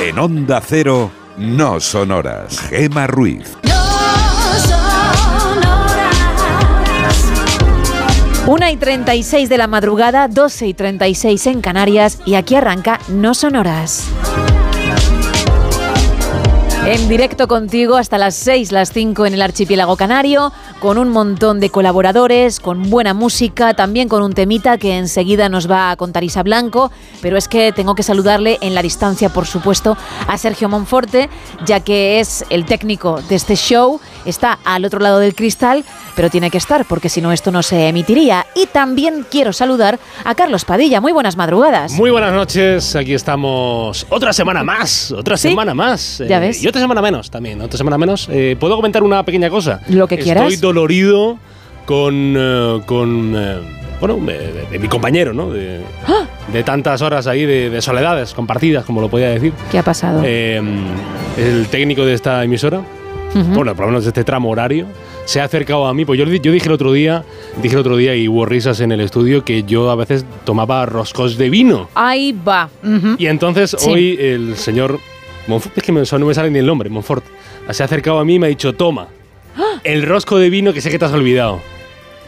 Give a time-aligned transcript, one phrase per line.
[0.00, 2.58] En Onda Cero, no sonoras.
[2.68, 3.56] Gema Ruiz.
[8.46, 13.34] Una y 36 de la madrugada, 12 y 36 en Canarias y aquí arranca No
[13.34, 14.08] Sonoras.
[16.84, 21.60] En directo contigo hasta las 6, las 5 en el archipiélago canario, con un montón
[21.60, 26.24] de colaboradores, con buena música, también con un temita que enseguida nos va a contar
[26.24, 30.68] Isa Blanco, pero es que tengo que saludarle en la distancia, por supuesto, a Sergio
[30.68, 31.30] Monforte,
[31.64, 35.84] ya que es el técnico de este show, está al otro lado del cristal,
[36.16, 38.44] pero tiene que estar porque si no esto no se emitiría.
[38.56, 41.92] Y también quiero saludar a Carlos Padilla, muy buenas madrugadas.
[41.92, 45.50] Muy buenas noches, aquí estamos otra semana más, otra ¿Sí?
[45.50, 46.18] semana más.
[46.28, 46.60] Ya Eh, ves.
[46.64, 48.28] Y otra semana menos también, otra semana menos.
[48.32, 49.80] Eh, ¿Puedo comentar una pequeña cosa?
[49.88, 50.42] Lo que quieras.
[50.72, 51.38] Dolorido
[51.84, 53.58] con, eh, con eh,
[54.00, 55.50] bueno, de, de mi compañero, ¿no?
[55.50, 56.24] De, ¡Ah!
[56.50, 59.52] de tantas horas ahí de, de soledades compartidas, como lo podía decir.
[59.70, 60.22] ¿Qué ha pasado?
[60.24, 60.60] Eh,
[61.36, 62.80] el técnico de esta emisora,
[63.54, 64.86] bueno, por lo menos de este tramo horario,
[65.26, 66.04] se ha acercado a mí.
[66.06, 67.22] Pues yo, yo dije el otro día,
[67.62, 70.86] dije el otro día y hubo risas en el estudio que yo a veces tomaba
[70.86, 71.88] roscos de vino.
[71.94, 72.70] Ahí va.
[73.18, 73.90] Y entonces Sí.
[73.90, 74.98] hoy el señor
[75.48, 77.24] Monfort, es que me- no me sale ni el nombre, Monfort,
[77.70, 79.08] se ha acercado a mí y me ha dicho, toma,
[79.84, 81.60] el rosco de vino que sé que te has olvidado.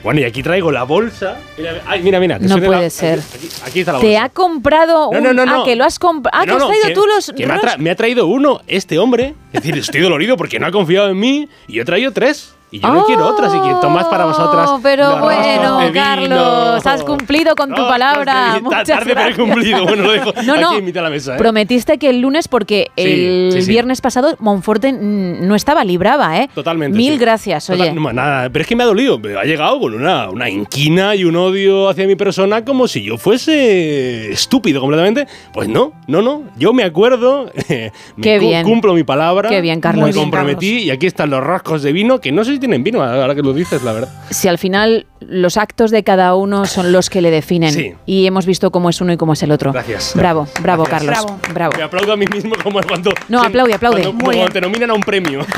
[0.03, 1.39] Bueno, y aquí traigo la bolsa.
[1.57, 2.39] Mira, ay, mira, mira.
[2.39, 3.21] que No suene la- puede ser.
[3.21, 4.25] Aquí, aquí está la ¿Te bolsa.
[4.25, 5.25] ha comprado No, un...
[5.25, 5.65] no, no, Ah, no.
[5.65, 6.37] que lo has comprado...
[6.39, 7.33] Ah, que No, has no, traído que- tú los...
[7.35, 9.35] que me, ha me ha traído uno, este hombre.
[9.55, 12.53] Es decir, estoy dolorido porque no ha confiado en mí y yo he traído tres.
[12.75, 14.69] Y yo no quiero otras, así que tomad para vosotras.
[14.69, 16.03] Oh, pero bueno, de vino.
[16.05, 18.59] Carlos, has cumplido con tu palabra.
[18.63, 19.39] Muchas Tarde, pero he gracias.
[19.49, 19.85] cumplido.
[19.85, 20.71] Bueno, lo dejo No, no.
[20.73, 21.35] aquí en la mesa.
[21.35, 21.39] ¿eh?
[21.39, 23.71] Prometiste que el lunes, porque Sí, el sí, sí.
[23.71, 26.49] viernes pasado Monforte no estaba, libraba, ¿eh?
[26.53, 26.97] Totalmente.
[26.99, 27.79] Mil gracias, oye.
[27.79, 29.21] Total- no, nada, pero es que me ha dolido.
[29.41, 33.19] Ha llegado con una, una inquina y un odio hacia mi persona como si yo
[33.19, 35.27] fuese estúpido completamente.
[35.53, 36.43] Pues no, no, no.
[36.57, 38.65] Yo me acuerdo, me Qué cu- bien.
[38.65, 39.49] cumplo mi palabra.
[39.49, 40.07] Qué bien, Carlos.
[40.09, 43.03] Me comprometí y aquí están los rascos de vino, que no sé si tienen vino,
[43.03, 44.09] ahora que lo dices, la verdad.
[44.31, 47.93] Si al final los actos de cada uno son los que le definen Sí.
[48.07, 49.71] y hemos visto cómo es uno y cómo es el otro.
[49.73, 50.13] Gracias.
[50.15, 51.19] Bravo, bravo, Gracias.
[51.25, 51.39] Carlos.
[51.53, 51.73] Bravo.
[51.77, 53.11] Me aplaudo a mí mismo como cuando.
[53.29, 54.03] No, se- aplaude, aplaude.
[54.03, 54.53] Cuando, Muy cuando bien.
[54.53, 55.45] te nominan a un premio.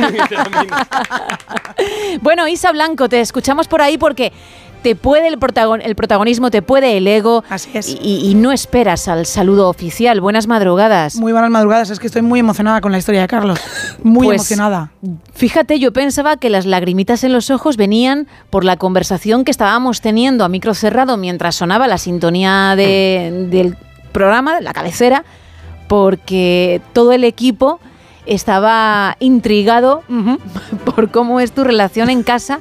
[2.21, 4.33] Bueno, Isa Blanco, te escuchamos por ahí porque
[4.87, 7.43] te puede el, protagon- el protagonismo, te puede el ego.
[7.51, 7.89] Así es.
[7.89, 10.21] Y, y no esperas al saludo oficial.
[10.21, 11.17] Buenas madrugadas.
[11.17, 13.59] Muy buenas madrugadas, es que estoy muy emocionada con la historia de Carlos.
[14.05, 14.93] Muy Pues, emocionada.
[15.35, 20.01] Fíjate, yo pensaba que las lagrimitas en los ojos venían por la conversación que estábamos
[20.01, 23.77] teniendo a micro cerrado mientras sonaba la sintonía de- del
[24.13, 25.25] programa, la cabecera,
[25.89, 27.81] porque todo el equipo
[28.25, 30.03] estaba intrigado
[30.85, 32.61] por cómo es tu relación en casa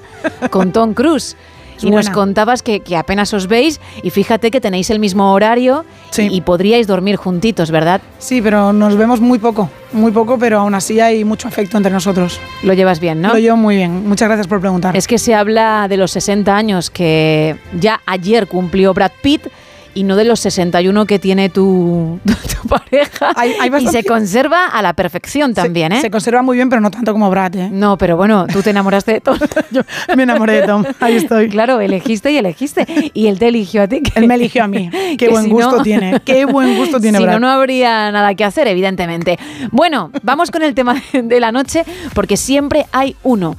[0.49, 1.35] con Tom Cruise.
[1.81, 5.85] Y nos contabas que, que apenas os veis y fíjate que tenéis el mismo horario
[6.11, 6.27] Sí.
[6.31, 8.01] y podríais dormir juntitos, ¿verdad?
[8.19, 11.91] Sí, pero nos vemos muy poco, muy poco, pero aún así hay mucho afecto entre
[11.91, 12.39] nosotros.
[12.63, 13.33] Lo llevas bien, ¿no?
[13.33, 14.07] Lo llevo muy bien.
[14.07, 14.95] Muchas gracias por preguntar.
[14.95, 19.47] Es que se habla de los 60 años que ya ayer cumplió Brad Pitt
[19.95, 22.19] y no de los 61 que tiene tu,
[22.61, 23.31] tu pareja.
[23.35, 26.01] Hay- hay y se conserva a la perfección también, se, ¿eh?
[26.01, 27.69] se conserva muy bien, pero no tanto como Brad, ¿eh?
[27.71, 29.37] No, pero bueno, tú te enamoraste de Tom.
[29.71, 29.81] Yo
[30.15, 31.49] me enamoré de Tom, ahí estoy.
[31.49, 32.85] Claro, elegiste y elegiste.
[33.13, 34.01] Y él te eligió a ti.
[34.01, 34.89] que- Él me eligió a mí.
[34.91, 36.19] Qué que buen si gusto no- tiene.
[36.23, 37.33] Qué buen gusto tiene si Brad.
[37.35, 39.39] no, no habría nada que hacer, evidentemente.
[39.71, 41.83] Bueno, vamos con el tema de la noche,
[42.13, 43.55] porque siempre hay uno.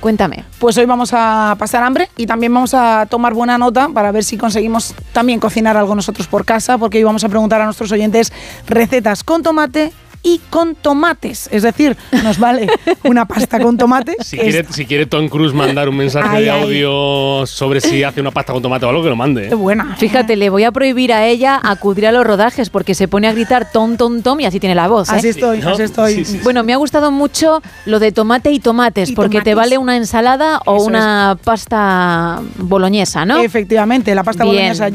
[0.00, 0.44] Cuéntame.
[0.58, 4.22] Pues hoy vamos a pasar hambre y también vamos a tomar buena nota para ver
[4.22, 7.90] si conseguimos también cocinar algo nosotros por casa, porque hoy vamos a preguntar a nuestros
[7.90, 8.32] oyentes
[8.66, 9.92] recetas con tomate
[10.22, 11.48] y con tomates.
[11.52, 12.68] Es decir, nos vale
[13.04, 14.16] una pasta con tomate.
[14.20, 16.62] Si quiere, si quiere Tom Cruise mandar un mensaje Ay, de ay.
[16.62, 19.48] audio sobre si hace una pasta con tomate o algo, que lo mande.
[19.48, 19.54] ¿eh?
[19.54, 19.96] buena.
[19.96, 23.32] Fíjate, le voy a prohibir a ella acudir a los rodajes porque se pone a
[23.32, 25.08] gritar tom, tom, tom y así tiene la voz.
[25.08, 25.12] ¿eh?
[25.16, 25.70] Así estoy, ¿no?
[25.70, 26.14] así estoy.
[26.14, 26.40] Sí, sí, sí.
[26.42, 29.56] Bueno, me ha gustado mucho lo de tomate y tomates, Y porque te tomates.
[29.56, 33.38] vale una ensalada o Eso una pasta boloñesa, ¿no?
[33.38, 34.88] Efectivamente, la pasta Bien, boloñesa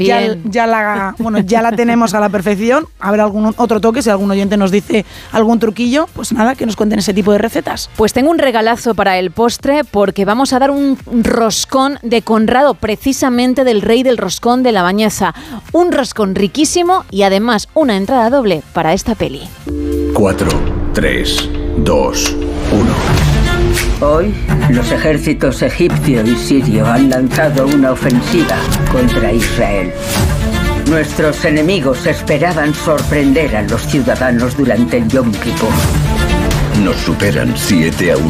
[0.45, 2.85] ya la, bueno, ya la tenemos a la perfección.
[2.99, 6.75] Habrá algún otro toque, si algún oyente nos dice algún truquillo, pues nada, que nos
[6.75, 7.89] cuenten ese tipo de recetas.
[7.95, 12.73] Pues tengo un regalazo para el postre porque vamos a dar un roscón de Conrado,
[12.73, 15.33] precisamente del rey del roscón de la bañeza.
[15.71, 19.41] Un roscón riquísimo y además una entrada doble para esta peli.
[20.13, 20.47] 4,
[20.93, 22.35] 3, 2,
[22.71, 23.23] 1.
[24.01, 24.33] Hoy,
[24.69, 28.57] los ejércitos egipcio y sirio han lanzado una ofensiva
[28.91, 29.91] contra Israel.
[30.93, 36.12] Nuestros enemigos esperaban sorprender a los ciudadanos durante el Yom Kippur.
[36.81, 38.27] Nos superan 7 a 1.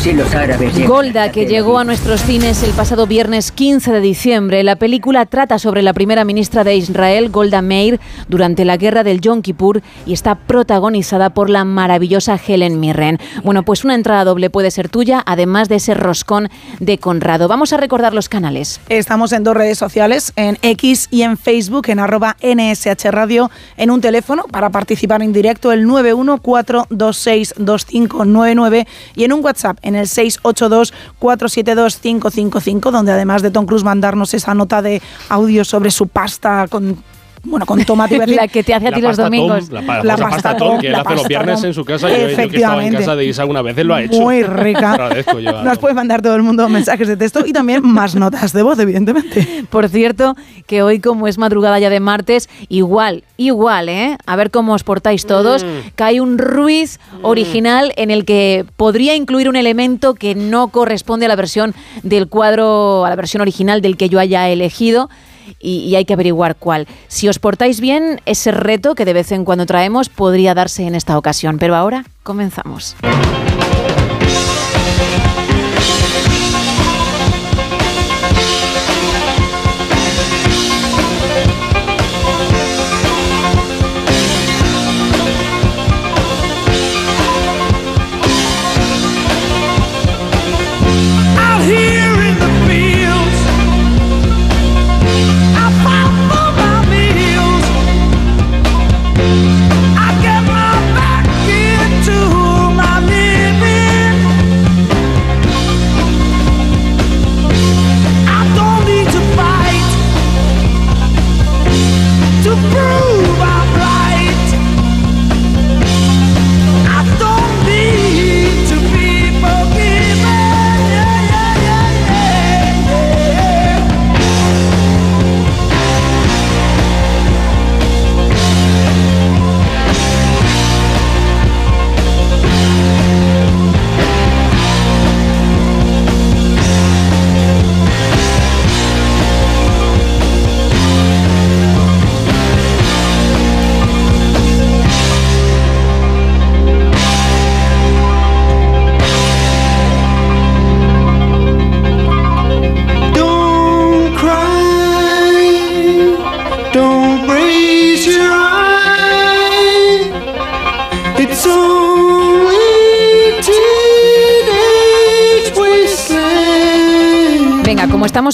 [0.00, 4.00] Si los árabes llegan Golda, que llegó a nuestros cines el pasado viernes 15 de
[4.00, 4.62] diciembre.
[4.64, 9.20] La película trata sobre la primera ministra de Israel, Golda Meir, durante la guerra del
[9.20, 13.18] Yom Kippur y está protagonizada por la maravillosa Helen Mirren.
[13.44, 16.48] Bueno, pues una entrada doble puede ser tuya, además de ese roscón
[16.80, 17.46] de Conrado.
[17.46, 18.80] Vamos a recordar los canales.
[18.88, 23.90] Estamos en dos redes sociales, en X y en Facebook, en arroba NSH Radio, en
[23.90, 25.86] un teléfono para participar en directo, el
[27.88, 34.54] 914262599 y en un WhatsApp, en el 682472555, donde además de Tom Cruise mandarnos esa
[34.54, 37.02] nota de audio sobre su pasta con...
[37.44, 38.24] Bueno, con tomate.
[38.26, 39.68] La que te hace a ti los domingos.
[39.68, 41.66] Tom, la, La famosa pasta Tom, Tom, que él la hace los viernes Tom.
[41.66, 42.08] en su casa.
[42.08, 42.98] Yo, yo que estaba en Efectivamente.
[42.98, 44.20] casa de Isa alguna vez, él lo ha hecho.
[44.20, 44.92] Muy rica.
[44.94, 48.52] Agradezco yo Nos puede mandar todo el mundo mensajes de texto y también más notas
[48.52, 49.64] de voz, evidentemente.
[49.70, 50.36] Por cierto,
[50.66, 54.16] que hoy como es madrugada ya de martes, igual, igual, ¿eh?
[54.26, 55.66] A ver cómo os portáis todos.
[55.96, 61.28] Cae un Ruiz original en el que podría incluir un elemento que no corresponde a
[61.28, 65.10] la versión del cuadro, a la versión original del que yo haya elegido.
[65.60, 66.86] Y, hay que averiguar cuál.
[67.08, 70.94] Si os portáis bien, ese reto que de vez en cuando traemos podría darse en
[70.94, 71.58] esta ocasión.
[71.58, 72.96] Pero ahora comenzamos.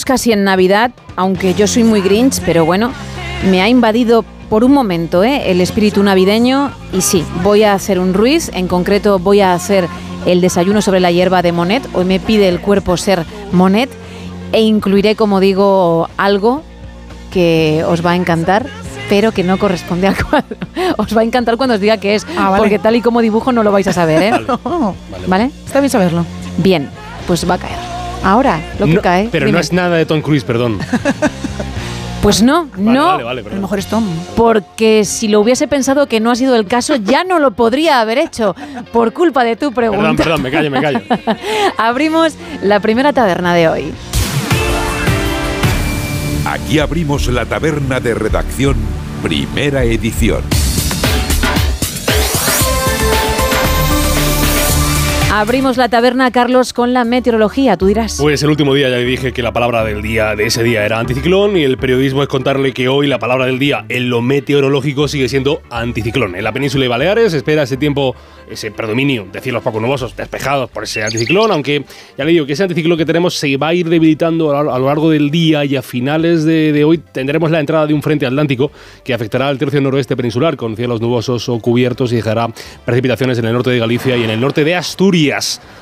[0.09, 2.93] Casi en Navidad, aunque yo soy muy grinch, pero bueno,
[3.51, 5.51] me ha invadido por un momento ¿eh?
[5.51, 9.87] el espíritu navideño y sí, voy a hacer un Ruiz, en concreto voy a hacer
[10.25, 13.91] el desayuno sobre la hierba de Monet, hoy me pide el cuerpo ser Monet
[14.53, 16.63] e incluiré, como digo, algo
[17.31, 18.65] que os va a encantar,
[19.11, 20.57] pero que no corresponde al cuadro.
[20.97, 22.63] Os va a encantar cuando os diga que es, Ah, vale.
[22.63, 24.47] porque tal y como dibujo no lo vais a saber, ¿eh?
[25.27, 25.51] ¿Vale?
[25.67, 26.25] Está bien saberlo.
[26.57, 26.89] Bien,
[27.27, 27.88] pues va a caer.
[28.23, 29.29] Ahora, lo que No, cae.
[29.31, 29.57] pero dime.
[29.57, 30.79] no es nada de Tom Cruise, perdón.
[32.21, 33.07] Pues no, Vale, no.
[33.13, 34.05] Vale, vale, A lo mejor es Tom.
[34.37, 38.01] Porque si lo hubiese pensado que no ha sido el caso, ya no lo podría
[38.01, 38.57] haber hecho
[38.93, 40.01] por culpa de tu pregunta.
[40.03, 41.01] Perdón, perdón, me callo, me callo.
[41.79, 43.93] Abrimos la primera taberna de hoy.
[46.45, 48.75] Aquí abrimos la taberna de redacción,
[49.23, 50.43] primera edición.
[55.31, 58.17] Abrimos la taberna, Carlos, con la meteorología, tú dirás.
[58.19, 60.99] Pues el último día ya dije que la palabra del día de ese día era
[60.99, 65.07] anticiclón y el periodismo es contarle que hoy la palabra del día en lo meteorológico
[65.07, 66.35] sigue siendo anticiclón.
[66.35, 68.17] En la península de Baleares espera ese tiempo,
[68.51, 71.85] ese predominio de cielos poco nubosos, despejados por ese anticiclón, aunque
[72.17, 74.87] ya le digo que ese anticiclón que tenemos se va a ir debilitando a lo
[74.87, 78.25] largo del día y a finales de, de hoy tendremos la entrada de un frente
[78.25, 78.73] atlántico
[79.05, 82.49] que afectará al tercio noroeste peninsular con cielos nubosos o cubiertos y dejará
[82.87, 85.18] precipitaciones en el norte de Galicia y en el norte de Asturias.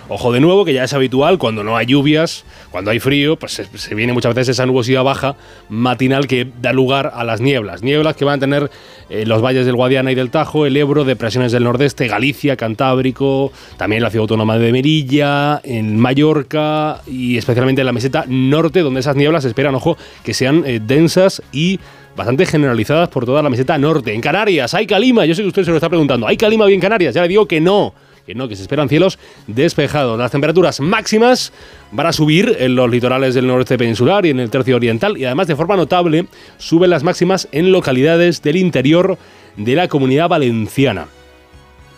[0.09, 3.61] Ojo de nuevo, que ya es habitual cuando no hay lluvias, cuando hay frío, pues
[3.75, 5.37] se, viene muchas veces esa nubosidad baja
[5.69, 7.83] matinal que da lugar a las nieblas.
[7.83, 8.71] Nieblas que van a tener
[9.11, 13.52] eh, los valles del Guadiana y del Tajo, el Ebro, depresiones del nordeste, Galicia, Cantábrico,
[13.76, 19.00] también la ciudad autónoma de Merilla, en Mallorca y especialmente en la meseta norte, donde
[19.00, 21.81] esas nieblas esperan, ojo, que sean eh, densas y
[22.14, 24.14] bastante generalizadas por toda la meseta norte.
[24.14, 25.26] En Canarias, ¿hay calima?
[25.26, 26.26] Yo sé que usted se lo está preguntando.
[26.26, 27.14] ¿Hay calima hoy en Canarias?
[27.14, 27.93] Ya le digo que no
[28.26, 30.18] que no, que se esperan cielos despejados.
[30.18, 31.52] Las temperaturas máximas
[31.92, 35.25] van a subir en los litorales del noreste peninsular y en el tercio oriental y
[35.25, 36.26] además de forma notable
[36.59, 39.16] suben las máximas en localidades del interior
[39.56, 41.06] de la comunidad valenciana.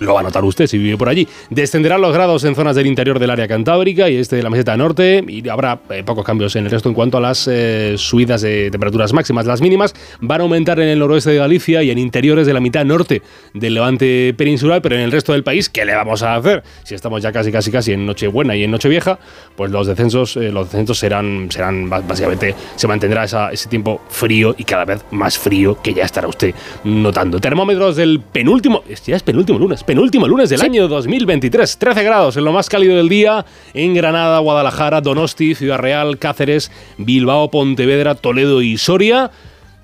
[0.01, 1.27] Lo va a notar usted si vive por allí.
[1.51, 4.77] Descenderán los grados en zonas del interior del área cantábrica y este de la meseta
[4.77, 8.43] norte y habrá eh, pocos cambios en el resto en cuanto a las eh, subidas
[8.43, 9.47] de temperaturas máximas.
[9.47, 12.61] Las mínimas van a aumentar en el noroeste de Galicia y en interiores de la
[12.61, 13.23] mitad norte
[13.55, 16.63] del levante peninsular, pero en el resto del país, ¿qué le vamos a hacer?
[16.85, 19.19] Si estamos ya casi, casi, casi en Nochebuena y en Nochevieja,
[19.57, 24.65] pues los descensos, eh, los descensos serán, serán básicamente, se mantendrá ese tiempo frío y
[24.65, 27.41] cada vez más frío que ya estará usted notando.
[27.41, 30.67] Termómetros del penúltimo, ya es penúltimo lunes, penúltimo lunes del sí.
[30.67, 31.79] año 2023.
[31.79, 36.71] 13 grados en lo más cálido del día en Granada, Guadalajara, Donosti, Ciudad Real, Cáceres,
[36.99, 39.31] Bilbao, Pontevedra, Toledo y Soria.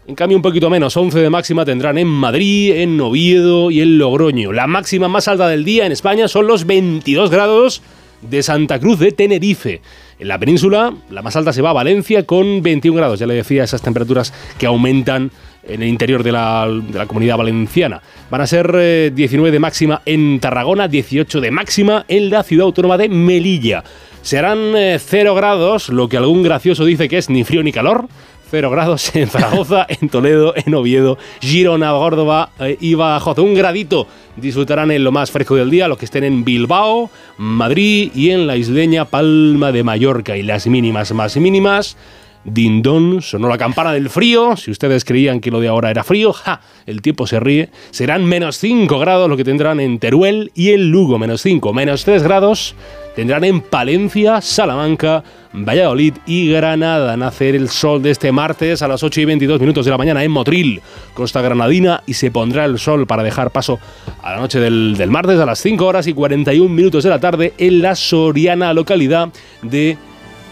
[0.07, 3.97] En cambio, un poquito menos, 11 de máxima tendrán en Madrid, en Oviedo y en
[3.97, 4.53] Logroño.
[4.53, 7.81] La máxima más alta del día en España son los 22 grados
[8.21, 9.81] de Santa Cruz de Tenerife.
[10.19, 13.19] En la península, la más alta se va a Valencia con 21 grados.
[13.19, 15.31] Ya le decía, esas temperaturas que aumentan
[15.67, 16.69] en el interior de la,
[17.07, 18.01] comunidad valenciana.
[18.31, 22.67] Van a ser eh, 19 de máxima en Tarragona, 18 de máxima en la ciudad
[22.67, 23.83] autónoma de Melilla.
[24.23, 28.07] Serán eh, 0 grados, lo que algún gracioso dice que es ni frío ni calor.
[28.51, 33.39] 0 grados en Zaragoza, en Toledo, en Oviedo, Girona, Córdoba eh, y Badajoz.
[33.39, 38.11] Un gradito disfrutarán en lo más fresco del día los que estén en Bilbao, Madrid
[38.15, 40.37] y en la isleña Palma de Mallorca.
[40.37, 41.97] Y las mínimas más mínimas
[42.45, 44.57] Dindón, sonó la campana del frío.
[44.57, 46.61] Si ustedes creían que lo de ahora era frío, ¡ja!
[46.87, 47.71] El tiempo se ríe.
[47.91, 51.73] Serán menos 5 grados lo que tendrán en Teruel y en Lugo, menos 5.
[51.73, 52.75] Menos 3 grados
[53.15, 57.17] tendrán en Palencia, Salamanca, Valladolid y Granada.
[57.17, 60.25] Nacer el sol de este martes a las 8 y 22 minutos de la mañana
[60.25, 60.81] en Motril,
[61.15, 63.79] Costa Granadina, y se pondrá el sol para dejar paso
[64.23, 67.21] a la noche del, del martes a las 5 horas y 41 minutos de la
[67.21, 69.29] tarde en la soriana localidad
[69.63, 69.97] de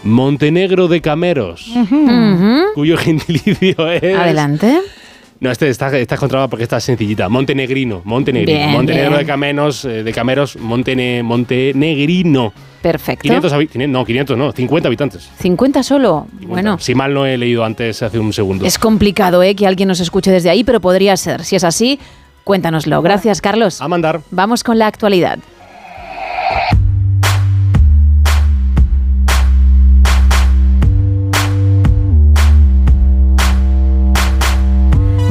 [0.03, 2.73] Montenegro de Cameros, uh -huh.
[2.73, 4.15] cuyo gentilicio es...
[4.15, 4.79] Adelante.
[5.43, 7.27] No, este está, está controlado porque está sencillita.
[7.27, 8.57] Montenegrino, Montenegrino.
[8.59, 9.19] Bien, Montenegro bien.
[9.19, 12.53] de Cameros, eh, de Cameros, Montene, Montenegrino.
[12.81, 13.23] Perfecto.
[13.23, 15.29] 500, habi- 500, no, 500 no, 50 habitantes.
[15.39, 16.27] 50 solo.
[16.47, 18.65] Bueno, Si mal no he leído antes hace un segundo.
[18.65, 19.53] es complicado ¿eh?
[19.53, 21.43] que alguien nos escuche desde ahí, pero podría ser.
[21.43, 21.99] Si es así,
[22.45, 23.01] cuéntanoslo.
[23.01, 23.81] Gracias, Carlos.
[23.81, 24.21] A mandar.
[24.31, 25.39] Vamos con la actualidad.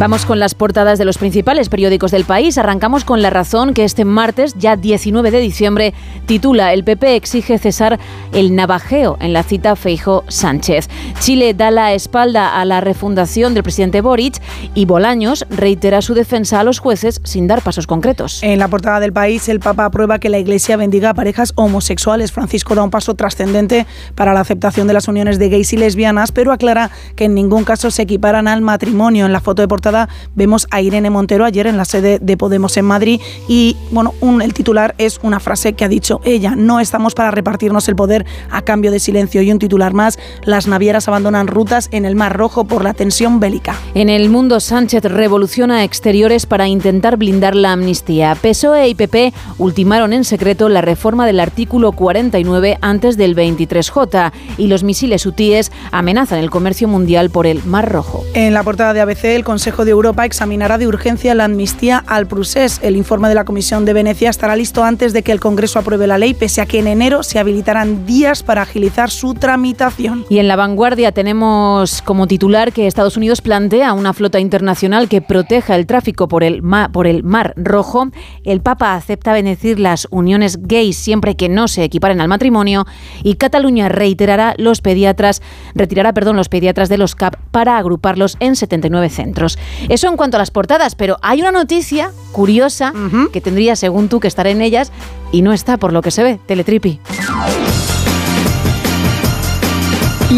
[0.03, 2.59] Vamos con las portadas de los principales periódicos del país.
[2.59, 5.95] Arrancamos con La Razón, que este martes, ya 19 de diciembre,
[6.27, 8.01] titula El PP exige cesar
[8.33, 10.89] el navajeo en la cita Feijo-Sánchez.
[11.21, 14.43] Chile da la espalda a la refundación del presidente Boric
[14.75, 18.43] y Bolaños reitera su defensa a los jueces sin dar pasos concretos.
[18.43, 22.33] En la portada del país, el Papa aprueba que la Iglesia bendiga a parejas homosexuales.
[22.33, 26.33] Francisco da un paso trascendente para la aceptación de las uniones de gays y lesbianas,
[26.33, 29.27] pero aclara que en ningún caso se equiparan al matrimonio.
[29.27, 29.92] En la foto de portada
[30.35, 34.43] vemos a Irene Montero ayer en la sede de Podemos en Madrid y bueno, un,
[34.43, 38.27] el titular es una frase que ha dicho ella, no estamos para repartirnos el poder
[38.51, 42.37] a cambio de silencio y un titular más, las navieras abandonan rutas en el Mar
[42.37, 43.77] Rojo por la tensión bélica.
[43.95, 48.35] En el mundo, Sánchez revoluciona exteriores para intentar blindar la amnistía.
[48.35, 54.67] PSOE y PP ultimaron en secreto la reforma del artículo 49 antes del 23J y
[54.67, 58.25] los misiles hutíes amenazan el comercio mundial por el Mar Rojo.
[58.35, 62.05] En la portada de ABC, el Consejo Consejo de Europa examinará de urgencia la amnistía
[62.07, 62.79] al procés.
[62.83, 66.07] El informe de la Comisión de Venecia estará listo antes de que el Congreso apruebe
[66.07, 70.27] la ley, pese a que en enero se habilitarán días para agilizar su tramitación.
[70.29, 75.23] Y en la vanguardia tenemos como titular que Estados Unidos plantea una flota internacional que
[75.23, 76.63] proteja el tráfico por el,
[76.93, 78.09] por el Mar Rojo.
[78.45, 82.85] El Papa acepta bendecir las uniones gays siempre que no se equiparen al matrimonio.
[83.23, 85.41] Y Cataluña reiterará los pediatras,
[85.75, 89.57] retirará perdón, los pediatras de los CAP para agruparlos en 79 centros.
[89.89, 92.93] Eso en cuanto a las portadas, pero hay una noticia curiosa
[93.33, 94.93] que tendría, según tú, que estar en ellas
[95.33, 96.41] y no está por lo que se ve.
[96.47, 97.01] Teletripi.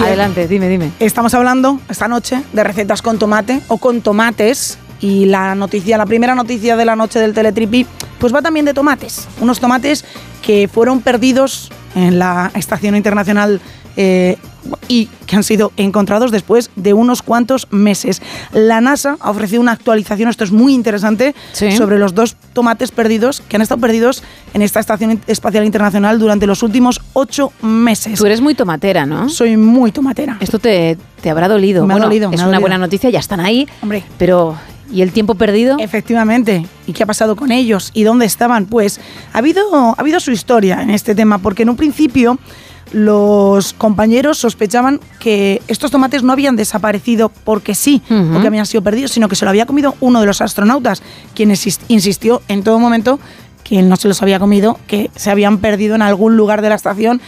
[0.02, 0.90] Adelante, dime, dime.
[0.98, 6.06] Estamos hablando esta noche de recetas con tomate o con tomates y la noticia, la
[6.06, 7.86] primera noticia de la noche del Teletripi,
[8.18, 9.28] pues va también de tomates.
[9.40, 10.04] Unos tomates
[10.42, 13.60] que fueron perdidos en la Estación Internacional
[13.96, 14.38] eh,
[14.88, 18.20] y que han sido encontrados después de unos cuantos meses.
[18.52, 23.42] La NASA ha ofrecido una actualización, esto es muy interesante, sobre los dos tomates perdidos
[23.48, 28.18] que han estado perdidos en esta Estación Espacial Internacional durante los últimos ocho meses.
[28.18, 29.28] Tú eres muy tomatera, ¿no?
[29.28, 30.36] Soy muy tomatera.
[30.40, 31.86] Esto te, te habrá dolido.
[31.86, 32.30] Me ha dolido.
[32.30, 32.60] Es me ha una dolido.
[32.60, 33.66] buena noticia, ya están ahí.
[33.82, 34.04] Hombre.
[34.18, 34.56] Pero
[34.92, 35.76] ¿Y el tiempo perdido?
[35.80, 36.66] Efectivamente.
[36.86, 37.90] ¿Y qué ha pasado con ellos?
[37.94, 38.66] ¿Y dónde estaban?
[38.66, 39.00] Pues
[39.32, 42.38] ha habido, ha habido su historia en este tema, porque en un principio
[42.92, 48.32] los compañeros sospechaban que estos tomates no habían desaparecido porque sí, Ujú.
[48.32, 51.02] porque habían sido perdidos, sino que se lo había comido uno de los astronautas,
[51.34, 51.52] quien
[51.88, 53.18] insistió en todo momento
[53.64, 56.74] que no se los había comido, que se habían perdido en algún lugar de la
[56.74, 57.22] estación.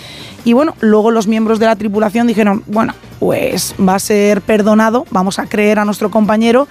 [0.45, 5.07] Y bueno, luego los miembros de la tripulación dijeron, bueno, pues va a ser perdonado,
[5.11, 6.69] vamos a creer a nuestro compañero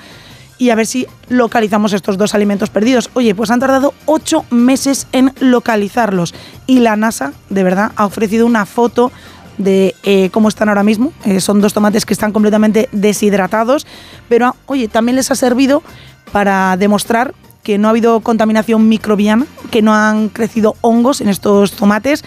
[0.58, 3.10] y a ver si localizamos estos dos alimentos perdidos.
[3.14, 6.34] Oye, pues han tardado ocho meses en localizarlos
[6.68, 9.12] y la NASA, de verdad, ha ofrecido una foto
[9.58, 11.14] de eh, cómo están ahora mismo.
[11.26, 13.86] Eh, son dos tomates que están completamente deshidratados,
[14.30, 15.84] pero ah, oye, también les ha servido
[16.32, 17.34] para demostrar
[17.64, 22.24] que no ha habido contaminación microbiana, que no han crecido hongos en estos tomates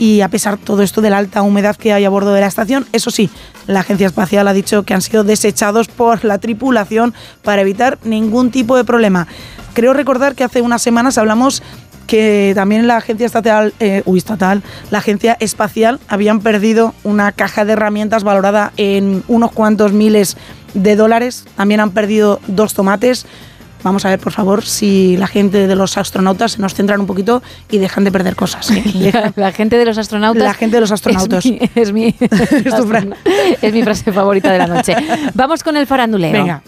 [0.00, 2.46] y a pesar todo esto de la alta humedad que hay a bordo de la
[2.46, 3.28] estación, eso sí,
[3.66, 8.50] la agencia espacial ha dicho que han sido desechados por la tripulación para evitar ningún
[8.50, 9.28] tipo de problema.
[9.74, 11.62] Creo recordar que hace unas semanas hablamos
[12.06, 17.66] que también la agencia estatal, eh, uy, estatal, la agencia espacial habían perdido una caja
[17.66, 20.38] de herramientas valorada en unos cuantos miles
[20.72, 21.44] de dólares.
[21.56, 23.26] También han perdido dos tomates.
[23.82, 27.06] Vamos a ver, por favor, si la gente de los astronautas se nos centran un
[27.06, 28.70] poquito y dejan de perder cosas.
[29.36, 30.42] La gente de los astronautas.
[30.42, 31.44] La gente de los astronautas.
[31.46, 32.12] Es mi, es mi,
[32.76, 33.04] tu fra-
[33.62, 34.94] es mi frase favorita de la noche.
[35.34, 36.32] Vamos con el faranduleo.
[36.32, 36.62] Venga.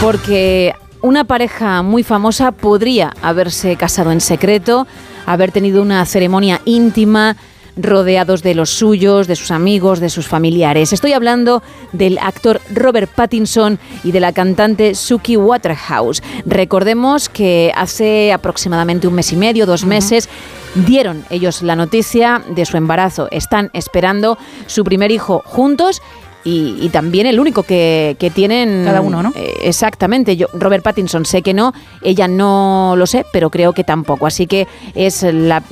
[0.00, 4.86] Porque una pareja muy famosa podría haberse casado en secreto,
[5.26, 7.36] haber tenido una ceremonia íntima
[7.78, 10.92] rodeados de los suyos, de sus amigos, de sus familiares.
[10.92, 11.62] Estoy hablando
[11.92, 16.22] del actor Robert Pattinson y de la cantante Suki Waterhouse.
[16.44, 20.28] Recordemos que hace aproximadamente un mes y medio, dos meses,
[20.74, 23.28] dieron ellos la noticia de su embarazo.
[23.30, 26.02] Están esperando su primer hijo juntos
[26.44, 28.84] y, y también el único que, que tienen.
[28.84, 29.32] Cada uno, ¿no?
[29.34, 30.36] Eh, exactamente.
[30.36, 31.72] Yo, Robert Pattinson sé que no,
[32.02, 34.26] ella no lo sé, pero creo que tampoco.
[34.26, 35.62] Así que es la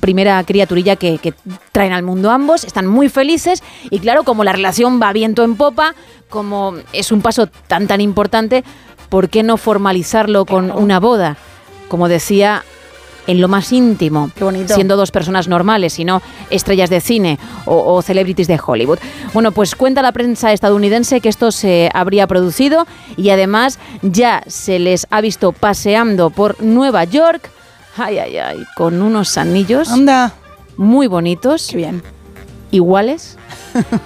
[0.00, 1.34] primera criaturilla que, que
[1.72, 2.64] traen al mundo ambos.
[2.64, 5.94] Están muy felices y claro, como la relación va viento en popa,
[6.28, 8.64] como es un paso tan tan importante,
[9.08, 11.36] ¿por qué no formalizarlo con una boda?
[11.88, 12.64] Como decía
[13.26, 14.74] en lo más íntimo, bonito.
[14.74, 18.98] siendo dos personas normales y no estrellas de cine o, o celebrities de Hollywood.
[19.32, 24.78] Bueno, pues cuenta la prensa estadounidense que esto se habría producido y además ya se
[24.78, 27.50] les ha visto paseando por Nueva York,
[27.96, 30.32] ay, ay, ay, con unos anillos Anda.
[30.76, 32.02] muy bonitos, Qué bien.
[32.70, 33.36] iguales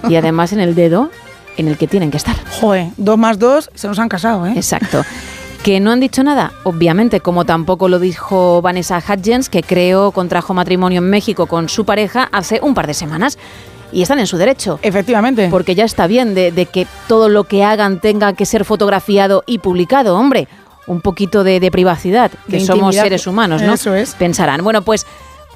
[0.09, 1.09] y además en el dedo
[1.57, 2.35] en el que tienen que estar.
[2.61, 4.53] Joder, dos más dos, se nos han casado, ¿eh?
[4.55, 5.03] Exacto.
[5.63, 10.53] Que no han dicho nada, obviamente, como tampoco lo dijo Vanessa Hudgens, que creo contrajo
[10.53, 13.37] matrimonio en México con su pareja hace un par de semanas.
[13.91, 14.79] Y están en su derecho.
[14.81, 15.47] Efectivamente.
[15.49, 19.43] Porque ya está bien de, de que todo lo que hagan tenga que ser fotografiado
[19.45, 20.47] y publicado, hombre.
[20.87, 23.73] Un poquito de, de privacidad, que De somos seres humanos, ¿no?
[23.73, 24.13] Eso es.
[24.15, 24.63] Pensarán.
[24.63, 25.05] Bueno, pues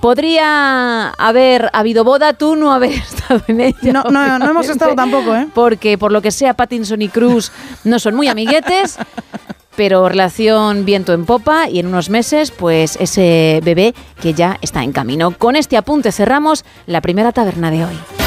[0.01, 3.93] podría haber habido boda, tú no haber estado en ella.
[3.93, 5.47] No, no, no hemos estado tampoco, ¿eh?
[5.53, 7.51] porque por lo que sea Pattinson y Cruz
[7.85, 8.97] no son muy amiguetes,
[9.75, 14.83] pero relación viento en popa y en unos meses pues ese bebé que ya está
[14.83, 15.31] en camino.
[15.31, 18.20] Con este apunte cerramos la primera taberna de hoy.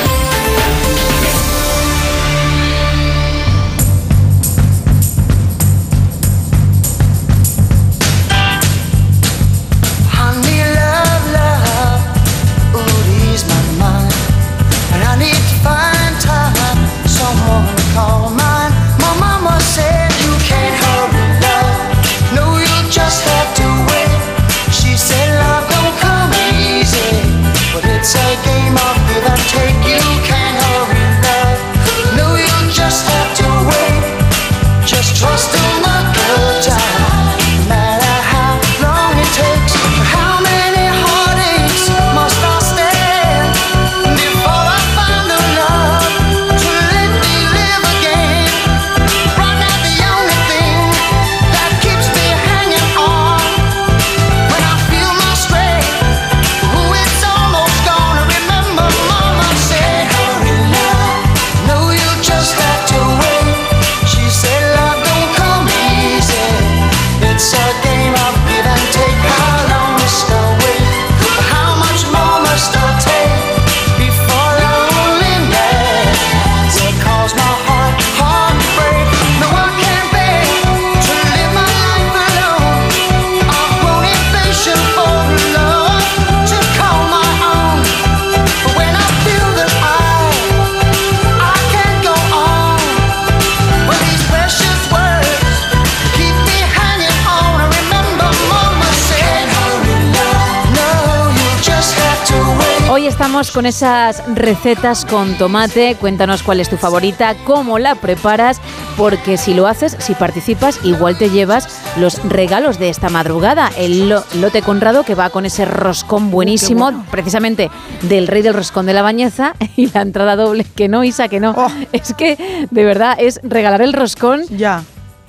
[103.35, 105.97] Con esas recetas con tomate.
[106.01, 108.61] Cuéntanos cuál es tu favorita, cómo la preparas,
[108.97, 111.67] porque si lo haces, si participas, igual te llevas
[111.97, 113.71] los regalos de esta madrugada.
[113.77, 117.71] El lo- lote Conrado que va con ese roscón buenísimo, precisamente
[118.03, 120.65] del rey del roscón de la bañeza y la entrada doble.
[120.77, 121.55] Que no, Isa, que no.
[121.93, 124.43] Es que de verdad es regalar el roscón.
[124.49, 124.85] Ya.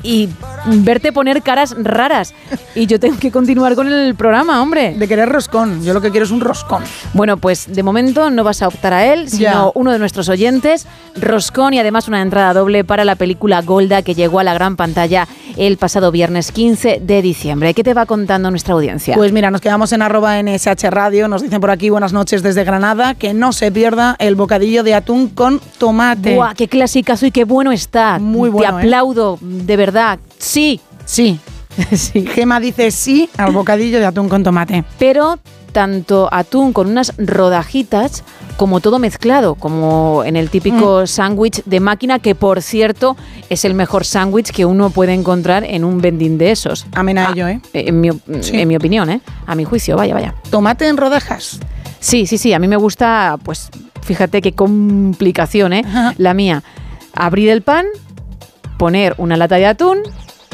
[0.05, 0.29] Y
[0.67, 2.33] verte poner caras raras.
[2.75, 4.93] Y yo tengo que continuar con el programa, hombre.
[4.93, 5.83] De querer roscón.
[5.83, 6.83] Yo lo que quiero es un roscón.
[7.13, 10.85] Bueno, pues de momento no vas a optar a él, sino uno de nuestros oyentes,
[11.19, 14.75] Roscón, y además una entrada doble para la película Golda que llegó a la gran
[14.75, 17.73] pantalla el pasado viernes 15 de diciembre.
[17.73, 19.15] ¿Qué te va contando nuestra audiencia?
[19.15, 22.63] Pues mira, nos quedamos en arroba NSH Radio, nos dicen por aquí buenas noches desde
[22.63, 26.35] Granada, que no se pierda el bocadillo de atún con tomate.
[26.35, 28.19] ¡Buah, qué clasicazo y qué bueno está!
[28.19, 28.85] Muy bueno, Te ¿eh?
[28.87, 29.94] aplaudo, de verdad.
[30.37, 30.79] Sí.
[31.05, 31.39] Sí.
[31.95, 32.25] sí.
[32.25, 34.83] Gema dice sí al bocadillo de atún con tomate.
[34.99, 35.39] Pero
[35.71, 38.23] tanto atún con unas rodajitas
[38.55, 41.07] como todo mezclado, como en el típico Mm.
[41.07, 43.17] sándwich de máquina, que por cierto
[43.49, 46.85] es el mejor sándwich que uno puede encontrar en un vending de esos.
[46.93, 47.59] Amén a Ah, ello, ¿eh?
[47.73, 48.57] En mi, op- Sí.
[48.57, 49.19] en mi opinión, ¿eh?
[49.45, 50.33] A mi juicio, vaya, vaya.
[50.49, 51.59] Tomate en rodajas.
[51.99, 53.69] Sí, sí, sí, a mí me gusta, pues
[54.03, 55.83] fíjate qué complicación, ¿eh?
[56.17, 56.63] La mía.
[57.13, 57.85] Abrir el pan,
[58.77, 59.99] poner una lata de atún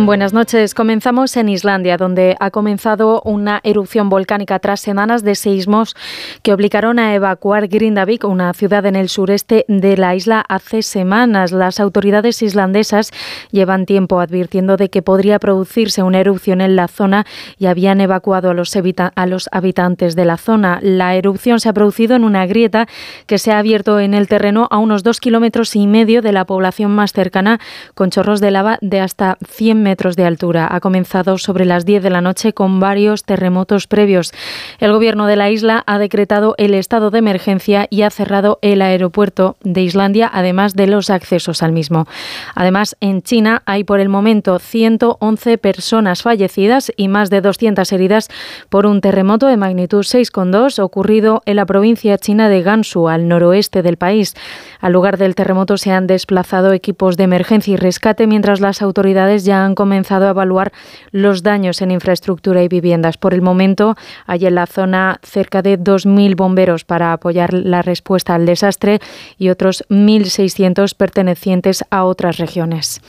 [0.00, 0.74] Buenas noches.
[0.74, 5.96] Comenzamos en Islandia, donde ha comenzado una erupción volcánica tras semanas de seísmos
[6.44, 11.50] que obligaron a evacuar Grindavik, una ciudad en el sureste de la isla, hace semanas.
[11.50, 13.10] Las autoridades islandesas
[13.50, 17.26] llevan tiempo advirtiendo de que podría producirse una erupción en la zona
[17.58, 20.78] y habían evacuado a los, a los habitantes de la zona.
[20.80, 22.86] La erupción se ha producido en una grieta
[23.26, 26.44] que se ha abierto en el terreno a unos dos kilómetros y medio de la
[26.44, 27.58] población más cercana,
[27.96, 30.68] con chorros de lava de hasta 100 metros metros de altura.
[30.70, 34.32] Ha comenzado sobre las 10 de la noche con varios terremotos previos.
[34.80, 38.82] El gobierno de la isla ha decretado el estado de emergencia y ha cerrado el
[38.82, 42.06] aeropuerto de Islandia, además de los accesos al mismo.
[42.54, 48.28] Además, en China hay por el momento 111 personas fallecidas y más de 200 heridas
[48.68, 53.82] por un terremoto de magnitud 6,2 ocurrido en la provincia china de Gansu, al noroeste
[53.82, 54.34] del país.
[54.80, 59.44] Al lugar del terremoto se han desplazado equipos de emergencia y rescate, mientras las autoridades
[59.44, 60.72] ya han comenzado a evaluar
[61.12, 63.16] los daños en infraestructura y viviendas.
[63.16, 63.94] Por el momento,
[64.26, 68.98] hay en la zona cerca de 2.000 bomberos para apoyar la respuesta al desastre
[69.38, 73.00] y otros 1.600 pertenecientes a otras regiones.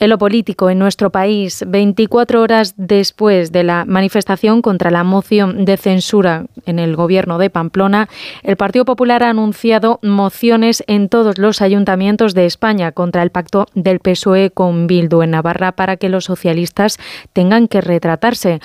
[0.00, 5.64] En lo político, en nuestro país, 24 horas después de la manifestación contra la moción
[5.64, 8.08] de censura en el gobierno de Pamplona,
[8.44, 13.66] el Partido Popular ha anunciado mociones en todos los ayuntamientos de España contra el pacto
[13.74, 16.98] del PSOE con Bildu en Navarra para que los socialistas
[17.32, 18.60] tengan que retratarse.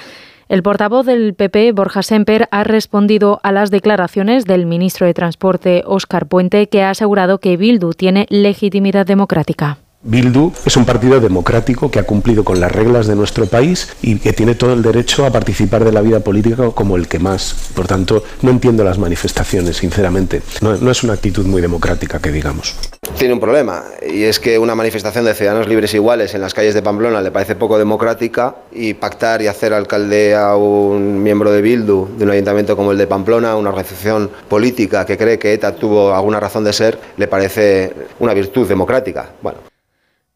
[0.50, 5.82] El portavoz del PP, Borja Semper, ha respondido a las declaraciones del ministro de Transporte,
[5.88, 9.80] Óscar Puente, que ha asegurado que Bildu tiene legitimidad democrática.
[10.06, 14.20] Bildu es un partido democrático que ha cumplido con las reglas de nuestro país y
[14.20, 17.72] que tiene todo el derecho a participar de la vida política como el que más.
[17.74, 20.42] Por tanto, no entiendo las manifestaciones, sinceramente.
[20.62, 22.76] No, es una actitud muy democrática, que digamos.
[23.18, 26.74] Tiene un problema y es que una manifestación de ciudadanos libres iguales en las calles
[26.74, 31.62] de Pamplona le parece poco democrática y pactar y hacer alcalde a un miembro de
[31.62, 35.76] Bildu de un ayuntamiento como el de Pamplona, una organización política que cree que ETA
[35.76, 39.30] tuvo alguna razón de ser, le parece una virtud democrática.
[39.42, 39.73] Bueno.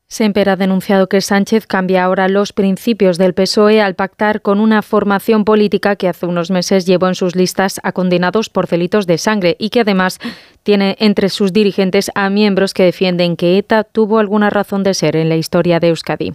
[0.09, 4.81] Semper ha denunciado que Sánchez cambia ahora los principios del PSOE al pactar con una
[4.81, 9.17] formación política que hace unos meses llevó en sus listas a condenados por delitos de
[9.17, 10.19] sangre y que además
[10.63, 15.17] tiene entre sus dirigentes a miembros que defienden que ETA tuvo alguna razón de ser
[15.17, 16.33] en la historia de Euskadi.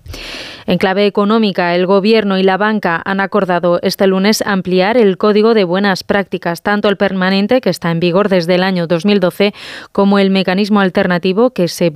[0.66, 5.54] En clave económica, el Gobierno y la banca han acordado este lunes ampliar el Código
[5.54, 9.54] de Buenas Prácticas, tanto el permanente, que está en vigor desde el año 2012,
[9.92, 11.94] como el mecanismo alternativo que se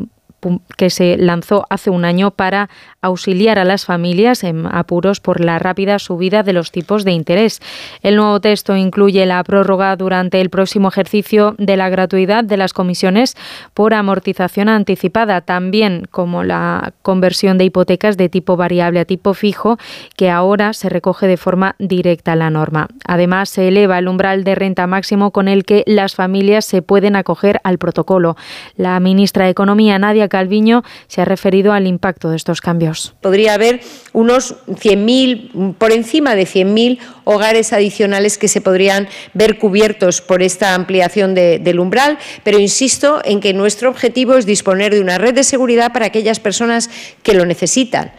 [0.76, 2.68] que se lanzó hace un año para
[3.00, 7.60] auxiliar a las familias en apuros por la rápida subida de los tipos de interés.
[8.02, 12.72] El nuevo texto incluye la prórroga durante el próximo ejercicio de la gratuidad de las
[12.72, 13.36] comisiones
[13.74, 19.78] por amortización anticipada, también como la conversión de hipotecas de tipo variable a tipo fijo,
[20.16, 22.88] que ahora se recoge de forma directa la norma.
[23.06, 27.16] Además, se eleva el umbral de renta máximo con el que las familias se pueden
[27.16, 28.36] acoger al protocolo.
[28.76, 33.14] La ministra de Economía, Nadia Calviño, se ha referido al impacto de estos cambios.
[33.20, 33.80] Podría haber
[34.12, 40.74] unos 100.000, por encima de 100.000 hogares adicionales que se podrían ver cubiertos por esta
[40.74, 45.34] ampliación de, del umbral, pero insisto en que nuestro objetivo es disponer de una red
[45.34, 46.90] de seguridad para aquellas personas
[47.22, 48.12] que lo necesitan.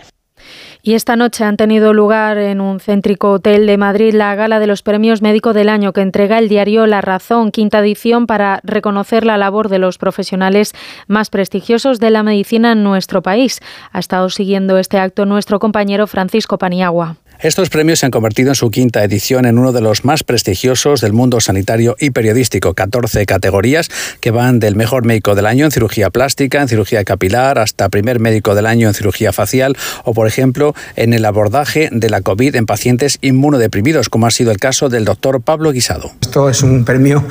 [0.82, 4.68] Y esta noche han tenido lugar en un céntrico hotel de Madrid la gala de
[4.68, 9.26] los premios médico del año que entrega el diario La Razón, quinta edición, para reconocer
[9.26, 10.74] la labor de los profesionales
[11.08, 13.60] más prestigiosos de la medicina en nuestro país.
[13.92, 17.18] Ha estado siguiendo este acto nuestro compañero Francisco Paniagua.
[17.40, 21.02] Estos premios se han convertido en su quinta edición en uno de los más prestigiosos
[21.02, 22.74] del mundo sanitario y periodístico.
[22.74, 27.60] 14 categorías que van del mejor médico del año en cirugía plástica, en cirugía capilar,
[27.60, 32.10] hasta primer médico del año en cirugía facial o, por ejemplo, en el abordaje de
[32.10, 36.12] la COVID en pacientes inmunodeprimidos, como ha sido el caso del doctor Pablo Guisado.
[36.22, 37.24] Esto es un premio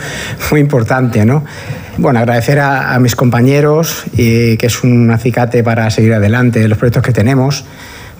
[0.52, 1.44] muy importante, ¿no?
[1.98, 7.02] Bueno, agradecer a, mis compañeros, y que es un acicate para seguir adelante los proyectos
[7.02, 7.64] que tenemos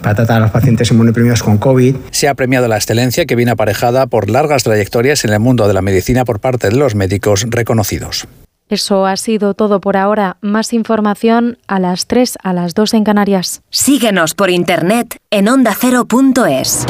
[0.07, 1.97] para tratar a los pacientes inmunodeprimidos con COVID.
[2.11, 5.73] Se ha premiado la excelencia que viene aparejada por largas trayectorias en el mundo de
[5.73, 8.25] la medicina por parte de los médicos reconocidos.
[8.69, 10.37] Eso ha sido todo por ahora.
[10.39, 13.63] Más información a las 3, a las 2 en Canarias.
[13.69, 16.85] Síguenos por internet en ondacero.es.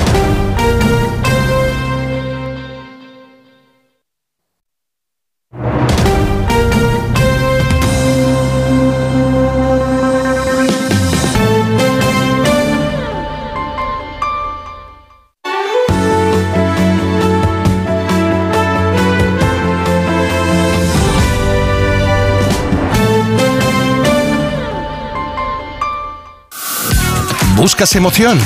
[27.67, 28.39] ¿Buscas emoción?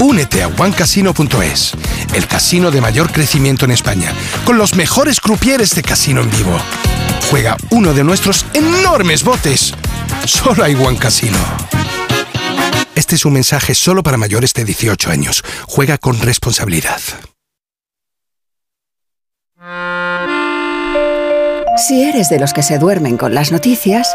[0.00, 1.72] Únete a OneCasino.es,
[2.12, 4.12] el casino de mayor crecimiento en España,
[4.44, 6.58] con los mejores crupieres de casino en vivo.
[7.30, 9.72] Juega uno de nuestros enormes botes.
[10.26, 11.38] Solo hay One Casino.
[12.94, 15.42] Este es un mensaje solo para mayores de 18 años.
[15.66, 17.00] Juega con responsabilidad.
[21.88, 24.14] Si eres de los que se duermen con las noticias,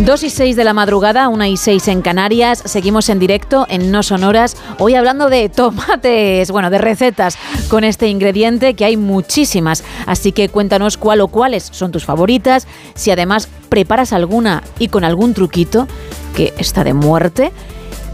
[0.00, 2.62] 2 y 6 de la madrugada, 1 y 6 en Canarias.
[2.64, 4.56] Seguimos en directo en No Sonoras.
[4.78, 7.36] Hoy hablando de tomates, bueno, de recetas
[7.68, 9.84] con este ingrediente, que hay muchísimas.
[10.06, 12.66] Así que cuéntanos cuál o cuáles son tus favoritas.
[12.94, 15.86] Si además preparas alguna y con algún truquito
[16.34, 17.52] que está de muerte.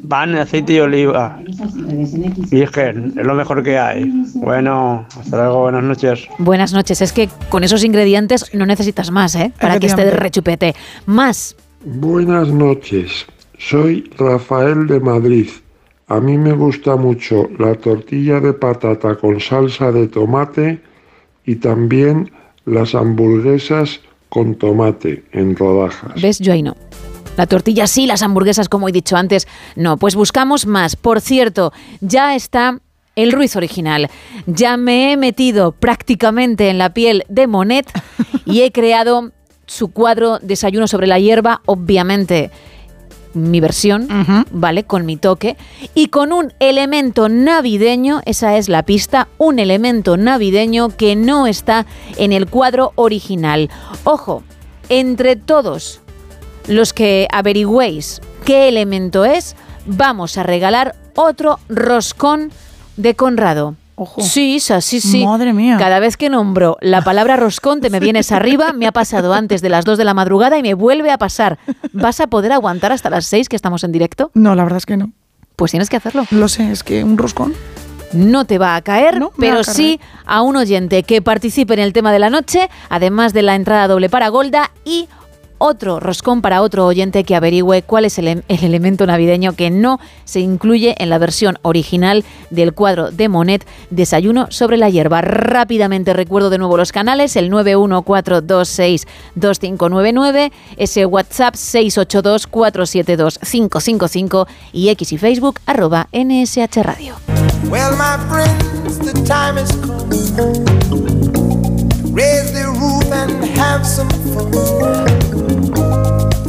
[0.08, 1.38] pan, aceite y oliva.
[2.50, 4.10] Virgen, es lo mejor que hay.
[4.34, 6.28] Bueno, hasta luego, buenas noches.
[6.38, 7.02] Buenas noches.
[7.02, 9.52] Es que con esos ingredientes no necesitas más, ¿eh?
[9.60, 10.74] Para que esté de rechupete.
[11.06, 11.56] Más.
[11.84, 13.26] Buenas noches,
[13.58, 15.48] soy Rafael de Madrid.
[16.12, 20.82] A mí me gusta mucho la tortilla de patata con salsa de tomate
[21.46, 22.30] y también
[22.66, 26.20] las hamburguesas con tomate en rodajas.
[26.20, 26.38] ¿Ves?
[26.38, 26.76] Yo ahí no.
[27.38, 29.96] La tortilla sí, las hamburguesas, como he dicho antes, no.
[29.96, 30.96] Pues buscamos más.
[30.96, 31.72] Por cierto,
[32.02, 32.78] ya está
[33.16, 34.10] el Ruiz original.
[34.46, 37.90] Ya me he metido prácticamente en la piel de Monet
[38.44, 39.32] y he creado
[39.64, 42.50] su cuadro Desayuno sobre la hierba, obviamente
[43.34, 44.08] mi versión,
[44.50, 44.84] ¿vale?
[44.84, 45.56] Con mi toque.
[45.94, 51.86] Y con un elemento navideño, esa es la pista, un elemento navideño que no está
[52.16, 53.70] en el cuadro original.
[54.04, 54.42] Ojo,
[54.88, 56.00] entre todos
[56.68, 62.50] los que averigüéis qué elemento es, vamos a regalar otro roscón
[62.96, 63.76] de Conrado.
[64.18, 65.24] Sí, Isa, sí, sí.
[65.24, 65.76] Madre mía.
[65.78, 69.62] Cada vez que nombro la palabra roscón te me vienes arriba, me ha pasado antes
[69.62, 71.58] de las 2 de la madrugada y me vuelve a pasar.
[71.92, 74.30] ¿Vas a poder aguantar hasta las 6 que estamos en directo?
[74.34, 75.12] No, la verdad es que no.
[75.56, 76.24] Pues tienes que hacerlo.
[76.30, 77.54] Lo sé, es que un roscón.
[78.12, 81.80] No te va a caer, va pero a sí a un oyente que participe en
[81.80, 85.08] el tema de la noche, además de la entrada doble para Golda y
[85.62, 89.70] otro roscón para otro oyente que averigüe cuál es el, em- el elemento navideño que
[89.70, 95.20] no se incluye en la versión original del cuadro de Monet Desayuno sobre la hierba.
[95.20, 105.60] Rápidamente recuerdo de nuevo los canales, el 914262599, ese WhatsApp 682472555 y X y Facebook
[105.66, 107.14] arroba NSH Radio.
[107.70, 110.10] Well, my friends, the time has come.
[112.12, 115.21] Raise the roof and have some fun.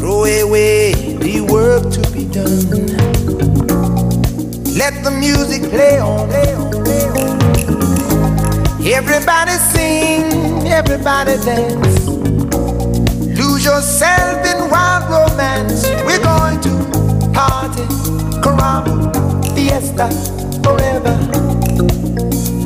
[0.03, 2.67] Throw away the work to be done.
[4.75, 6.29] Let the music play on.
[8.85, 12.05] Everybody sing, everybody dance.
[13.39, 15.87] Lose yourself in wild romance.
[16.05, 16.73] We're going to
[17.31, 17.87] party,
[18.43, 19.07] caramba,
[19.55, 20.09] fiesta,
[20.65, 21.15] forever.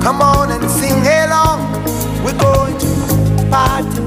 [0.02, 1.62] Come on and sing along.
[2.26, 4.02] We're going to party,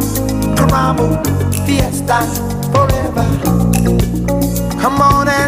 [0.59, 1.22] caramba,
[1.64, 2.26] fiesta,
[2.72, 2.99] forever.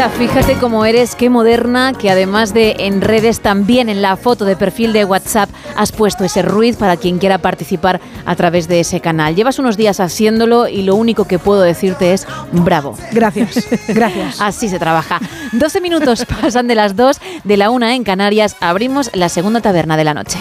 [0.00, 4.46] Isa, fíjate cómo eres, qué moderna, que además de en redes, también en la foto
[4.46, 8.80] de perfil de WhatsApp has puesto ese ruiz para quien quiera participar a través de
[8.80, 9.36] ese canal.
[9.36, 12.96] Llevas unos días haciéndolo y lo único que puedo decirte es bravo.
[13.12, 14.36] Gracias, gracias.
[14.40, 15.20] Así se trabaja.
[15.52, 19.98] 12 minutos pasan de las 2, de la 1 en Canarias, abrimos la segunda taberna
[19.98, 20.38] de la noche.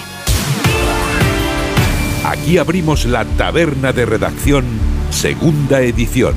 [2.24, 4.64] Aquí abrimos la taberna de redacción,
[5.10, 6.36] segunda edición.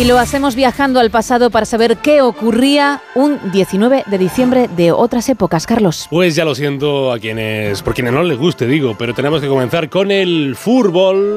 [0.00, 4.92] Y lo hacemos viajando al pasado para saber qué ocurría un 19 de diciembre de
[4.92, 6.06] otras épocas, Carlos.
[6.08, 9.48] Pues ya lo siento a quienes, por quienes no les guste, digo, pero tenemos que
[9.48, 11.36] comenzar con el fútbol.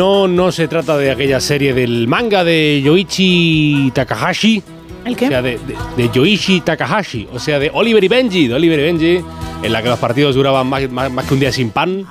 [0.00, 4.62] No, no se trata de aquella serie del manga de Yoichi Takahashi.
[5.04, 5.26] ¿El qué?
[5.26, 8.80] O sea, de, de- de Yoichi Takahashi, o sea, de Oliver y Benji, de Oliver
[8.80, 9.20] y Benji,
[9.62, 12.06] en la que los partidos duraban más, más- más que un día sin pan,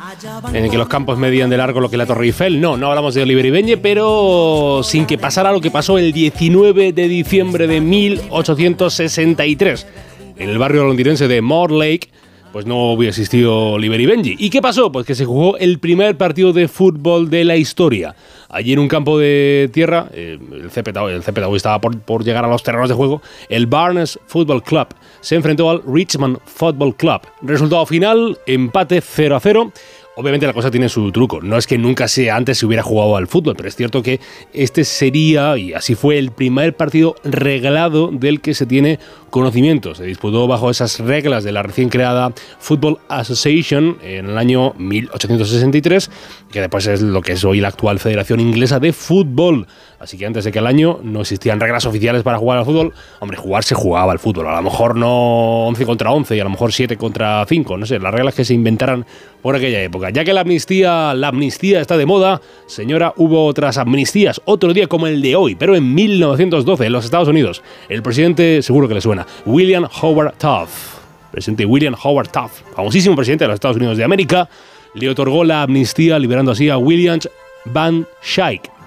[0.54, 2.62] en el que los campos medían de largo lo que la Torre Eiffel.
[2.62, 6.14] No, no hablamos de Oliver y Benji, pero sin que pasara lo que pasó el
[6.14, 9.88] 19 de diciembre de 1863,
[10.38, 12.08] en el barrio londinense de Morlake,
[12.52, 14.36] pues no hubiera existido Oliver y Benji.
[14.38, 14.92] ¿Y qué pasó?
[14.92, 18.16] Pues que se jugó el primer partido de fútbol de la historia.
[18.50, 22.48] Allí en un campo de tierra, eh, el césped el estaba por, por llegar a
[22.48, 24.88] los terrenos de juego, el Barnes Football Club
[25.22, 27.22] se enfrentó al Richmond Football Club.
[27.42, 29.72] Resultado final, empate 0 a 0.
[30.20, 31.40] Obviamente la cosa tiene su truco.
[31.40, 34.20] No es que nunca sea antes se hubiera jugado al fútbol, pero es cierto que
[34.52, 39.00] este sería, y así fue, el primer partido reglado del que se tiene
[39.30, 39.96] conocimiento.
[39.96, 46.12] Se disputó bajo esas reglas de la recién creada Football Association en el año 1863,
[46.52, 49.68] que después es lo que es hoy la actual Federación Inglesa de Fútbol.
[50.00, 52.94] Así que antes de que el año no existían reglas oficiales para jugar al fútbol,
[53.20, 54.48] hombre, jugar se jugaba al fútbol.
[54.48, 57.86] A lo mejor no 11 contra 11 y a lo mejor 7 contra 5, no
[57.86, 59.06] sé, las reglas que se inventaran
[59.42, 60.10] por aquella época.
[60.10, 64.88] Ya que la amnistía, la amnistía está de moda, señora, hubo otras amnistías, otro día
[64.88, 67.62] como el de hoy, pero en 1912 en los Estados Unidos.
[67.88, 70.74] El presidente, seguro que le suena, William Howard Taft,
[71.32, 74.50] presidente William Howard Taft, famosísimo presidente de los Estados Unidos de América,
[74.94, 77.20] le otorgó la amnistía liberando así a William
[77.66, 78.79] Van Schaik.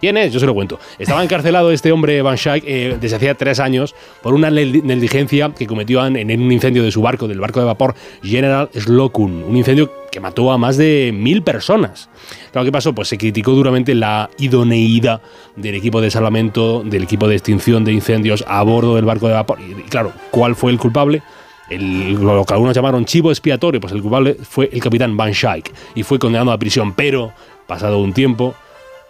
[0.00, 0.32] ¿Quién es?
[0.32, 0.78] Yo se lo cuento.
[0.98, 5.66] Estaba encarcelado este hombre, Van Schaik, eh, desde hacía tres años por una negligencia que
[5.66, 9.42] cometió en, un incendio de su barco, del barco de vapor General Slocum.
[9.44, 12.08] Un incendio que mató a más de mil personas.
[12.52, 12.94] Claro, ¿qué pasó?
[12.94, 15.20] Pues se criticó duramente la idoneidad
[15.56, 19.34] del equipo de salvamento, del equipo de extinción de incendios a bordo del barco de
[19.34, 19.58] vapor.
[19.60, 21.22] Y, claro, ¿cuál fue el culpable?
[21.70, 26.02] Lo que algunos llamaron chivo expiatorio, pues el culpable fue el capitán Van Schaik y
[26.02, 27.32] fue condenado a prisión, pero
[27.66, 28.54] pasado un tiempo,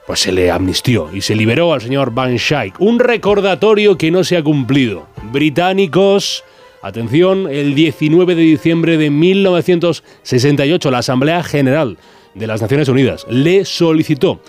[0.09, 2.80] pues se le amnistió y se liberó al señor Van Schaik.
[2.80, 5.06] Un recordatorio que no se ha cumplido.
[5.30, 6.44] Británicos,
[6.80, 11.98] atención, el 19 de diciembre de 1968 la Asamblea General
[12.34, 14.40] de las Naciones Unidas le solicitó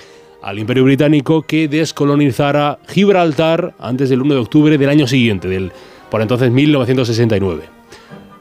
[0.41, 5.73] al Imperio Británico que descolonizara Gibraltar antes del 1 de octubre del año siguiente, del
[6.09, 7.78] por entonces 1969.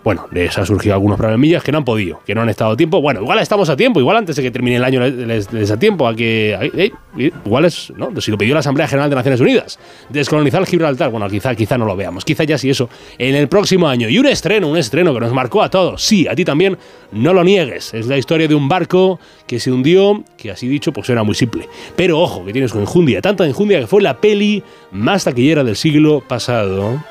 [0.04, 2.76] Bueno, les ha surgido algunos problemillas que no han podido, que no han estado a
[2.76, 3.02] tiempo.
[3.02, 6.06] Bueno, igual estamos a tiempo, igual antes de que termine el año les, les- tiempo,
[6.06, 6.92] a que.
[7.16, 7.92] igual es.
[7.96, 8.08] ¿no?
[8.20, 9.78] Si lo pidió la Asamblea General de Naciones Unidas.
[10.08, 11.10] Descolonizar Gibraltar.
[11.10, 12.24] Bueno, quizá, quizá no lo veamos.
[12.24, 12.88] Quizá ya sí eso
[13.18, 14.08] en el próximo año.
[14.08, 16.02] Y un estreno, un estreno que nos marcó a todos.
[16.02, 16.78] Sí, a ti también.
[17.12, 17.92] No lo niegues.
[17.92, 21.34] Es la historia de un barco que se hundió, que así dicho, pues era muy
[21.34, 21.68] simple.
[21.96, 23.20] Pero ojo, que tiene su enjundia.
[23.20, 27.02] Tanta enjundia que fue la peli más taquillera del siglo pasado.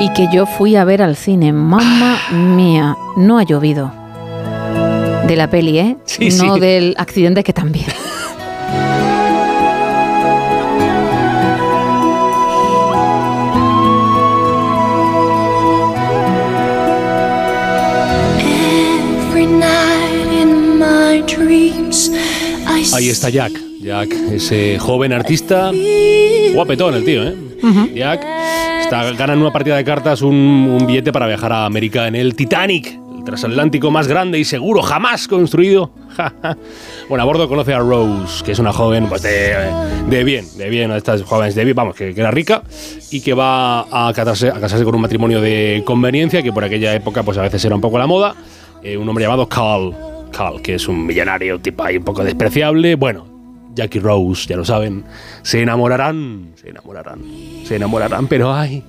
[0.00, 1.52] Y que yo fui a ver al cine.
[1.52, 3.92] Mamma mía, no ha llovido.
[5.26, 5.96] De la peli, ¿eh?
[6.06, 6.60] Sí, no sí.
[6.60, 7.86] del accidente que también.
[18.38, 22.10] Every night in my dreams,
[22.94, 23.52] Ahí está Jack.
[23.80, 25.70] Jack, ese joven artista.
[26.54, 27.36] Guapetón el tío, ¿eh?
[27.94, 28.26] Jack
[28.80, 32.16] está, gana en una partida de cartas un, un billete para viajar a América en
[32.16, 35.92] el Titanic, el transatlántico más grande y seguro jamás construido.
[37.08, 39.54] bueno, a bordo conoce a Rose, que es una joven pues de,
[40.08, 42.62] de bien, de bien, una de estas jóvenes de bien, vamos, que, que era rica
[43.10, 46.94] y que va a casarse, a casarse con un matrimonio de conveniencia, que por aquella
[46.94, 48.34] época pues a veces era un poco la moda.
[48.82, 49.94] Eh, un hombre llamado Carl,
[50.30, 52.94] Carl, que es un millonario, tipo ahí un poco despreciable.
[52.94, 53.26] Bueno,
[53.74, 55.04] Jack y Rose, ya lo saben,
[55.42, 57.20] se enamorarán, se enamorarán,
[57.64, 58.82] se enamorarán, pero ay,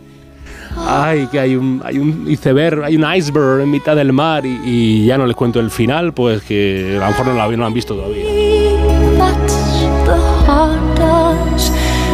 [0.77, 4.59] ay, que hay un, hay un iceberg, hay un iceberg en mitad del mar y,
[4.65, 7.57] y ya no les cuento el final, pues que a lo mejor no lo, no
[7.57, 8.40] lo han visto todavía.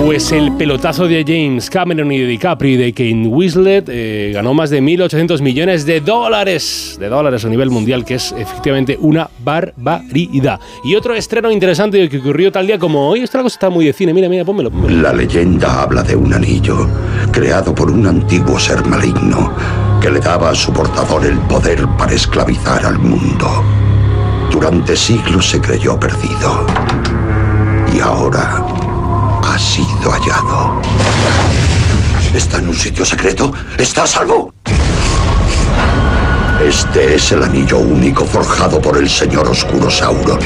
[0.08, 4.54] Pues el pelotazo de James Cameron y de DiCaprio y de Kane Winslet eh, ganó
[4.54, 9.30] más de 1.800 millones de dólares, de dólares a nivel mundial, que es efectivamente una
[9.40, 10.62] barbaridad.
[10.86, 13.92] Y otro estreno interesante que ocurrió tal día como hoy, esta cosa está muy de
[13.92, 14.72] cine, mira, mira, pónmelo.
[14.72, 15.02] pónmelo.
[15.02, 16.88] La leyenda habla de un anillo
[17.34, 19.54] creado por un antiguo ser maligno
[20.02, 23.62] que le daba a su portador el poder para esclavizar al mundo.
[24.54, 26.66] Durante siglos se creyó perdido
[27.94, 28.77] y ahora
[29.48, 30.82] ha sido hallado.
[32.34, 33.54] ¿Está en un sitio secreto?
[33.78, 34.54] ¿Está a salvo?
[36.62, 40.40] Este es el anillo único forjado por el señor Oscuro Sauron.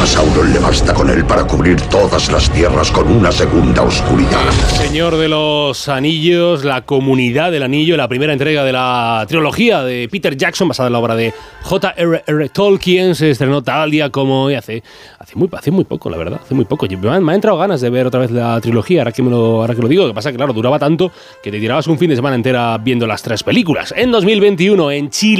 [0.00, 4.50] A Sauron le basta con él para cubrir todas las tierras con una segunda oscuridad.
[4.68, 10.08] Señor de los Anillos, la comunidad del anillo, la primera entrega de la trilogía de
[10.10, 12.48] Peter Jackson, basada en la obra de J.R.R.
[12.48, 14.82] Tolkien, se estrenó tal día como hace,
[15.18, 16.86] hace, muy, hace muy poco, la verdad, hace muy poco.
[16.88, 19.30] Me han, me han entrado ganas de ver otra vez la trilogía, ahora que, me
[19.30, 20.04] lo, ahora que lo digo.
[20.04, 22.78] Lo que pasa que, claro, duraba tanto que te tirabas un fin de semana entera
[22.78, 23.92] viendo las tres películas.
[23.94, 25.33] En 2021, en Chile.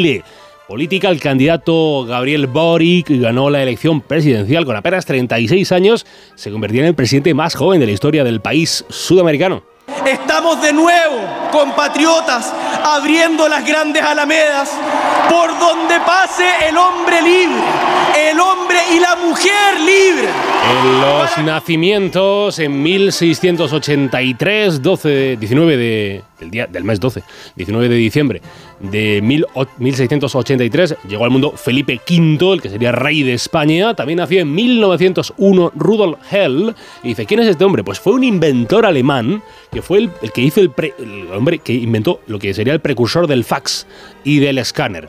[0.66, 6.80] Política, el candidato Gabriel Boric ganó la elección presidencial con apenas 36 años, se convertía
[6.80, 9.62] en el presidente más joven de la historia del país sudamericano.
[10.06, 11.16] Estamos de nuevo,
[11.52, 14.70] compatriotas, abriendo las grandes alamedas
[15.28, 17.62] por donde pase el hombre libre,
[18.16, 20.28] el hombre y la mujer libre.
[20.28, 27.22] En los nacimientos, en 1683, 12, 19 de, del, día, del mes 12,
[27.56, 28.40] 19 de diciembre
[28.80, 33.94] de mil o- 1683, llegó al mundo Felipe V, el que sería rey de España.
[33.94, 36.74] También nació en 1901 Rudolf Hell.
[37.02, 37.82] Y dice, ¿quién es este hombre?
[37.84, 39.42] Pues fue un inventor alemán
[39.72, 42.72] que fue el, el que hizo el, pre- el hombre que inventó lo que sería
[42.74, 43.86] el precursor del fax
[44.22, 45.08] y del escáner.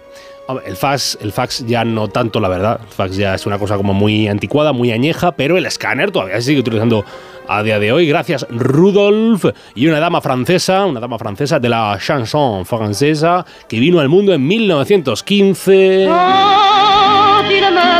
[0.66, 2.80] El fax, el fax ya no tanto, la verdad.
[2.82, 6.36] El fax ya es una cosa como muy anticuada, muy añeja, pero el escáner todavía
[6.36, 7.04] se sigue utilizando
[7.48, 8.08] a día de hoy.
[8.08, 9.46] Gracias, Rudolf.
[9.74, 14.34] Y una dama francesa, una dama francesa de la chanson francesa, que vino al mundo
[14.34, 16.10] en 1915.
[17.46, 17.96] Quand il me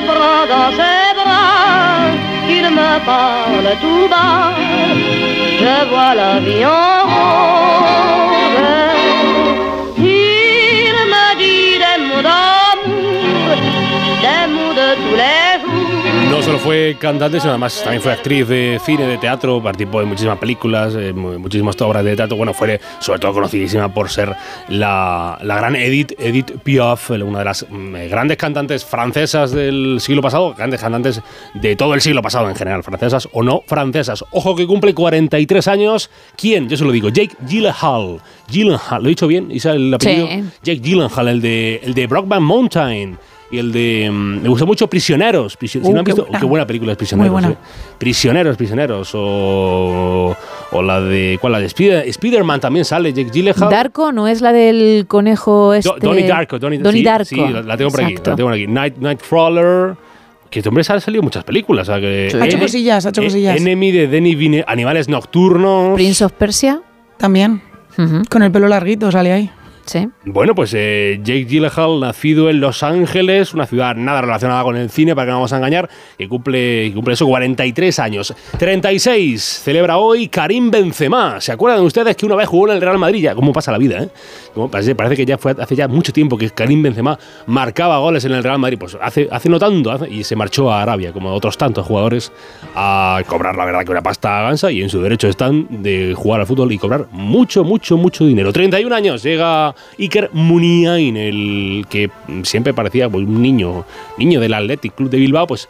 [16.46, 20.38] solo fue cantante, sino además también fue actriz de cine, de teatro, participó en muchísimas
[20.38, 22.38] películas, en mu- muchísimas obras de teatro.
[22.38, 24.36] Bueno, fue sobre todo conocidísima por ser
[24.70, 30.22] la, la gran Edith, Edith Piaf, una de las mm, grandes cantantes francesas del siglo
[30.22, 31.22] pasado, grandes cantantes
[31.54, 34.24] de todo el siglo pasado en general, francesas o no francesas.
[34.32, 36.10] Ojo que cumple 43 años.
[36.38, 36.70] ¿Quién?
[36.70, 38.22] Yo se lo digo, Jake Gyllenhaal.
[38.50, 39.52] Gyllenhaal, ¿lo he dicho bien?
[39.52, 40.28] ¿Isa el apellido?
[40.28, 40.44] Sí.
[40.64, 43.18] Jake Gyllenhaal, el de, el de Brockback Mountain.
[43.52, 44.10] Y el de.
[44.12, 45.56] mm, me gustó mucho Prisioneros.
[45.58, 46.40] Prisio- si Uh, no han qué visto, buena.
[46.40, 47.32] qué buena película es Prisioneros.
[47.32, 47.54] Muy buena.
[47.54, 47.58] eh.
[48.00, 49.12] Prisioneros, Prisioneros.
[49.14, 50.36] O,
[50.72, 51.38] o la de.
[51.40, 51.54] ¿Cuál?
[51.54, 53.70] La de Spider- Spider-Man también sale, Jake Gyllenhaal.
[53.70, 55.90] Darko no es la del conejo este.
[55.90, 56.58] Do- Donnie Darko.
[56.60, 57.26] Donnie, Donnie sí, Darko.
[57.26, 58.12] Sí, la, la tengo por aquí.
[58.12, 58.30] Exacto.
[58.32, 58.68] La tengo por aquí.
[58.68, 59.96] Night, Nightcrawler.
[60.50, 61.90] Que este hombre ha salido muchas películas.
[61.90, 63.58] o sea que- Ha hecho cosillas, ha hecho eh, cosillas.
[63.58, 65.96] Enemy de Denis Vine- Animales Nocturnos.
[65.96, 66.82] Prince of Persia.
[67.18, 67.62] También.
[68.30, 69.50] Con el pelo larguito sale ahí.
[70.26, 74.90] Bueno, pues eh, Jake Gyllenhaal, nacido en Los Ángeles, una ciudad nada relacionada con el
[74.90, 78.34] cine, para que no vamos a engañar, que cumple, cumple eso, 43 años.
[78.58, 81.40] 36, celebra hoy Karim Benzema.
[81.40, 83.22] ¿Se acuerdan ustedes que una vez jugó en el Real Madrid?
[83.22, 84.10] Ya, ¿Cómo pasa la vida, eh?
[84.96, 88.44] Parece, que ya fue hace ya mucho tiempo que Karim Benzema marcaba goles en el
[88.44, 88.80] Real Madrid.
[88.80, 92.32] Pues hace, hace no tanto, y se marchó a Arabia, como otros tantos jugadores,
[92.74, 96.42] a cobrar la verdad que una pasta gansa, y en su derecho están de jugar
[96.42, 98.52] al fútbol y cobrar mucho, mucho, mucho dinero.
[98.52, 102.10] 31 años, llega Iker Muniain, el que
[102.44, 103.86] siempre parecía pues, un niño,
[104.18, 105.68] niño del Athletic Club de Bilbao, pues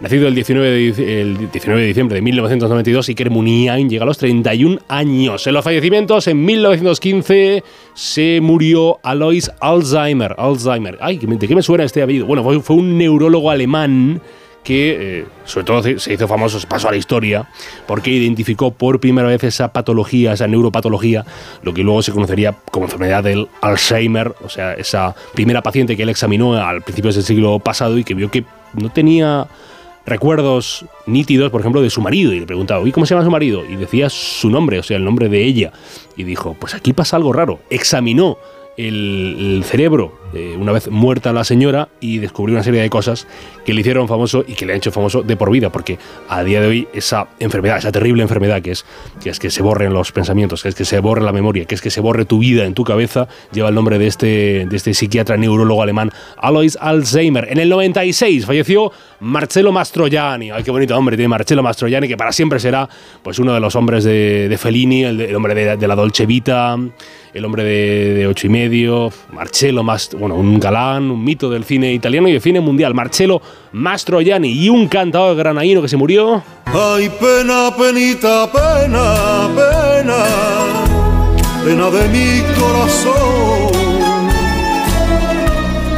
[0.00, 4.06] Nacido el 19 de, dic- el 19 de diciembre de 1992, Iker Muniain llega a
[4.06, 5.46] los 31 años.
[5.46, 7.62] En los fallecimientos, en 1915
[7.94, 10.34] se murió Alois Alzheimer.
[10.38, 10.98] Alzheimer.
[11.00, 12.26] Ay, ¿de qué me suena este apellido?
[12.26, 14.20] Bueno, fue un neurólogo alemán
[14.62, 17.48] que eh, sobre todo se hizo famoso, se pasó a la historia,
[17.86, 21.24] porque identificó por primera vez esa patología, esa neuropatología,
[21.62, 26.04] lo que luego se conocería como enfermedad del Alzheimer, o sea, esa primera paciente que
[26.04, 28.44] él examinó al principio del siglo pasado y que vio que
[28.74, 29.48] no tenía
[30.06, 32.32] recuerdos nítidos, por ejemplo, de su marido.
[32.32, 33.64] Y le preguntaba, ¿y cómo se llama su marido?
[33.68, 35.72] Y decía su nombre, o sea, el nombre de ella.
[36.16, 37.60] Y dijo, pues aquí pasa algo raro.
[37.70, 38.38] Examinó
[38.76, 43.26] el cerebro eh, una vez muerta la señora y descubrió una serie de cosas
[43.64, 46.42] que le hicieron famoso y que le han hecho famoso de por vida, porque a
[46.42, 48.84] día de hoy esa enfermedad, esa terrible enfermedad que es
[49.22, 51.74] que, es que se borren los pensamientos, que es que se borre la memoria, que
[51.74, 54.76] es que se borre tu vida en tu cabeza, lleva el nombre de este, de
[54.76, 57.48] este psiquiatra neurólogo alemán Alois Alzheimer.
[57.50, 60.50] En el 96 falleció Marcello Mastroianni.
[60.50, 62.88] Ay, qué bonito hombre tiene Marcello Mastroianni, que para siempre será
[63.22, 66.76] pues uno de los hombres de, Fellini, el, hombre de, la Dolce Vita,
[67.34, 71.64] el hombre de, de ocho y medio, Marcello Mast bueno, un galán, un mito del
[71.64, 73.42] cine italiano y del cine mundial, Marcello
[73.72, 76.40] Mastroianni y un cantador granaíno que se murió.
[76.66, 80.24] Ay, pena, penita, pena, pena,
[81.64, 83.72] pena de mi corazón,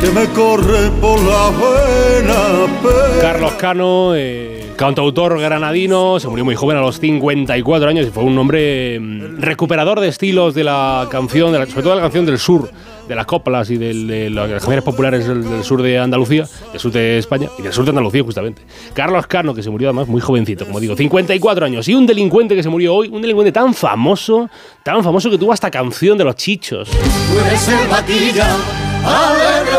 [0.01, 3.21] que me corre por la vena, pena.
[3.21, 8.23] Carlos Cano, eh, cantautor granadino, se murió muy joven a los 54 años y fue
[8.25, 12.03] un hombre mm, recuperador de estilos de la canción, de la- sobre todo de la
[12.03, 12.71] canción del sur,
[13.09, 17.19] de las coplas y de, las canciones populares del, sur de Andalucía, del sur de
[17.19, 18.63] España y del sur de Andalucía justamente.
[18.93, 22.55] Carlos Cano, que se murió además muy jovencito, como digo, 54 años, y un delincuente
[22.55, 24.49] que se murió hoy, un delincuente tan famoso,
[24.83, 26.91] tan famoso que tuvo hasta canción de los chichos.
[26.91, 28.57] Tú eres el vaquilla,
[29.05, 29.75] alegre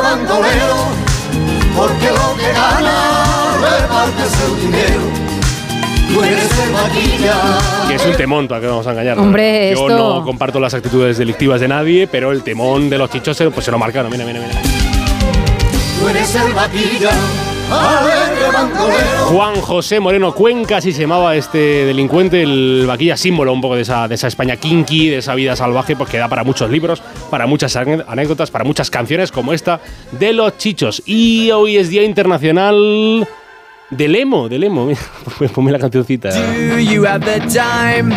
[1.76, 5.15] porque lo que gana repartes el dinero.
[6.14, 7.36] Tú eres el vaquilla.
[7.88, 9.20] Que es un temón, para que vamos a engañar.
[9.20, 13.10] Hombre, Yo esto- no comparto las actitudes delictivas de nadie, pero el temón de los
[13.10, 14.12] chichos se- pues se lo marcaron.
[14.12, 14.62] Mira, mira, mira.
[16.00, 17.10] Tú eres el vaquilla.
[19.32, 23.82] Juan José Moreno Cuenca, así se llamaba este delincuente, el vaquilla símbolo un poco de
[23.82, 27.02] esa, de esa España kinky, de esa vida salvaje, pues que da para muchos libros,
[27.32, 29.80] para muchas anécdotas, para muchas canciones como esta
[30.12, 31.02] de los chichos.
[31.08, 33.28] Y hoy es Día Internacional
[33.92, 34.86] del emo, del emo.
[34.88, 35.00] Mira,
[35.54, 36.30] Ponme la cancioncita.
[36.32, 38.14] Do you have the time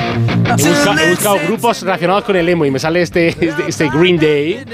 [0.48, 3.88] He buscado, he buscado grupos relacionados con el emo y me sale este, este, este
[3.90, 4.64] Green Day.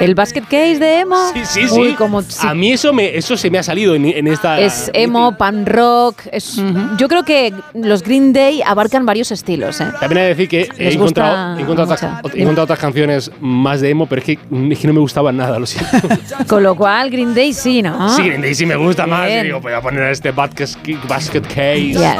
[0.00, 1.16] ¿El basket case de emo?
[1.32, 1.80] Sí, sí, sí.
[1.80, 4.58] Uy, como si- A mí eso, me, eso se me ha salido en, en esta...
[4.60, 6.22] Es emo, pan rock.
[6.32, 6.60] Es,
[6.98, 9.80] Yo creo que los Green Day abarcan varios estilos.
[9.80, 9.86] ¿eh?
[10.00, 13.30] También hay que decir que he Les encontrado, he encontrado otras, he encontrado otras canciones
[13.40, 14.32] más de emo, pero es que,
[14.72, 15.90] es que no me gustaban nada, lo siento.
[16.48, 18.08] Con lo cual, Green Day sí, ¿no?
[18.16, 19.30] Sí, Green Day sí me gusta más.
[19.30, 21.92] y digo, voy a poner este basket, basket case.
[21.92, 22.16] Yes.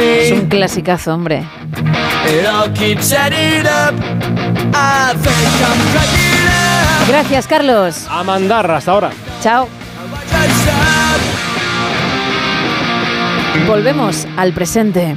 [0.00, 1.44] Es un clasicazo, hombre.
[7.08, 8.06] Gracias, Carlos.
[8.08, 9.10] A mandar hasta ahora.
[9.42, 9.68] Chao.
[13.66, 15.16] Volvemos al presente.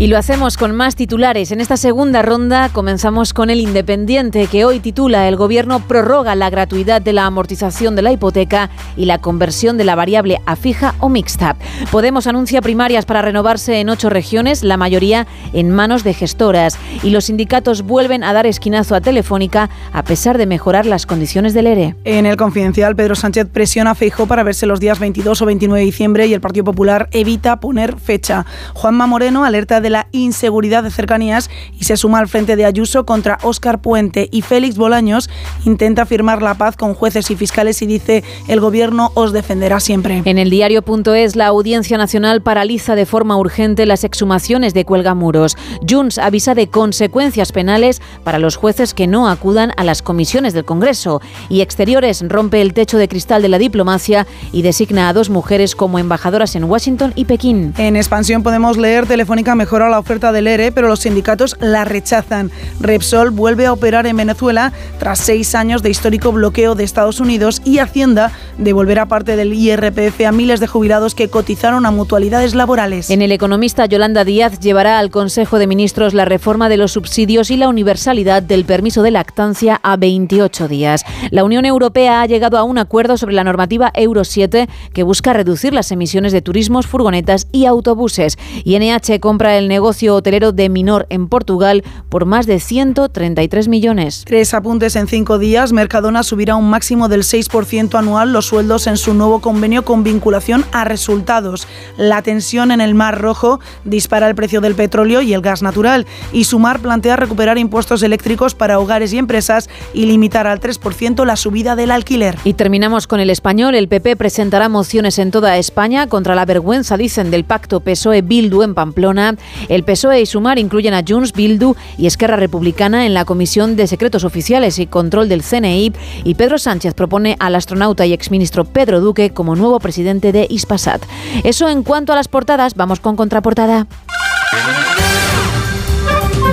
[0.00, 1.52] Y lo hacemos con más titulares.
[1.52, 6.48] En esta segunda ronda comenzamos con el Independiente, que hoy titula El gobierno prorroga la
[6.48, 10.94] gratuidad de la amortización de la hipoteca y la conversión de la variable a fija
[11.00, 11.54] o mixta.
[11.90, 16.78] Podemos anuncia primarias para renovarse en ocho regiones, la mayoría en manos de gestoras.
[17.02, 21.52] Y los sindicatos vuelven a dar esquinazo a Telefónica a pesar de mejorar las condiciones
[21.52, 21.94] del ERE.
[22.04, 25.78] En el confidencial, Pedro Sánchez presiona a Feijó para verse los días 22 o 29
[25.78, 28.46] de diciembre y el Partido Popular evita poner fecha.
[28.72, 33.04] Juanma Moreno alerta de la inseguridad de cercanías y se suma al frente de Ayuso
[33.04, 35.28] contra Óscar Puente y Félix Bolaños
[35.64, 40.22] intenta firmar la paz con jueces y fiscales y dice el gobierno os defenderá siempre.
[40.24, 45.56] En el diario.es, la Audiencia Nacional paraliza de forma urgente las exhumaciones de cuelgamuros.
[45.88, 50.64] Junts avisa de consecuencias penales para los jueces que no acudan a las comisiones del
[50.64, 51.20] Congreso.
[51.48, 55.74] Y Exteriores rompe el techo de cristal de la diplomacia y designa a dos mujeres
[55.74, 57.74] como embajadoras en Washington y Pekín.
[57.76, 62.50] En expansión podemos leer Telefónica mejora la oferta del ERE, pero los sindicatos la rechazan.
[62.80, 67.62] Repsol vuelve a operar en Venezuela tras seis años de histórico bloqueo de Estados Unidos
[67.64, 73.08] y Hacienda devolverá parte del IRPF a miles de jubilados que cotizaron a mutualidades laborales.
[73.08, 77.50] En el economista Yolanda Díaz llevará al Consejo de Ministros la reforma de los subsidios
[77.50, 81.06] y la universalidad del permiso de lactancia a 28 días.
[81.30, 85.32] La Unión Europea ha llegado a un acuerdo sobre la normativa Euro 7 que busca
[85.32, 88.36] reducir las emisiones de turismos, furgonetas y autobuses.
[88.62, 94.24] Y NH compra el negocio hotelero de Minor en Portugal por más de 133 millones.
[94.26, 95.72] Tres apuntes en cinco días.
[95.72, 100.66] Mercadona subirá un máximo del 6% anual los sueldos en su nuevo convenio con vinculación
[100.72, 101.66] a resultados.
[101.96, 106.06] La tensión en el Mar Rojo dispara el precio del petróleo y el gas natural.
[106.32, 111.36] Y Sumar plantea recuperar impuestos eléctricos para hogares y empresas y limitar al 3% la
[111.36, 112.36] subida del alquiler.
[112.44, 113.74] Y terminamos con el español.
[113.74, 118.74] El PP presentará mociones en toda España contra la vergüenza, dicen, del pacto PSOE-Bildu en
[118.74, 119.36] Pamplona.
[119.68, 123.86] El PSOE y Sumar incluyen a Junts, Bildu y Esquerra Republicana en la Comisión de
[123.86, 125.92] Secretos Oficiales y Control del CNI.
[126.24, 131.02] Y Pedro Sánchez propone al astronauta y exministro Pedro Duque como nuevo presidente de Ispasat.
[131.44, 132.74] Eso en cuanto a las portadas.
[132.74, 133.86] Vamos con contraportada.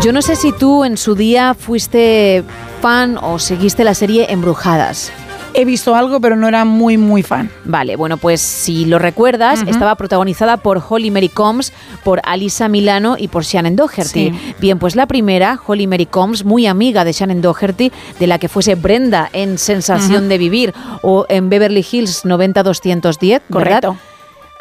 [0.04, 2.44] Yo no sé si tú en su día fuiste
[2.82, 5.12] fan o seguiste la serie Embrujadas.
[5.60, 7.50] He visto algo, pero no era muy, muy fan.
[7.66, 13.16] Vale, bueno, pues si lo recuerdas, estaba protagonizada por Holly Mary Combs, por Alisa Milano
[13.18, 14.30] y por Shannon Doherty.
[14.30, 14.54] Sí.
[14.60, 18.50] Bien, pues la primera, Holly Mary Combs, muy amiga de Shannon Doherty, de la que
[18.50, 23.82] fuese Brenda en Sensación de Vivir o en Beverly Hills 90210, ¿verdad?
[23.82, 23.98] Correcto.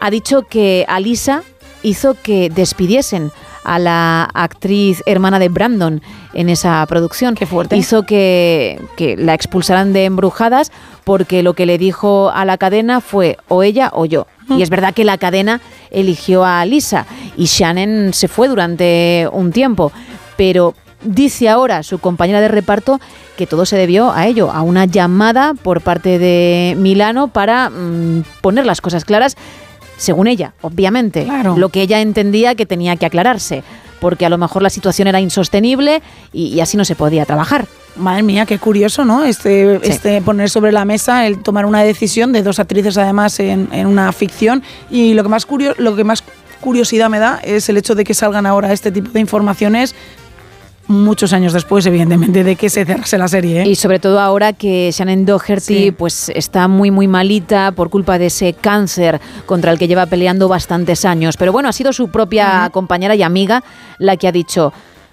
[0.01, 1.43] Ha dicho que Alisa
[1.83, 3.33] hizo que despidiesen
[3.67, 6.01] a la actriz hermana de Brandon
[6.33, 7.35] en esa producción.
[7.35, 7.77] Qué fuerte.
[7.77, 10.71] Hizo que, que la expulsaran de embrujadas
[11.05, 14.27] porque lo que le dijo a la cadena fue o ella o yo.
[14.49, 15.61] Y es verdad que la cadena
[15.91, 17.05] eligió a Lisa
[17.37, 19.91] y Shannon se fue durante un tiempo,
[20.37, 23.01] pero dice ahora su compañera de reparto
[23.37, 28.25] que todo se debió a ello, a una llamada por parte de Milano para mm,
[28.41, 29.37] poner las cosas claras,
[29.97, 31.57] según ella, obviamente, Claro.
[31.57, 33.63] lo que ella entendía que tenía que aclararse,
[34.01, 37.67] porque a lo mejor la situación era insostenible y, y así no se podía trabajar.
[37.97, 39.25] Madre mía, qué curioso, ¿no?
[39.25, 39.91] Este, Sí.
[39.91, 43.87] este poner sobre la mesa el tomar una decisión de dos actrices además en, en
[43.87, 44.63] una ficción.
[44.91, 45.47] Y lo que más
[45.79, 46.23] lo que más
[46.61, 49.95] curiosidad me da es el hecho de que salgan ahora este tipo de informaciones
[50.89, 53.63] muchos años después, evidentemente, de que se cerrase la serie.
[53.63, 53.69] ¿eh?
[53.69, 55.91] Y sobre todo ahora que Shannon Doherty Sí.
[55.91, 60.49] pues está muy muy malita por culpa de ese cáncer contra el que lleva peleando
[60.49, 61.37] bastantes años.
[61.37, 63.63] Pero bueno, ha sido su propia compañera y amiga
[63.99, 64.73] la que ha dicho,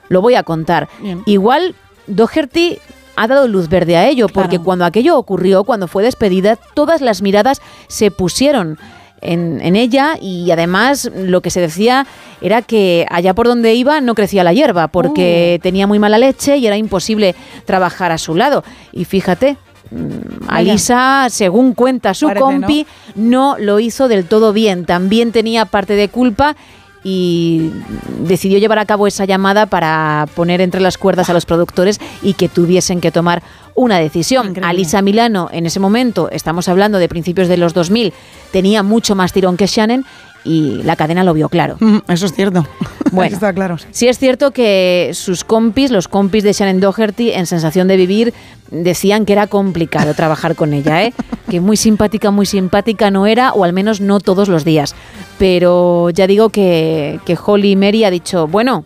[0.09, 0.87] lo voy a contar.
[1.01, 1.23] Bien.
[1.25, 1.75] Igual
[2.07, 2.77] Doherty
[3.15, 7.21] ha dado luz verde a ello, porque cuando aquello ocurrió, cuando fue despedida, todas las
[7.21, 8.79] miradas se pusieron
[9.23, 12.05] en, en ella y además lo que se decía
[12.41, 16.57] era que allá por donde iba no crecía la hierba porque tenía muy mala leche
[16.57, 18.63] y era imposible trabajar a su lado.
[18.91, 19.57] Y fíjate,
[19.91, 20.49] mm.
[20.49, 22.51] Alisa, según cuenta su Parece, ¿no?
[22.51, 23.55] compi, ¿no?
[23.57, 24.85] lo hizo del todo bien.
[24.85, 26.55] También tenía parte de culpa
[27.03, 27.71] y
[28.19, 32.33] decidió llevar a cabo esa llamada para poner entre las cuerdas a los productores y
[32.33, 33.43] que tuviesen que tomar
[33.75, 34.53] una decisión.
[34.63, 38.13] Alisa Milano, en ese momento, estamos hablando de principios de los 2000,
[38.51, 40.05] tenía mucho más tirón que Shannon
[40.43, 41.77] y la cadena lo vio claro.
[41.79, 42.65] Mm, Eso es cierto.
[43.11, 43.77] Bueno, Está claro.
[43.77, 43.85] sí.
[43.91, 48.33] Sí es cierto que sus compis, los compis de Shannon Doherty, en Sensación de Vivir,
[48.71, 51.13] decían que era complicado trabajar con ella, ¿eh?
[51.47, 54.95] que muy simpática, muy simpática no era, o al menos no todos los días.
[55.37, 58.83] Pero ya digo que, que Holly Mary ha dicho, bueno,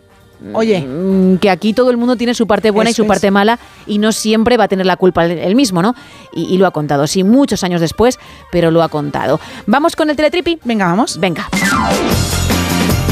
[0.52, 0.80] Oye.
[0.80, 3.98] mm, que aquí todo el mundo tiene su parte buena y su parte mala y
[3.98, 5.94] no siempre va a tener la culpa el, el mismo, ¿no?
[6.32, 8.18] Y, y lo ha contado, sí, muchos años después,
[8.52, 9.40] pero lo ha contado.
[9.66, 10.58] ¿Vamos con el teletripi?
[10.64, 11.18] Venga, vamos.
[11.18, 11.48] Venga.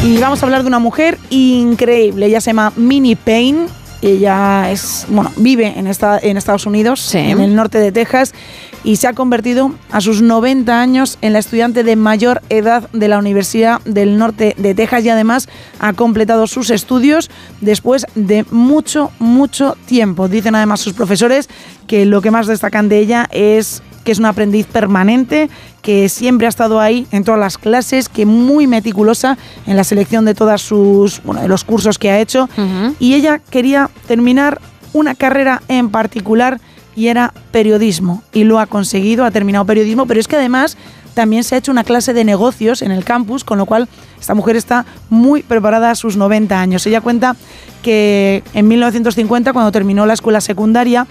[0.04, 2.26] Y vamos a hablar de una mujer increíble.
[2.26, 3.66] Ella se llama Minnie Payne.
[4.02, 8.34] Ella es, bueno, vive en, esta, en Estados Unidos, en el norte de Texas,
[8.84, 13.08] y se ha convertido a sus 90 años en la estudiante de mayor edad de
[13.08, 15.48] la Universidad del Norte de Texas y además
[15.80, 17.28] ha completado sus estudios
[17.60, 20.28] después de mucho, mucho tiempo.
[20.28, 21.48] Dicen además sus profesores
[21.88, 25.50] que lo que más destacan de ella es que es una aprendiz permanente,
[25.82, 29.36] que siempre ha estado ahí en todas las clases, que muy meticulosa
[29.66, 32.48] en la selección de todas sus, bueno, de los cursos que ha hecho.
[33.00, 34.60] Y ella quería terminar
[34.92, 36.60] una carrera en particular
[36.94, 38.22] y era periodismo.
[38.32, 40.76] Y lo ha conseguido, ha terminado periodismo, pero es que además
[41.14, 43.88] también se ha hecho una clase de negocios en el campus, con lo cual
[44.20, 46.86] esta mujer está muy preparada a sus 90 años.
[46.86, 47.34] Ella cuenta
[47.82, 51.08] que en 1950, cuando terminó la escuela secundaria,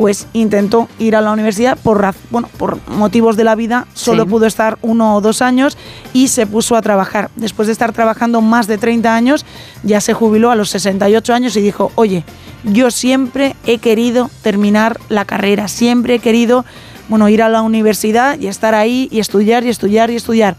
[0.00, 4.30] pues intentó ir a la universidad por, bueno, por motivos de la vida, solo Sí.
[4.30, 5.76] pudo estar uno o dos años
[6.14, 7.30] y se puso a trabajar.
[7.36, 9.44] Después de estar trabajando más de 30 años,
[9.82, 12.24] ya se jubiló a los 68 años y dijo, oye,
[12.64, 16.64] yo siempre he querido terminar la carrera, siempre he querido
[17.10, 20.56] bueno, ir a la universidad y estar ahí y estudiar y estudiar y estudiar.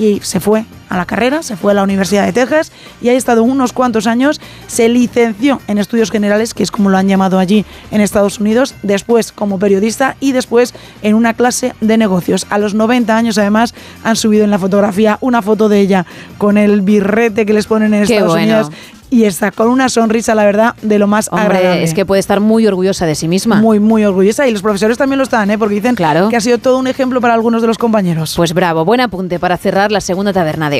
[0.00, 3.14] Y se fue a la carrera, se fue a la Universidad de Texas y ha
[3.14, 4.40] estado unos cuantos años.
[4.66, 8.74] Se licenció en estudios generales, que es como lo han llamado allí en Estados Unidos,
[8.82, 12.46] después como periodista y después en una clase de negocios.
[12.50, 13.74] A los 90 años, además,
[14.04, 17.94] han subido en la fotografía una foto de ella con el birrete que les ponen
[17.94, 18.52] en Qué Estados bueno.
[18.52, 18.72] Unidos
[19.10, 21.82] y está con una sonrisa, la verdad, de lo más Hombre, agradable.
[21.82, 23.56] es que puede estar muy orgullosa de sí misma.
[23.56, 24.46] Muy, muy orgullosa.
[24.46, 25.58] Y los profesores también lo están, ¿eh?
[25.58, 28.34] porque dicen que ha sido todo un ejemplo para algunos de los compañeros.
[28.36, 30.79] Pues bravo, buen apunte para cerrar la segunda taberna de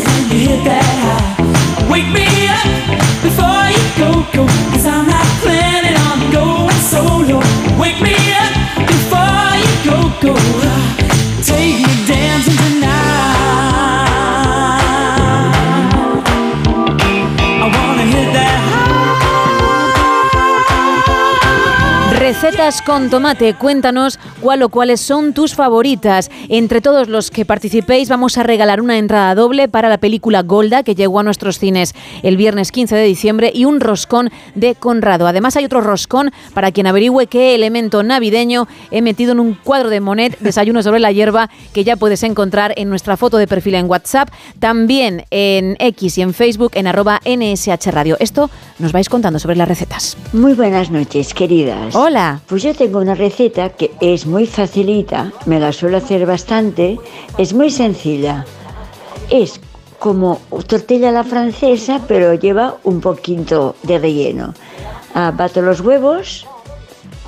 [0.00, 1.90] when you hit that high.
[1.90, 2.64] Wake me up
[3.20, 4.46] before you go go.
[4.72, 5.81] Cause I'm not planning
[22.52, 26.30] Recetas con tomate, cuéntanos cuál o cuáles son tus favoritas.
[26.50, 30.82] Entre todos los que participéis vamos a regalar una entrada doble para la película Golda
[30.82, 35.26] que llegó a nuestros cines el viernes 15 de diciembre y un roscón de Conrado.
[35.26, 39.88] Además hay otro roscón para quien averigüe qué elemento navideño he metido en un cuadro
[39.88, 43.76] de Monet, desayuno sobre la hierba, que ya puedes encontrar en nuestra foto de perfil
[43.76, 44.28] en WhatsApp,
[44.58, 48.18] también en X y en Facebook en arroba NSH Radio.
[48.20, 50.18] Esto nos vais contando sobre las recetas.
[50.34, 51.94] Muy buenas noches, queridas.
[51.96, 52.41] Hola.
[52.46, 56.98] Pues yo tengo una receta que es muy facilita, me la suelo hacer bastante,
[57.38, 58.44] es muy sencilla.
[59.30, 59.60] Es
[59.98, 64.52] como tortilla a la francesa, pero lleva un poquito de relleno.
[65.14, 66.46] Ah, bato los huevos,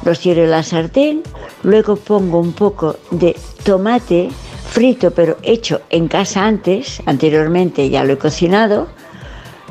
[0.04, 1.22] los tiro en la sartén,
[1.62, 4.28] luego pongo un poco de tomate
[4.68, 8.88] frito, pero hecho en casa antes, anteriormente ya lo he cocinado,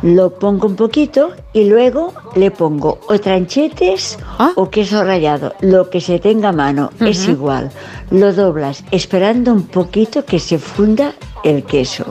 [0.03, 4.19] lo pongo un poquito y luego le pongo o tranchetes
[4.55, 7.71] o queso rallado, lo que se tenga a mano, es igual.
[8.11, 12.05] Lo doblas esperando un poquito que se funda el queso.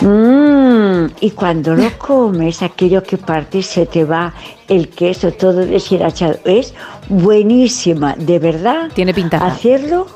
[0.00, 4.32] Mm, y cuando lo comes, aquello que partes se te va
[4.68, 6.38] el queso todo deshilachado.
[6.44, 6.74] Es
[7.08, 8.90] buenísima, de verdad.
[8.94, 9.38] Tiene pinta.
[9.38, 10.06] Hacerlo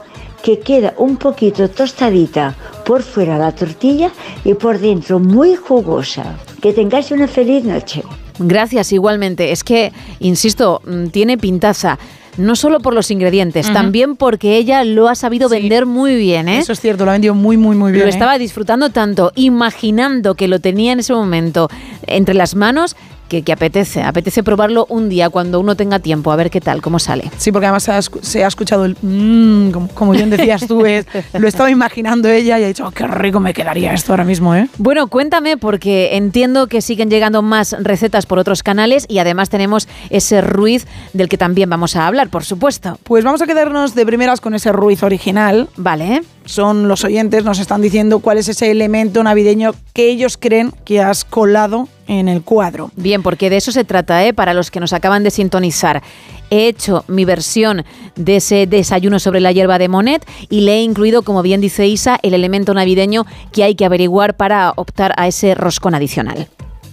[0.42, 2.54] que queda un poquito tostadita
[2.88, 4.10] por fuera la tortilla
[4.46, 6.38] y por dentro muy jugosa.
[6.62, 8.02] Que tengáis una feliz noche.
[8.38, 9.52] Gracias, igualmente.
[9.52, 11.98] Es que, insisto, mm, tiene pintaza.
[12.38, 16.58] No solo por los ingredientes, también porque ella lo ha sabido vender muy bien, ¿eh?
[16.60, 18.04] Eso es cierto, lo ha vendido muy, muy, muy bien.
[18.04, 18.14] Lo ¿eh?
[18.14, 21.68] estaba disfrutando tanto, imaginando que lo tenía en ese momento
[22.06, 22.94] entre las manos,
[23.28, 24.02] que, que apetece.
[24.02, 27.30] Apetece probarlo un día cuando uno tenga tiempo, a ver qué tal, cómo sale.
[27.36, 30.66] Sí, porque además se ha, escu- se ha escuchado el mmm, como, como bien decías
[30.66, 34.12] tú, es- lo estaba imaginando ella y ha dicho, "Oh, qué rico me quedaría esto
[34.12, 34.68] ahora mismo, ¿eh?
[34.78, 39.88] Bueno, cuéntame, porque entiendo que siguen llegando más recetas por otros canales y además tenemos
[40.10, 42.98] ese ruiz del que también vamos a hablar, por supuesto.
[43.04, 45.68] Pues vamos a quedarnos de primeras con ese ruiz original.
[45.76, 46.22] Vale.
[46.48, 51.02] Son los oyentes, nos están diciendo cuál es ese elemento navideño que ellos creen que
[51.02, 52.90] has colado en el cuadro.
[52.96, 54.32] Bien, porque de eso se trata, ¿eh?
[54.32, 56.02] Para los que nos acaban de sintonizar.
[56.48, 57.84] He hecho mi versión
[58.16, 61.86] de ese desayuno sobre la hierba de Monet y le he incluido, como bien dice
[61.86, 66.48] Isa, el elemento navideño que hay que averiguar para optar a ese roscón adicional.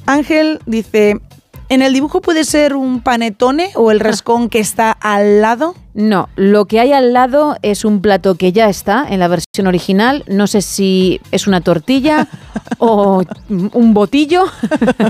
[0.05, 1.21] Ángel dice,
[1.75, 5.75] ¿en el dibujo puede ser un panetone o el rescón que está al lado?
[5.93, 9.67] No, lo que hay al lado es un plato que ya está en la versión
[9.67, 10.23] original.
[10.27, 12.29] No sé si es una tortilla
[12.79, 14.45] o un botillo,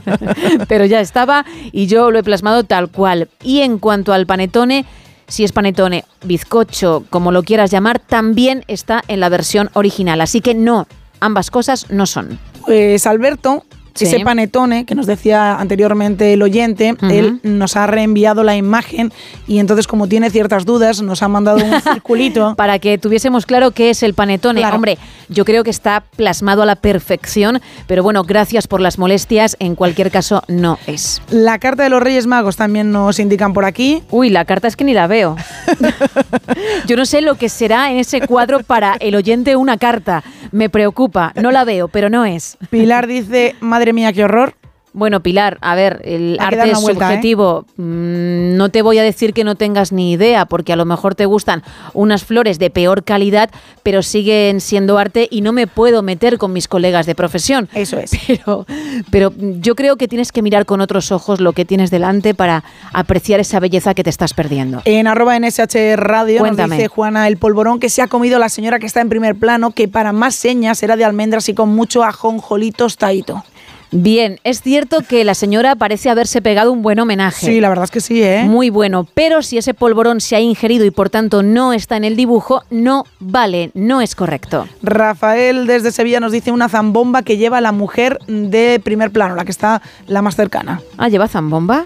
[0.67, 3.29] pero ya estaba y yo lo he plasmado tal cual.
[3.43, 4.85] Y en cuanto al panetone,
[5.27, 10.19] si es panetone, bizcocho, como lo quieras llamar, también está en la versión original.
[10.19, 10.87] Así que no,
[11.19, 12.39] ambas cosas no son.
[12.65, 13.63] Pues Alberto
[13.95, 14.05] Sí.
[14.05, 17.05] ese panetone que nos decía anteriormente el oyente, Ujú.
[17.07, 19.11] él nos ha reenviado la imagen
[19.47, 22.55] y entonces como tiene ciertas dudas nos ha mandado un circulito.
[22.55, 24.59] Para que tuviésemos claro qué es el panetone.
[24.59, 24.75] Claro.
[24.75, 24.97] Hombre,
[25.29, 29.55] yo creo que está plasmado a la perfección, pero bueno, gracias por las molestias.
[29.59, 31.21] En cualquier caso, no es.
[31.29, 34.03] La carta de los Reyes Magos también nos indican por aquí.
[34.11, 35.35] Uy, la carta es que ni la veo.
[36.87, 40.23] Yo no sé lo que será en ese cuadro para el oyente una carta.
[40.51, 42.57] Me preocupa, no la veo, pero no es.
[42.69, 44.55] Pilar dice, madre mía, qué horror.
[44.97, 47.09] Bueno, Pilar, a ver, el Hay arte es vuelta, ¿eh?
[47.09, 47.65] subjetivo.
[47.75, 51.15] Mm, No te voy a decir que no tengas ni idea, porque a lo mejor
[51.15, 51.63] te gustan
[51.93, 53.49] unas flores de peor calidad,
[53.83, 57.67] pero siguen siendo arte y no me puedo meter con mis colegas de profesión.
[57.73, 58.11] Eso es.
[58.25, 58.65] Pero,
[59.11, 62.63] pero yo creo que tienes que mirar con otros ojos lo que tienes delante para
[62.93, 64.81] apreciar esa belleza que te estás perdiendo.
[64.85, 66.69] En arroba NSH Radio Cuéntame.
[66.69, 69.35] nos dice Juana el polvorón que se ha comido la señora que está en primer
[69.35, 73.43] plano, que para más señas era de almendras y con mucho ajonjolí tostadito.
[73.91, 77.45] Bien, es cierto que la señora parece haberse pegado un buen homenaje.
[77.45, 78.43] Sí, la verdad es que sí, ¿eh?
[78.45, 82.03] Muy bueno, pero si ese polvorón se ha ingerido y por tanto no está en
[82.03, 84.67] el dibujo, no vale, no es correcto.
[84.81, 89.45] Rafael desde Sevilla nos dice una zambomba que lleva la mujer de primer plano, la
[89.45, 90.81] que está la más cercana.
[90.97, 91.85] Ah, ¿lleva zambomba?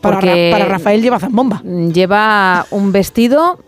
[0.00, 1.62] Para, Ra- para Rafael lleva zambomba.
[1.62, 3.58] Lleva un vestido,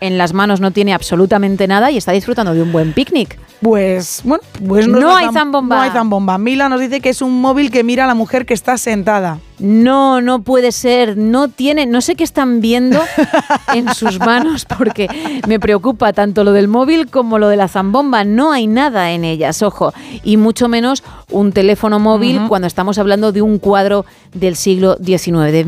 [0.00, 3.38] en las manos no tiene absolutamente nada y está disfrutando de un buen picnic.
[3.60, 5.76] Pues, bueno, pues No la hay zam- zambomba.
[5.76, 6.38] No hay zambomba.
[6.38, 9.40] Mila nos dice que es un móvil que mira a la mujer que está sentada.
[9.58, 13.00] No, no puede ser, no tiene, no sé qué están viendo
[13.74, 15.08] en sus manos porque
[15.48, 19.24] me preocupa tanto lo del móvil como lo de la zambomba, no hay nada en
[19.24, 19.92] ellas, ojo,
[20.22, 25.50] y mucho menos un teléfono móvil cuando estamos hablando de un cuadro del siglo XIX,
[25.50, 25.64] de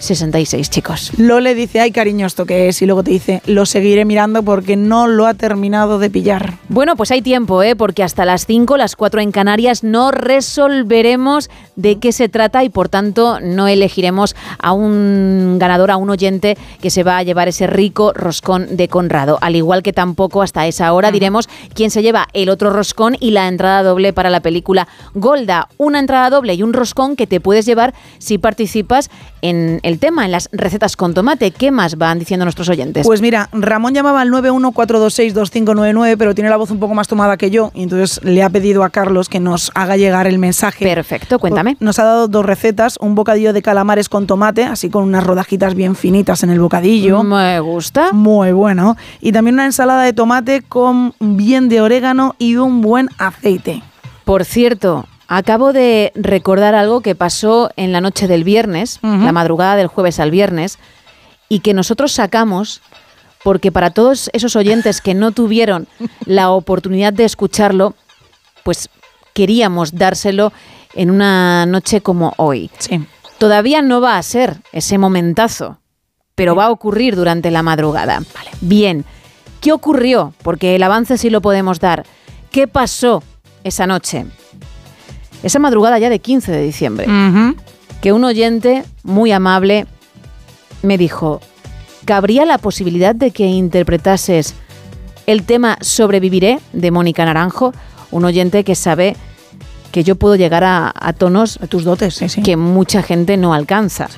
[0.00, 1.12] 1866, chicos.
[1.18, 4.74] Lole dice, ay cariño, esto que es, y luego te dice, lo seguiré mirando porque
[4.74, 6.54] no lo ha terminado de pillar.
[6.70, 7.76] Bueno, pues hay tiempo, ¿eh?
[7.76, 12.70] porque hasta las 5, las 4 en Canarias, no resolveremos de qué se trata y
[12.70, 17.48] por tanto no elegiremos a un ganador, a un oyente que se va a llevar
[17.48, 19.38] ese rico roscón de Conrado.
[19.42, 23.32] Al igual que tampoco hasta esa hora diremos quién se lleva el otro roscón y
[23.32, 25.68] la entrada doble para la película Golda.
[25.76, 29.10] Una entrada doble y un roscón que te puedes llevar si participas
[29.42, 31.50] en el tema, en las recetas con tomate.
[31.50, 33.06] ¿Qué más van diciendo nuestros oyentes?
[33.06, 37.50] Pues mira, Ramón llamaba al 914262599, pero tiene la voz un poco más tomada que
[37.50, 40.84] yo, y entonces le ha pedido a Carlos que nos haga llegar el mensaje.
[40.84, 41.76] Perfecto, cuéntame.
[41.80, 45.74] Nos ha dado dos recetas, un bocadillo de calamares con tomate, así con unas rodajitas
[45.74, 47.22] bien finitas en el bocadillo.
[47.22, 48.12] Me gusta.
[48.12, 48.96] Muy bueno.
[49.20, 53.82] Y también una ensalada de tomate con bien de orégano y un buen aceite.
[54.24, 59.76] Por cierto, acabo de recordar algo que pasó en la noche del viernes, la madrugada
[59.76, 60.78] del jueves al viernes,
[61.48, 62.82] y que nosotros sacamos
[63.44, 65.86] porque para todos esos oyentes que no tuvieron
[66.26, 67.94] la oportunidad de escucharlo,
[68.64, 68.90] pues
[69.32, 70.52] queríamos dárselo
[70.94, 72.68] en una noche como hoy.
[72.78, 73.06] Sí.
[73.38, 75.78] Todavía no va a ser ese momentazo,
[76.34, 78.20] pero va a ocurrir durante la madrugada.
[78.60, 79.04] Bien,
[79.60, 80.34] ¿qué ocurrió?
[80.42, 82.04] Porque el avance sí lo podemos dar.
[82.50, 83.22] ¿Qué pasó
[83.62, 84.26] esa noche?
[85.42, 87.06] Esa madrugada ya de 15 de diciembre,
[88.00, 89.86] que un oyente muy amable
[90.82, 91.40] me dijo,
[92.04, 94.54] ¿cabría la posibilidad de que interpretases
[95.26, 97.72] el tema Sobreviviré de Mónica Naranjo?
[98.10, 99.16] Un oyente que sabe
[99.92, 104.08] que yo puedo llegar a, a tonos tus dotes, que mucha gente no alcanza.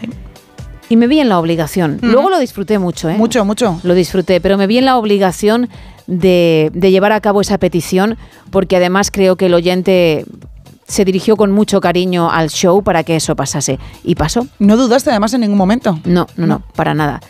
[0.88, 1.98] Y me vi en la obligación.
[2.02, 3.16] Luego lo disfruté mucho, ¿eh?
[3.16, 3.80] Mucho, mucho.
[3.82, 5.70] Lo disfruté, pero me vi en la obligación
[6.06, 8.18] de, de llevar a cabo esa petición
[8.50, 10.26] porque además creo que el oyente
[10.92, 13.78] se dirigió con mucho cariño al show para que eso pasase.
[14.04, 14.46] Y pasó.
[14.58, 15.98] No dudaste además en ningún momento.
[16.04, 17.20] No, no, no, para nada.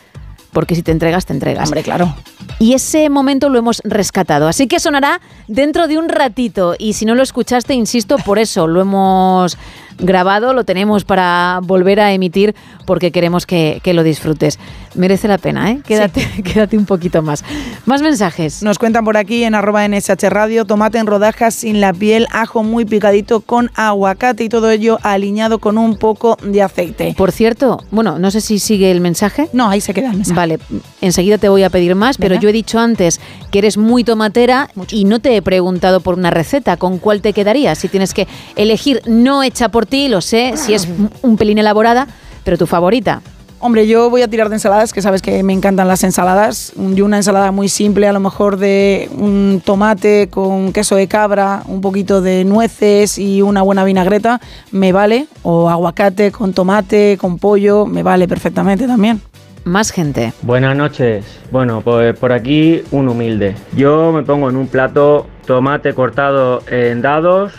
[0.53, 1.69] Porque si te entregas, te entregas.
[1.69, 2.13] Hombre, claro.
[2.59, 4.49] Y ese momento lo hemos rescatado.
[4.49, 6.75] Así que sonará dentro de un ratito.
[6.77, 9.57] Y si no lo escuchaste, insisto, por eso lo hemos
[9.99, 12.57] grabado, lo tenemos para volver a emitir
[12.87, 14.59] porque queremos que, que lo disfrutes.
[14.95, 15.81] Merece la pena, ¿eh?
[15.87, 17.45] Quédate, quédate un poquito más.
[17.87, 18.63] Más mensajes.
[18.63, 22.63] Nos cuentan por aquí en arroba NSH Radio, tomate en rodajas sin la piel, ajo
[22.63, 27.15] muy picadito con aguacate y todo ello aliñado con un poco de aceite.
[27.17, 29.49] Por cierto, bueno, no sé si sigue el mensaje.
[29.53, 30.37] No, ahí se queda el mensaje.
[30.37, 30.59] Vale,
[31.01, 33.21] enseguida te voy a pedir más, pero yo he dicho antes
[33.51, 36.77] que eres muy tomatera y no te he preguntado por una receta.
[36.77, 37.79] ¿Con cuál te quedarías?
[37.79, 38.27] Si tienes que
[38.57, 40.89] elegir, no hecha por ti, lo sé, si es
[41.23, 42.09] un pelín elaborada,
[42.45, 43.23] pero tu favorita.
[43.65, 46.73] Hombre, yo voy a tirar de ensaladas, que sabes que me encantan las ensaladas.
[46.95, 51.63] Yo una ensalada muy simple, a lo mejor de un tomate con queso de cabra,
[51.69, 54.41] un poquito de nueces y una buena vinagreta,
[54.73, 55.29] me vale.
[55.45, 59.21] O aguacate con tomate, con pollo, me vale perfectamente también.
[59.63, 60.33] Más gente.
[60.43, 61.25] Buenas noches.
[61.53, 63.55] Bueno, pues por aquí un humilde.
[63.77, 67.53] Yo me pongo en un plato tomate cortado en dados,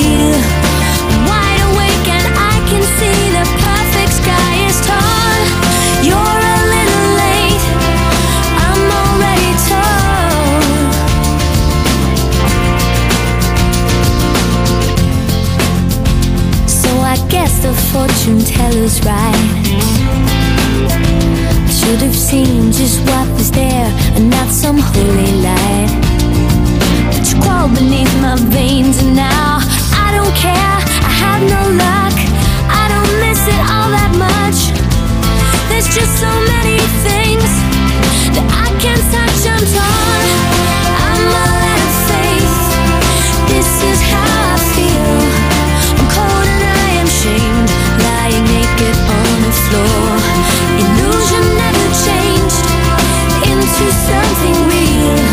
[17.92, 19.48] Fortune teller's right.
[21.66, 25.90] I should have seen just what was there and not some holy light.
[27.12, 29.60] But you crawl beneath my veins and now
[30.04, 30.76] I don't care.
[31.08, 32.16] I have no luck.
[32.68, 34.58] I don't miss it all that much.
[35.68, 37.48] There's just so many things
[38.34, 39.40] that I can't touch.
[39.48, 40.07] I'm torn.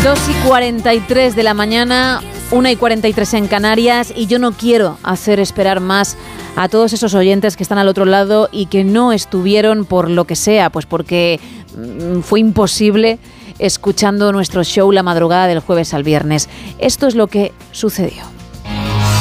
[0.06, 4.98] 2 y 43 de la mañana, 1 y 43 en Canarias y yo no quiero
[5.02, 6.16] hacer esperar más
[6.54, 10.24] a todos esos oyentes que están al otro lado y que no estuvieron por lo
[10.24, 11.40] que sea, pues porque
[11.76, 13.18] mm, fue imposible
[13.58, 16.48] escuchando nuestro show la madrugada del jueves al viernes.
[16.78, 18.22] Esto es lo que sucedió.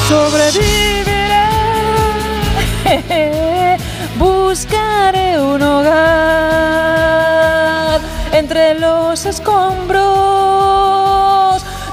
[0.08, 1.40] Sobreviviré,
[4.20, 7.55] buscaré un hogar
[8.46, 10.06] entre los escombros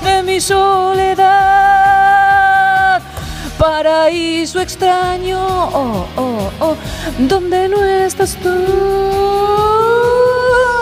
[0.05, 1.23] de mi soledad.
[3.59, 6.77] Paraíso extraño, oh, oh, oh,
[7.21, 8.51] donde no estás tú.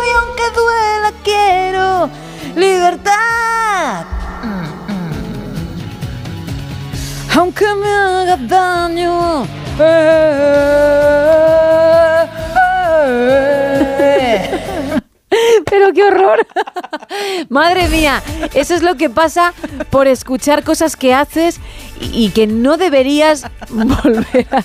[0.08, 2.10] Y aunque duela, quiero
[2.56, 4.06] libertad.
[7.36, 9.46] aunque me haga daño.
[9.78, 11.69] eh,
[15.70, 16.46] Pero qué horror.
[17.48, 18.22] Madre mía,
[18.54, 19.54] eso es lo que pasa
[19.88, 21.60] por escuchar cosas que haces
[22.00, 24.64] y, que no deberías volver a,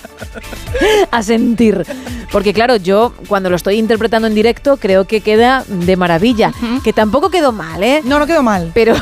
[1.16, 1.86] a sentir.
[2.32, 6.52] Porque claro, yo cuando lo estoy interpretando en directo creo que queda de maravilla.
[6.82, 8.02] Que tampoco quedó mal, ¿eh?
[8.04, 8.72] No, no quedó mal.
[8.74, 8.94] Pero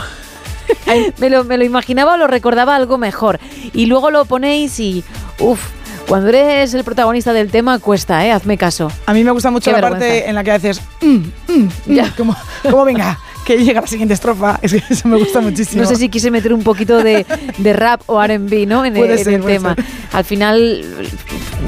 [1.18, 3.40] me, lo, me lo imaginaba o lo recordaba algo mejor.
[3.72, 5.04] Y luego lo ponéis y,
[5.38, 5.60] uff,
[6.08, 8.32] cuando eres el protagonista del tema cuesta, ¿eh?
[8.32, 8.90] Hazme caso.
[9.06, 10.06] A mí me gusta mucho Qué la vergüenza.
[10.06, 14.14] parte en la que haces, mm, mm, mm, como, como venga, que llega la siguiente
[14.14, 14.58] estrofa.
[14.62, 15.82] Es que eso me gusta muchísimo.
[15.82, 17.26] No sé si quise meter un poquito de,
[17.58, 18.84] de rap o RB, ¿no?
[18.84, 19.74] En, el- en tema.
[19.74, 19.84] ser.
[20.12, 20.84] Al final,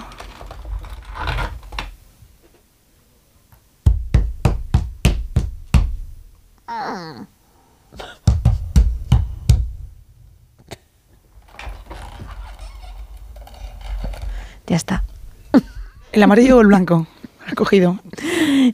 [16.11, 17.07] ¿El amarillo o el blanco?
[17.47, 17.99] Ha cogido.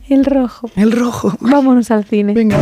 [0.10, 0.70] El rojo.
[0.76, 1.34] El rojo.
[1.40, 2.34] Vámonos al cine.
[2.34, 2.58] Venga.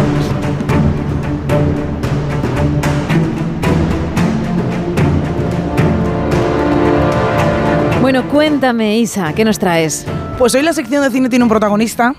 [8.02, 10.06] Bueno, cuéntame, Isa, ¿qué nos traes?
[10.38, 12.14] Pues hoy la sección de cine tiene un protagonista.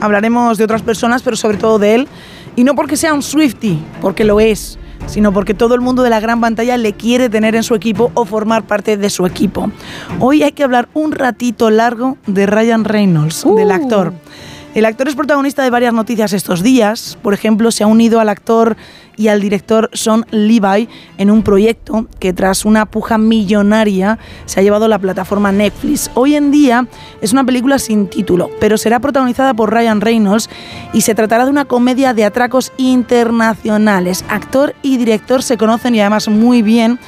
[0.00, 2.08] Hablaremos de otras personas, pero sobre todo de él.
[2.56, 6.10] Y no porque sea un Swifty, porque lo es, sino porque todo el mundo de
[6.10, 9.70] la gran pantalla le quiere tener en su equipo o formar parte de su equipo.
[10.20, 14.12] Hoy hay que hablar un ratito largo de Ryan Reynolds, del actor.
[14.74, 17.18] El actor es protagonista de varias noticias estos días.
[17.22, 18.76] Por ejemplo, se ha unido al actor
[19.16, 24.62] y al director Sean Levi en un proyecto que tras una puja millonaria se ha
[24.62, 26.10] llevado la plataforma Netflix.
[26.14, 26.86] Hoy en día
[27.20, 30.48] es una película sin título, pero será protagonizada por Ryan Reynolds
[30.92, 34.24] y se tratará de una comedia de atracos internacionales.
[34.28, 36.98] Actor y director se conocen y además muy bien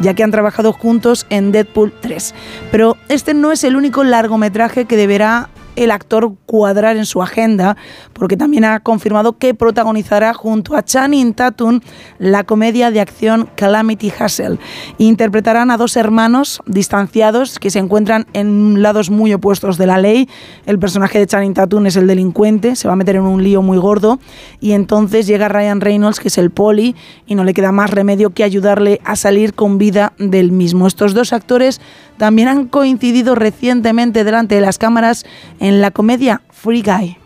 [0.00, 2.34] ya que han trabajado juntos en Deadpool 3.
[2.70, 7.76] Pero este no es el único largometraje que deberá el actor cuadrar en su agenda,
[8.12, 11.80] porque también ha confirmado que protagonizará junto a Channing Tatum
[12.18, 14.58] la comedia de acción Calamity Hustle.
[14.98, 20.28] Interpretarán a dos hermanos distanciados que se encuentran en lados muy opuestos de la ley.
[20.66, 23.62] El personaje de Channing Tatum es el delincuente, se va a meter en un lío
[23.62, 24.18] muy gordo
[24.60, 26.94] y entonces llega Ryan Reynolds, que es el poli,
[27.26, 30.86] y no le queda más remedio que ayudarle a salir con vida del mismo.
[30.86, 31.80] Estos dos actores
[32.16, 35.24] también han coincidido recientemente delante de las cámaras
[35.60, 37.16] en la comedia Free Guy.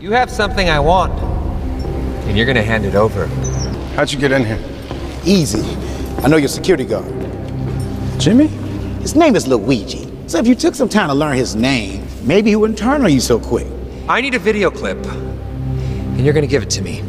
[0.00, 1.12] You have something I want,
[2.26, 3.26] and you're gonna hand it over.
[3.96, 4.58] How'd you get in here?
[5.24, 5.64] Easy.
[6.22, 7.12] I know your security guard.
[8.18, 8.48] Jimmy?
[9.00, 10.06] His name is Luigi.
[10.26, 13.12] So if you took some time to learn his name, maybe he wouldn't turn on
[13.12, 13.66] you so quick.
[14.08, 17.02] I need a video clip, and you're gonna give it to me.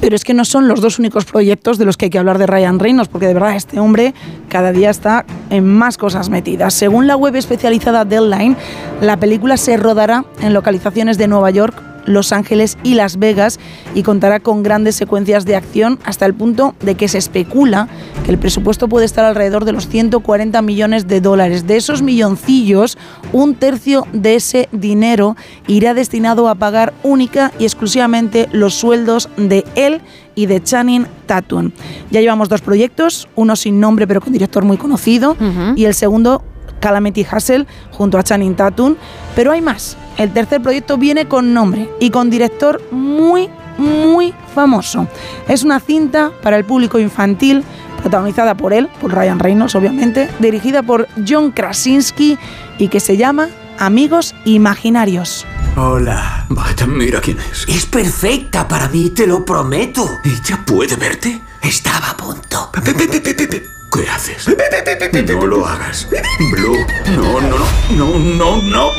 [0.00, 2.38] Pero es que no son los dos únicos proyectos de los que hay que hablar
[2.38, 4.14] de Ryan Reynolds, porque de verdad este hombre
[4.48, 6.74] cada día está en más cosas metidas.
[6.74, 8.56] Según la web especializada Deadline,
[9.00, 13.60] la película se rodará en localizaciones de Nueva York, Los Ángeles y Las Vegas
[13.94, 17.88] y contará con grandes secuencias de acción hasta el punto de que se especula
[18.24, 21.66] que el presupuesto puede estar alrededor de los 140 millones de dólares.
[21.66, 22.98] De esos milloncillos,
[23.32, 25.36] un tercio de ese dinero
[25.66, 30.00] irá destinado a pagar única y exclusivamente los sueldos de él
[30.34, 31.72] y de Channing Tatum.
[32.10, 35.36] Ya llevamos dos proyectos, uno sin nombre pero con director muy conocido
[35.76, 36.42] y el segundo
[36.80, 38.96] Calamity Hustle junto a Channing Tatum,
[39.34, 39.96] pero hay más.
[40.16, 43.48] El tercer proyecto viene con nombre y con director muy
[43.78, 45.06] muy famoso.
[45.46, 47.62] Es una cinta para el público infantil
[48.00, 52.38] protagonizada por él, por Ryan Reynolds obviamente, dirigida por John Krasinski
[52.78, 53.48] y que se llama
[53.78, 55.46] Amigos Imaginarios.
[55.76, 56.46] Hola.
[56.48, 57.66] Vaya, mira quién es.
[57.68, 60.08] Es perfecta para mí, te lo prometo.
[60.24, 61.40] ¿Ella puede verte?
[61.62, 62.70] Estaba a punto.
[63.92, 64.46] ¿Qué haces?
[65.26, 66.08] No lo hagas.
[66.52, 66.76] Blue.
[67.16, 67.66] No, no, no.
[67.96, 68.90] No, no, no.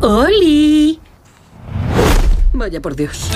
[0.00, 1.00] ¡Oli!
[2.52, 3.30] Vaya por Dios.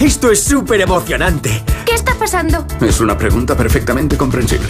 [0.00, 1.62] Esto es súper emocionante.
[1.86, 2.66] ¿Qué está pasando?
[2.80, 4.68] Es una pregunta perfectamente comprensible.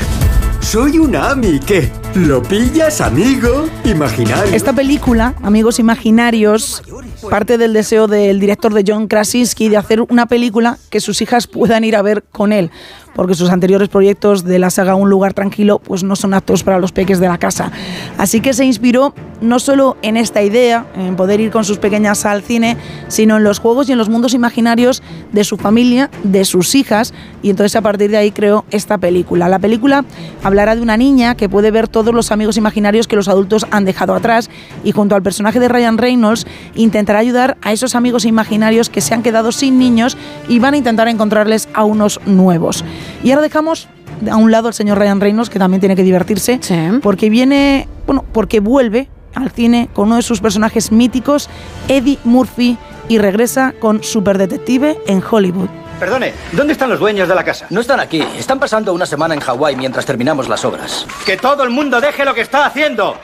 [0.62, 1.90] Soy un Ami, ¿qué?
[2.14, 3.68] ¿Lo pillas, amigo?
[3.84, 4.54] Imaginario.
[4.54, 6.82] Esta película, Amigos Imaginarios,
[7.28, 11.46] parte del deseo del director de John Krasinski de hacer una película que sus hijas
[11.46, 12.70] puedan ir a ver con él,
[13.14, 16.78] porque sus anteriores proyectos de la saga Un lugar tranquilo pues no son aptos para
[16.78, 17.70] los peques de la casa.
[18.18, 22.24] Así que se inspiró no solo en esta idea, en poder ir con sus pequeñas
[22.24, 22.76] al cine,
[23.08, 25.02] sino en los juegos y en los mundos imaginarios
[25.32, 27.12] de su familia, de sus hijas,
[27.42, 29.48] y entonces a partir de ahí creó esta película.
[29.48, 30.04] La película
[30.42, 33.84] hablará de una niña que puede ver todos los amigos imaginarios que los adultos han
[33.84, 34.48] dejado atrás
[34.84, 39.14] y junto al personaje de Ryan Reynolds intentará ayudar a esos amigos imaginarios que se
[39.14, 40.16] han quedado sin niños
[40.48, 42.84] y van a intentar encontrarles a unos nuevos.
[43.22, 43.88] Y ahora dejamos
[44.30, 46.60] a un lado al señor Ryan Reynolds, que también tiene que divertirse,
[47.02, 51.48] porque viene, bueno, porque vuelve al cine con uno de sus personajes míticos,
[51.88, 52.76] Eddie Murphy,
[53.08, 55.68] y regresa con Superdetective en Hollywood.
[55.98, 57.66] Perdone, ¿dónde están los dueños de la casa?
[57.70, 58.20] No están aquí.
[58.36, 61.06] Están pasando una semana en Hawái mientras terminamos las obras.
[61.24, 63.16] Que todo el mundo deje lo que está haciendo.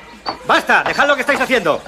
[0.46, 1.80] Basta, dejad lo que estáis haciendo.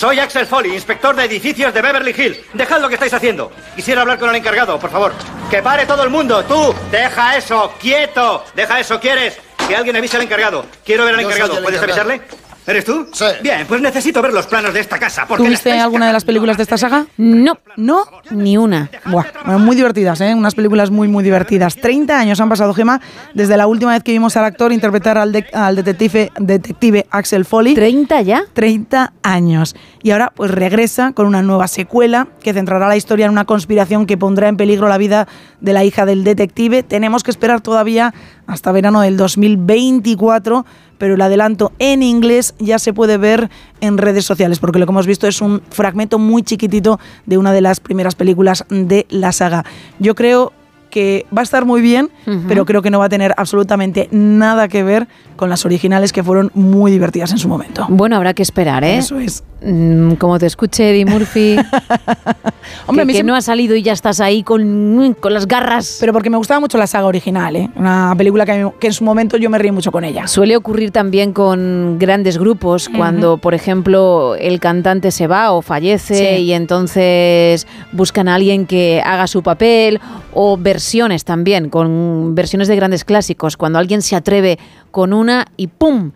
[0.00, 2.38] Soy Axel Foley, inspector de edificios de Beverly Hills.
[2.54, 3.52] Dejad lo que estáis haciendo.
[3.76, 5.12] Quisiera hablar con el encargado, por favor.
[5.50, 6.42] Que pare todo el mundo.
[6.46, 8.42] Tú, deja eso, quieto.
[8.54, 9.36] Deja eso, ¿quieres?
[9.68, 10.64] Que alguien avise al encargado.
[10.86, 11.62] Quiero ver al encargado.
[11.62, 12.22] ¿Puedes avisarle?
[12.70, 13.06] ¿Eres tú?
[13.12, 13.24] Sí.
[13.42, 15.26] Bien, pues necesito ver los planos de esta casa.
[15.26, 17.06] Porque ¿Tú viste alguna de las películas de esta saga?
[17.16, 17.58] No.
[17.76, 18.04] ¿No?
[18.30, 18.88] Ni una.
[19.06, 20.34] Buah, bueno, muy divertidas, ¿eh?
[20.34, 21.74] Unas películas muy, muy divertidas.
[21.76, 23.00] 30 años han pasado, Gema,
[23.34, 27.44] desde la última vez que vimos al actor interpretar al, de- al detective, detective Axel
[27.44, 27.74] Foley.
[27.74, 28.42] ¿30 ya?
[28.52, 29.74] 30 años.
[30.02, 34.06] Y ahora, pues regresa con una nueva secuela que centrará la historia en una conspiración
[34.06, 35.26] que pondrá en peligro la vida
[35.60, 36.82] de la hija del detective.
[36.82, 38.14] Tenemos que esperar todavía
[38.46, 40.64] hasta verano del 2024,
[41.00, 43.48] pero el adelanto en inglés ya se puede ver
[43.80, 47.54] en redes sociales, porque lo que hemos visto es un fragmento muy chiquitito de una
[47.54, 49.64] de las primeras películas de la saga.
[49.98, 50.52] Yo creo
[50.90, 52.10] que va a estar muy bien,
[52.48, 56.22] pero creo que no va a tener absolutamente nada que ver con las originales que
[56.22, 57.86] fueron muy divertidas en su momento.
[57.88, 58.98] Bueno, habrá que esperar, ¿eh?
[58.98, 59.42] Eso es.
[59.62, 61.56] Mm, como te escuche Eddie Murphy.
[62.86, 65.34] Hombre, a que, mí que se- no ha salido y ya estás ahí con, con
[65.34, 65.98] las garras.
[66.00, 67.68] Pero porque me gustaba mucho la saga original, ¿eh?
[67.76, 70.26] Una película que, que en su momento yo me reí mucho con ella.
[70.26, 76.36] Suele ocurrir también con grandes grupos, cuando, por ejemplo, el cantante se va o fallece
[76.36, 76.42] Sí.
[76.44, 80.00] y entonces buscan a alguien que haga su papel,
[80.32, 84.58] o versiones también, con versiones de grandes clásicos, cuando alguien se atreve
[84.90, 86.12] con una y ¡pum!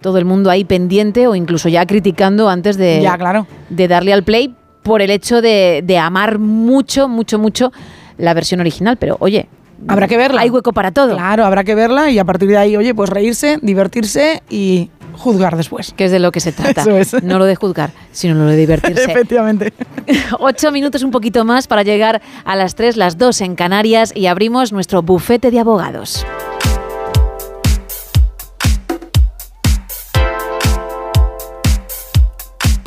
[0.00, 3.46] Todo el mundo ahí pendiente o incluso ya criticando antes de, Ya, claro.
[3.68, 7.72] de darle al play por el hecho de, de amar mucho, mucho, mucho
[8.16, 8.96] la versión original.
[8.96, 9.48] Pero oye,
[9.86, 10.40] Habrá que verla.
[10.40, 11.14] Hay hueco para todo.
[11.14, 15.56] Claro, habrá que verla y a partir de ahí, oye, pues reírse, divertirse y juzgar
[15.56, 15.92] después.
[15.96, 16.80] que es de lo que se trata.
[16.96, 17.22] Eso es.
[17.22, 19.04] No lo de juzgar, sino lo de divertirse.
[19.08, 19.72] Efectivamente.
[20.40, 24.26] Ocho minutos un poquito más para llegar a las tres, las dos en Canarias y
[24.26, 26.26] abrimos nuestro bufete de abogados.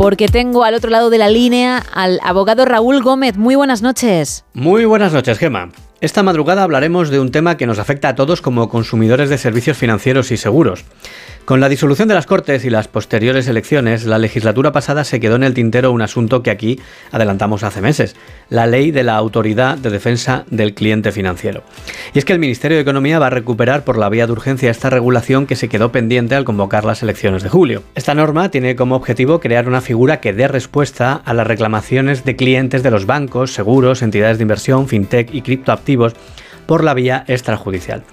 [0.02, 3.38] Porque tengo al otro lado de la línea al abogado Raúl Gómez.
[3.38, 4.44] Muy buenas noches.
[4.56, 5.69] Muy buenas noches, Gema.
[5.99, 9.78] Esta madrugada hablaremos de un tema que nos afecta a todos como consumidores de servicios
[9.78, 10.86] financieros y seguros.
[11.45, 15.36] Con la disolución de las Cortes y las posteriores elecciones, la legislatura pasada se quedó
[15.36, 16.80] en el tintero un asunto que aquí
[17.11, 18.15] adelantamos hace meses,
[18.52, 21.64] la ley de la Autoridad de Defensa del Cliente Financiero.
[22.14, 24.69] Y es que el Ministerio de Economía va a recuperar por la vía de urgencia
[24.69, 27.82] esta regulación que se quedó pendiente al convocar las elecciones de julio.
[27.95, 32.36] Esta norma tiene como objetivo crear una figura que dé respuesta a las reclamaciones de
[32.36, 36.14] clientes de los bancos, seguros, entidades de inversión, fintech y criptoactivos
[36.65, 38.03] por la vía extrajudicial.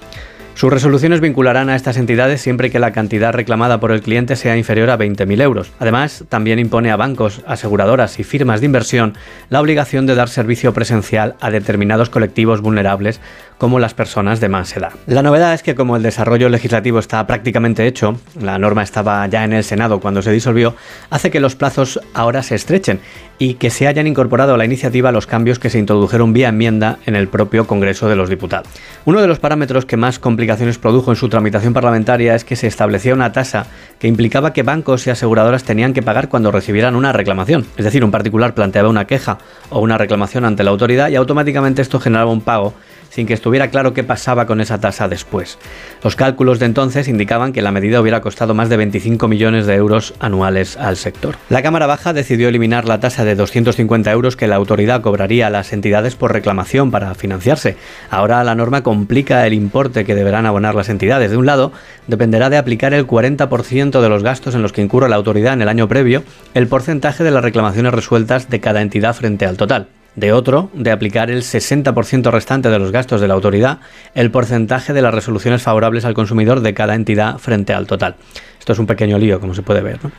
[0.58, 4.56] Sus resoluciones vincularán a estas entidades siempre que la cantidad reclamada por el cliente sea
[4.56, 5.70] inferior a 20.000 euros.
[5.78, 9.14] Además, también impone a bancos, aseguradoras y firmas de inversión
[9.50, 13.20] la obligación de dar servicio presencial a determinados colectivos vulnerables
[13.58, 14.92] como las personas de más edad.
[15.06, 19.44] La novedad es que como el desarrollo legislativo está prácticamente hecho, la norma estaba ya
[19.44, 20.74] en el Senado cuando se disolvió,
[21.10, 23.00] hace que los plazos ahora se estrechen
[23.38, 26.98] y que se hayan incorporado a la iniciativa los cambios que se introdujeron vía enmienda
[27.06, 28.68] en el propio Congreso de los Diputados.
[29.04, 32.66] Uno de los parámetros que más complicaciones produjo en su tramitación parlamentaria es que se
[32.66, 33.66] establecía una tasa
[33.98, 37.66] que implicaba que bancos y aseguradoras tenían que pagar cuando recibieran una reclamación.
[37.76, 39.38] Es decir, un particular planteaba una queja
[39.70, 42.74] o una reclamación ante la autoridad y automáticamente esto generaba un pago
[43.10, 45.58] sin que estuviera claro qué pasaba con esa tasa después.
[46.02, 49.74] Los cálculos de entonces indicaban que la medida hubiera costado más de 25 millones de
[49.74, 51.36] euros anuales al sector.
[51.48, 55.50] La Cámara Baja decidió eliminar la tasa de 250 euros que la autoridad cobraría a
[55.50, 57.76] las entidades por reclamación para financiarse.
[58.10, 61.30] Ahora la norma complica el importe que deberán abonar las entidades.
[61.30, 61.72] De un lado,
[62.06, 65.62] dependerá de aplicar el 40% de los gastos en los que incurra la autoridad en
[65.62, 66.22] el año previo,
[66.54, 69.88] el porcentaje de las reclamaciones resueltas de cada entidad frente al total
[70.18, 73.78] de otro, de aplicar el 60% restante de los gastos de la autoridad,
[74.14, 78.16] el porcentaje de las resoluciones favorables al consumidor de cada entidad frente al total.
[78.58, 80.00] Esto es un pequeño lío, como se puede ver.
[80.02, 80.10] ¿no?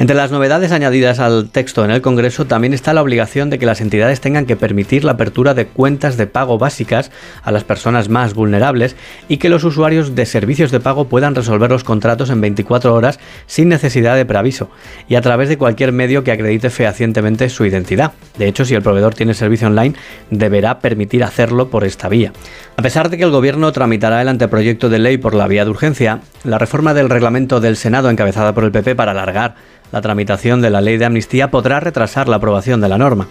[0.00, 3.66] Entre las novedades añadidas al texto en el Congreso también está la obligación de que
[3.66, 7.10] las entidades tengan que permitir la apertura de cuentas de pago básicas
[7.42, 8.94] a las personas más vulnerables
[9.28, 13.18] y que los usuarios de servicios de pago puedan resolver los contratos en 24 horas
[13.48, 14.70] sin necesidad de preaviso
[15.08, 18.12] y a través de cualquier medio que acredite fehacientemente su identidad.
[18.38, 19.96] De hecho, si el proveedor tiene servicio online,
[20.30, 22.32] deberá permitir hacerlo por esta vía.
[22.76, 25.70] A pesar de que el Gobierno tramitará el anteproyecto de ley por la vía de
[25.70, 29.56] urgencia, la reforma del reglamento del Senado encabezada por el PP para alargar
[29.92, 33.28] la tramitación de la ley de amnistía podrá retrasar la aprobación de la norma.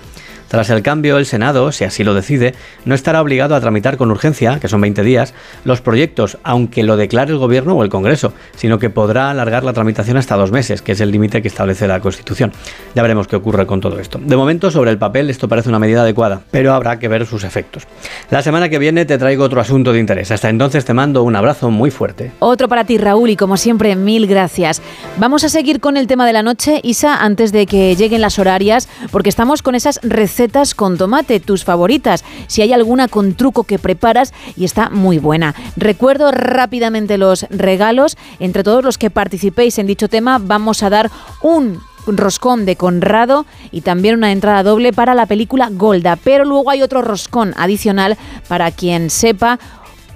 [0.48, 2.56] Tras el cambio, el Senado, si así lo decide,
[2.86, 5.34] no estará obligado a tramitar con urgencia, que son 20 días,
[5.66, 9.74] los proyectos, aunque lo declare el Gobierno o el Congreso, sino que podrá alargar la
[9.74, 12.54] tramitación hasta dos meses, que es el límite que establece la Constitución.
[12.96, 14.20] Ya veremos qué ocurre con todo esto.
[14.24, 17.44] De momento, sobre el papel, esto parece una medida adecuada, pero habrá que ver sus
[17.44, 17.84] efectos.
[18.30, 20.32] La semana que viene te traigo otro asunto de interés.
[20.32, 22.32] Hasta entonces te mando un abrazo muy fuerte.
[22.40, 24.82] Otro para ti, Raúl, y como siempre, mil gracias.
[25.18, 28.40] Vamos a seguir con el tema de la noche, Isa, antes de que lleguen las
[28.40, 32.24] horarias, porque estamos con esas recetas recetas con tomate, tus favoritas.
[32.46, 35.56] Si hay alguna con truco que preparas y está muy buena.
[35.76, 38.18] Recuerdo rápidamente los regalos.
[38.40, 41.10] Entre todos los que participéis en dicho tema, vamos a dar
[41.42, 46.18] un roscón de Conrado y también una entrada doble para la película Golda.
[46.24, 48.16] Pero luego hay otro roscón adicional
[48.48, 49.58] para quien sepa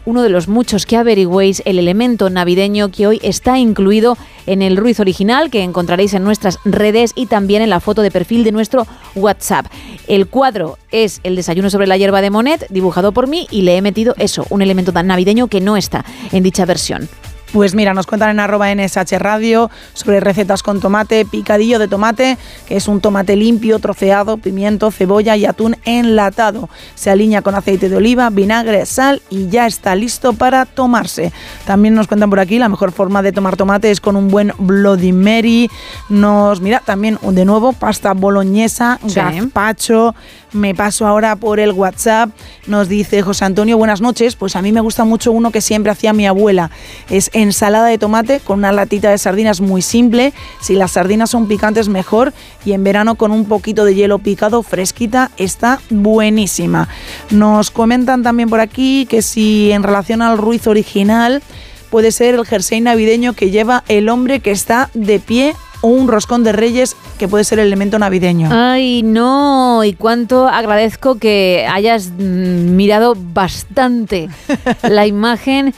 [0.06, 4.78] uno de los muchos que averigüéis el elemento navideño que hoy está incluido en el
[4.78, 8.52] Ruiz original que encontraréis en nuestras redes y también en la foto de perfil de
[8.52, 9.68] nuestro WhatsApp.
[10.08, 13.78] El cuadro es el desayuno sobre la hierba de Monet, dibujado por mí y le
[13.78, 17.08] he metido eso, un elemento tan navideño que no está en dicha versión.
[17.54, 22.38] Pues mira, nos cuentan en arroba NSH Radio sobre recetas con tomate, picadillo de tomate,
[22.66, 26.70] que es un tomate limpio, troceado, pimiento, cebolla y atún enlatado.
[26.96, 31.34] Se alinea con aceite de oliva, vinagre, sal y ya está listo para tomarse.
[31.66, 34.54] También nos cuentan por aquí la mejor forma de tomar tomate es con un buen
[34.58, 35.70] Bloody Mary.
[36.08, 39.16] Nos mira también de nuevo pasta boloñesa, Sí.
[39.16, 40.16] gazpacho.
[40.54, 42.30] Me paso ahora por el WhatsApp.
[42.68, 44.36] Nos dice José Antonio, buenas noches.
[44.36, 46.72] Pues a mí me gusta mucho uno que siempre hacía mi abuela.
[47.10, 50.34] Es ensalada de tomate con una latita de sardinas muy simple.
[50.62, 52.34] Si las sardinas son picantes, mejor.
[52.66, 56.88] Y en verano con un poquito de hielo picado fresquita, está buenísima.
[57.30, 61.42] Nos comentan también por aquí que si en relación al ruiz original
[61.90, 66.08] puede ser el jersey navideño que lleva el hombre que está de pie o un
[66.08, 68.50] roscón de reyes que puede ser el elemento navideño.
[68.52, 74.30] Ay, no, y cuánto agradezco que hayas mm, mirado bastante
[74.84, 75.74] la imagen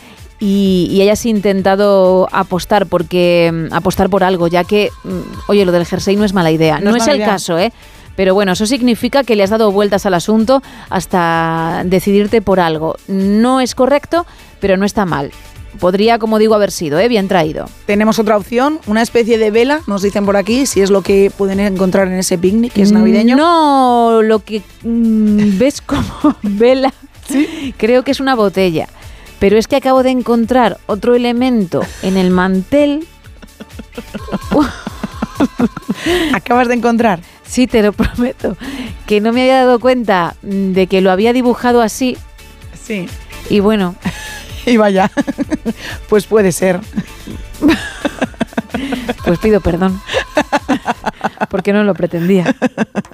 [0.46, 5.72] y, y hayas intentado apostar porque mm, apostar por algo, ya que mm, oye, lo
[5.72, 6.80] del jersey no es mala idea.
[6.82, 7.28] No No, es el idea.
[7.28, 7.72] caso, ¿eh?
[8.18, 12.98] Pero bueno, eso significa que le has dado vueltas al asunto hasta decidirte por algo.
[13.08, 14.26] No es correcto,
[14.60, 15.32] pero no está mal.
[15.80, 17.08] Podría, como digo, haber sido, ¿eh?
[17.08, 17.70] Bien traído.
[17.86, 21.32] Tenemos otra opción, una especie de vela, nos dicen por aquí, si es lo que
[21.36, 23.38] pueden encontrar en ese picnic, que es navideño.
[23.38, 26.94] No, lo que mm, ves como vela,
[27.78, 28.90] creo que es una botella.
[29.44, 33.06] Pero es que acabo de encontrar otro elemento en el mantel.
[36.34, 37.20] Acabas de encontrar.
[37.44, 38.56] Sí, te lo prometo.
[39.06, 42.16] Que no me había dado cuenta de que lo había dibujado así.
[42.82, 43.10] Sí.
[43.50, 43.98] Y bueno,
[44.66, 45.12] Y vaya,
[46.08, 46.80] pues puede ser.
[49.26, 50.00] pues pido perdón.
[51.50, 52.56] Porque no lo pretendía.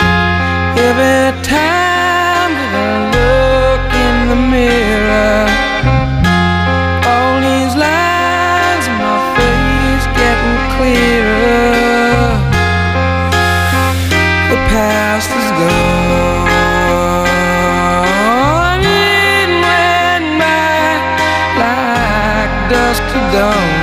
[23.32, 23.75] down.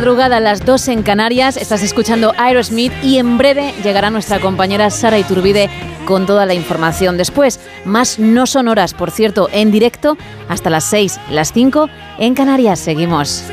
[0.00, 1.58] Madrugada, a las 2 en Canarias.
[1.58, 5.68] Estás escuchando Aerosmith y en breve llegará nuestra compañera Sara Iturbide
[6.06, 7.18] con toda la información.
[7.18, 10.16] Después, más no son horas, por cierto, en directo
[10.48, 12.78] hasta las 6, las 5 en Canarias.
[12.78, 13.44] Seguimos.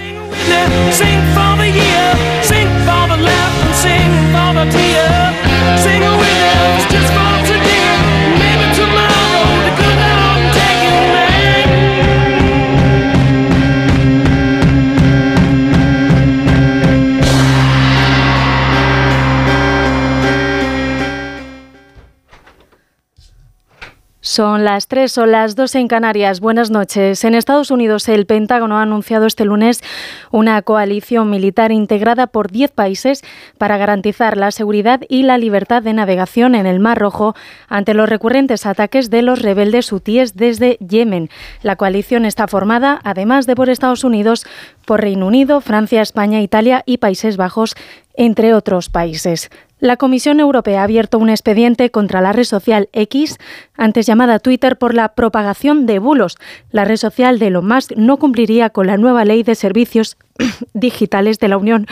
[24.37, 26.41] Son las 3 o las 2 en Canarias.
[26.41, 27.23] Buenas noches.
[27.23, 29.81] En Estados Unidos, el Pentágono ha anunciado este lunes
[30.29, 33.23] una coalición militar integrada por 10 países
[33.57, 37.33] para garantizar la seguridad y la libertad de navegación en el Mar Rojo
[37.67, 41.31] ante los recurrentes ataques de los rebeldes hutíes desde Yemen.
[41.63, 44.45] La coalición está formada, además de por Estados Unidos,
[44.85, 47.73] por Reino Unido, Francia, España, Italia y Países Bajos,
[48.13, 49.49] entre otros países.
[49.79, 53.37] La Comisión Europea ha abierto un expediente contra la red social X,
[53.75, 56.37] antes llamada Twitter, por la propagación de bulos.
[56.71, 60.17] La red social de Elon Musk no cumpliría con la nueva ley de servicios
[60.73, 61.85] digitales de la Unión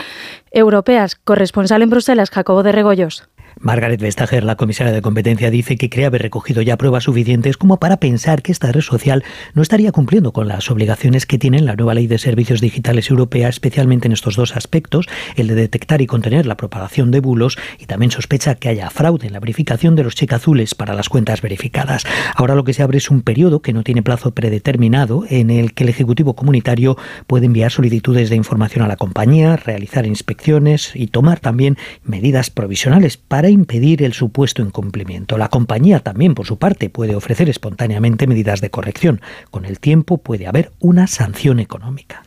[0.50, 1.06] Europea.
[1.22, 3.28] Corresponsal en Bruselas, Jacobo de Regoyos.
[3.60, 7.78] Margaret Vestager, la comisaria de competencia, dice que cree haber recogido ya pruebas suficientes como
[7.78, 9.24] para pensar que esta red social
[9.54, 13.48] no estaría cumpliendo con las obligaciones que tiene la nueva ley de servicios digitales europea,
[13.48, 15.06] especialmente en estos dos aspectos,
[15.36, 19.26] el de detectar y contener la propagación de bulos y también sospecha que haya fraude
[19.26, 22.04] en la verificación de los cheques azules para las cuentas verificadas.
[22.34, 25.72] Ahora lo que se abre es un periodo que no tiene plazo predeterminado en el
[25.72, 31.06] que el Ejecutivo Comunitario puede enviar solicitudes de información a la compañía, realizar inspecciones y
[31.06, 35.38] tomar también medidas provisionales para impedir el supuesto incumplimiento.
[35.38, 39.20] La compañía también, por su parte, puede ofrecer espontáneamente medidas de corrección.
[39.50, 42.22] Con el tiempo puede haber una sanción económica.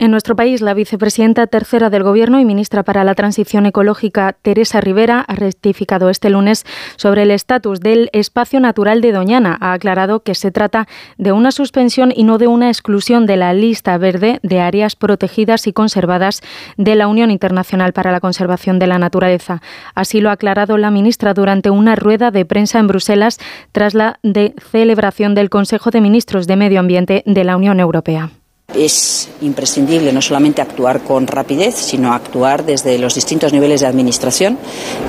[0.00, 4.80] En nuestro país, la vicepresidenta tercera del Gobierno y ministra para la Transición Ecológica, Teresa
[4.80, 6.64] Rivera, ha rectificado este lunes
[6.96, 9.58] sobre el estatus del espacio natural de Doñana.
[9.60, 13.52] Ha aclarado que se trata de una suspensión y no de una exclusión de la
[13.52, 16.40] lista verde de áreas protegidas y conservadas
[16.78, 19.60] de la Unión Internacional para la Conservación de la Naturaleza.
[19.94, 23.38] Así lo ha aclarado la ministra durante una rueda de prensa en Bruselas
[23.72, 28.30] tras la de celebración del Consejo de Ministros de Medio Ambiente de la Unión Europea.
[28.74, 34.58] Es imprescindible no solamente actuar con rapidez, sino actuar desde los distintos niveles de administración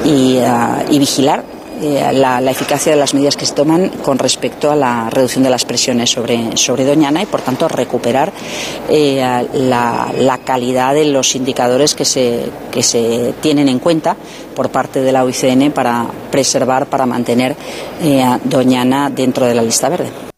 [0.06, 1.44] y, ah, vigilar
[1.82, 5.50] eh, la, eficacia de las medidas que se toman con respecto a la reducción de
[5.50, 8.32] las presiones sobre, sobre Doñana y, por tanto, recuperar
[8.88, 14.16] eh, la, calidad de los indicadores que se, que se tienen en cuenta
[14.56, 17.56] por parte de la OICN para preservar, para mantener
[18.04, 20.32] eh, Doñana dentro de la lista verde.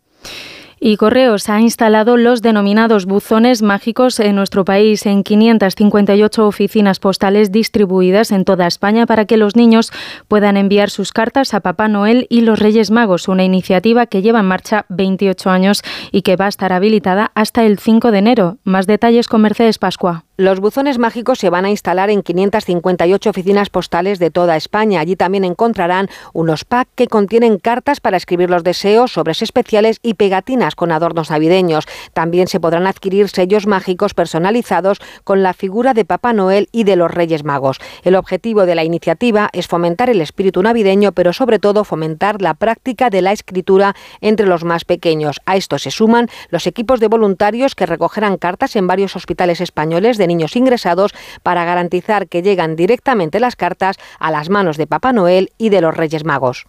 [0.86, 7.54] Y Correos ha instalado los denominados buzones mágicos en nuestro país en 558 oficinas postales
[7.54, 9.94] distribuidas en toda España para que los niños
[10.28, 14.42] puedan enviar sus cartas a Papá Noel y los Reyes Magos, una iniciativa que lleva
[14.42, 18.58] en marcha 28 años y que va a estar habilitada hasta el 5 de enero.
[18.66, 20.26] Más detalles con Mercedes Pascua.
[20.36, 25.00] Los buzones mágicos se van a instalar en 558 oficinas postales de toda España.
[25.00, 30.16] Allí también encontrarán unos packs que contienen cartas para escribir los deseos, sobres especiales y
[30.16, 31.86] pegatinas con adornos navideños.
[32.14, 36.96] También se podrán adquirir sellos mágicos personalizados con la figura de Papá Noel y de
[36.96, 37.78] los Reyes Magos.
[38.02, 42.56] El objetivo de la iniciativa es fomentar el espíritu navideño, pero sobre todo fomentar la
[42.56, 45.42] práctica de la escritura entre los más pequeños.
[45.46, 50.18] A esto se suman los equipos de voluntarios que recogerán cartas en varios hospitales españoles
[50.18, 51.14] de niños ingresados
[51.44, 55.82] para garantizar que llegan directamente las cartas a las manos de Papá Noel y de
[55.82, 56.66] los Reyes Magos.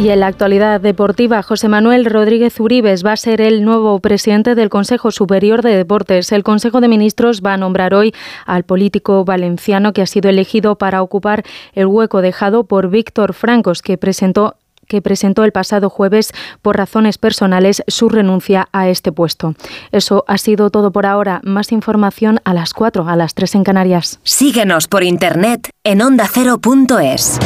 [0.00, 4.54] Y en la actualidad deportiva, José Manuel Rodríguez Uribes va a ser el nuevo presidente
[4.54, 6.32] del Consejo Superior de Deportes.
[6.32, 8.14] El Consejo de Ministros va a nombrar hoy
[8.46, 11.42] al político valenciano que ha sido elegido para ocupar
[11.74, 14.56] el hueco dejado por Víctor Francos, que presentó
[14.90, 19.54] que presentó el pasado jueves por razones personales su renuncia a este puesto.
[19.92, 21.40] Eso ha sido todo por ahora.
[21.44, 24.18] Más información a las 4, a las 3 en Canarias.
[24.24, 27.38] Síguenos por internet en ondacero.es.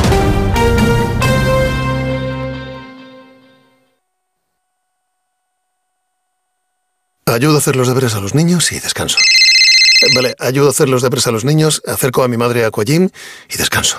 [7.26, 9.18] Ayudo a hacer los deberes a los niños y descanso.
[10.14, 13.10] Vale, ayudo a hacer los deberes a los niños, acerco a mi madre a Aquagym
[13.50, 13.98] y descanso.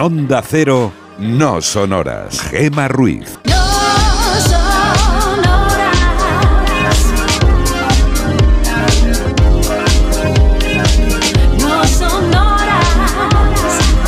[0.00, 2.40] En Onda Cero, no son horas.
[2.40, 3.38] Gema Ruiz.
[3.44, 3.52] No
[5.12, 5.90] son horas.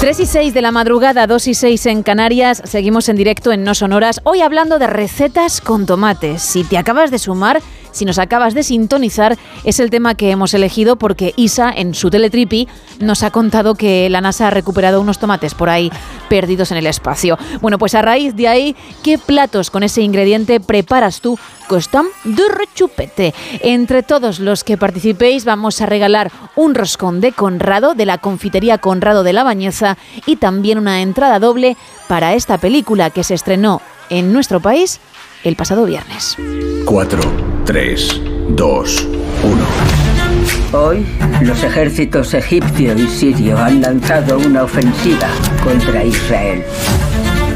[0.00, 3.62] 3 y 6 de la madrugada, 2 y 6 en Canarias, seguimos en directo en
[3.62, 6.40] No Sonoras, hoy hablando de recetas con tomates.
[6.40, 7.60] Si te acabas de sumar,
[7.92, 12.10] si nos acabas de sintonizar, es el tema que hemos elegido porque Isa, en su
[12.10, 15.90] teletripi, nos ha contado que la NASA ha recuperado unos tomates por ahí
[16.28, 17.38] perdidos en el espacio.
[17.60, 21.38] Bueno, pues a raíz de ahí, ¿qué platos con ese ingrediente preparas tú?
[21.68, 23.34] Costam de rechupete.
[23.60, 28.78] Entre todos los que participéis vamos a regalar un roscón de Conrado de la confitería
[28.78, 29.96] Conrado de la Bañeza
[30.26, 31.76] y también una entrada doble
[32.08, 35.00] para esta película que se estrenó en nuestro país
[35.44, 36.36] el pasado viernes.
[36.84, 37.20] 4,
[37.64, 38.20] 3,
[38.50, 39.08] 2,
[39.44, 40.82] 1.
[40.84, 41.06] Hoy,
[41.42, 45.28] los ejércitos egipcio y sirio han lanzado una ofensiva
[45.62, 46.62] contra Israel.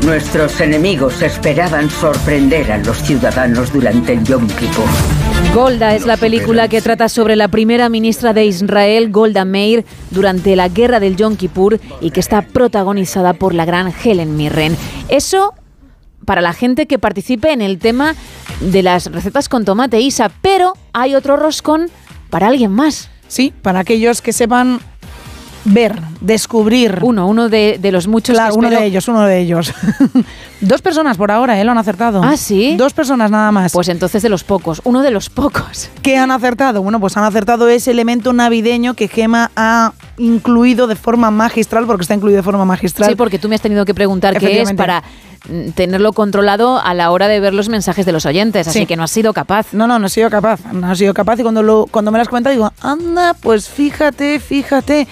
[0.05, 4.85] Nuestros enemigos esperaban sorprender a los ciudadanos durante el Yom Kippur.
[5.55, 10.55] Golda es la película que trata sobre la primera ministra de Israel, Golda Meir, durante
[10.55, 14.77] la guerra del Yom Kippur y que está protagonizada por la gran Helen Mirren.
[15.09, 15.55] Eso
[16.27, 18.15] para la gente que participe en el tema
[18.61, 21.89] de las recetas con tomate Isa, pero hay otro roscón
[22.29, 23.09] para alguien más.
[23.29, 24.81] Sí, para aquellos que sepan
[25.65, 27.01] ver, descubrir.
[27.03, 29.73] Uno, uno de, de los muchos Claro, que uno de ellos, uno de ellos.
[30.61, 31.65] Dos personas por ahora, ¿eh?
[31.65, 32.23] Lo han acertado.
[32.23, 32.77] Ah, sí.
[32.77, 33.73] Dos personas nada más.
[33.73, 35.91] Pues entonces de los pocos, uno de los pocos.
[36.03, 36.83] ¿Qué han acertado?
[36.83, 42.03] Bueno, pues han acertado ese elemento navideño que Gema ha incluido de forma magistral, porque
[42.03, 43.11] está incluido de forma magistral.
[43.11, 45.03] Sí, porque tú me has tenido que preguntar qué es para
[45.75, 48.87] tenerlo controlado a la hora de ver los mensajes de los oyentes, así Sí.
[48.87, 49.73] que no has sido capaz.
[49.73, 50.61] No, no, no he sido capaz.
[50.73, 54.41] No he sido capaz y cuando, lo, cuando me las cuenta digo, anda, pues fíjate,
[54.41, 55.07] fíjate.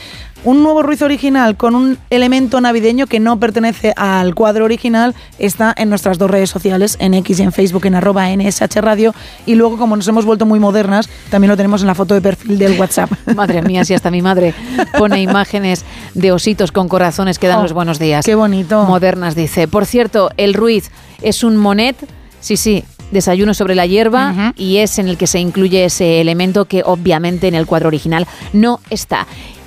[0.47, 5.73] Un nuevo Ruiz original con un elemento navideño que no pertenece al cuadro original está
[5.75, 9.15] en nuestras dos redes sociales, en X y en Facebook, en arroba NSH Radio.
[9.47, 12.21] Y luego, como nos hemos vuelto muy modernas, también lo tenemos en la foto de
[12.21, 13.11] perfil del WhatsApp.
[13.35, 14.53] Madre mía, si hasta mi madre
[14.99, 15.83] pone imágenes
[16.13, 18.23] de ositos con corazones que dan Oh, los buenos días.
[18.27, 18.85] qué bonito.
[18.85, 19.67] Modernas, dice.
[19.67, 20.91] Por cierto, el Ruiz
[21.23, 21.97] es un monet,
[22.41, 26.67] sí, sí, desayuno sobre la hierba y es en el que se incluye ese elemento
[26.67, 29.27] que obviamente en el cuadro original no está.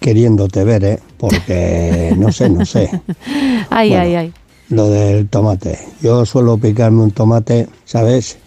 [0.00, 0.98] queriéndote ver, ¿eh?
[1.18, 2.90] Porque no sé, no sé.
[3.70, 4.02] Ay, Bueno.
[4.02, 4.32] ay, ay.
[4.70, 5.78] Lo del tomate.
[6.00, 8.38] Yo suelo picarme un tomate, ¿sabes?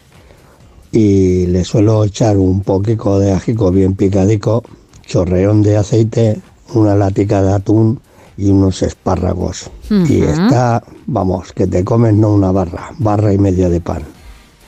[0.91, 4.63] Y le suelo echar un poquito de ajico bien picadico,
[5.05, 6.39] chorreón de aceite,
[6.73, 7.99] una latica de atún
[8.37, 9.69] y unos espárragos.
[9.89, 14.03] Y está, vamos, que te comes no una barra, barra y media de pan.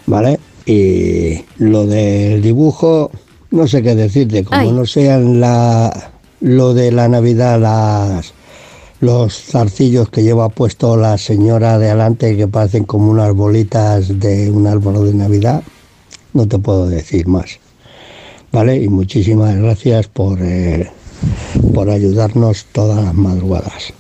[0.05, 0.39] ¿Vale?
[0.65, 3.11] Y lo del dibujo,
[3.51, 4.71] no sé qué decirte, como Ay.
[4.71, 6.11] no sean la,
[6.41, 8.34] lo de la Navidad, las,
[8.99, 14.51] los zarcillos que lleva puesto la señora de adelante que parecen como unas bolitas de
[14.51, 15.63] un árbol de Navidad,
[16.34, 17.59] no te puedo decir más.
[18.51, 18.77] ¿Vale?
[18.77, 20.89] Y muchísimas gracias por, eh,
[21.73, 23.93] por ayudarnos todas las madrugadas.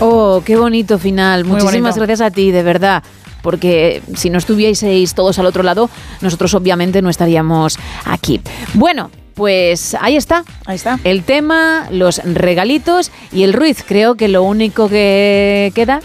[0.00, 1.44] Oh, qué bonito final.
[1.44, 2.06] Muy Muchísimas bonito.
[2.06, 3.02] gracias a ti, de verdad.
[3.42, 5.90] Porque si no estuvieseis todos al otro lado,
[6.20, 8.40] nosotros obviamente no estaríamos aquí.
[8.74, 10.44] Bueno, pues ahí está.
[10.66, 10.98] Ahí está.
[11.04, 13.84] El tema, los regalitos y el Ruiz.
[13.86, 16.00] Creo que lo único que queda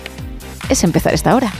[0.69, 1.51] es empezar esta hora.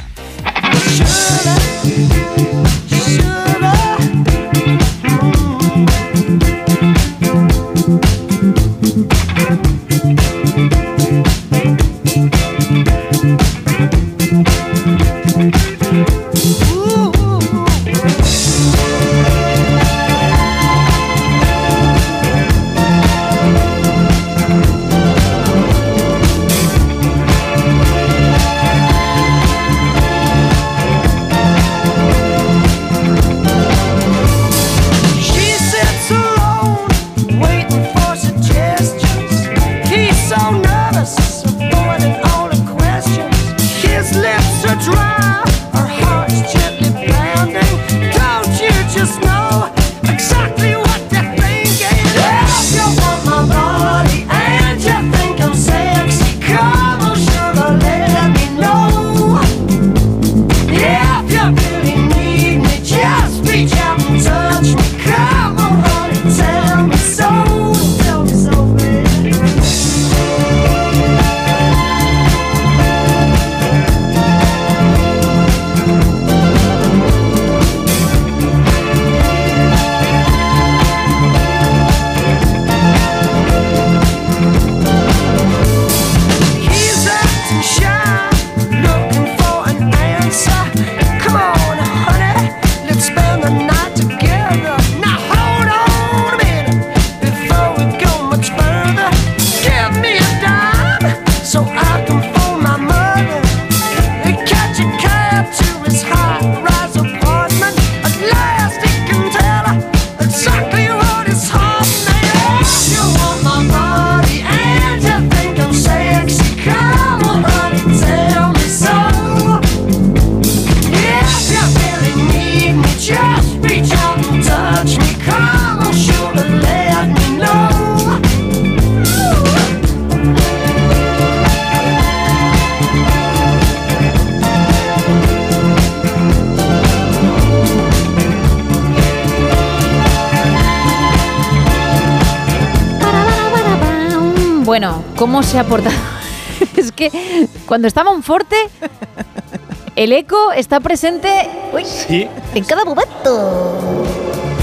[150.08, 151.28] El eco está presente
[151.74, 152.30] uy, Sí.
[152.56, 153.78] en cada momento.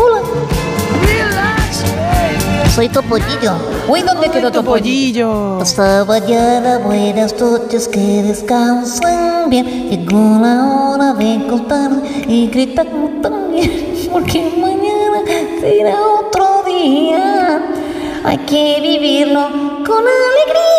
[0.03, 0.23] Hola.
[2.75, 3.53] Soy Topollillo.
[3.87, 5.61] Uy, ¿dónde quedó Topollillo?
[5.61, 9.91] Hasta mañana, buenas noches, que descansen bien.
[9.91, 11.91] Llegó la hora de contar
[12.27, 12.87] y gritar
[13.21, 15.21] también, porque mañana
[15.61, 17.61] será otro día.
[18.25, 19.43] Hay que vivirlo
[19.87, 20.74] con alegría.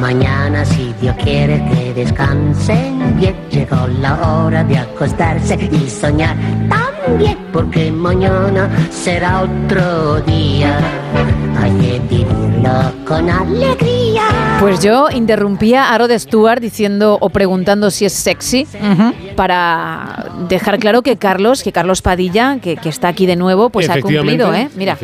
[0.00, 3.34] Mañana, si Dios quiere que descansen bien.
[3.50, 6.36] Llegó la hora de acostarse y soñar
[6.68, 10.78] también, porque mañana será otro día.
[11.60, 14.22] Hay que vivirlo con alegría.
[14.60, 18.66] Pues yo interrumpía a Rod Stewart diciendo o preguntando si es sexy
[19.36, 23.90] para dejar claro que Carlos, que Carlos Padilla, que, que está aquí de nuevo, pues
[23.90, 24.68] ha cumplido, ¿eh?
[24.76, 24.96] Mira,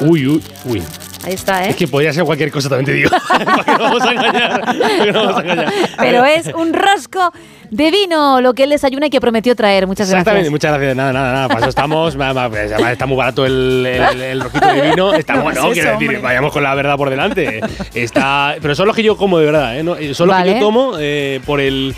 [0.00, 0.82] uy, uy, uy.
[1.26, 1.70] Ahí está, ¿eh?
[1.70, 3.10] Es que podría ser cualquier cosa, también te digo.
[3.28, 4.60] ¿Para qué vamos a engañar?
[4.64, 5.72] ¿Para vamos a engañar?
[5.98, 7.32] Pero es un rosco
[7.70, 9.86] de vino, lo que él desayuna y que prometió traer.
[9.86, 10.50] Muchas Exactamente, gracias.
[10.52, 10.96] muchas gracias.
[10.96, 11.48] Nada, nada, nada.
[11.48, 12.16] Para eso estamos.
[12.46, 15.12] Pues, además está muy barato el, el, el rojito de vino.
[15.14, 16.18] Está No bueno, es quiero decir, hombre.
[16.22, 17.60] vayamos con la verdad por delante.
[17.94, 19.82] Está, pero son los que yo como de verdad, ¿eh?
[19.82, 21.94] No, eh, son los que yo tomo eh, por el.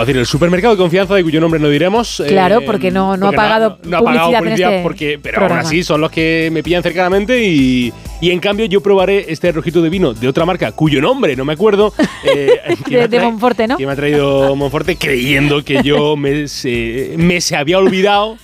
[0.00, 2.20] A decir, el supermercado de confianza de cuyo nombre no diremos.
[2.20, 5.18] eh, Claro, porque no- no ha pagado no, ha pagado publicidad en publicidad este porque,
[5.22, 5.60] pero programa.
[5.60, 9.52] aún así son los que me pillan cercanamente y, y en cambio yo probaré este
[9.52, 11.92] rojito de vino de otra marca cuyo nombre no me acuerdo.
[12.24, 13.76] eh, De, de Monforte, ¿no?
[13.76, 18.36] que me ha traído Monforte creyendo que yo me se, me se había olvidado,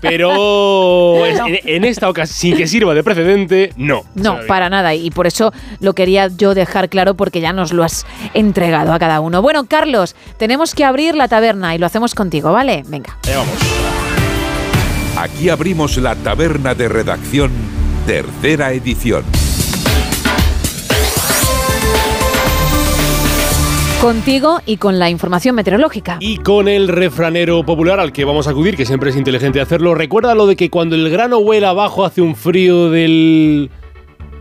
[0.00, 4.02] pero es- en, en esta ocasión, sin que sirva de precedente, no.
[4.14, 4.94] No, para nada.
[4.94, 8.98] Y por eso lo quería yo dejar claro porque ya nos lo has entregado a
[8.98, 9.42] cada uno.
[9.42, 12.82] Bueno, Carlos, tenemos que abrir la taberna y lo hacemos contigo, ¿vale?
[12.86, 13.18] Venga.
[13.26, 13.48] Vamos.
[15.16, 17.50] Aquí abrimos la taberna de redacción,
[18.06, 19.24] tercera edición.
[24.00, 26.16] Contigo y con la información meteorológica.
[26.20, 29.94] Y con el refranero popular al que vamos a acudir, que siempre es inteligente hacerlo,
[29.94, 33.70] recuerda lo de que cuando el grano huela abajo hace un frío del...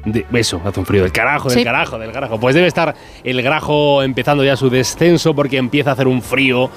[0.05, 1.63] De, eso, hace un frío del carajo, del Sí.
[1.63, 2.39] carajo, del carajo.
[2.39, 6.69] Pues debe estar el grajo empezando ya su descenso porque empieza a hacer un frío,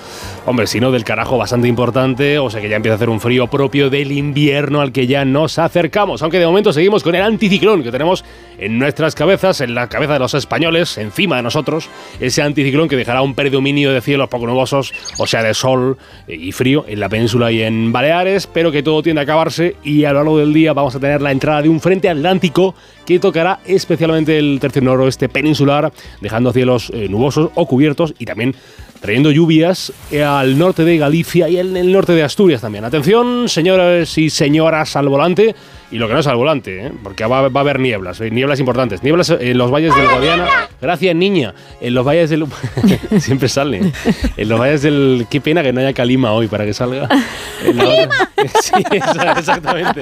[0.44, 3.20] hombre, si no del carajo bastante importante, o sea que ya empieza a hacer un
[3.20, 6.22] frío propio del invierno al que ya nos acercamos.
[6.22, 8.24] Aunque de momento seguimos con el anticiclón que tenemos
[8.58, 11.88] en nuestras cabezas, en la cabeza de los españoles, encima de nosotros,
[12.20, 15.96] ese anticiclón que dejará un predominio de cielos poco nubosos, o sea, de sol
[16.26, 20.04] y frío en la península y en Baleares, pero que todo tiende a acabarse y
[20.04, 22.74] a lo largo del día vamos a tener la entrada de un frente atlántico
[23.06, 28.54] que tocará especialmente el tercio noroeste peninsular, dejando cielos eh, nubosos o cubiertos y también
[29.00, 29.92] trayendo lluvias
[30.24, 32.84] al norte de Galicia y en el norte de Asturias también.
[32.84, 35.54] Atención, señores y señoras al volante
[35.92, 36.92] y lo que no es al volante, ¿eh?
[37.02, 40.46] porque va, va a haber nieblas, eh, nieblas importantes, nieblas en los valles del Guadiana.
[40.80, 41.54] Gracias, niña.
[41.80, 42.46] En los valles del.
[43.20, 43.92] Siempre sale.
[44.36, 45.26] En los valles del.
[45.30, 47.04] Qué pena que no haya calima hoy para que salga.
[47.04, 48.08] Otra-
[48.60, 50.00] Sí, exactamente.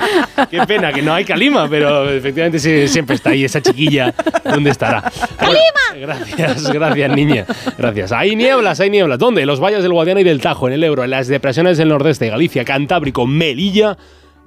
[0.51, 4.15] Qué pena que no hay calima, pero efectivamente sí, siempre está ahí esa chiquilla.
[4.45, 5.03] ¿Dónde estará?
[5.37, 5.61] ¡Calima!
[6.01, 7.45] Gracias, gracias, niña.
[7.77, 8.13] Gracias.
[8.13, 9.19] Hay nieblas, hay nieblas.
[9.19, 9.43] ¿Dónde?
[9.43, 11.89] En los valles del Guadiana y del Tajo, en el Ebro, en las depresiones del
[11.89, 13.99] nordeste, Galicia, Cantábrico, Melilla.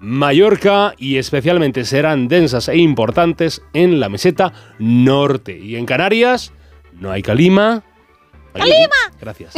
[0.04, 5.58] Mallorca y especialmente serán densas e importantes en la meseta norte.
[5.58, 6.52] Y en Canarias
[7.00, 7.84] no hay calima.
[8.54, 8.96] ¡Calima!
[9.20, 9.54] Gracias.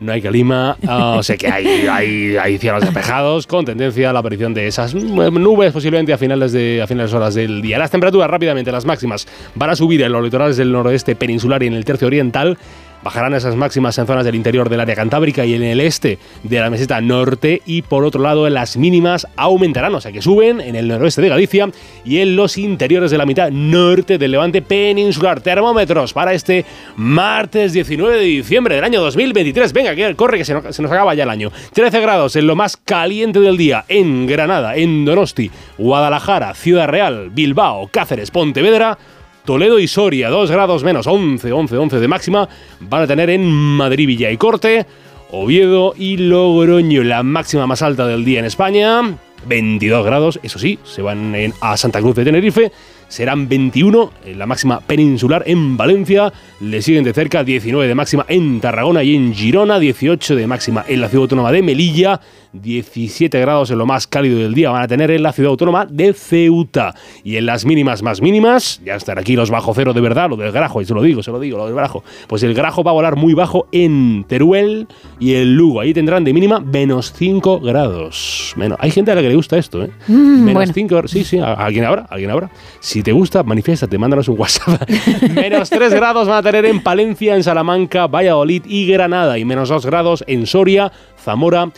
[0.00, 4.12] No hay calima, ah, o sea que hay, hay, hay cielos despejados con tendencia a
[4.12, 7.78] la aparición de esas nubes posiblemente a finales de a finales horas del día.
[7.78, 11.66] Las temperaturas rápidamente, las máximas van a subir en los litorales del noroeste peninsular y
[11.66, 12.58] en el tercio oriental.
[13.02, 16.60] Bajarán esas máximas en zonas del interior del área cantábrica y en el este de
[16.60, 20.76] la meseta norte y por otro lado las mínimas aumentarán, o sea que suben en
[20.76, 21.68] el noroeste de Galicia
[22.04, 25.40] y en los interiores de la mitad norte del levante peninsular.
[25.40, 26.64] Termómetros para este
[26.96, 29.72] martes 19 de diciembre del año 2023.
[29.72, 31.50] Venga, que corre que se nos, se nos acaba ya el año.
[31.72, 37.30] 13 grados en lo más caliente del día en Granada, en Donosti, Guadalajara, Ciudad Real,
[37.30, 38.98] Bilbao, Cáceres, Pontevedra.
[39.44, 42.48] Toledo y Soria, 2 grados menos, 11, 11, 11 de máxima,
[42.80, 44.86] van a tener en Madrid, Villa y Corte,
[45.30, 49.16] Oviedo y Logroño, la máxima más alta del día en España,
[49.46, 52.70] 22 grados, eso sí, se van en- a Santa Cruz de Tenerife,
[53.08, 58.24] serán 21 en la máxima peninsular en Valencia, le siguen de cerca 19 de máxima
[58.28, 62.20] en Tarragona y en Girona, 18 de máxima en la ciudad autónoma de Melilla,
[62.52, 65.86] 17 grados en lo más cálido del día van a tener en la ciudad autónoma
[65.86, 66.94] de Ceuta.
[67.24, 70.36] Y en las mínimas más mínimas, ya están aquí los bajo cero de verdad, lo
[70.36, 72.02] del grajo, y se lo digo, se lo digo, lo del grajo.
[72.28, 74.86] Pues el grajo va a volar muy bajo en Teruel
[75.18, 75.80] y en Lugo.
[75.80, 78.54] Ahí tendrán de mínima menos 5 grados.
[78.56, 78.78] Menos.
[78.80, 79.90] Hay gente a la que le gusta esto, ¿eh?
[80.08, 80.72] Mm, menos bueno.
[80.72, 82.06] 5 Sí, sí, ¿a- ¿alguien habrá?
[82.08, 82.50] ¿Alguien habrá?
[82.80, 84.88] Si si te gusta, manifiéstate, mándanos un WhatsApp.
[85.34, 89.38] menos 3 grados van a tener en Palencia, en Salamanca, Valladolid y Granada.
[89.38, 91.72] Y menos 2 grados en Soria, Zamora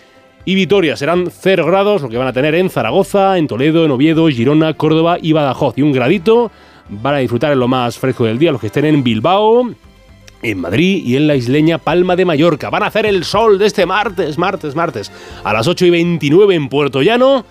[0.44, 0.96] y Vitoria.
[0.96, 4.74] Serán 0 grados lo que van a tener en Zaragoza, en Toledo, en Oviedo, Girona,
[4.74, 5.74] Córdoba y Badajoz.
[5.76, 6.50] Y un gradito
[6.88, 9.70] van a disfrutar en lo más fresco del día los que estén en Bilbao,
[10.42, 12.70] en Madrid y en la isleña Palma de Mallorca.
[12.70, 15.10] Van a hacer el sol de este martes, martes, martes,
[15.42, 17.44] a las 8 y 29 en Puerto Llano,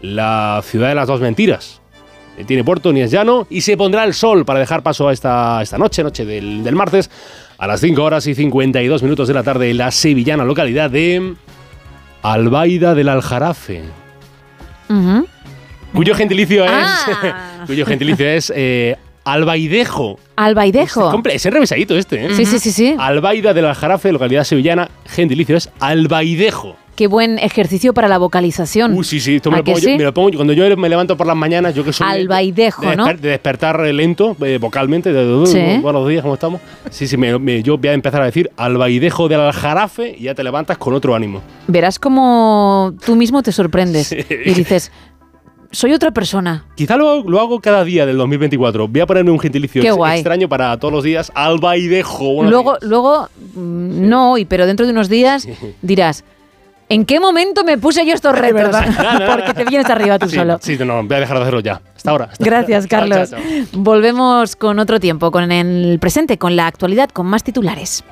[0.00, 1.80] la ciudad de las dos mentiras.
[2.38, 5.12] Ni tiene puerto ni es llano y se pondrá el sol para dejar paso a
[5.12, 7.10] esta, esta noche, noche del, del martes,
[7.56, 11.34] a las 5 horas y 52 minutos de la tarde en la sevillana localidad de
[12.32, 13.82] Albaida del Aljarafe,
[15.94, 17.62] cuyo gentilicio es, Ah.
[17.66, 18.96] cuyo gentilicio es eh,
[19.26, 20.18] Albaidejo.
[20.36, 21.10] Albaidejo.
[21.10, 22.28] Comple- Es enrevesadito este, ¿eh?
[22.34, 22.94] Sí, sí, sí, sí.
[22.98, 26.76] Albaida del Aljarafe, localidad sevillana, gentilicio es Albaidejo.
[26.94, 28.94] Qué buen ejercicio para la vocalización.
[28.94, 29.96] Uh, sí, sí, esto me ¿A lo, pongo yo, sí?
[29.98, 32.12] me lo pongo yo- cuando yo me levanto por las mañanas, yo que soy de-
[32.22, 33.04] Albaidejo, de, ¿no?
[33.04, 35.80] de despertar lento, eh, vocalmente, de, Sí.
[35.82, 36.60] buenos días, ¿cómo estamos?
[36.90, 40.34] Sí, sí, me- me- yo voy a empezar a decir Albaidejo del Aljarafe y ya
[40.34, 41.42] te levantas con otro ánimo.
[41.66, 44.12] Verás como tú mismo te sorprendes
[44.46, 44.90] y dices,
[45.76, 46.64] soy otra persona.
[46.74, 48.88] Quizá lo, lo hago cada día del 2024.
[48.88, 50.14] Voy a ponerme un gentilicio Qué guay.
[50.20, 51.30] extraño para todos los días.
[51.34, 52.32] Albaidejo.
[52.32, 55.46] buenos luego, luego, mm, no hoy, pero dentro de unos días
[55.82, 56.24] dirás,
[56.88, 58.74] ¿en qué momento me puse yo estos retos?
[59.28, 60.58] Porque te vienes arriba tú Sí, solo.
[60.62, 61.82] Sí, no, voy a dejar de hacerlo ya.
[61.94, 62.30] Hasta ahora.
[62.38, 63.30] Gracias, Chao, Carlos.
[63.30, 63.66] chao, chao.
[63.74, 68.02] Volvemos con otro tiempo, con el presente, con la actualidad, con más titulares.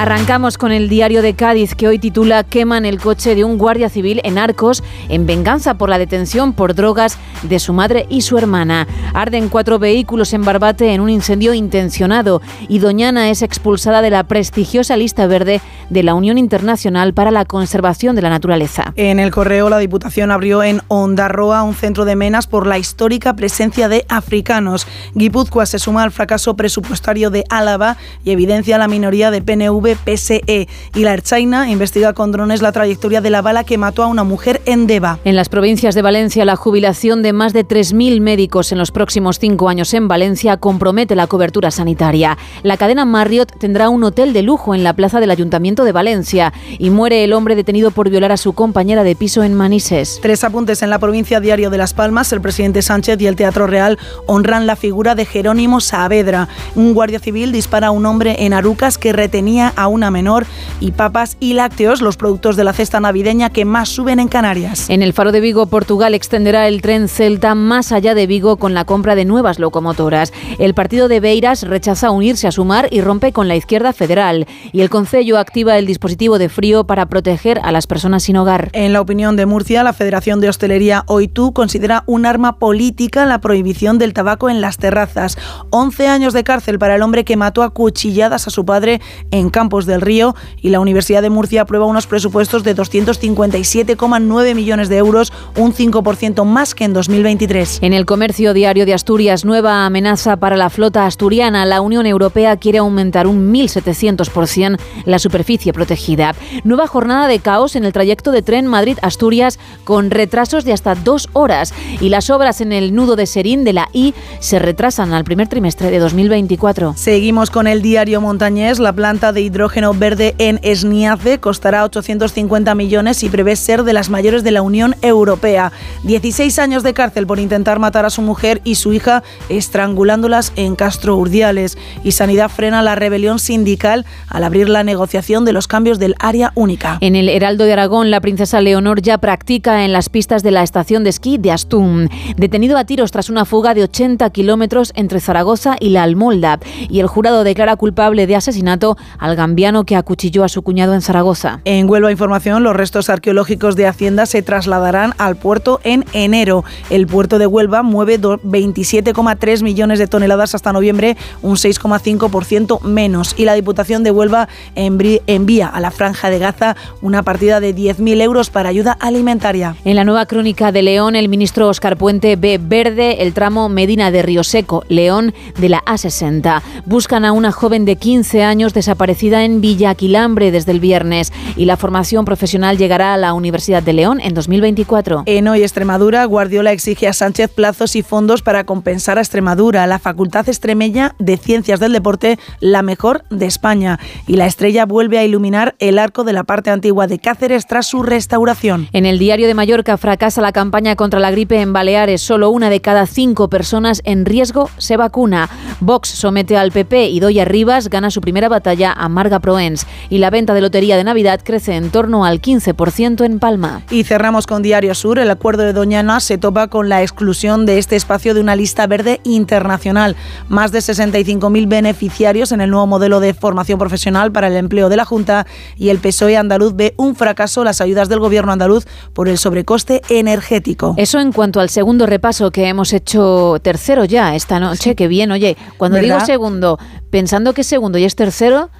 [0.00, 3.90] Arrancamos con el diario de Cádiz que hoy titula Queman el coche de un guardia
[3.90, 8.38] civil en Arcos en venganza por la detención por drogas de su madre y su
[8.38, 8.88] hermana.
[9.12, 14.24] Arden cuatro vehículos en Barbate en un incendio intencionado y Doñana es expulsada de la
[14.24, 15.60] prestigiosa lista verde
[15.90, 18.94] de la Unión Internacional para la Conservación de la Naturaleza.
[18.96, 23.36] En el correo, la Diputación abrió en Ondarroa un centro de menas por la histórica
[23.36, 24.86] presencia de africanos.
[25.14, 30.42] Guipúzcoa se suma al fracaso presupuestario de Álava y evidencia la minoría de PNV PSE.
[30.46, 30.68] E.
[30.94, 34.24] Y la Erchaina investiga con drones la trayectoria de la bala que mató a una
[34.24, 35.18] mujer en Deva.
[35.24, 39.38] En las provincias de Valencia, la jubilación de más de 3.000 médicos en los próximos
[39.38, 42.38] cinco años en Valencia compromete la cobertura sanitaria.
[42.62, 46.52] La cadena Marriott tendrá un hotel de lujo en la plaza del Ayuntamiento de Valencia
[46.78, 50.18] y muere el hombre detenido por violar a su compañera de piso en Manises.
[50.22, 52.32] Tres apuntes en la provincia Diario de Las Palmas.
[52.32, 56.48] El presidente Sánchez y el Teatro Real honran la figura de Jerónimo Saavedra.
[56.74, 60.46] Un guardia civil dispara a un hombre en Arucas que retenía a una menor
[60.80, 64.88] y papas y lácteos, los productos de la cesta navideña que más suben en Canarias.
[64.88, 68.74] En el Faro de Vigo, Portugal extenderá el tren Celta más allá de Vigo con
[68.74, 70.32] la compra de nuevas locomotoras.
[70.58, 74.46] El partido de Beiras rechaza unirse a Sumar y rompe con la izquierda federal.
[74.72, 78.70] Y el Concello activa el dispositivo de frío para proteger a las personas sin hogar.
[78.72, 83.40] En la opinión de Murcia, la Federación de Hostelería OITU considera un arma política la
[83.40, 85.38] prohibición del tabaco en las terrazas.
[85.70, 89.00] 11 años de cárcel para el hombre que mató a cuchilladas a su padre
[89.30, 94.88] en Campos del Río y la Universidad de Murcia aprueba unos presupuestos de 257,9 millones
[94.88, 97.78] de euros, un 5% más que en 2023.
[97.80, 101.64] En el comercio diario de Asturias, nueva amenaza para la flota asturiana.
[101.66, 106.34] La Unión Europea quiere aumentar un 1.700% la superficie protegida.
[106.64, 111.28] Nueva jornada de caos en el trayecto de tren Madrid-Asturias con retrasos de hasta dos
[111.32, 111.72] horas.
[112.00, 115.46] Y las obras en el nudo de Serín de la I se retrasan al primer
[115.46, 116.94] trimestre de 2024.
[116.96, 118.80] Seguimos con el diario Montañés.
[118.80, 124.08] La planta de hidrógeno verde en Esniace costará 850 millones y prevé ser de las
[124.08, 125.70] mayores de la Unión Europea.
[126.04, 130.76] 16 años de cárcel por intentar matar a su mujer y su hija estrangulándolas en
[130.76, 131.76] Castro Urdiales.
[132.02, 136.52] Y Sanidad frena la rebelión sindical al abrir la negociación de los cambios del área
[136.54, 136.96] única.
[137.02, 140.62] En el Heraldo de Aragón, la princesa Leonor ya practica en las pistas de la
[140.62, 142.08] estación de esquí de Astún.
[142.38, 146.60] Detenido a tiros tras una fuga de 80 kilómetros entre Zaragoza y la Almolda.
[146.88, 151.00] Y el jurado declara culpable de asesinato al gambiano que acuchilló a su cuñado en
[151.00, 151.60] Zaragoza.
[151.64, 156.62] En Huelva Información, los restos arqueológicos de Hacienda se trasladarán al puerto en enero.
[156.90, 163.34] El puerto de Huelva mueve do- 27,3 millones de toneladas hasta noviembre, un 6,5% menos.
[163.38, 168.20] Y la Diputación de Huelva envía a la Franja de Gaza una partida de 10.000
[168.20, 169.74] euros para ayuda alimentaria.
[169.86, 174.10] En la nueva crónica de León, el ministro Oscar Puente ve verde el tramo Medina
[174.10, 176.60] de Río Seco, León de la A60.
[176.84, 181.76] Buscan a una joven de 15 años desaparecida en Villaquilambre desde el viernes y la
[181.76, 185.22] formación profesional llegará a la Universidad de León en 2024.
[185.26, 189.98] En Hoy Extremadura, Guardiola exige a Sánchez plazos y fondos para compensar a Extremadura, la
[189.98, 193.98] Facultad Extremeña de Ciencias del Deporte, la mejor de España.
[194.26, 197.86] Y la estrella vuelve a iluminar el arco de la parte antigua de Cáceres tras
[197.86, 198.88] su restauración.
[198.92, 202.20] En el diario de Mallorca fracasa la campaña contra la gripe en Baleares.
[202.20, 205.48] Solo una de cada cinco personas en riesgo se vacuna.
[205.80, 209.86] Vox somete al PP y Doya Rivas gana su primera batalla a Marga Proens.
[210.08, 213.82] Y la venta de lotería de Navidad crece en torno al 15% en Palma.
[213.90, 215.18] Y cerramos con Diario Sur.
[215.18, 218.86] El acuerdo de Doñana se topa con la exclusión de este espacio de una lista
[218.86, 220.16] verde internacional.
[220.48, 224.96] Más de 65.000 beneficiarios en el nuevo modelo de formación profesional para el empleo de
[224.96, 229.28] la Junta y el PSOE andaluz ve un fracaso las ayudas del gobierno andaluz por
[229.28, 230.94] el sobrecoste energético.
[230.96, 234.94] Eso en cuanto al segundo repaso que hemos hecho tercero ya esta noche.
[234.94, 236.14] Qué bien, oye, cuando ¿Verdad?
[236.14, 236.78] digo segundo,
[237.10, 238.70] pensando que es segundo y es tercero,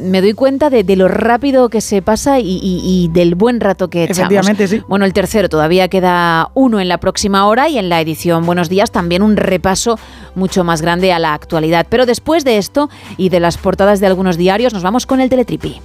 [0.00, 3.60] me doy cuenta de, de lo rápido que se pasa y, y- y del buen
[3.60, 4.18] rato que echamos.
[4.18, 4.82] Efectivamente, sí.
[4.88, 8.68] Bueno, el tercero todavía queda uno en la próxima hora y en la edición Buenos
[8.68, 9.98] Días también un repaso
[10.34, 11.86] mucho más grande a la actualidad.
[11.88, 15.28] Pero después de esto y de las portadas de algunos diarios, nos vamos con el
[15.30, 15.80] Teletripi.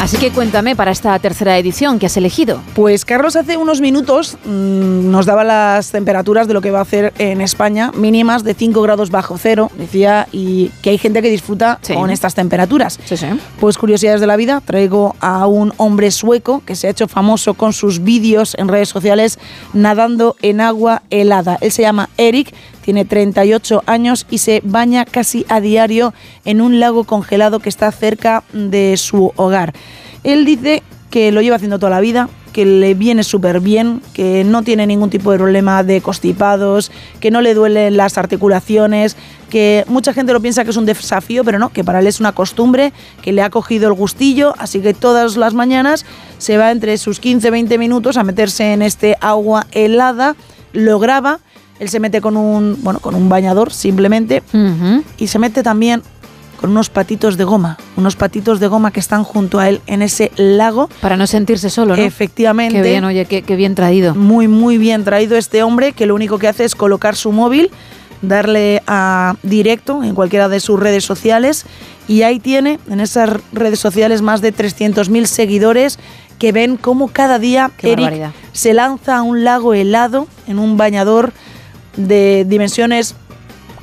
[0.00, 2.62] Así que cuéntame para esta tercera edición que has elegido.
[2.74, 6.82] Pues Carlos hace unos minutos mm, nos daba las temperaturas de lo que va a
[6.82, 11.28] hacer en España, mínimas de 5 grados bajo cero, decía, y que hay gente que
[11.28, 11.92] disfruta Sí.
[11.92, 12.98] con estas temperaturas.
[13.04, 13.26] Sí, sí.
[13.60, 17.52] Pues curiosidades de la vida, traigo a un hombre sueco que se ha hecho famoso
[17.52, 19.38] con sus vídeos en redes sociales
[19.74, 21.58] nadando en agua helada.
[21.60, 26.80] Él se llama Eric, tiene 38 años y se baña casi a diario en un
[26.80, 29.72] lago congelado que está cerca de su hogar.
[30.24, 34.44] Él dice que lo lleva haciendo toda la vida, que le viene súper bien, que
[34.44, 36.90] no tiene ningún tipo de problema de constipados,
[37.20, 39.16] que no le duelen las articulaciones,
[39.48, 42.20] que mucha gente lo piensa que es un desafío, pero no, que para él es
[42.20, 42.92] una costumbre,
[43.22, 46.06] que le ha cogido el gustillo, así que todas las mañanas
[46.38, 50.36] se va entre sus 15-20 minutos a meterse en este agua helada,
[50.72, 51.40] lo graba,
[51.80, 54.42] él se mete con un, bueno, con un bañador simplemente
[55.18, 56.02] y se mete también
[56.60, 60.02] con unos patitos de goma, unos patitos de goma que están junto a él en
[60.02, 60.90] ese lago.
[61.00, 62.02] Para no sentirse solo, ¿no?
[62.02, 62.82] Efectivamente.
[62.82, 64.14] Qué bien, oye, qué, qué bien traído.
[64.14, 67.70] Muy, muy bien traído este hombre que lo único que hace es colocar su móvil,
[68.20, 71.64] darle a directo en cualquiera de sus redes sociales
[72.06, 75.98] y ahí tiene en esas redes sociales más de 300.000 seguidores
[76.38, 78.30] que ven cómo cada día Qué Eric barbaridad.
[78.52, 81.32] se lanza a un lago helado en un bañador
[81.96, 83.14] de dimensiones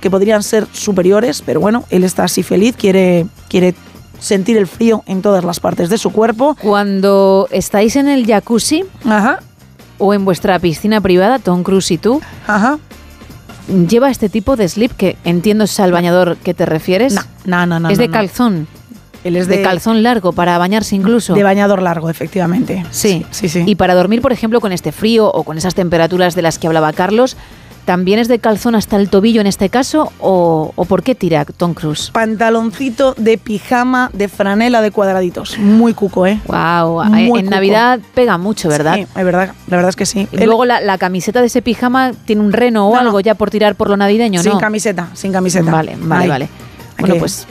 [0.02, 3.74] que podrían ser superiores, pero bueno, él está así feliz, quiere, quiere
[4.20, 6.56] sentir el frío en todas las partes de su cuerpo.
[6.62, 8.84] Cuando estáis en el jacuzzi
[9.98, 12.22] o en vuestra piscina privada, Tom Cruise y tú,
[13.88, 17.16] lleva este tipo de slip que entiendo es al bañador que te refieres.
[17.46, 17.90] No, no, no.
[17.90, 18.14] es no, de no.
[18.14, 18.68] calzón.
[19.24, 21.34] Él es de, de- calzón largo para bañarse incluso.
[21.34, 22.86] De bañador largo, efectivamente.
[22.92, 23.64] Sí, sí, sí.
[23.66, 26.68] Y para dormir, por ejemplo, con este frío o con esas temperaturas de las que
[26.68, 27.36] hablaba Carlos,
[27.88, 31.46] ¿también es de calzón hasta el tobillo en este caso o, o por qué tira
[31.46, 32.12] Tom Cruise?
[32.12, 35.58] Pantaloncito de pijama de franela de cuadraditos.
[35.58, 36.40] Muy cuco, ¿eh?
[36.48, 37.50] Wow, Muy en cuco.
[37.56, 38.96] Navidad pega mucho, ¿verdad?
[38.96, 40.28] Sí, es verdad, la verdad es que sí.
[40.34, 43.08] Y luego la, la camiseta de ese pijama tiene un reno o No, no.
[43.08, 44.58] algo ya por tirar por lo navideño, sin ¿no?
[44.60, 45.72] camiseta, sin camiseta.
[45.72, 46.30] Vale, vale, Ahí.
[46.30, 46.50] vale.
[47.00, 47.48] Bueno, pues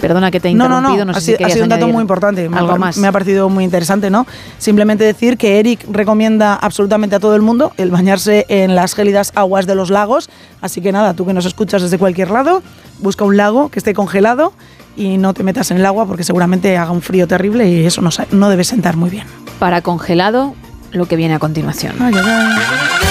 [0.00, 1.62] perdona que te he No, no, interrumpido, no, no, ha, sé sido- si ha sido
[1.64, 2.48] un dato muy importante.
[2.52, 2.96] Ha, Algo más.
[2.98, 4.26] me ha parecido muy interesante, ¿no?
[4.58, 9.32] Simplemente decir que Eric recomienda absolutamente a todo el mundo el bañarse en las gélidas
[9.34, 10.28] aguas de los lagos.
[10.60, 12.62] Así que nada, tú que nos escuchas desde cualquier lado,
[13.00, 14.52] busca un lago que esté congelado
[14.96, 18.00] y no te metas en el agua porque seguramente haga un frío terrible y eso
[18.02, 19.26] no, no debe sentar muy bien.
[19.58, 20.54] Para congelado,
[20.92, 21.94] lo que viene a continuación.
[22.00, 23.09] Ay, ay, ay.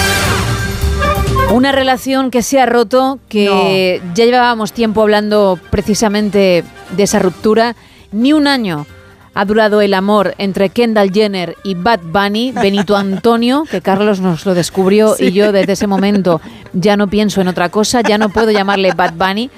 [1.52, 6.64] Una relación que se ha roto, que ya llevábamos tiempo hablando precisamente
[6.96, 7.74] de esa ruptura.
[8.12, 8.86] Ni un año
[9.34, 14.44] ha durado el amor entre Kendall Jenner y Bad Bunny, Benito Antonio, que Carlos nos
[14.44, 16.40] lo descubrió y yo desde ese momento
[16.72, 19.50] ya no pienso en otra cosa, ya no puedo llamarle Bad Bunny.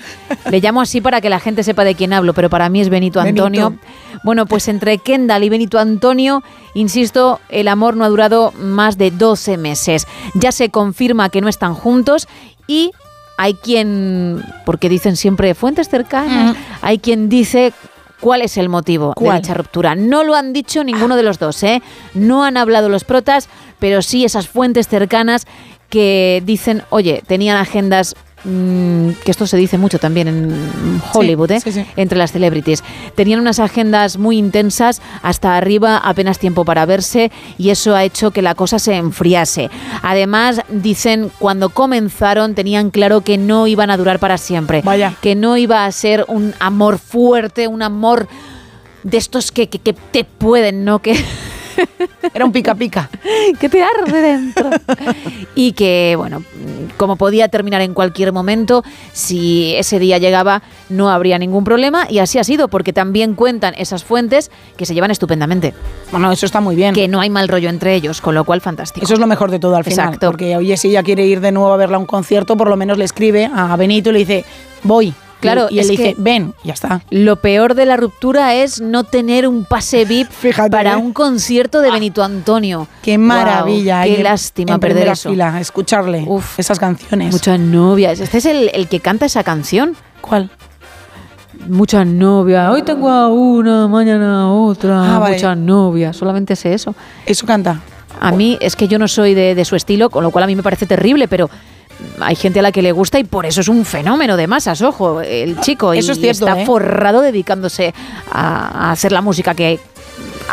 [0.50, 2.88] Le llamo así para que la gente sepa de quién hablo, pero para mí es
[2.88, 3.46] Benito Benito.
[3.46, 3.78] Antonio.
[4.24, 6.42] Bueno, pues entre Kendall y Benito Antonio,
[6.74, 10.06] insisto, el amor no ha durado más de 12 meses.
[10.34, 12.28] Ya se confirma que no están juntos
[12.66, 12.92] y
[13.38, 17.72] hay quien, porque dicen siempre fuentes cercanas, hay quien dice
[18.22, 19.32] cuál es el motivo ¿Cuál?
[19.32, 19.96] de dicha ruptura.
[19.96, 21.82] No lo han dicho ninguno de los dos, ¿eh?
[22.14, 23.48] No han hablado los protas,
[23.80, 25.46] pero sí esas fuentes cercanas
[25.90, 28.14] que dicen, oye, tenían agendas
[28.44, 31.60] que esto se dice mucho también en Hollywood, ¿eh?
[31.60, 31.84] sí, sí.
[31.96, 32.82] entre las celebrities.
[33.14, 38.30] Tenían unas agendas muy intensas, hasta arriba apenas tiempo para verse y eso ha hecho
[38.32, 39.70] que la cosa se enfriase.
[40.02, 45.14] Además, dicen, cuando comenzaron tenían claro que no iban a durar para siempre, Vaya.
[45.22, 48.26] que no iba a ser un amor fuerte, un amor
[49.04, 50.98] de estos que, que- que te pueden, ¿no?
[51.02, 51.14] Que
[52.34, 53.08] Era un pica pica.
[53.58, 54.70] que te arde dentro.
[55.54, 56.44] y que, bueno,
[56.96, 62.18] como podía terminar en cualquier momento, si ese día llegaba no habría ningún problema y
[62.18, 65.74] así ha sido, porque también cuentan esas fuentes que se llevan estupendamente.
[66.10, 66.94] Bueno, eso está muy bien.
[66.94, 69.04] Que no hay mal rollo entre ellos, con lo cual fantástico.
[69.04, 70.06] Eso es lo mejor de todo al final.
[70.06, 70.28] Exacto.
[70.28, 72.76] Porque oye, si ella quiere ir de nuevo a verla a un concierto, por lo
[72.76, 74.44] menos le escribe a Benito y le dice,
[74.82, 75.14] voy.
[75.42, 77.02] Claro, y él le dice, ven, ya está.
[77.10, 80.30] Lo peor de la ruptura es no tener un pase VIP
[80.70, 80.96] para ¿eh?
[80.96, 82.88] un concierto de Benito Antonio.
[83.02, 84.00] Qué maravilla.
[84.00, 85.30] Ahí qué en- lástima en perder eso.
[85.30, 87.32] fila, escucharle esas canciones.
[87.32, 88.20] Muchas novias.
[88.20, 89.94] Este es el, el que canta esa canción.
[90.20, 90.50] ¿Cuál?
[91.68, 92.70] Muchas novias.
[92.72, 95.16] Hoy tengo a una, mañana a otra.
[95.16, 95.34] Ah, vale.
[95.36, 96.16] Muchas novias.
[96.16, 96.94] Solamente sé eso.
[97.26, 97.80] Eso canta.
[98.20, 100.46] A mí es que yo no soy de, de su estilo, con lo cual a
[100.46, 101.50] mí me parece terrible, pero
[102.20, 104.82] hay gente a la que le gusta y por eso es un fenómeno de masas,
[104.82, 105.92] ojo, el chico.
[105.92, 106.66] Eso y es cierto, está ¿eh?
[106.66, 107.94] forrado dedicándose
[108.30, 109.78] a, a hacer la música que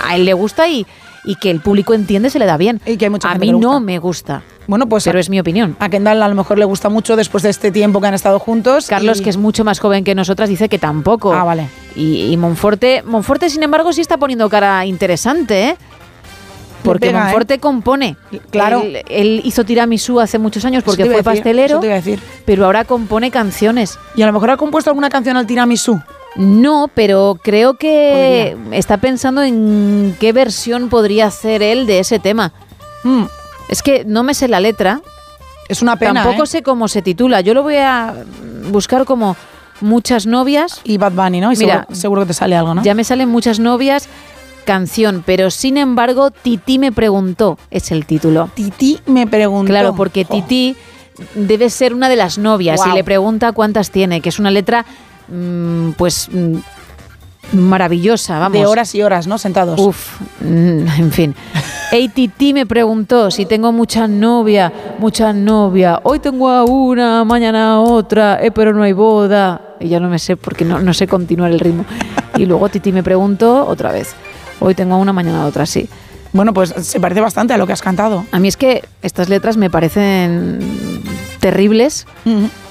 [0.05, 0.85] a él le gusta y,
[1.25, 2.81] y que el público entiende se le da bien.
[2.85, 4.41] Y que hay mucha a mí no me gusta.
[4.67, 5.75] Bueno, pues Pero es mi opinión.
[5.79, 8.37] A Kendall a lo mejor le gusta mucho después de este tiempo que han estado
[8.37, 8.85] juntos.
[8.87, 11.33] Carlos, y- que es mucho más joven que nosotras, dice que tampoco.
[11.33, 11.67] Ah, vale.
[11.95, 15.77] Y, y Monforte, Monforte, sin embargo, sí está poniendo cara interesante, ¿eh?
[16.83, 17.23] Porque pega, ¿eh?
[17.23, 18.15] Monforte compone.
[18.51, 18.81] Claro.
[18.81, 21.73] Él, él hizo tiramisú hace muchos años porque fue decir, pastelero.
[21.75, 22.19] eso te iba a decir.
[22.45, 23.97] Pero ahora compone canciones.
[24.15, 26.01] Y a lo mejor ha compuesto alguna canción al tiramisú.
[26.35, 32.53] No, pero creo que está pensando en qué versión podría hacer él de ese tema.
[33.67, 35.01] Es que no me sé la letra.
[35.67, 36.47] Es una pena, Tampoco ¿eh?
[36.47, 37.41] sé cómo se titula.
[37.41, 38.13] Yo lo voy a
[38.71, 39.35] buscar como
[39.81, 40.81] muchas novias.
[40.83, 41.51] Y Bad Bunny, ¿no?
[41.51, 42.83] Y Mira, seguro, seguro que te sale algo, ¿no?
[42.83, 44.09] ya me salen muchas novias,
[44.69, 48.51] canción, pero sin embargo, Titi me preguntó, es el título.
[48.53, 49.67] Titi me preguntó.
[49.67, 50.75] Claro, porque Titi
[51.33, 54.85] debe ser una de las novias y le pregunta cuántas tiene, que es una letra,
[55.27, 56.57] mm, pues, mm,
[57.53, 58.59] maravillosa, vamos.
[58.59, 59.39] De horas y horas, ¿no?
[59.39, 59.79] Sentados.
[59.79, 61.35] Uf, mm, en fin.
[61.89, 65.97] Hey, Titi me preguntó si tengo muchas novias, muchas novias.
[66.03, 69.61] Hoy tengo a una, mañana a otra, eh, pero no hay boda.
[69.79, 71.85] Y ya no me sé porque no, no sé continuar el ritmo.
[72.37, 74.15] Y luego Titi me preguntó otra vez.
[74.59, 75.87] Hoy tengo una, mañana otra, sí.
[76.31, 78.25] Bueno, pues se parece bastante a lo que has cantado.
[78.31, 80.59] A mí es que estas letras me parecen
[81.39, 82.05] terribles,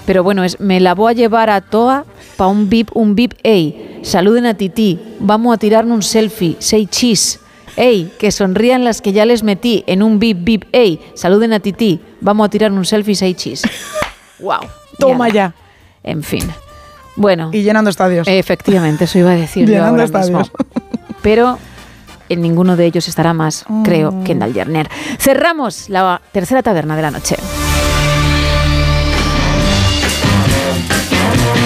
[0.06, 2.04] pero bueno, es me la voy a llevar a Toa
[2.36, 6.86] pa' un bip, un bip, ey, saluden a Titi, vamos a tirarnos un selfie, say
[6.86, 7.40] cheese,
[7.76, 11.58] ey, que sonrían las que ya les metí en un bip, bip, ey, saluden a
[11.58, 13.68] Titi, vamos a tirar un selfie, say cheese.
[14.38, 14.60] wow.
[14.98, 15.54] Toma ya.
[16.04, 16.48] En fin.
[17.16, 17.50] Bueno.
[17.52, 18.26] Y llenando estadios.
[18.28, 20.30] Efectivamente, eso iba a decir yo Llenando ahora estadios.
[20.30, 20.52] mismo.
[21.22, 21.58] Pero
[22.28, 23.82] en ninguno de ellos estará más, Mm.
[23.82, 24.88] creo, Kendall Jenner.
[25.18, 27.36] Cerramos la tercera taberna de la noche.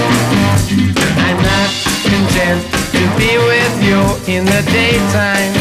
[0.05, 1.71] I'm not
[2.03, 2.61] content
[2.93, 4.01] to be with you
[4.35, 5.53] in the daytime.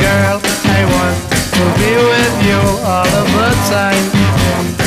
[0.00, 1.18] Girl, I want
[1.56, 4.81] to be with you all of the time.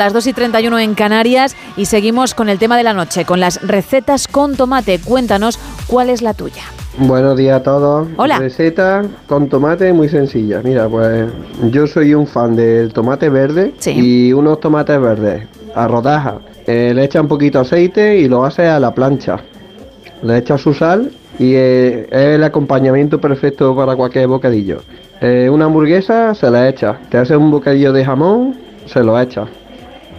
[0.00, 3.38] Las 2 y 31 en Canarias y seguimos con el tema de la noche, con
[3.38, 4.98] las recetas con tomate.
[4.98, 6.62] Cuéntanos cuál es la tuya.
[6.96, 8.08] Buenos días a todos.
[8.16, 8.38] Hola.
[8.38, 10.62] Receta con tomate muy sencilla.
[10.64, 11.28] Mira, pues
[11.70, 16.36] yo soy un fan del tomate verde y unos tomates verdes a rodajas.
[16.66, 19.38] Eh, le echa un poquito aceite y lo hace a la plancha.
[20.22, 24.80] Le echa su sal y eh, es el acompañamiento perfecto para cualquier bocadillo.
[25.20, 26.98] Eh, una hamburguesa se la echa.
[27.10, 28.56] Te hace un bocadillo de jamón,
[28.86, 29.46] se lo echa.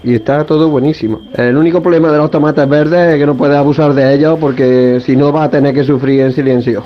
[0.04, 1.22] Y está todo buenísimo.
[1.36, 5.02] El único problema de los tomates verdes es que no puedes abusar de ellos porque
[5.06, 6.84] si no vas a tener que sufrir en silencio.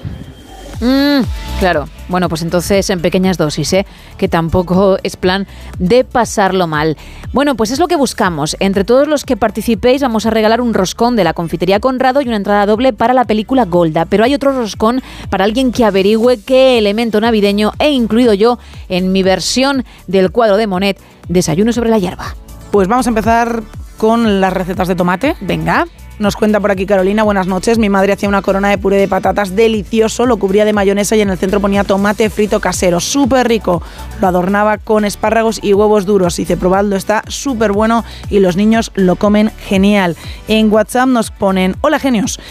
[0.81, 1.21] Mm,
[1.59, 3.85] claro, bueno, pues entonces en pequeñas dosis, ¿eh?
[4.17, 5.47] que tampoco es plan
[5.79, 6.97] de pasarlo mal.
[7.31, 8.57] Bueno, pues es lo que buscamos.
[8.59, 12.27] Entre todos los que participéis vamos a regalar un roscón de la confitería Conrado y
[12.27, 14.05] una entrada doble para la película Golda.
[14.05, 18.59] Pero hay otro roscón para alguien que averigüe qué elemento navideño he incluido yo
[18.89, 22.35] en mi versión del cuadro de Monet, Desayuno sobre la hierba.
[22.76, 23.64] Pues vamos a empezar
[23.97, 25.38] con las recetas de tomate.
[25.39, 25.85] Venga.
[26.19, 27.77] Nos cuenta por aquí Carolina, buenas noches.
[27.77, 31.22] Mi madre hacía una corona de puré de patatas delicioso, lo cubría de mayonesa y
[31.22, 33.81] en el centro ponía tomate frito casero, súper rico.
[34.19, 36.35] Lo adornaba con espárragos y huevos duros.
[36.35, 40.18] Dice, probadlo, está súper bueno y los niños lo comen genial.
[40.49, 42.41] En WhatsApp nos ponen, hola genios,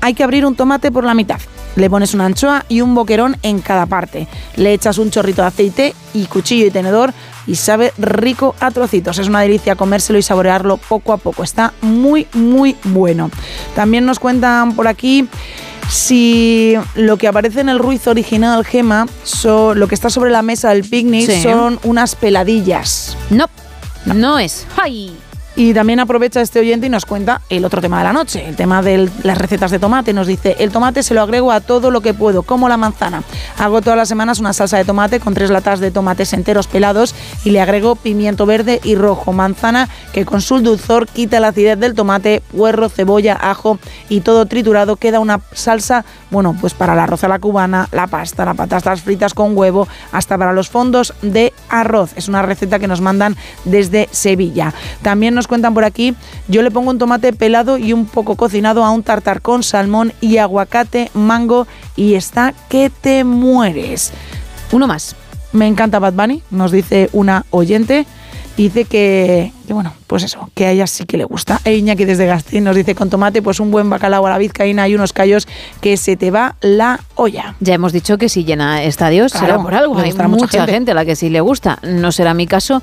[0.00, 1.40] hay que abrir un tomate por la mitad.
[1.76, 4.28] Le pones una anchoa y un boquerón en cada parte.
[4.56, 7.12] Le echas un chorrito de aceite y cuchillo y tenedor
[7.46, 9.18] y sabe rico a trocitos.
[9.18, 11.42] Es una delicia comérselo y saborearlo poco a poco.
[11.42, 13.30] Está muy, muy bueno.
[13.74, 15.28] También nos cuentan por aquí
[15.90, 20.42] si lo que aparece en el ruiz original, Gema, so- lo que está sobre la
[20.42, 21.42] mesa del picnic Sí.
[21.42, 23.16] son unas peladillas.
[23.30, 23.46] No,
[24.06, 24.66] no es.
[24.76, 25.14] ¡Ay!
[25.56, 28.56] Y también aprovecha este oyente y nos cuenta el otro tema de la noche, el
[28.56, 30.12] tema de las recetas de tomate.
[30.12, 33.22] Nos dice, el tomate se lo agrego a todo lo que puedo, como la manzana.
[33.56, 37.14] Hago todas las semanas una salsa de tomate con tres latas de tomates enteros pelados
[37.44, 41.78] y le agrego pimiento verde y rojo, manzana que con su dulzor quita la acidez
[41.78, 43.78] del tomate, puerro, cebolla, ajo
[44.08, 44.96] y todo triturado.
[44.96, 49.02] Queda una salsa, bueno, pues para el arroz a la cubana, la pasta, las patatas
[49.02, 52.10] fritas con huevo, hasta para los fondos de arroz.
[52.16, 54.74] Es una receta que nos mandan desde Sevilla.
[55.02, 56.14] También nos cuentan por aquí,
[56.48, 60.12] yo le pongo un tomate pelado y un poco cocinado a un tartar con salmón
[60.20, 61.66] y aguacate, mango
[61.96, 64.12] y está que te mueres.
[64.72, 65.16] Uno más.
[65.52, 68.06] Me encanta Bad Bunny, nos dice una oyente.
[68.56, 71.60] Dice que, que, bueno, pues eso, que a ella sí que le gusta.
[71.64, 74.86] E Iñaki desde Gastín nos dice con tomate, pues un buen bacalao a la vizcaína
[74.86, 75.48] y unos callos
[75.80, 77.56] que se te va la olla.
[77.58, 79.98] Ya hemos dicho que si llena estadios será Claro, por algo.
[79.98, 80.72] Hay mucha gente.
[80.72, 80.90] gente.
[80.92, 81.80] a la que sí le gusta.
[81.82, 82.80] No será mi caso.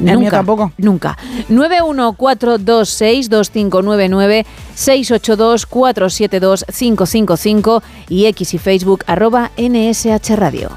[0.00, 0.72] El Nunca, tampoco.
[0.78, 1.18] Nunca.
[1.48, 10.70] 914262599 682 472 555 y X y Facebook arroba NSH Radio.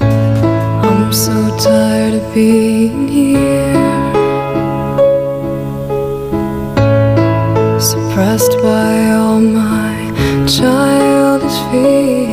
[0.00, 3.74] I'm so tired of being here,
[7.78, 10.10] suppressed by all my
[10.46, 12.31] childish fears.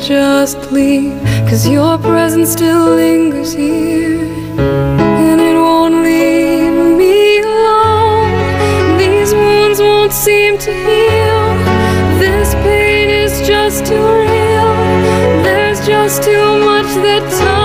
[0.00, 4.20] Just leave, cause your presence still lingers here.
[4.58, 8.98] And it won't leave me alone.
[8.98, 11.48] These wounds won't seem to heal.
[12.18, 14.72] This pain is just too real.
[15.42, 17.57] There's just too much that time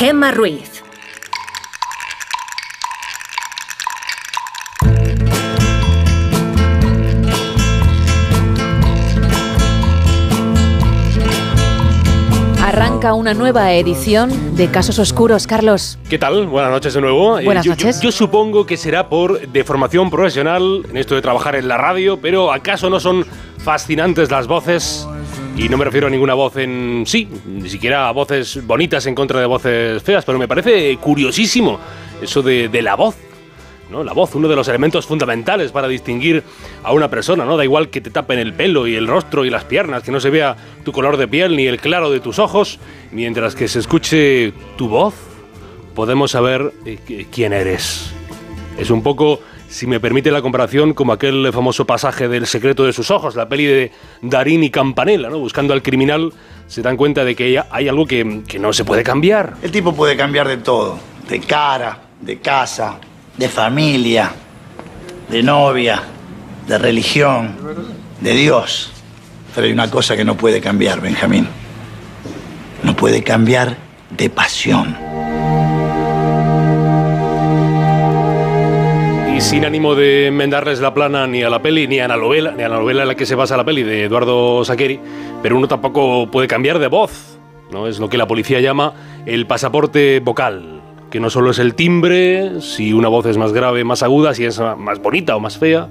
[0.00, 0.82] Gema Ruiz.
[12.64, 15.98] Arranca una nueva edición de Casos Oscuros, Carlos.
[16.08, 16.46] ¿Qué tal?
[16.46, 17.38] Buenas noches de nuevo.
[17.38, 18.00] Eh, Buenas noches.
[18.00, 22.18] Yo, yo, supongo que será por deformación profesional en esto de trabajar en la radio,
[22.18, 23.26] pero ¿acaso no son
[23.58, 25.06] fascinantes las voces?
[25.56, 29.14] Y no me refiero a ninguna voz en sí, ni siquiera a voces bonitas en
[29.14, 31.78] contra de voces feas, pero me parece curiosísimo
[32.22, 33.16] eso de, la voz.
[33.90, 34.02] ¿no?
[34.04, 36.42] La voz, uno de los elementos fundamentales para distinguir
[36.84, 37.56] a una persona, ¿no?
[37.56, 40.20] Da igual que te tapen el pelo y el rostro y las piernas, que no
[40.20, 42.78] se vea tu color de piel ni el claro de tus ojos,
[43.10, 45.14] mientras que se escuche tu voz,
[45.94, 48.12] podemos saber eh, qu- quién eres.
[48.78, 49.40] Es un poco,
[49.70, 53.48] si me permite la comparación, como aquel famoso pasaje del secreto de sus ojos, la
[53.48, 55.38] peli de Darín y Campanella, ¿no?
[55.38, 56.32] Buscando al criminal,
[56.66, 59.54] se dan cuenta de que hay algo que, que no se puede cambiar.
[59.62, 60.98] El tipo puede cambiar de todo,
[61.28, 62.98] de cara, de casa,
[63.36, 64.32] de familia,
[65.30, 66.02] de novia,
[66.66, 67.56] de religión,
[68.20, 68.90] de Dios.
[69.54, 71.46] Pero hay una cosa que no puede cambiar, Benjamín.
[72.82, 73.76] No puede cambiar
[74.10, 74.96] de pasión.
[79.40, 82.62] Sin ánimo de enmendarles la plana ni a la peli, ni a la novela, ni
[82.62, 85.00] a la novela en la que se basa la peli de Eduardo Saqueri,
[85.42, 87.38] pero uno tampoco puede cambiar de voz.
[87.72, 87.88] ¿no?
[87.88, 88.92] Es lo que la policía llama
[89.26, 93.82] el pasaporte vocal, que no solo es el timbre, si una voz es más grave,
[93.82, 95.88] más aguda, si es más bonita o más fea,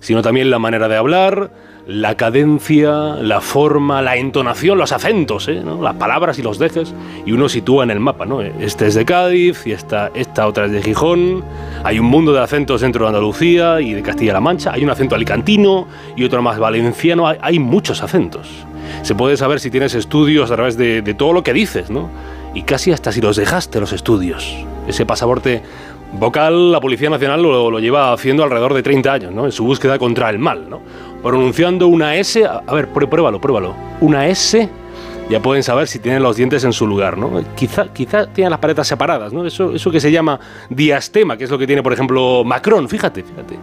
[0.00, 1.50] sino también la manera de hablar,
[1.86, 5.62] la cadencia, la forma, la entonación, los acentos, ¿eh?
[5.80, 6.94] las palabras y los dejes,
[7.26, 8.40] y uno sitúa en el mapa, ¿no?
[8.40, 11.42] Este es de Cádiz y esta, esta otra es de Gijón,
[11.82, 15.16] hay un mundo de acentos dentro de Andalucía y de Castilla-La Mancha, hay un acento
[15.16, 18.48] alicantino y otro más valenciano, hay, muchos acentos.
[19.02, 22.10] Se puede saber si tienes estudios a través de, de todo lo que dices, ¿no?
[22.54, 24.56] Y casi hasta si los dejaste los estudios.
[24.86, 25.62] Ese pasaporte
[26.12, 29.46] vocal, la Policía Nacional lo, lo lleva haciendo alrededor de 30 años, ¿no?
[29.46, 30.80] En su búsqueda contra el mal, ¿no?
[31.22, 33.74] Pronunciando una S, a, ver, pruébalo, pruébalo.
[34.00, 34.68] Una S,
[35.30, 37.42] ya pueden saber si tienen los dientes en su lugar, ¿no?
[37.54, 39.46] Quizá, quizá tienen las paletas separadas, ¿no?
[39.46, 43.22] Eso, eso que se llama diastema, que es lo que tiene, por ejemplo, Macron, fíjate,
[43.22, 43.56] fíjate.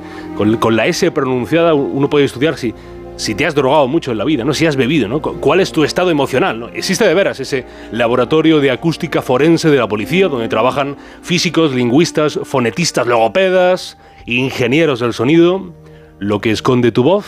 [0.59, 2.73] Con, la S pronunciada uno puede estudiar si,
[3.17, 4.53] si te has drogado mucho en la vida, ¿no?
[4.53, 5.21] Si has bebido, ¿no?
[5.21, 6.69] Cu- ¿Cuál es tu estado emocional, ¿no?
[6.69, 12.39] Existe de veras ese laboratorio de acústica forense de la policía donde trabajan físicos, lingüistas,
[12.43, 15.73] fonetistas, logopedas, ingenieros del sonido,
[16.19, 17.25] lo que esconde tu voz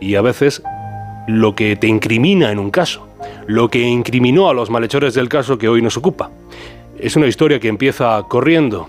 [0.00, 0.62] y a veces
[1.26, 3.08] lo que te incrimina en un caso,
[3.46, 6.30] lo que incriminó a los malhechores del caso que hoy nos ocupa.
[6.98, 8.88] Es una historia que empieza corriendo.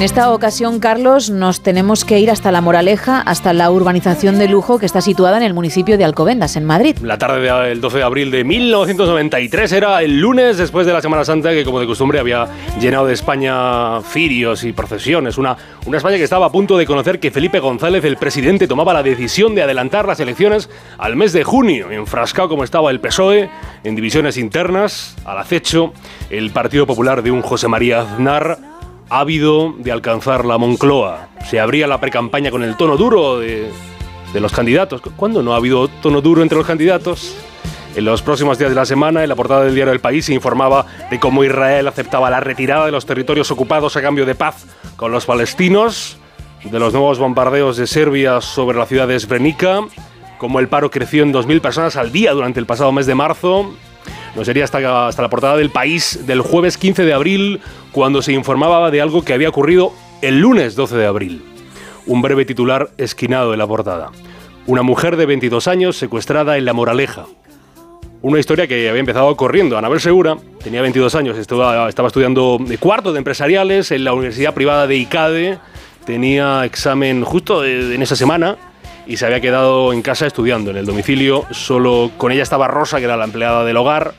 [0.00, 4.48] En esta ocasión, Carlos, nos tenemos que ir hasta La Moraleja, hasta la urbanización de
[4.48, 6.96] lujo que está situada en el municipio de Alcobendas, en Madrid.
[7.02, 11.22] La tarde del 12 de abril de 1993 era el lunes después de la Semana
[11.26, 12.48] Santa que como de costumbre había
[12.80, 15.36] llenado de España firios y procesiones.
[15.36, 18.94] Una, una España que estaba a punto de conocer que Felipe González, el presidente, tomaba
[18.94, 23.50] la decisión de adelantar las elecciones al mes de junio, enfrascado como estaba el PSOE
[23.84, 25.92] en divisiones internas, al acecho,
[26.30, 28.69] el Partido Popular de un José María Aznar
[29.10, 31.28] ávido de alcanzar la Moncloa.
[31.48, 33.70] Se abría la precampaña con el tono duro de,
[34.34, 35.02] los candidatos.
[35.16, 37.34] ¿Cuándo no ha habido tono duro entre los candidatos?
[37.96, 40.32] En los próximos días de la semana, en la portada del diario El País se
[40.32, 44.64] informaba de cómo Israel aceptaba la retirada de los territorios ocupados a cambio de paz
[44.94, 46.16] con los palestinos,
[46.62, 49.80] de los nuevos bombardeos de Serbia sobre la ciudad de Srebrenica,
[50.38, 53.74] cómo el paro creció en 2.000 personas al día durante el pasado mes de marzo.
[54.34, 57.60] No sería hasta, hasta la portada del País del jueves 15 de abril
[57.92, 59.92] cuando se informaba de algo que había ocurrido
[60.22, 61.42] el lunes 12 de abril.
[62.06, 64.10] Un breve titular esquinado en la portada.
[64.66, 67.26] Una mujer de 22 años secuestrada en La Moraleja.
[68.22, 69.78] Una historia que había empezado corriendo.
[69.78, 74.54] Anabel Segura tenía 22 años, estaba, estaba estudiando de cuarto de empresariales en la Universidad
[74.54, 75.58] Privada de ICADE.
[76.04, 78.56] Tenía examen justo en esa semana
[79.06, 81.46] y se había quedado en casa estudiando en el domicilio.
[81.50, 84.14] Solo con ella estaba Rosa, que era la empleada del hogar.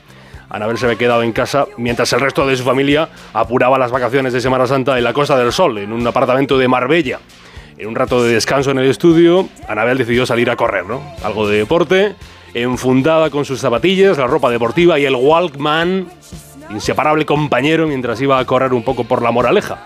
[0.50, 4.34] Anabel se había quedado en casa mientras el resto de su familia apuraba las vacaciones
[4.34, 7.20] de Semana Santa en la Costa del Sol, en un apartamento de Marbella.
[7.78, 11.02] En un rato de descanso en el estudio, Anabel decidió salir a correr, ¿no?
[11.24, 12.16] Algo de deporte,
[12.54, 16.08] enfundada con sus zapatillas, la ropa deportiva y el Walkman,
[16.70, 19.80] inseparable compañero mientras iba a correr un poco por la moraleja.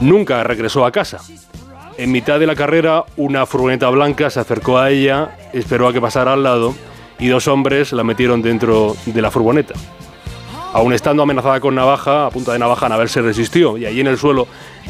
[0.00, 1.20] Nunca regresó a casa.
[1.98, 6.00] En mitad de la carrera, una furgoneta blanca se acercó a ella, esperó a que
[6.00, 6.74] pasara al lado
[7.18, 9.72] y dos hombres la metieron dentro de la furgoneta.
[10.74, 14.08] Aún estando amenazada con navaja, a punta de navaja, Anabel se resistió y allí en
[14.08, 14.46] el suelo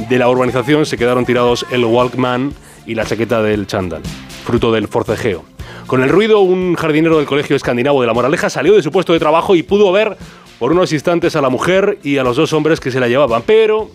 [0.09, 2.53] de la urbanización se quedaron tirados el Walkman
[2.87, 4.03] y la chaqueta del chándal,
[4.45, 5.45] fruto del forcejeo.
[5.87, 9.13] Con el ruido, un jardinero del Colegio Escandinavo de la Moraleja salió de su puesto
[9.13, 10.17] de trabajo y pudo ver
[10.59, 13.45] por unos instantes a la mujer y a los dos hombres que se la llevaban,
[13.47, 13.89] pero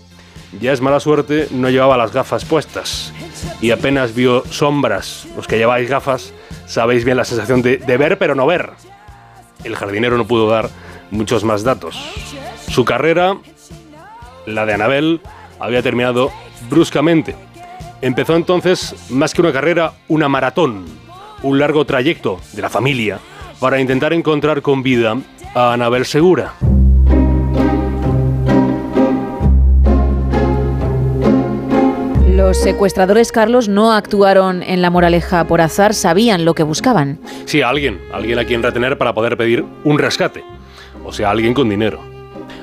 [0.60, 3.14] ya es mala suerte, no llevaba las gafas puestas
[3.62, 5.28] y apenas vio sombras.
[5.36, 6.34] Los que lleváis gafas
[6.66, 8.72] sabéis bien la sensación de, de ver pero no ver.
[9.64, 10.70] El jardinero no pudo dar
[11.12, 11.98] muchos más datos.
[12.70, 13.38] Su carrera,
[14.46, 15.22] la de Anabel,
[15.60, 16.32] había terminado
[16.70, 17.36] bruscamente.
[18.02, 20.86] Empezó entonces, más que una carrera, una maratón,
[21.44, 23.20] un largo trayecto de la familia
[23.60, 25.16] para intentar encontrar con vida
[25.54, 26.56] a Anabel Segura.
[32.32, 37.20] Los secuestradores, Carlos, no actuaron en la moraleja por azar, sabían lo que buscaban.
[37.44, 40.42] Sí, alguien, alguien a quien retener para poder pedir un rescate.
[41.04, 42.00] O sea, alguien con dinero.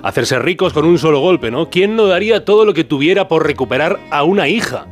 [0.03, 1.69] Hacerse ricos con un solo golpe, ¿no?
[1.69, 4.87] ¿Quién no daría todo lo que tuviera por recuperar a una hija?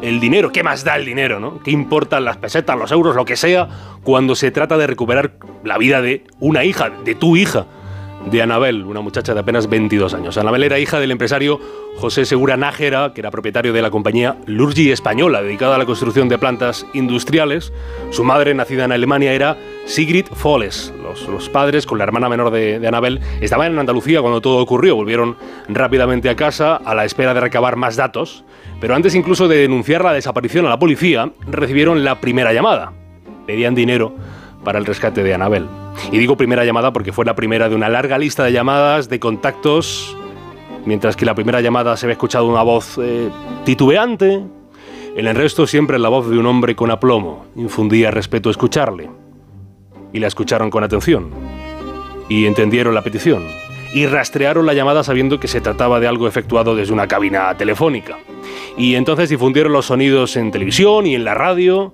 [0.00, 1.60] El dinero, ¿qué más da el dinero, no?
[1.62, 3.68] ¿Qué importan las pesetas, los euros, lo que sea,
[4.02, 7.66] cuando se trata de recuperar la vida de una hija, de tu hija?
[8.30, 10.36] De Anabel, una muchacha de apenas 22 años.
[10.38, 11.60] Anabel era hija del empresario
[11.96, 16.28] José Segura Nájera, que era propietario de la compañía Lurgi Española, dedicada a la construcción
[16.28, 17.72] de plantas industriales.
[18.10, 20.92] Su madre, nacida en Alemania, era Sigrid Foles.
[21.02, 24.96] Los, padres, con la hermana menor de Anabel, estaban en Andalucía cuando todo ocurrió.
[24.96, 25.36] Volvieron
[25.68, 28.44] rápidamente a casa a la espera de recabar más datos.
[28.80, 32.92] Pero antes incluso de denunciar la desaparición a la policía, recibieron la primera llamada.
[33.46, 34.14] Pedían dinero
[34.64, 35.68] para el rescate de Anabel.
[36.10, 39.20] Y digo primera llamada porque fue la primera de una larga lista de llamadas, de
[39.20, 40.16] contactos,
[40.84, 43.28] mientras que la primera llamada se había escuchado una voz eh,
[43.64, 44.42] titubeante,
[45.14, 47.44] en el resto siempre la voz de un hombre con aplomo.
[47.54, 49.10] Infundía respeto escucharle.
[50.10, 51.30] Y la escucharon con atención.
[52.30, 53.46] Y entendieron la petición.
[53.92, 58.16] Y rastrearon la llamada sabiendo que se trataba de algo efectuado desde una cabina telefónica.
[58.78, 61.92] Y entonces difundieron los sonidos en televisión y en la radio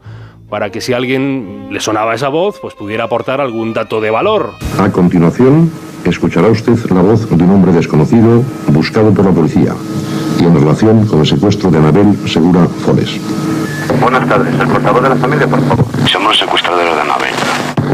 [0.48, 4.10] para que si a alguien le sonaba esa voz, pues pudiera aportar algún dato de
[4.10, 4.54] valor.
[4.78, 5.70] A continuación,
[6.04, 9.74] escuchará usted la voz de un hombre desconocido buscado por la policía
[10.40, 13.20] y en relación con el secuestro de Anabel Segura Foles.
[14.00, 15.84] Buenas tardes, el portavoz de la familia, por favor.
[16.06, 17.34] Somos los secuestradores de Anabel.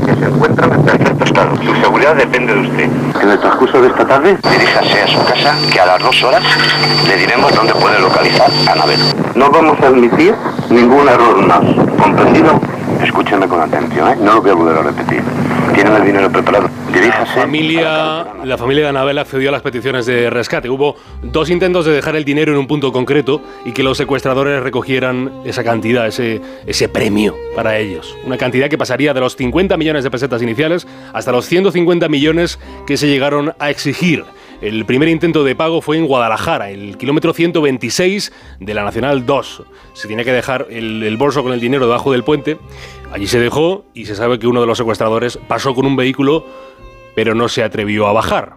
[0.05, 1.57] Que se encuentran en perfecto estado.
[1.65, 2.91] Su seguridad depende de usted.
[3.23, 6.43] En el transcurso de esta tarde, diríjase a su casa, que a las dos horas
[7.09, 9.01] le diremos dónde puede localizar a Anabel.
[9.35, 10.35] No vamos a admitir
[10.69, 11.84] ningún error más.
[12.05, 12.61] ¿Comprendido?
[13.03, 14.17] Escúcheme con atención, ¿eh?
[14.21, 15.23] No lo voy a volver a repetir.
[15.75, 16.69] Tienen el dinero preparado.
[16.93, 17.41] La Diríjase.
[17.41, 20.69] familia, la familia de Anabel accedió a las peticiones de rescate.
[20.71, 24.63] Hubo dos intentos de dejar el dinero en un punto concreto y que los secuestradores
[24.63, 28.15] recogieran esa cantidad, ese, ese premio para ellos.
[28.25, 32.61] Una cantidad que pasaría de los 50 millones de pesetas iniciales hasta los 150 millones
[32.87, 34.25] que se llegaron a exigir.
[34.65, 39.63] El primer intento de pago fue en Guadalajara, el kilómetro 126 de la Nacional 2.
[39.93, 42.57] Se tenía que dejar el, el bolso con el dinero debajo del puente.
[43.13, 46.47] Allí se dejó y se sabe que uno de los secuestradores pasó con un vehículo,
[47.15, 48.55] pero no se atrevió a bajar.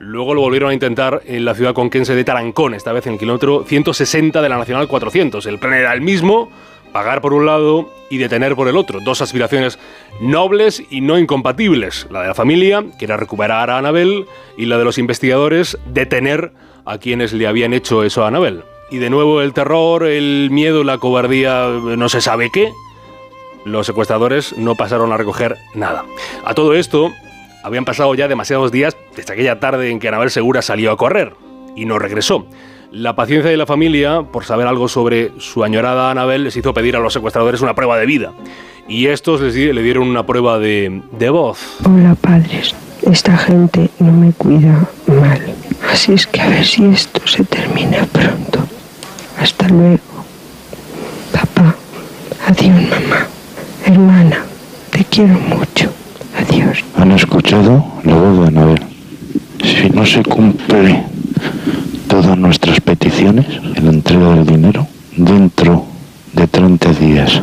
[0.00, 3.18] Luego lo volvieron a intentar en la ciudad conquense de Tarancón, esta vez en el
[3.20, 5.46] kilómetro 160 de la Nacional 400.
[5.46, 6.50] El plan era el mismo,
[6.96, 9.00] pagar por un lado y detener por el otro.
[9.00, 9.78] Dos aspiraciones
[10.18, 12.06] nobles y no incompatibles.
[12.08, 14.24] La de la familia, que era recuperar a Anabel,
[14.56, 16.52] y la de los investigadores, detener
[16.86, 18.64] a quienes le habían hecho eso a Anabel.
[18.90, 22.72] Y de nuevo el terror, el miedo, la cobardía, no se sabe qué.
[23.66, 26.06] Los secuestradores no pasaron a recoger nada.
[26.46, 27.12] A todo esto,
[27.62, 31.34] habían pasado ya demasiados días desde aquella tarde en que Anabel Segura salió a correr
[31.76, 32.46] y no regresó.
[32.92, 36.96] La paciencia de la familia, por saber algo sobre su añorada Anabel, les hizo pedir
[36.96, 38.32] a los secuestradores una prueba de vida.
[38.88, 41.58] Y estos les di- le dieron una prueba de, de voz.
[41.84, 45.40] Hola padres, esta gente no me cuida mal,
[45.92, 48.60] así es que a ver si esto se termina pronto.
[49.40, 49.98] Hasta luego.
[51.32, 51.74] Papá,
[52.46, 53.26] adiós mamá.
[53.84, 54.44] Hermana,
[54.90, 55.90] te quiero mucho.
[56.38, 56.84] Adiós.
[56.96, 58.82] Han escuchado la voz de Anabel.
[59.62, 61.02] Si no se cumple
[62.22, 64.86] todas nuestras peticiones la entrega del dinero,
[65.18, 65.84] dentro
[66.32, 67.42] de 30 días,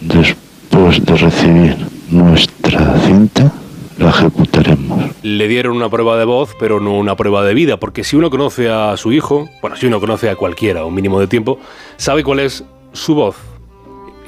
[0.00, 1.76] después de recibir
[2.08, 3.52] nuestra cinta,
[3.98, 5.10] la ejecutaremos.
[5.22, 8.30] Le dieron una prueba de voz, pero no una prueba de vida, porque si uno
[8.30, 11.58] conoce a su hijo, bueno, si uno conoce a cualquiera un mínimo de tiempo,
[11.96, 13.34] sabe cuál es su voz,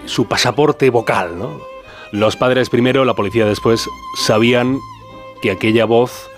[0.07, 1.61] su pasaporte vocal, ¿no?
[2.11, 3.89] Los padres primero, la policía después,
[4.19, 4.77] sabían
[5.41, 6.29] que aquella voz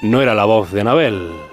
[0.00, 1.49] no era la voz de Anabel.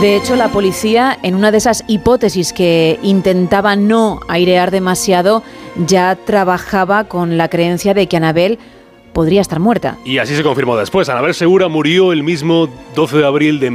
[0.00, 5.42] De hecho, la policía, en una de esas hipótesis que intentaba no airear demasiado,
[5.86, 8.58] ya trabajaba con la creencia de que Anabel
[9.12, 9.98] podría estar muerta.
[10.06, 11.10] Y así se confirmó después.
[11.10, 13.70] Anabel Segura murió el mismo 12 de abril de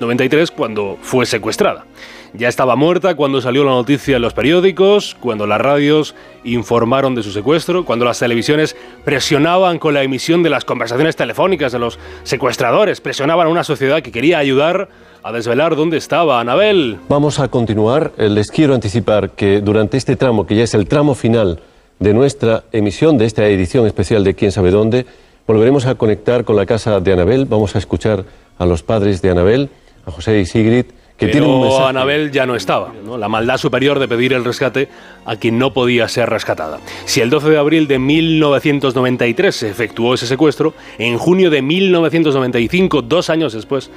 [0.00, 1.84] 93 cuando fue secuestrada.
[2.32, 7.24] Ya estaba muerta cuando salió la noticia en los periódicos, cuando las radios informaron de
[7.24, 11.98] su secuestro, cuando las televisiones presionaban con la emisión de las conversaciones telefónicas de los
[12.22, 14.88] secuestradores, presionaban a una sociedad que quería ayudar
[15.24, 16.98] a desvelar dónde estaba Anabel.
[17.08, 18.12] Vamos a continuar.
[18.16, 21.58] Eh, Les quiero anticipar que durante este tramo, que ya es el tramo final
[21.98, 25.04] de nuestra emisión, de esta edición especial de Quién sabe dónde,
[25.48, 27.44] volveremos a conectar con la casa de Anabel.
[27.44, 28.24] Vamos a escuchar
[28.56, 29.68] a los padres de Anabel,
[30.06, 30.86] a José y Sigrid,
[31.20, 31.88] que Pero tienen un mensaje.
[31.90, 32.94] Anabel ya no estaba.
[33.04, 33.18] ¿no?
[33.18, 34.88] La maldad superior de pedir el rescate
[35.26, 36.78] a quien no podía ser rescatada.
[37.04, 43.02] Si el 12 de abril de 1993 se efectuó ese secuestro, en junio de 1995,
[43.02, 43.90] dos años después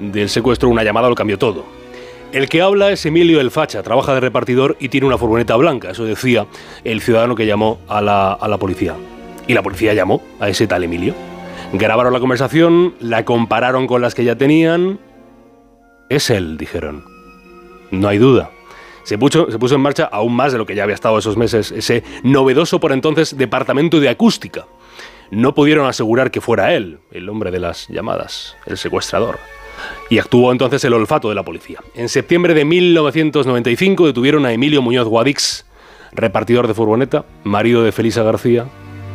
[0.00, 1.66] del secuestro, una llamada lo cambió todo.
[2.32, 5.90] El que habla es Emilio El Facha, trabaja de repartidor y tiene una furgoneta blanca,
[5.90, 6.46] eso decía
[6.84, 8.94] el ciudadano que llamó a la, a la policía.
[9.46, 11.14] Y la policía llamó a ese tal Emilio.
[11.74, 14.98] Grabaron la conversación, la compararon con las que ya tenían.
[16.10, 17.04] Es él, dijeron.
[17.92, 18.50] No hay duda.
[19.04, 22.02] Se puso, en marcha aún más de lo que ya había estado esos meses, ese
[22.24, 24.66] novedoso por entonces departamento de acústica.
[25.30, 29.38] No pudieron asegurar que fuera él, el hombre de las llamadas, el secuestrador.
[30.10, 31.78] Y actuó entonces el olfato de la policía.
[31.94, 35.64] En septiembre de 1995 detuvieron a Emilio Muñoz Guadix,
[36.12, 38.66] repartidor de furgoneta, marido de Felisa García,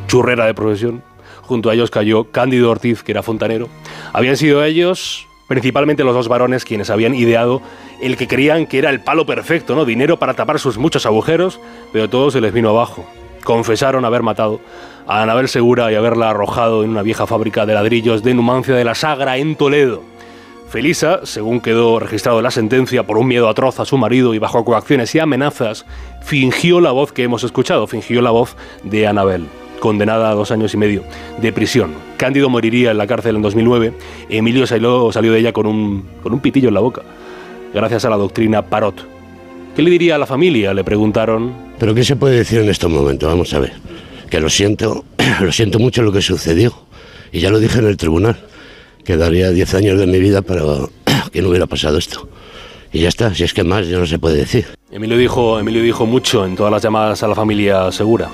[0.08, 1.04] churrera de profesión.
[1.42, 3.68] Junto a ellos cayó Cándido Ortiz, que era fontanero.
[4.14, 7.62] Habían sido ellos, principalmente los dos varones, quienes habían ideado
[8.02, 9.86] el que creían que era el palo perfecto, ¿no?
[9.86, 11.60] Dinero para tapar sus muchos agujeros,
[11.94, 13.06] pero todo se les vino abajo.
[13.44, 14.60] Confesaron haber matado
[15.08, 18.84] a Anabel Segura y haberla arrojado en una vieja fábrica de ladrillos de Numancia de
[18.84, 20.04] la Sagra en Toledo.
[20.68, 24.66] Felisa, según quedó registrado la sentencia por un miedo atroz a su marido y bajo
[24.66, 25.86] coacciones y amenazas,
[26.24, 29.48] fingió la voz que hemos escuchado, fingió la voz de Anabel,
[29.86, 31.04] condenada a dos años y medio
[31.40, 31.94] de prisión.
[32.18, 33.94] Cándido moriría en la cárcel en 2009,
[34.30, 37.04] Emilio salió, salió de ella con un, con un pitillo en la boca,
[37.72, 39.06] gracias a la doctrina Parot.
[39.76, 40.74] ¿Qué le diría a la familia?
[40.74, 41.54] Le preguntaron.
[41.78, 43.30] Pero ¿qué se puede decir en estos momentos?
[43.30, 43.74] Vamos a ver.
[44.28, 45.06] Que lo siento,
[45.40, 46.74] lo siento mucho lo que sucedió.
[47.32, 48.38] Y ya lo dije en el tribunal.
[49.04, 50.64] Que daría 10 años de mi vida para
[51.32, 52.28] que no hubiera pasado esto.
[52.92, 54.66] Y ya está, si es que más ya no se puede decir.
[54.90, 58.30] Emilio dijo, Emilio dijo mucho en todas las llamadas a la familia Segura.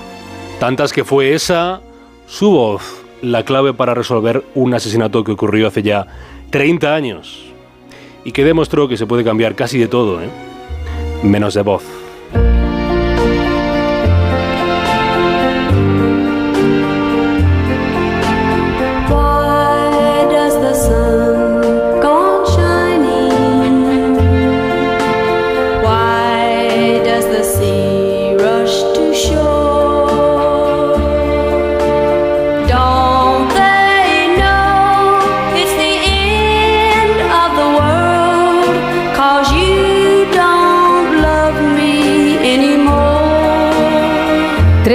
[0.62, 1.80] Tantas que fue esa,
[2.28, 6.06] su voz, la clave para resolver un asesinato que ocurrió hace ya
[6.50, 7.52] 30 años.
[8.24, 10.28] Y que demostró que se puede cambiar casi de todo, ¿eh?
[11.24, 11.82] menos de voz.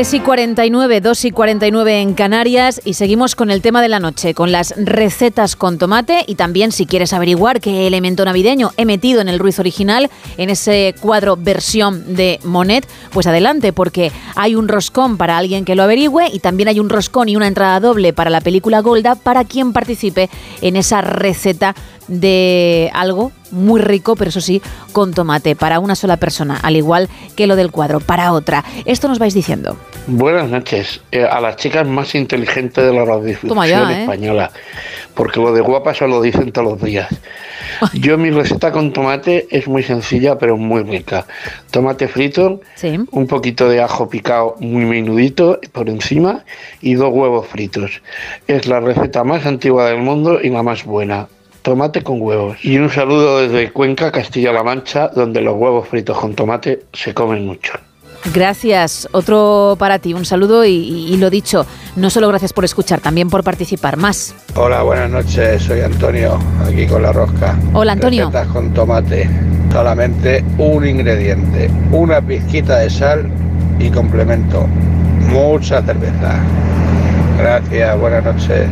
[0.07, 3.99] 3 y 49, 2 y 49 en Canarias y seguimos con el tema de la
[3.99, 8.85] noche, con las recetas con tomate y también si quieres averiguar qué elemento navideño he
[8.85, 14.55] metido en el Ruiz original, en ese cuadro versión de Monet, pues adelante porque hay
[14.55, 17.81] un roscón para alguien que lo averigüe y también hay un roscón y una entrada
[17.81, 20.29] doble para la película Golda para quien participe
[20.61, 21.75] en esa receta
[22.07, 24.61] de algo muy rico, pero eso sí,
[24.91, 28.63] con tomate para una sola persona, al igual que lo del cuadro para otra.
[28.85, 29.77] Esto nos vais diciendo.
[30.07, 31.01] Buenas noches.
[31.11, 34.01] Eh, a las chicas más inteligentes de la radiodifusión ya, ¿eh?
[34.01, 34.51] española.
[35.13, 37.07] Porque lo de guapas se lo dicen todos los días.
[37.93, 41.25] Yo mi receta con tomate es muy sencilla pero muy rica.
[41.71, 42.61] Tomate frito,
[43.11, 46.43] un poquito de ajo picado muy menudito por encima
[46.81, 48.01] y dos huevos fritos.
[48.47, 51.27] Es la receta más antigua del mundo y la más buena.
[51.67, 52.55] Tomate con huevos.
[52.63, 57.45] Y un saludo desde Cuenca, Castilla-La Mancha, donde los huevos fritos con tomate se comen
[57.45, 57.73] mucho.
[58.33, 59.05] Gracias.
[59.11, 60.13] Otro para ti.
[60.13, 61.65] Un saludo y, y- y lo dicho,
[61.97, 63.97] no solo gracias por escuchar, también por participar.
[63.97, 64.33] Más.
[64.55, 65.61] Hola, buenas noches.
[65.61, 67.59] Soy Antonio, aquí con la rosca.
[67.73, 68.27] Hola, Antonio.
[68.27, 69.29] Recetas con tomate.
[69.69, 73.29] Solamente un ingrediente, una pizquita de sal
[73.77, 74.65] y complemento.
[75.29, 76.39] Mucha cerveza.
[77.37, 78.69] Gracias, buenas noches.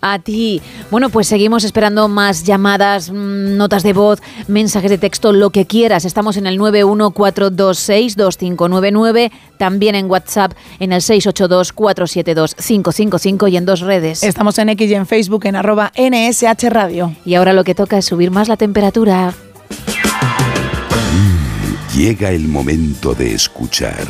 [0.00, 0.62] A ti.
[0.90, 5.66] Bueno, pues seguimos esperando más llamadas, mm, notas de voz, mensajes de texto, lo que
[5.66, 6.04] quieras.
[6.04, 14.22] Estamos en el 914262599, también en WhatsApp en el 682472555 y en dos redes.
[14.22, 17.14] Estamos en X y en Facebook en arroba NSH Radio.
[17.24, 19.34] Y ahora lo que toca es subir más la temperatura.
[21.94, 24.06] Llega el momento de escuchar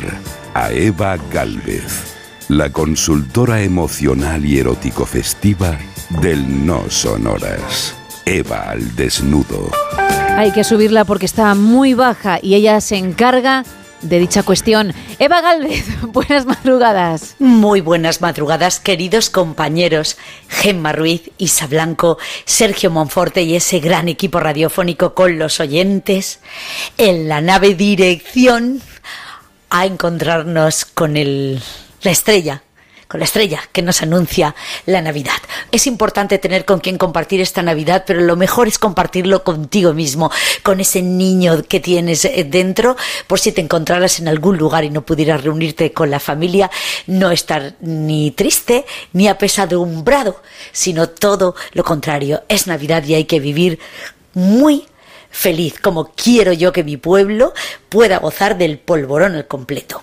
[0.53, 2.20] a Eva Galvez,
[2.51, 5.79] la consultora emocional y erótico festiva
[6.21, 7.95] del No Sonoras.
[8.25, 9.71] Eva al desnudo.
[10.35, 13.63] Hay que subirla porque está muy baja y ella se encarga
[14.01, 14.93] de dicha cuestión.
[15.17, 17.37] Eva Galvez, buenas madrugadas.
[17.39, 20.17] Muy buenas madrugadas, queridos compañeros.
[20.49, 26.41] Gemma Ruiz, Isa Blanco, Sergio Monforte y ese gran equipo radiofónico con los oyentes
[26.97, 28.81] en la nave dirección
[29.69, 31.61] a encontrarnos con el,
[32.03, 32.63] la estrella.
[33.07, 34.55] Con la estrella que nos anuncia
[34.85, 35.35] la Navidad.
[35.73, 40.31] Es importante tener con quien compartir esta Navidad, pero lo mejor es compartirlo contigo mismo,
[40.63, 42.95] con ese niño que tienes eh, dentro,
[43.27, 46.71] por si te encontraras en algún lugar y no pudieras reunirte con la familia,
[47.05, 52.43] no estar ni triste ni apesadumbrado, sino todo lo contrario.
[52.47, 53.77] Es Navidad y hay que vivir
[54.33, 54.85] muy
[55.29, 57.53] feliz, como quiero yo que mi pueblo
[57.89, 60.01] pueda gozar del polvorón al completo.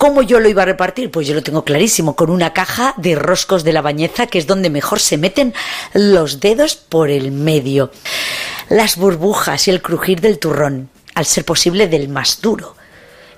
[0.00, 1.10] ¿Cómo yo lo iba a repartir?
[1.10, 4.46] Pues yo lo tengo clarísimo, con una caja de roscos de la bañeza, que es
[4.46, 5.52] donde mejor se meten
[5.92, 7.92] los dedos por el medio.
[8.70, 12.76] Las burbujas y el crujir del turrón, al ser posible del más duro.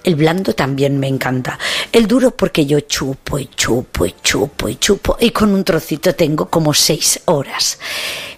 [0.05, 1.59] El blando también me encanta.
[1.91, 6.15] El duro porque yo chupo y chupo y chupo y chupo y con un trocito
[6.15, 7.81] tengo como seis horas.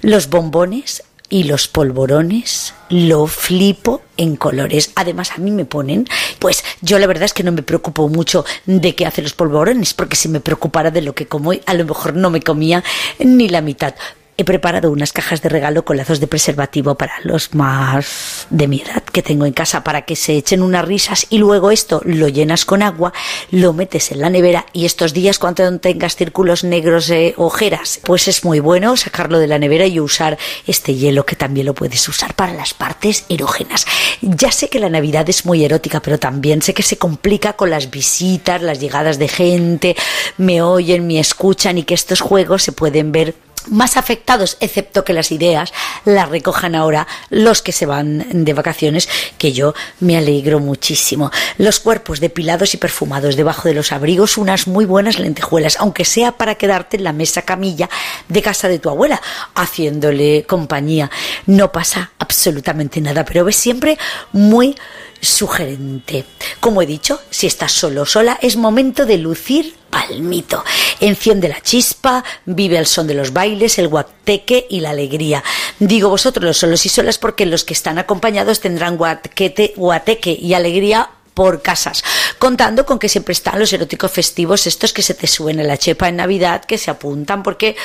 [0.00, 4.92] Los bombones y los polvorones lo flipo en colores.
[4.94, 6.06] Además, a mí me ponen,
[6.38, 9.94] pues yo la verdad es que no me preocupo mucho de qué hacen los polvorones,
[9.94, 12.84] porque si me preocupara de lo que como, a lo mejor no me comía
[13.18, 13.94] ni la mitad.
[14.36, 18.80] He preparado unas cajas de regalo con lazos de preservativo para los más de mi
[18.80, 22.26] edad que tengo en casa para que se echen unas risas y luego esto lo
[22.26, 23.12] llenas con agua,
[23.52, 28.26] lo metes en la nevera y estos días cuando tengas círculos negros de ojeras, pues
[28.26, 32.08] es muy bueno sacarlo de la nevera y usar este hielo que también lo puedes
[32.08, 33.86] usar para las partes erógenas.
[34.20, 37.70] Ya sé que la Navidad es muy erótica, pero también sé que se complica con
[37.70, 39.94] las visitas, las llegadas de gente,
[40.38, 45.12] me oyen, me escuchan y que estos juegos se pueden ver más afectados, excepto que
[45.12, 45.72] las ideas
[46.04, 51.30] las recojan ahora los que se van de vacaciones, que yo me alegro muchísimo.
[51.58, 56.32] Los cuerpos depilados y perfumados debajo de los abrigos, unas muy buenas lentejuelas, aunque sea
[56.32, 57.88] para quedarte en la mesa camilla
[58.28, 59.20] de casa de tu abuela,
[59.54, 61.10] haciéndole compañía.
[61.46, 63.98] No pasa absolutamente nada, pero ves siempre
[64.32, 64.76] muy
[65.24, 66.24] sugerente.
[66.60, 70.64] Como he dicho, si estás solo o sola, es momento de lucir palmito.
[71.00, 75.44] Enciende la chispa, vive el son de los bailes, el guateque y la alegría.
[75.78, 80.54] Digo vosotros los solos y solas porque los que están acompañados tendrán guateque, guateque y
[80.54, 82.04] alegría por casas,
[82.38, 85.76] contando con que siempre están los eróticos festivos, estos que se te suben a la
[85.76, 87.76] chepa en Navidad, que se apuntan porque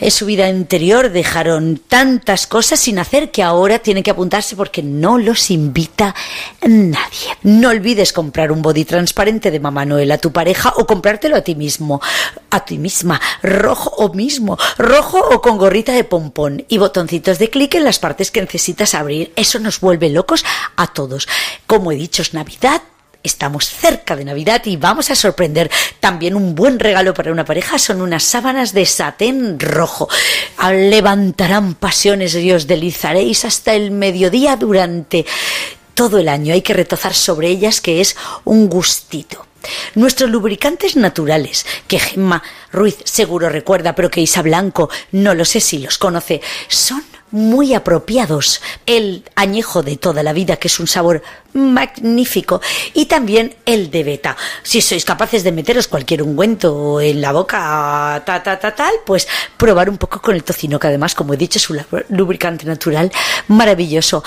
[0.00, 4.82] en su vida anterior dejaron tantas cosas sin hacer que ahora tienen que apuntarse porque
[4.82, 6.14] no los invita
[6.62, 7.36] nadie.
[7.42, 11.42] No olvides comprar un body transparente de Mamá Noel a tu pareja o comprártelo a
[11.42, 12.00] ti mismo,
[12.50, 17.50] a ti misma, rojo o mismo, rojo o con gorrita de pompón y botoncitos de
[17.50, 19.32] clic en las partes que necesitas abrir.
[19.36, 20.44] Eso nos vuelve locos
[20.76, 21.28] a todos.
[21.66, 22.82] Como he dicho, es Navidad,
[23.22, 25.70] Estamos cerca de Navidad y vamos a sorprender.
[26.00, 30.08] También un buen regalo para una pareja son unas sábanas de satén rojo.
[30.72, 35.26] Levantarán pasiones y os delizaréis hasta el mediodía durante
[35.92, 36.54] todo el año.
[36.54, 39.46] Hay que retozar sobre ellas que es un gustito.
[39.94, 42.42] Nuestros lubricantes naturales, que Gemma
[42.72, 47.74] Ruiz seguro recuerda, pero que Isa Blanco no lo sé si los conoce, son muy
[47.74, 48.60] apropiados.
[48.86, 52.60] El añejo de toda la vida, que es un sabor magnífico,
[52.94, 54.36] y también el de beta.
[54.62, 59.26] Si sois capaces de meteros cualquier ungüento en la boca, ta, ta, ta, tal, pues
[59.56, 63.10] probar un poco con el tocino, que además, como he dicho, es un lubricante natural
[63.48, 64.22] maravilloso.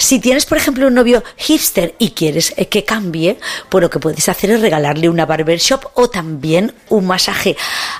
[0.00, 3.38] Si tienes, por ejemplo, un novio hipster y quieres eh, que cambie,
[3.68, 7.54] pues lo que puedes hacer es regalarle una barbershop o también un masaje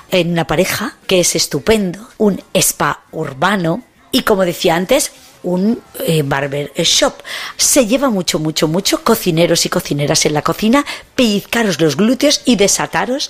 [0.09, 5.11] en una pareja, que es estupendo, un spa urbano y, como decía antes,
[5.43, 7.15] un eh, barber shop.
[7.57, 12.55] Se lleva mucho, mucho, mucho cocineros y cocineras en la cocina, pellizcaros los glúteos y
[12.55, 13.29] desataros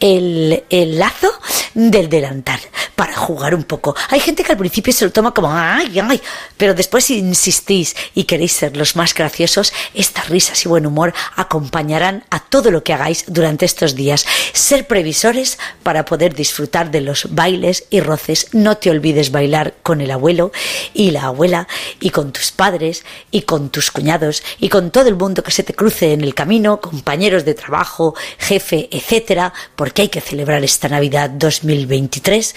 [0.00, 1.30] el, el lazo
[1.74, 2.60] del delantal
[2.96, 3.94] para jugar un poco.
[4.08, 6.20] Hay gente que al principio se lo toma como ay, ay,
[6.56, 11.14] pero después si insistís y queréis ser los más graciosos, estas risas y buen humor
[11.36, 14.26] acompañarán a todo lo que hagáis durante estos días.
[14.52, 18.48] Ser previsores para poder disfrutar de los bailes y roces.
[18.52, 20.50] No te olvides bailar con el abuelo
[20.94, 21.68] y la abuela
[22.00, 25.62] y con tus padres y con tus cuñados y con todo el mundo que se
[25.62, 29.52] te cruce en el camino, compañeros de trabajo, jefe, etcétera,
[29.88, 32.54] porque hay que celebrar esta Navidad 2023,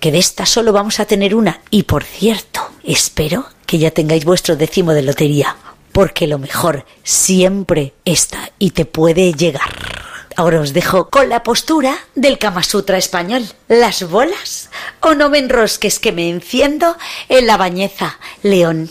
[0.00, 1.60] que de esta solo vamos a tener una.
[1.68, 5.56] Y por cierto, espero que ya tengáis vuestro décimo de lotería,
[5.92, 9.76] porque lo mejor siempre está y te puede llegar.
[10.36, 13.44] Ahora os dejo con la postura del Kama Sutra español.
[13.68, 16.96] Las bolas o no me enrosques que me enciendo
[17.28, 18.88] en la bañeza, león.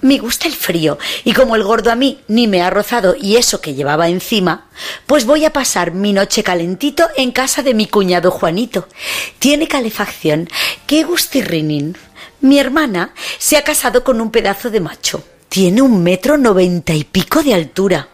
[0.00, 3.36] Me gusta el frío y como el gordo a mí ni me ha rozado y
[3.36, 4.68] eso que llevaba encima,
[5.06, 8.88] pues voy a pasar mi noche calentito en casa de mi cuñado Juanito.
[9.38, 10.48] Tiene calefacción.
[10.86, 11.96] ¡Qué gustirrinín!
[12.40, 15.22] Mi hermana se ha casado con un pedazo de macho.
[15.48, 18.08] Tiene un metro noventa y pico de altura.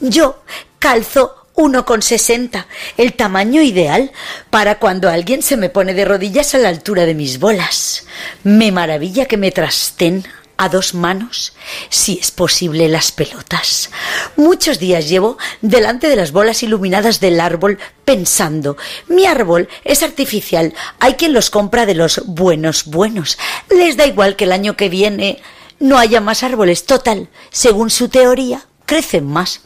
[0.00, 0.42] Yo
[0.78, 2.66] calzo 1,60,
[2.96, 4.10] el tamaño ideal
[4.50, 8.06] para cuando alguien se me pone de rodillas a la altura de mis bolas.
[8.42, 10.24] Me maravilla que me trasten
[10.56, 11.54] a dos manos,
[11.88, 13.90] si es posible, las pelotas.
[14.36, 18.76] Muchos días llevo delante de las bolas iluminadas del árbol pensando,
[19.08, 23.38] mi árbol es artificial, hay quien los compra de los buenos buenos.
[23.70, 25.42] Les da igual que el año que viene
[25.80, 29.60] no haya más árboles, total, según su teoría, crecen más.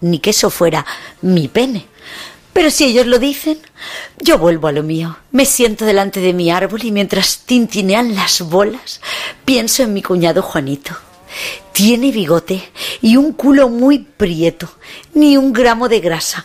[0.00, 0.86] Ni que eso fuera
[1.20, 1.89] mi pene.
[2.52, 3.58] Pero si ellos lo dicen,
[4.18, 5.16] yo vuelvo a lo mío.
[5.30, 9.00] Me siento delante de mi árbol y mientras tintinean las bolas,
[9.44, 10.96] pienso en mi cuñado Juanito.
[11.72, 12.70] Tiene bigote
[13.00, 14.70] y un culo muy prieto,
[15.14, 16.44] ni un gramo de grasa,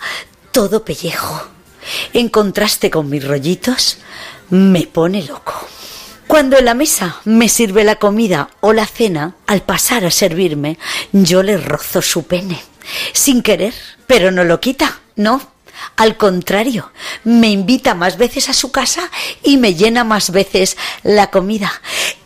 [0.52, 1.48] todo pellejo.
[2.14, 3.98] En contraste con mis rollitos,
[4.50, 5.54] me pone loco.
[6.28, 10.78] Cuando en la mesa me sirve la comida o la cena, al pasar a servirme,
[11.12, 12.62] yo le rozo su pene.
[13.14, 13.74] Sin querer,
[14.08, 15.55] pero no lo quita, no.
[15.96, 16.92] Al contrario,
[17.24, 19.10] me invita más veces a su casa
[19.44, 21.72] y me llena más veces la comida.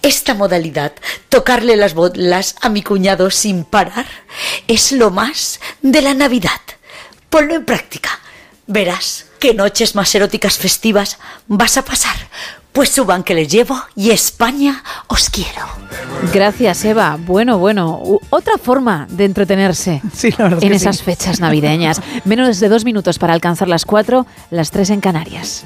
[0.01, 0.93] Esta modalidad,
[1.29, 4.07] tocarle las bolas a mi cuñado sin parar,
[4.67, 6.61] es lo más de la Navidad.
[7.29, 8.19] Ponlo en práctica.
[8.67, 12.15] Verás qué noches más eróticas festivas vas a pasar.
[12.79, 15.67] Pues suban que les llevo y España os quiero.
[16.33, 17.17] Gracias, Eva.
[17.19, 20.01] Bueno, bueno, otra forma de entretenerse
[20.37, 21.03] verdad en que esas sí.
[21.03, 22.01] fechas navideñas.
[22.23, 25.65] Menos de dos minutos para alcanzar las cuatro, las tres en Canarias.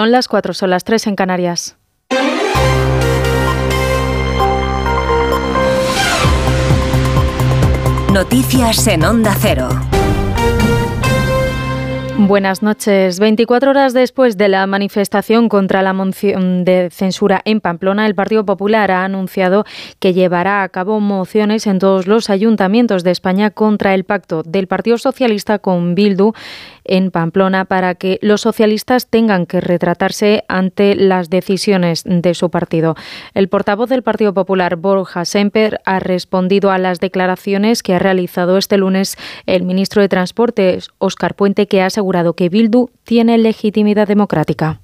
[0.00, 1.76] Son las cuatro, son las tres en Canarias.
[8.10, 9.68] Noticias en Onda Cero.
[12.26, 13.18] Buenas noches.
[13.18, 18.44] 24 horas después de la manifestación contra la moción de censura en Pamplona, el Partido
[18.44, 19.64] Popular ha anunciado
[20.00, 24.66] que llevará a cabo mociones en todos los ayuntamientos de España contra el pacto del
[24.66, 26.34] Partido Socialista con Bildu
[26.84, 32.94] en Pamplona para que los socialistas tengan que retratarse ante las decisiones de su partido.
[33.34, 38.58] El portavoz del Partido Popular, Borja Semper, ha respondido a las declaraciones que ha realizado
[38.58, 44.08] este lunes el ministro de Transportes, Óscar Puente, que ha asegurado que Bildu tiene legitimidad
[44.08, 44.80] democrática.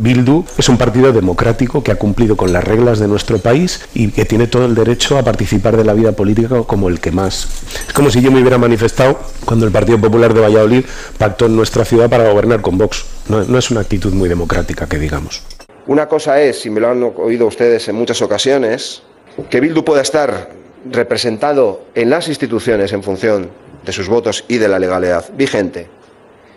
[0.00, 4.12] Bildu es un partido democrático que ha cumplido con las reglas de nuestro país y
[4.12, 7.64] que tiene todo el derecho a participar de la vida política como el que más.
[7.88, 10.84] Es como si yo me hubiera manifestado cuando el Partido Popular de Valladolid
[11.18, 13.04] pactó en nuestra ciudad para gobernar con Vox.
[13.28, 15.42] No, es una actitud muy democrática, que digamos.
[15.88, 19.02] Una cosa es, y me lo han oído ustedes en muchas ocasiones,
[19.50, 20.50] que Bildu pueda estar
[20.88, 23.50] representado en las instituciones en función
[23.84, 25.88] de sus votos y de la legalidad vigente.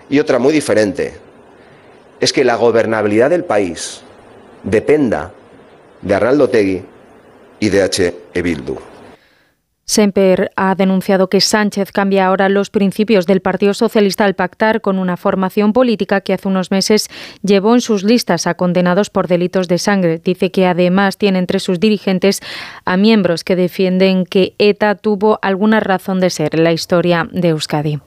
[0.08, 1.33] Y otra muy diferente
[2.24, 4.02] es que la gobernabilidad del país
[4.64, 5.34] dependa
[6.02, 6.82] de Arnaldo Tegui
[7.60, 8.16] y de H.
[8.34, 8.42] E.
[9.86, 14.98] Semper ha denunciado que Sánchez cambia ahora los principios del Partido Socialista al pactar con
[14.98, 17.10] una formación política que hace unos meses
[17.42, 20.22] llevó en sus listas a condenados por delitos de sangre.
[20.24, 22.40] Dice que además tiene entre sus dirigentes
[22.86, 28.00] a miembros que defienden que ETA tuvo alguna razón de ser la historia de Euskadi.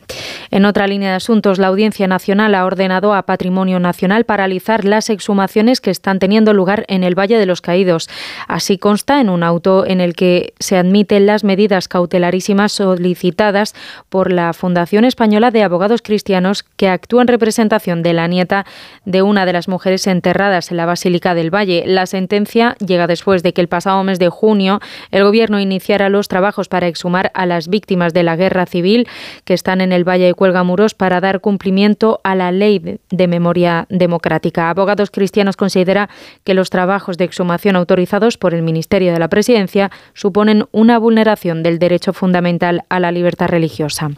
[0.51, 5.11] En otra línea de asuntos, la Audiencia Nacional ha ordenado a Patrimonio Nacional paralizar las
[5.11, 8.09] exhumaciones que están teniendo lugar en el Valle de los Caídos.
[8.49, 13.75] Así consta en un auto en el que se admiten las medidas cautelarísimas solicitadas
[14.09, 18.65] por la Fundación Española de Abogados Cristianos que actúa en representación de la nieta
[19.05, 21.85] de una de las mujeres enterradas en la Basílica del Valle.
[21.87, 24.81] La sentencia llega después de que el pasado mes de junio
[25.11, 29.07] el Gobierno iniciara los trabajos para exhumar a las víctimas de la guerra civil
[29.45, 33.87] que están en el Valle de Cuelgamuros para dar cumplimiento a la ley de memoria
[33.91, 34.71] democrática.
[34.71, 36.09] Abogados Cristianos considera
[36.45, 41.56] que los trabajos de exhumación autorizados por el Ministerio de la Presidencia suponen una vulneración
[41.63, 44.11] del derecho fundamental a la libertad religiosa.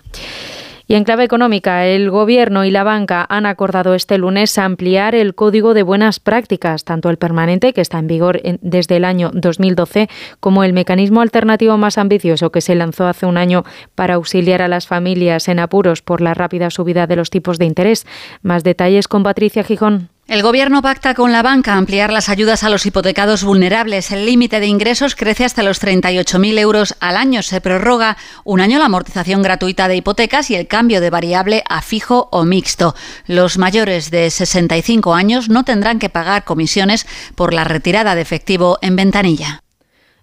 [0.91, 5.35] Y en clave económica, el Gobierno y la banca han acordado este lunes ampliar el
[5.35, 10.09] Código de Buenas Prácticas, tanto el permanente, que está en vigor desde el año 2012,
[10.41, 14.69] como el mecanismo alternativo más ambicioso que se lanzó hace un año para auxiliar a
[14.69, 18.07] las familias en apuros por la rápida subida de los tipos de interés.
[18.41, 20.09] Más detalles con Patricia Gijón.
[20.29, 24.11] El Gobierno pacta con la banca ampliar las ayudas a los hipotecados vulnerables.
[24.11, 27.43] El límite de ingresos crece hasta los 38.000 euros al año.
[27.43, 31.81] Se prorroga un año la amortización gratuita de hipotecas y el cambio de variable a
[31.81, 32.95] fijo o mixto.
[33.27, 38.77] Los mayores de 65 años no tendrán que pagar comisiones por la retirada de efectivo
[38.83, 39.63] en ventanilla.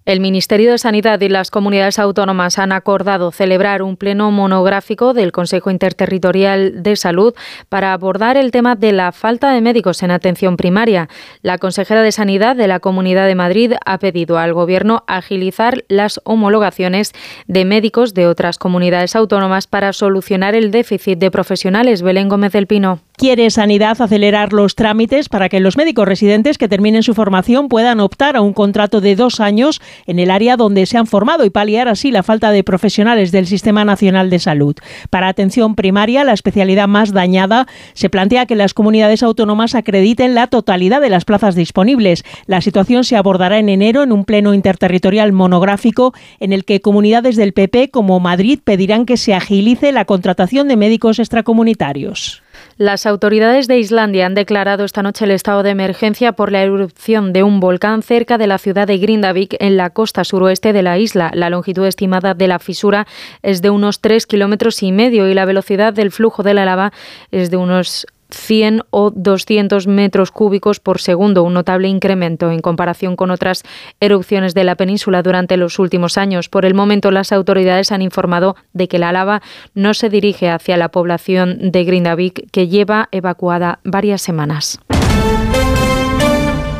[0.06, 5.32] El Ministerio de Sanidad y las comunidades autónomas han acordado celebrar un pleno monográfico del
[5.32, 7.34] Consejo Interterritorial de Salud
[7.70, 11.10] para abordar el tema de la falta de médicos en atención primaria.
[11.42, 16.22] La consejera de Sanidad de la Comunidad de Madrid ha pedido al Gobierno agilizar las
[16.24, 17.12] homologaciones
[17.48, 22.04] de médicos de otras comunidades autónomas para solucionar el déficit de profesionales.
[22.04, 23.05] Belén Gómez del Pino.
[23.18, 28.02] Quiere Sanidad acelerar los trámites para que los médicos residentes que terminen su formación puedan
[28.02, 31.50] optar a un contrato de dos años en el área donde se han formado y
[31.50, 34.76] paliar así la falta de profesionales del Sistema Nacional de Salud.
[35.10, 40.48] Para atención primaria, la especialidad más dañada, se plantea que las comunidades autónomas acrediten la
[40.48, 42.26] totalidad de las plazas disponibles.
[42.48, 47.38] La situación se abordará en enero en un pleno interterritorial monográfico en el que comunidades
[47.38, 52.45] del PP como Madrid pedirán que se agilice la contratación de médicos extracomunitarios.
[52.78, 57.32] Las autoridades de Islandia han declarado esta noche el estado de emergencia por la erupción
[57.32, 60.98] de un volcán cerca de la ciudad de Grindavik, en la costa suroeste de la
[60.98, 61.32] isla.
[61.34, 63.08] La longitud estimada de la fisura
[63.44, 66.92] es de unos 3 kilómetros y medio y la velocidad del flujo de la lava
[67.32, 73.16] es de unos 100 o 200 metros cúbicos por segundo, un notable incremento en comparación
[73.16, 73.64] con otras
[74.00, 76.50] erupciones de la península durante los últimos años.
[76.50, 79.42] Por el momento, las autoridades han informado de que la lava
[79.74, 84.80] no se dirige hacia la población de Grindavik, que lleva evacuada varias semanas.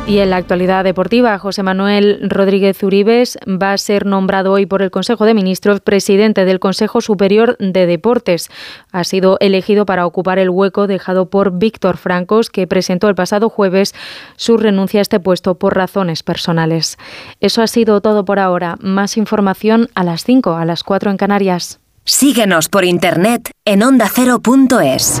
[0.06, 4.80] Y en la actualidad deportiva, José Manuel Rodríguez Uribes va a ser nombrado hoy por
[4.80, 8.48] el Consejo de Ministros presidente del Consejo Superior de Deportes.
[8.92, 13.48] Ha sido elegido para ocupar el hueco dejado por Víctor Francos, que presentó el pasado
[13.48, 13.96] jueves
[14.36, 16.98] su renuncia a este puesto por razones personales.
[17.40, 18.76] Eso ha sido todo por ahora.
[18.80, 21.80] Más información a las 5, a las 4 en Canarias.
[22.04, 25.20] Síguenos por internet en ondacero.es.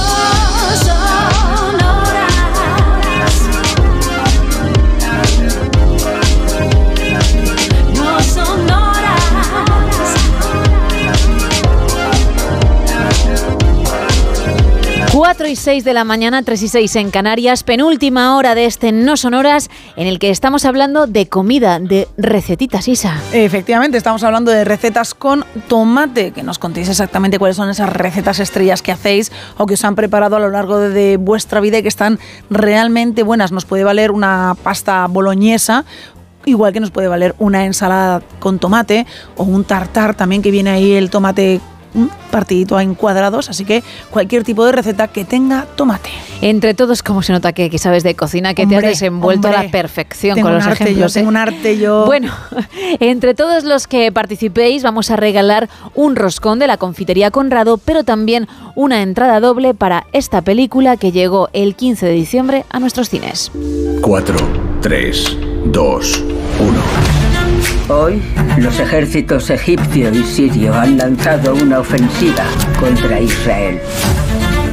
[15.21, 18.65] 4 y y 6 de la mañana, 3 y 6 en Canarias, penúltima hora de
[18.65, 23.19] este No Sonoras, en el que estamos hablando de comida, de recetitas, Isa.
[23.31, 28.39] Efectivamente, estamos hablando de recetas con tomate, que nos contéis exactamente cuáles son esas recetas
[28.39, 31.77] estrellas que hacéis o que os han preparado a lo largo de, de vuestra vida
[31.77, 32.17] y que están
[32.49, 33.51] realmente buenas.
[33.51, 35.85] Nos puede valer una pasta boloñesa.
[36.45, 39.05] Igual que nos puede valer una ensalada con tomate
[39.37, 41.61] o un tartar también que viene ahí el tomate
[41.93, 46.09] mm, partidito en cuadrados, así que cualquier tipo de receta que tenga tomate.
[46.41, 49.51] Entre todos, como se nota que, que sabes de cocina, que te has desenvuelto a
[49.51, 51.13] la perfección Tengo con un los arte ejemplos.
[51.13, 51.31] yo, tengo ¿eh?
[51.31, 52.05] un arte yo.
[52.05, 52.33] Bueno,
[52.99, 58.03] entre todos los que participéis vamos a regalar un roscón de la confitería Conrado, pero
[58.03, 63.09] también una entrada doble para esta película que llegó el 15 de diciembre a nuestros
[63.09, 63.51] cines.
[64.01, 64.35] 4,
[64.81, 66.23] 3, 2,
[66.59, 67.10] 1.
[67.87, 68.21] Hoy,
[68.57, 72.45] los ejércitos egipcio y sirio han lanzado una ofensiva
[72.79, 73.79] contra Israel.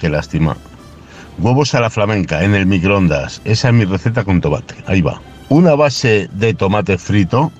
[0.00, 0.56] Qué lástima.
[1.38, 3.42] Huevos a la flamenca en el microondas.
[3.44, 4.74] Esa es mi receta con tomate.
[4.86, 5.20] Ahí va.
[5.50, 7.52] Una base de tomate frito,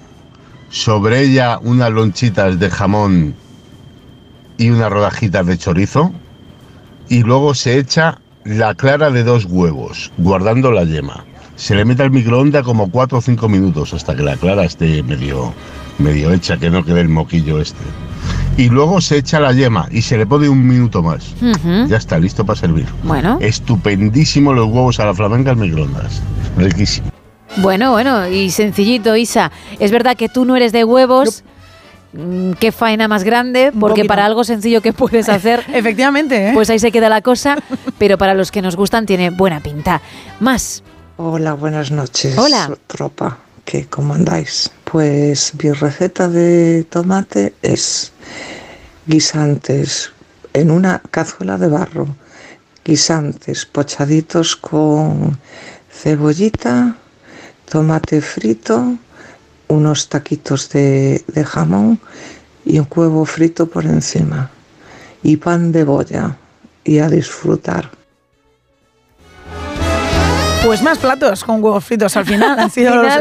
[0.70, 3.34] sobre ella unas lonchitas de jamón
[4.56, 6.10] y unas rodajitas de chorizo.
[7.10, 11.24] Y luego se echa la clara de dos huevos, guardando la yema.
[11.56, 15.02] Se le mete al microondas como 4 o 5 minutos hasta que la clara esté
[15.02, 15.52] medio,
[15.98, 17.84] medio hecha, que no quede el moquillo este.
[18.56, 21.34] Y luego se echa la yema y se le pone un minuto más.
[21.88, 22.86] Ya está, listo para servir.
[23.02, 23.38] Bueno.
[23.40, 26.22] Estupendísimo los huevos a la flamenca al microondas.
[26.56, 27.10] Riquísimo.
[27.58, 29.52] Bueno, bueno, y sencillito, Isa.
[29.78, 31.44] Es verdad que tú no eres de huevos.
[32.12, 36.50] Mm, Qué faena más grande, porque para algo sencillo que puedes hacer, efectivamente, ¿eh?
[36.54, 37.58] pues ahí se queda la cosa,
[37.98, 40.00] pero para los que nos gustan tiene buena pinta.
[40.40, 40.82] Más.
[41.18, 42.36] Hola, buenas noches.
[42.38, 42.70] Hola.
[42.86, 44.70] Tropa, ¿qué, ¿cómo andáis?
[44.90, 48.12] Pues mi receta de tomate es
[49.04, 50.12] guisantes
[50.52, 52.06] en una cazuela de barro,
[52.84, 55.36] guisantes pochaditos con
[55.90, 56.96] cebollita,
[57.68, 58.96] tomate frito,
[59.66, 61.98] unos taquitos de, de jamón
[62.64, 64.52] y un huevo frito por encima.
[65.24, 66.36] Y pan de boya.
[66.84, 67.90] Y a disfrutar.
[70.66, 72.58] Pues más platos con huevos fritos al final.
[72.58, 73.14] Han sido los-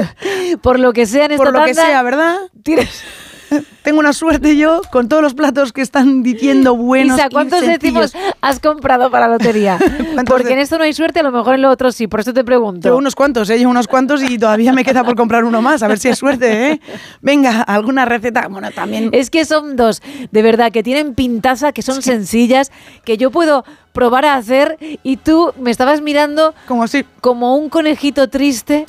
[0.64, 2.38] por lo que sea en esta Por lo que sea, ¿verdad?
[2.64, 3.04] Tienes...
[3.84, 7.20] Tengo una suerte yo con todos los platos que están diciendo buenos.
[7.20, 9.78] Isa, ¿cuántos decimos has comprado para la lotería?
[10.26, 12.34] Porque en esto no hay suerte, a lo mejor en lo otro sí, por eso
[12.34, 12.90] te pregunto.
[12.90, 13.62] Yo unos cuantos, ¿eh?
[13.62, 16.18] Yo unos cuantos y todavía me queda por comprar uno más, a ver si es
[16.18, 16.82] suerte, ¿eh?
[17.22, 18.48] Venga, alguna receta.
[18.48, 19.10] Bueno, también.
[19.12, 20.02] Es que son dos,
[20.32, 22.72] de verdad, que tienen pintaza, que son sencillas,
[23.04, 23.64] que yo puedo
[23.96, 28.86] probar a hacer y tú me estabas mirando como si como un conejito triste.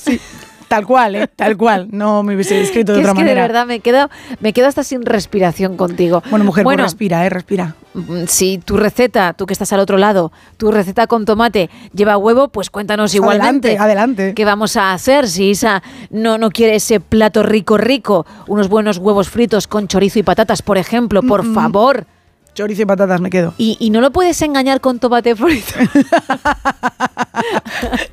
[0.68, 1.28] Tal cual, ¿eh?
[1.36, 1.86] Tal cual.
[1.92, 3.40] No me hubiese descrito de otra es que manera.
[3.42, 4.10] de verdad me quedo,
[4.40, 6.24] me quedo hasta sin respiración contigo.
[6.28, 7.30] Bueno, mujer, pues bueno, respira, ¿eh?
[7.30, 7.76] Respira.
[7.94, 12.16] mm, si tu receta, tú que estás al otro lado, tu receta con tomate lleva
[12.16, 13.68] huevo, pues cuéntanos igualmente.
[13.78, 14.34] Adelante, adelante.
[14.34, 18.26] ¿Qué vamos a hacer si Isa no, no quiere ese plato rico, rico?
[18.48, 21.54] Unos buenos huevos fritos con chorizo y patatas, por ejemplo, por Mm, mm.
[21.54, 22.06] favor.
[22.56, 23.52] Chorizo y patatas me quedo.
[23.58, 25.74] Y, y no lo puedes engañar con tomate frito.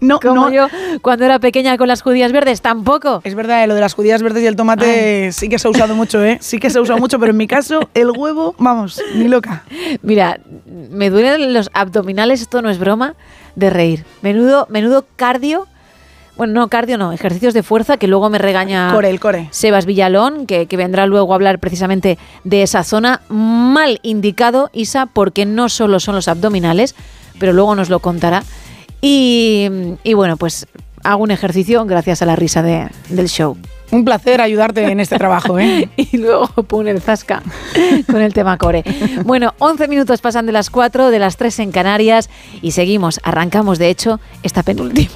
[0.01, 0.67] no, Como yo
[1.01, 3.21] cuando era pequeña con las judías verdes, tampoco.
[3.23, 5.71] Es verdad, eh, lo de las judías verdes y el tomate sí que se ha
[5.71, 6.39] usado mucho, ¿eh?
[6.41, 9.63] Sí que se ha usado mucho, pero en mi caso, el huevo, vamos, ni loca.
[10.01, 13.15] Mira, me duelen los abdominales, esto no es broma,
[13.55, 14.03] de reír.
[14.21, 15.67] Menudo, menudo cardio.
[16.35, 19.47] Bueno, no, cardio no, ejercicios de fuerza que luego me regaña Core, el core.
[19.51, 23.21] Sebas Villalón, que, que vendrá luego a hablar precisamente de esa zona.
[23.29, 26.95] Mal indicado, Isa, porque no solo son los abdominales,
[27.39, 28.43] pero luego nos lo contará.
[29.01, 29.67] Y,
[30.03, 30.65] y bueno, pues
[31.03, 33.57] hago un ejercicio gracias a la risa de- del show.
[33.91, 35.87] Un placer ayudarte en este trabajo, ¿eh?
[35.97, 37.43] y luego pone el zasca
[38.09, 38.83] con el tema core.
[39.23, 42.29] Bueno, 11 minutos pasan de las 4, de las 3 en Canarias
[42.63, 45.11] y seguimos, arrancamos de hecho esta penúltima.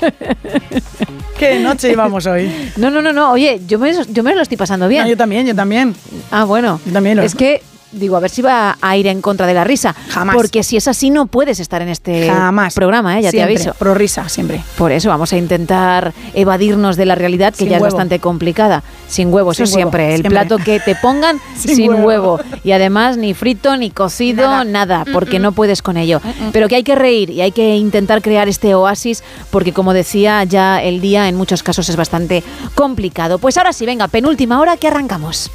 [1.38, 2.50] ¿Qué noche íbamos hoy?
[2.76, 5.02] No, no, no, no, oye, yo me, yo me lo estoy pasando bien.
[5.04, 5.94] No, yo también, yo también.
[6.30, 6.80] Ah, bueno.
[6.86, 9.54] Yo también lo- Es que, digo, a ver si va a ir en contra de
[9.54, 9.94] la risa.
[10.08, 10.36] Jamás.
[10.36, 12.74] Porque si es así, no puedes estar en este Jamás.
[12.74, 13.22] programa, ¿eh?
[13.22, 13.74] ya Siempre, te aviso.
[13.78, 14.62] Pro risa, siempre.
[14.76, 18.82] Por eso vamos a intentar evadirnos de la realidad, que Sin ya es bastante complicada.
[19.08, 20.08] Sin huevo, eso Sin huevo, siempre.
[20.14, 20.30] El siempre.
[20.30, 22.34] plato que te pongan sin, Sin huevo.
[22.36, 22.40] huevo.
[22.64, 25.04] Y además ni frito, ni cocido, nada, Nada.
[25.12, 26.20] porque no puedes con ello.
[26.52, 30.44] Pero que hay que reír y hay que intentar crear este oasis, porque como decía,
[30.44, 32.42] ya el día en muchos casos es bastante
[32.74, 33.38] complicado.
[33.38, 35.50] Pues ahora sí, venga, penúltima hora que arrancamos.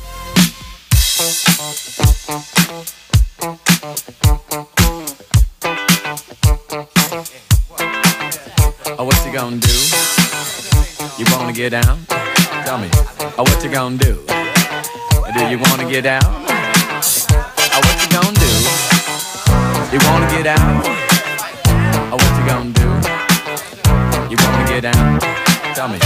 [8.98, 9.74] Oh, what you gonna do?
[11.18, 12.06] You wanna get down?
[12.66, 12.90] Tell me.
[13.38, 14.26] Oh, what you gonna do?
[15.34, 16.24] Do you wanna get down?
[16.26, 18.52] Oh, what you gonna do?
[19.94, 20.86] You wanna get out?
[22.12, 22.88] Oh, what you gonna do?
[24.32, 25.20] You wanna get down?
[25.76, 26.00] Tell me.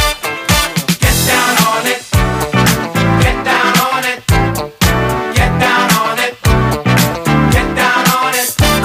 [1.00, 2.07] Get down on it.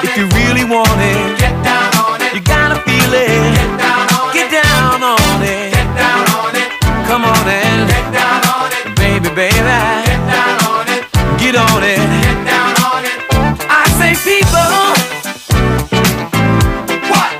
[0.00, 0.24] on if it.
[0.24, 2.32] If you really want it, get down on it.
[2.34, 3.28] You gotta feel it.
[3.56, 4.62] Get down on get it.
[4.62, 5.72] down on it.
[5.72, 6.70] Get down on it.
[7.06, 8.96] Come on and get down on it.
[8.96, 9.76] Baby, baby.
[10.08, 11.02] Get down on it.
[11.38, 12.00] Get on it.
[12.24, 13.18] Get down on it.
[13.68, 14.72] I say people.
[17.12, 17.30] What?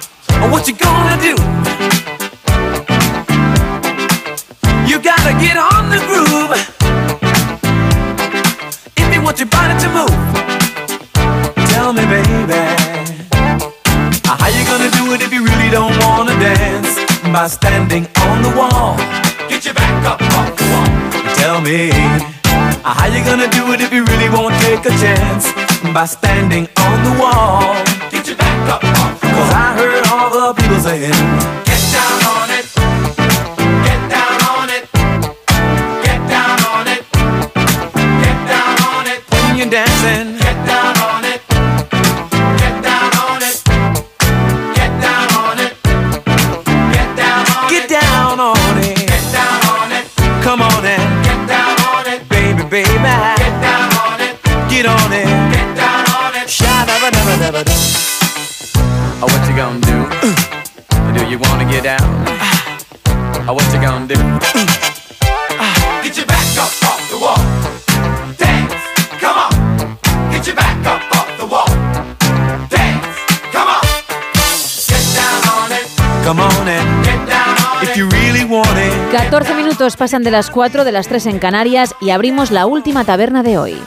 [0.52, 1.34] What you gonna do?
[4.88, 6.52] You gotta get on the groove.
[8.96, 10.29] If you want your body to move.
[15.12, 16.94] It if you really don't wanna dance?
[17.32, 18.96] By standing on the wall.
[19.48, 21.34] Get your back up off the wall.
[21.34, 21.90] Tell me.
[22.84, 25.52] uh, How you gonna do it if you really won't take a chance?
[25.94, 27.74] By standing on the wall.
[28.10, 29.36] Get your back up off the wall.
[29.36, 31.18] Cause I heard all the people saying,
[31.68, 32.66] Get down on it.
[33.86, 34.84] Get down on it.
[36.06, 37.02] Get down on it.
[38.24, 39.20] Get down on it.
[39.30, 40.39] When you're dancing.
[59.60, 59.98] Gonna do?
[61.12, 62.00] do you wanna get down?
[63.46, 64.16] Oh, what you gonna do?
[66.02, 67.36] Get your back up off the wall.
[68.38, 68.72] Dance,
[69.20, 69.52] come on.
[70.32, 71.68] Get your back up off the wall.
[72.70, 73.04] Dance,
[73.52, 73.84] come on.
[74.88, 75.86] Get down on it.
[76.24, 77.90] Come on and get down on it.
[77.90, 78.94] If you really want it.
[79.12, 83.04] 14 minutos pasan de las 4, de las 3 en Canarias y abrimos la última
[83.04, 83.82] taberna de hoy.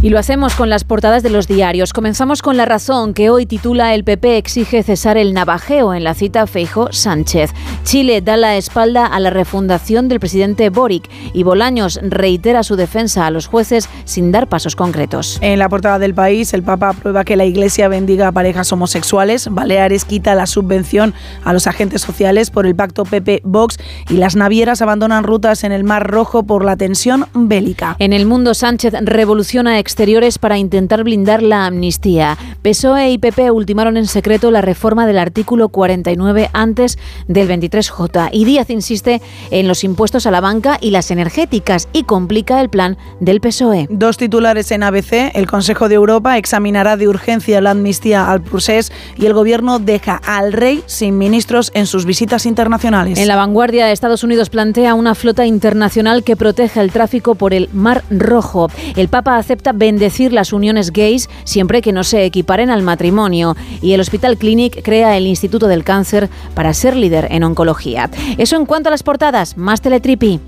[0.00, 1.92] Y lo hacemos con las portadas de los diarios.
[1.92, 6.14] Comenzamos con La Razón, que hoy titula El PP exige cesar el navajeo en la
[6.14, 7.50] cita Feijo Sánchez.
[7.82, 13.26] Chile da la espalda a la refundación del presidente Boric y Bolaños reitera su defensa
[13.26, 15.38] a los jueces sin dar pasos concretos.
[15.40, 19.48] En la portada del país, el Papa aprueba que la Iglesia bendiga a parejas homosexuales.
[19.50, 21.12] Baleares quita la subvención
[21.42, 25.82] a los agentes sociales por el pacto PP-Vox y las navieras abandonan rutas en el
[25.82, 27.96] Mar Rojo por la tensión bélica.
[27.98, 32.36] En el mundo, Sánchez revoluciona exteriores para intentar blindar la amnistía.
[32.60, 38.28] PSOE E y PP ultimaron en secreto la reforma del artículo 49 antes del 23J.
[38.32, 42.68] Y Díaz insiste en los impuestos a la banca y las energéticas y complica el
[42.68, 43.86] plan del PSOE.
[43.88, 45.34] Dos titulares en ABC.
[45.34, 50.16] El Consejo de Europa examinará de urgencia la amnistía al procés y el gobierno deja
[50.16, 53.18] al rey sin ministros en sus visitas internacionales.
[53.18, 57.70] En la vanguardia, Estados Unidos plantea una flota internacional que proteja el tráfico por el
[57.72, 58.68] Mar Rojo.
[58.96, 63.56] El Papa acepta bendecir las uniones gays siempre que no se equiparen al matrimonio.
[63.80, 68.10] Y el Hospital Clinic crea el Instituto del Cáncer para ser líder en oncología.
[68.36, 69.56] Eso en cuanto a las portadas.
[69.56, 70.40] Más teletripi.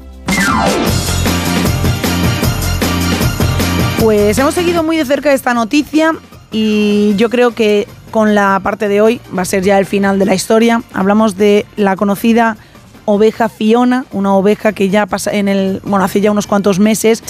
[4.01, 6.15] Pues hemos seguido muy de cerca esta noticia
[6.51, 10.19] y yo creo que con la parte de hoy, va a ser ya el final
[10.19, 10.83] de la historia.
[10.93, 12.57] Hablamos de la conocida
[13.13, 17.23] oveja Fiona, una oveja que ya pasa en el, bueno, hace ya unos cuantos meses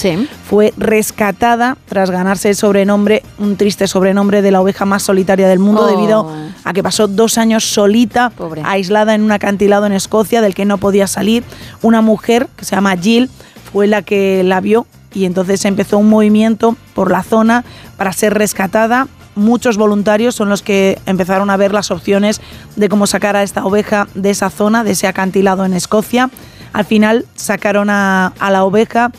[0.49, 5.59] fue rescatada tras ganarse el sobrenombre, un triste sobrenombre de la oveja más solitaria del
[5.59, 5.87] mundo Oh.
[5.87, 6.31] debido
[6.65, 8.33] a que pasó dos años solita,
[8.65, 11.43] aislada en un acantilado en Escocia del que no podía salir.
[11.83, 13.31] Una mujer que se llama Jill
[13.73, 17.65] fue la que la vio y entonces empezó un movimiento por la zona
[17.97, 19.09] para ser rescatada.
[19.35, 22.41] Muchos voluntarios son los que empezaron a ver las opciones
[22.77, 26.31] de cómo sacar a esta oveja de esa zona, de ese acantilado en Escocia.
[26.73, 29.13] Al final sacaron a, la oveja,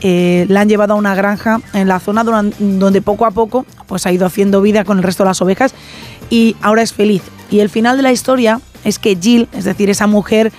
[0.00, 4.06] eh, la han llevado a una granja en la zona donde poco a poco pues,
[4.06, 5.74] ha ido haciendo vida con el resto de las ovejas
[6.30, 7.22] y ahora es feliz.
[7.50, 10.52] Y el final de la historia es que Jill, es decir, esa mujer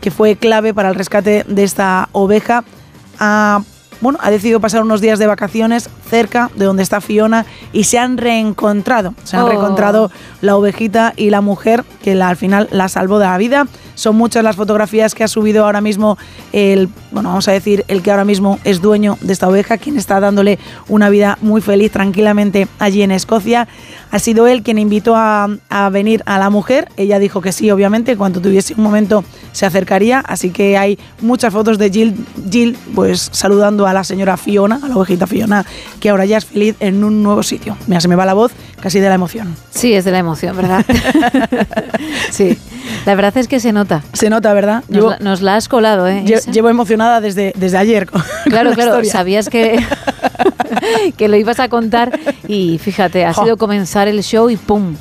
[0.00, 2.64] que fue clave para el rescate de esta oveja,
[3.18, 3.62] ha,
[4.00, 7.98] bueno, ha decidido pasar unos días de vacaciones cerca de donde está Fiona y se
[7.98, 9.14] han reencontrado.
[9.24, 9.48] Se han Oh.
[9.48, 13.66] reencontrado la ovejita y la mujer que la- al final la salvó de la vida.
[14.00, 16.16] Son muchas las fotografías que ha subido ahora mismo
[16.54, 19.98] el, bueno, vamos a decir, el que ahora mismo es dueño de esta oveja, quien
[19.98, 23.68] está dándole una vida muy feliz tranquilamente allí en Escocia.
[24.10, 26.88] Ha sido él quien invitó a, a venir a la mujer.
[26.96, 29.22] Ella dijo que sí, obviamente, cuando tuviese un momento
[29.52, 30.20] se acercaría.
[30.20, 32.14] Así que hay muchas fotos de Jill,
[32.50, 35.66] Jill pues saludando a la señora Fiona, a la ovejita Fiona,
[36.00, 37.76] que ahora ya es feliz en un nuevo sitio.
[37.86, 39.54] Mira, se me va la voz casi de la emoción.
[39.70, 40.84] Sí, es de la emoción, ¿verdad?
[42.30, 42.58] sí,
[43.06, 43.89] la verdad es que se nota.
[44.12, 44.84] Se nota, ¿verdad?
[44.88, 46.22] Nos, la, nos la has colado, ¿eh?
[46.24, 48.06] lle- llevo emocionada desde, desde ayer.
[48.06, 49.12] con- Claro, con claro, historia.
[49.12, 49.78] sabías que,
[51.16, 53.44] que lo ibas a contar y fíjate, ha Jo.
[53.44, 54.94] sido comenzar el show y ¡pum!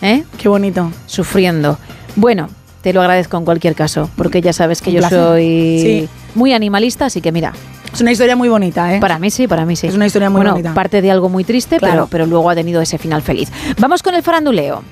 [0.00, 0.24] ¿Eh?
[0.38, 0.90] Qué bonito.
[1.06, 1.78] Sufriendo.
[2.16, 2.48] Bueno,
[2.82, 5.18] te lo agradezco en cualquier caso, porque ya sabes que Un yo placer.
[5.18, 6.08] soy Sí.
[6.34, 7.52] muy animalista, así que mira.
[7.92, 9.00] Es una historia muy bonita, ¿eh?
[9.00, 9.86] Para mí sí, para mí sí.
[9.86, 10.72] Es una historia muy bueno, bonita.
[10.74, 11.92] parte de algo muy triste, Claro.
[11.94, 13.50] pero, pero luego ha tenido ese final feliz.
[13.78, 14.82] Vamos con el faranduleo.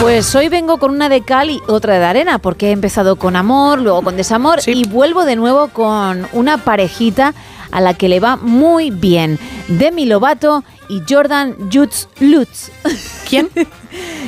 [0.00, 3.36] Pues hoy vengo con una de cal y otra de arena, porque he empezado con
[3.36, 7.34] amor, luego con desamor y vuelvo de nuevo con una parejita
[7.70, 9.38] a la que le va muy bien.
[9.68, 12.70] Demi Lovato y Jordan Jutz Lutz.
[13.28, 13.50] ¿Quién?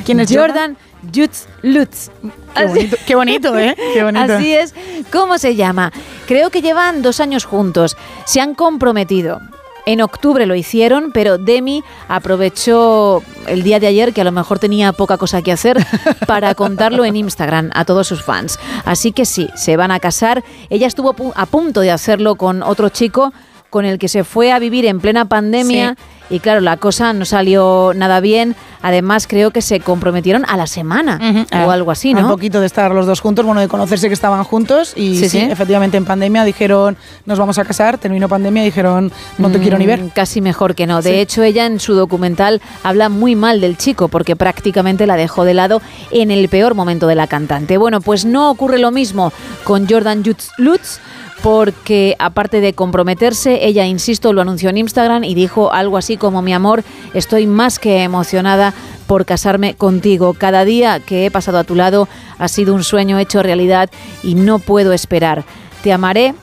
[0.05, 0.77] ¿Quién es Jordan
[1.13, 2.11] Jutz Lutz.
[2.55, 3.75] Qué bonito, qué bonito, ¿eh?
[3.93, 4.33] Qué bonito.
[4.33, 4.75] Así es.
[5.11, 5.91] ¿Cómo se llama?
[6.27, 7.97] Creo que llevan dos años juntos.
[8.25, 9.41] Se han comprometido.
[9.85, 14.59] En octubre lo hicieron, pero Demi aprovechó el día de ayer, que a lo mejor
[14.59, 15.77] tenía poca cosa que hacer,
[16.27, 18.59] para contarlo en Instagram a todos sus fans.
[18.85, 20.43] Así que sí, se van a casar.
[20.69, 23.33] Ella estuvo a punto de hacerlo con otro chico
[23.73, 25.95] con el que se fue a vivir en plena pandemia
[26.29, 28.55] y claro, la cosa no salió nada bien.
[28.83, 31.19] Además, creo que se comprometieron a la semana
[31.65, 32.27] o algo así, Un ¿no?
[32.29, 35.39] poquito de estar los dos juntos, bueno, de conocerse que estaban juntos y Sí, sí,
[35.39, 35.47] sí.
[35.49, 39.77] efectivamente en pandemia dijeron nos vamos a casar, terminó pandemia y dijeron no te quiero
[39.79, 40.01] ni ver.
[40.03, 41.01] Mm, Casi mejor que no.
[41.01, 41.15] De Sí.
[41.19, 45.55] hecho, ella en su documental habla muy mal del chico porque prácticamente la dejó de
[45.55, 47.77] lado en el peor momento de la cantante.
[47.77, 50.23] Bueno, pues no ocurre lo mismo con Jordan
[50.59, 50.99] Lutz
[51.43, 56.41] porque aparte de comprometerse, ella, insisto, lo anunció en Instagram y dijo algo así como
[56.41, 58.73] mi amor, estoy más que emocionada
[59.07, 60.33] por casarme contigo.
[60.35, 62.07] Cada día que he pasado a tu lado
[62.39, 63.89] ha sido un sueño hecho realidad
[64.23, 65.43] y no puedo esperar.
[65.83, 66.33] Te amaré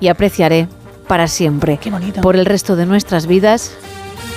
[0.00, 0.66] y apreciaré
[1.06, 1.78] para siempre.
[1.80, 2.20] Qué bonito.
[2.20, 3.70] Por el resto de nuestras vidas,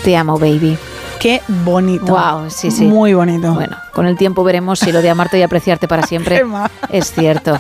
[0.03, 0.77] te amo, baby.
[1.19, 2.05] Qué bonito.
[2.05, 2.85] Wow, sí, sí.
[2.85, 3.51] Muy bonito.
[3.55, 6.43] Bueno, con el tiempo veremos si lo de amarte y apreciarte para siempre
[6.91, 7.57] es cierto.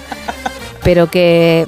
[0.83, 1.67] Pero que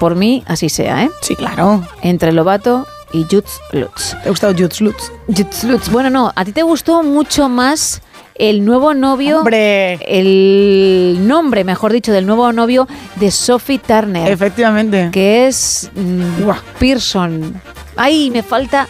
[0.00, 1.10] por mí así sea, ¿eh?
[1.20, 1.86] Sí, claro.
[2.02, 4.16] Entre Lobato y Jutz Lutz.
[4.22, 5.12] ¿Te ha gustado Jutz Lutz?
[5.28, 5.88] Jutz Lutz.
[5.90, 8.00] Bueno, no, a ti te gustó mucho más
[8.34, 9.40] el nuevo novio.
[9.40, 9.94] ¡Hombre!
[10.06, 14.30] El nombre, mejor dicho, del nuevo novio de Sophie Turner.
[14.30, 15.10] Efectivamente.
[15.12, 16.48] Que es mm,
[16.78, 17.60] Pearson.
[17.96, 18.88] Ay, me falta.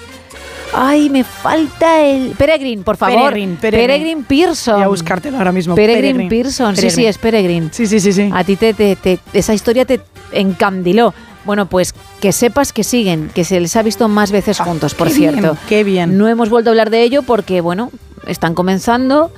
[0.73, 2.29] Ay, me falta el.
[2.39, 3.33] Peregrine, por favor.
[3.33, 4.23] Peregrine, Peregrine.
[4.23, 4.75] Pearson.
[4.77, 5.75] Voy a buscártelo ahora mismo.
[5.75, 6.31] Peregrine, Peregrine.
[6.45, 6.77] Pearson.
[6.77, 7.09] Sí, sí, Peregrine.
[7.09, 7.69] es Peregrine.
[7.73, 8.31] Sí, sí, sí, sí.
[8.33, 9.99] A ti te, te- te- esa historia te
[10.33, 11.15] encandiló.
[11.45, 15.09] Bueno, pues que sepas que siguen, que se les ha visto más veces juntos, por
[15.09, 15.41] qué cierto.
[15.41, 16.19] bien, qué bien.
[16.19, 17.91] No hemos vuelto a hablar de ello porque, bueno,
[18.27, 19.33] están comenzando.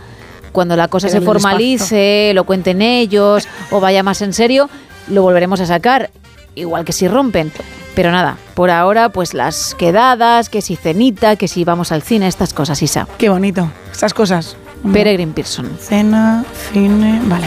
[0.51, 4.69] Cuando la cosa se formalice, lo cuenten ellos o vaya más en serio,
[5.09, 6.11] lo volveremos a sacar.
[6.55, 7.51] Igual que si rompen.
[7.95, 12.27] Pero nada, por ahora, pues las quedadas, que si cenita, que si vamos al cine,
[12.27, 13.07] estas cosas, Isa.
[13.19, 13.71] Qué bonito.
[13.91, 14.57] Estas cosas.
[14.93, 15.71] Peregrine Pearson.
[15.79, 17.47] Cena, cine, vale.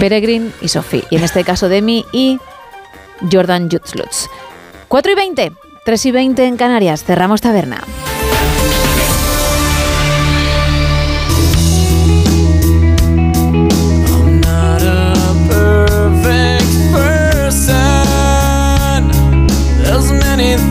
[0.00, 1.04] Peregrine y Sophie.
[1.10, 2.38] Y en este caso Demi y
[3.30, 4.28] Jordan Jutzlutz.
[4.88, 5.52] 4 y 20,
[5.84, 7.04] 3 y 20 en Canarias.
[7.04, 7.80] Cerramos taberna.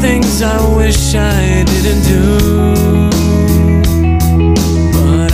[0.04, 3.10] things I wish I didn't do.
[4.92, 5.34] But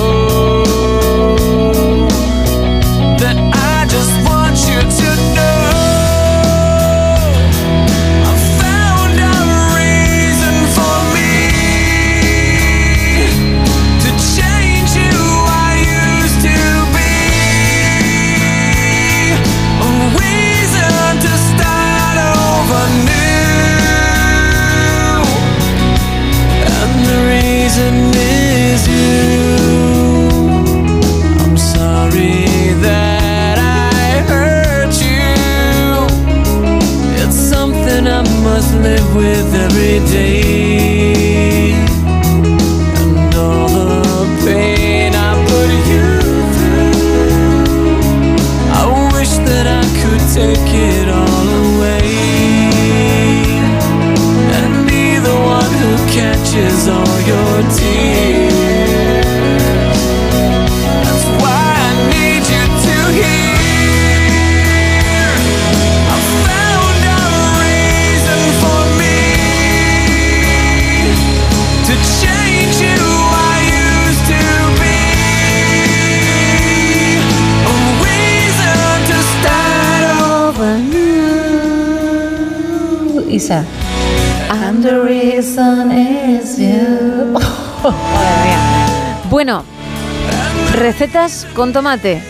[38.61, 41.00] must live with every day.
[83.49, 87.39] And the reason is you.
[89.31, 89.63] Bueno,
[90.73, 92.21] recetas con tomate.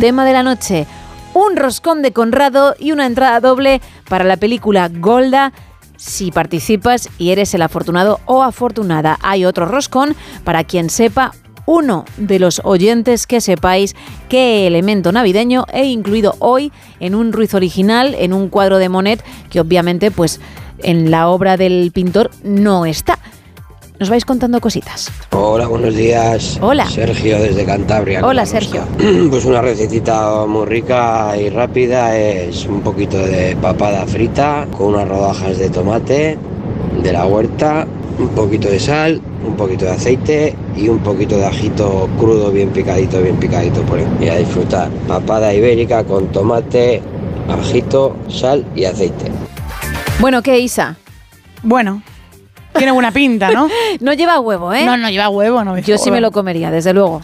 [0.00, 0.86] Tema de la noche.
[1.34, 5.52] Un roscón de Conrado y una entrada doble para la película Golda.
[5.96, 11.32] Si participas y eres el afortunado o afortunada, hay otro roscón para quien sepa
[11.66, 13.94] uno de los oyentes que sepáis
[14.28, 19.22] qué elemento navideño he incluido hoy en un Ruiz original, en un cuadro de Monet,
[19.50, 20.40] que obviamente pues
[20.82, 23.18] en la obra del pintor no está.
[23.98, 25.10] Nos vais contando cositas.
[25.30, 26.58] Hola, buenos días.
[26.60, 26.86] Hola.
[26.86, 28.20] Sergio desde Cantabria.
[28.26, 28.82] Hola, ¿cómo Sergio.
[29.30, 35.08] Pues una recetita muy rica y rápida es un poquito de papada frita con unas
[35.08, 36.38] rodajas de tomate
[37.06, 37.86] de la huerta,
[38.18, 42.70] un poquito de sal, un poquito de aceite y un poquito de ajito crudo bien
[42.70, 44.06] picadito, bien picadito por ahí.
[44.20, 44.90] Y a disfrutar.
[45.06, 47.00] Papada ibérica con tomate,
[47.48, 49.30] ajito, sal y aceite.
[50.18, 50.96] Bueno, ¿qué, Isa?
[51.62, 52.02] Bueno,
[52.76, 53.68] tiene buena pinta, ¿no?
[54.00, 54.84] no lleva huevo, ¿eh?
[54.84, 55.78] No, no lleva huevo, no.
[55.78, 57.22] Yo sí me lo comería, desde luego.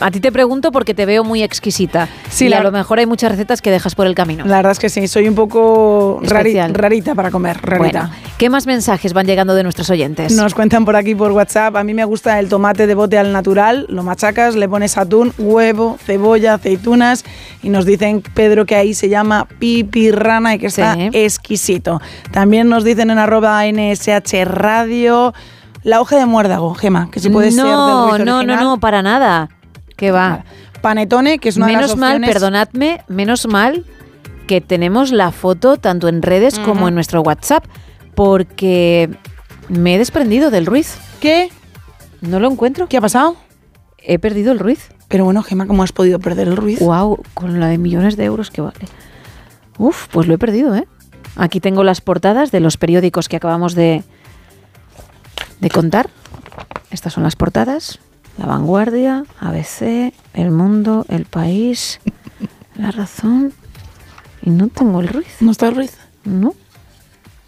[0.00, 2.08] A ti te pregunto porque te veo muy exquisita.
[2.30, 4.44] Sí, y la- a lo mejor hay muchas recetas que dejas por el camino.
[4.46, 7.78] La verdad es que sí, soy un poco rari- rarita para comer, rarita.
[8.00, 10.32] Bueno, ¿qué más mensajes van llegando de nuestros oyentes?
[10.36, 11.76] Nos cuentan por aquí por WhatsApp.
[11.76, 13.86] A mí me gusta el tomate de bote al natural.
[13.88, 17.24] Lo machacas, le pones atún, huevo, cebolla, aceitunas.
[17.62, 22.00] Y nos dicen, Pedro, que ahí se llama pipirrana y que está exquisito.
[22.32, 25.32] También nos dicen en arroba NSH Radio
[25.82, 29.02] la hoja de muérdago, Gema, que si puede ser del no, no, no, no, para
[29.02, 29.50] nada.
[29.96, 30.44] ¿Qué va?
[30.80, 33.84] Panetone, que es una de menos mal, perdonadme, menos mal
[34.46, 37.64] que tenemos la foto tanto en redes como en nuestro WhatsApp,
[38.14, 39.10] porque
[39.68, 40.98] me he desprendido del Ruiz.
[41.20, 41.50] ¿Qué?
[42.20, 42.88] No lo encuentro.
[42.88, 43.36] ¿Qué ha pasado?
[43.98, 44.90] He perdido el Ruiz.
[45.08, 46.80] Pero bueno, Gema, ¿cómo has podido perder el Ruiz?
[46.80, 48.86] Wow, con la de millones de euros que vale.
[49.78, 50.86] Uf, pues lo he perdido, ¿eh?
[51.36, 54.04] Aquí tengo las portadas de los periódicos que acabamos de,
[55.60, 56.10] de contar.
[56.90, 57.98] Estas son las portadas.
[58.38, 62.00] La Vanguardia, ABC, El Mundo, El País,
[62.76, 63.52] La Razón.
[64.42, 65.36] Y no tengo el Ruiz.
[65.40, 65.96] ¿No está el Ruiz?
[66.24, 66.54] No.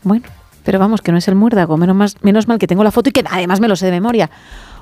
[0.03, 0.25] Bueno,
[0.65, 1.77] pero vamos, que no es el muérdago.
[1.77, 3.93] Menos, más, menos mal que tengo la foto y que además me lo sé de
[3.93, 4.31] memoria.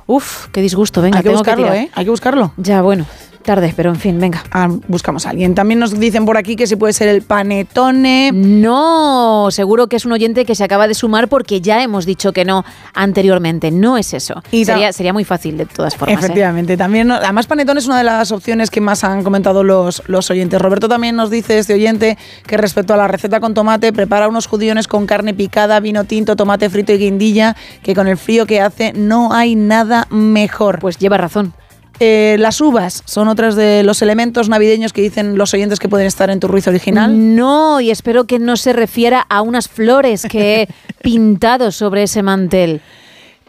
[0.07, 1.01] Uf, qué disgusto.
[1.01, 1.77] Venga, Hay que tengo buscarlo, tirar.
[1.79, 1.91] ¿eh?
[1.95, 2.53] Hay que buscarlo.
[2.59, 3.07] Ya, bueno,
[3.45, 4.43] tarde, pero en fin, venga.
[4.51, 5.55] Ah, buscamos a alguien.
[5.55, 8.33] También nos dicen por aquí que si puede ser el panetone.
[8.33, 12.33] No, seguro que es un oyente que se acaba de sumar porque ya hemos dicho
[12.33, 12.65] que no
[12.95, 13.71] anteriormente.
[13.71, 14.43] No es eso.
[14.51, 16.17] Y sería, sería muy fácil de todas formas.
[16.17, 16.25] ¿eh?
[16.25, 20.03] Efectivamente, también, no- además panetón es una de las opciones que más han comentado los,
[20.07, 20.61] los oyentes.
[20.61, 24.47] Roberto también nos dice, este oyente, que respecto a la receta con tomate, prepara unos
[24.47, 28.61] judiones con carne picada, vino tinto, tomate frito y guindilla, que con el frío que
[28.61, 30.79] hace no hay nada mejor.
[30.81, 31.53] Pues lleva razón.
[32.01, 36.07] Eh, las uvas son otras de los elementos navideños que dicen los oyentes que pueden
[36.07, 37.37] estar en tu ruiz original.
[37.37, 40.69] No, y espero que no se refiera a unas flores que he
[41.03, 42.81] pintado sobre ese mantel.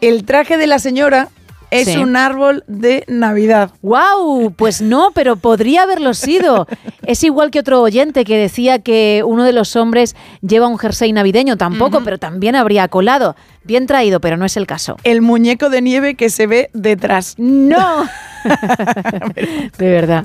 [0.00, 1.28] El traje de la señora
[1.70, 1.96] es Sí.
[1.96, 3.70] un árbol de Navidad.
[3.82, 4.52] ¡Wow!
[4.56, 6.66] Pues no, pero podría haberlo sido.
[7.02, 11.12] Es igual que otro oyente que decía que uno de los hombres lleva un jersey
[11.12, 11.56] navideño.
[11.56, 13.36] Tampoco, pero también habría colado.
[13.64, 14.96] Bien traído, pero no es el caso.
[15.02, 17.34] El muñeco de nieve que se ve detrás.
[17.36, 18.04] ¡No!
[19.78, 20.24] de verdad.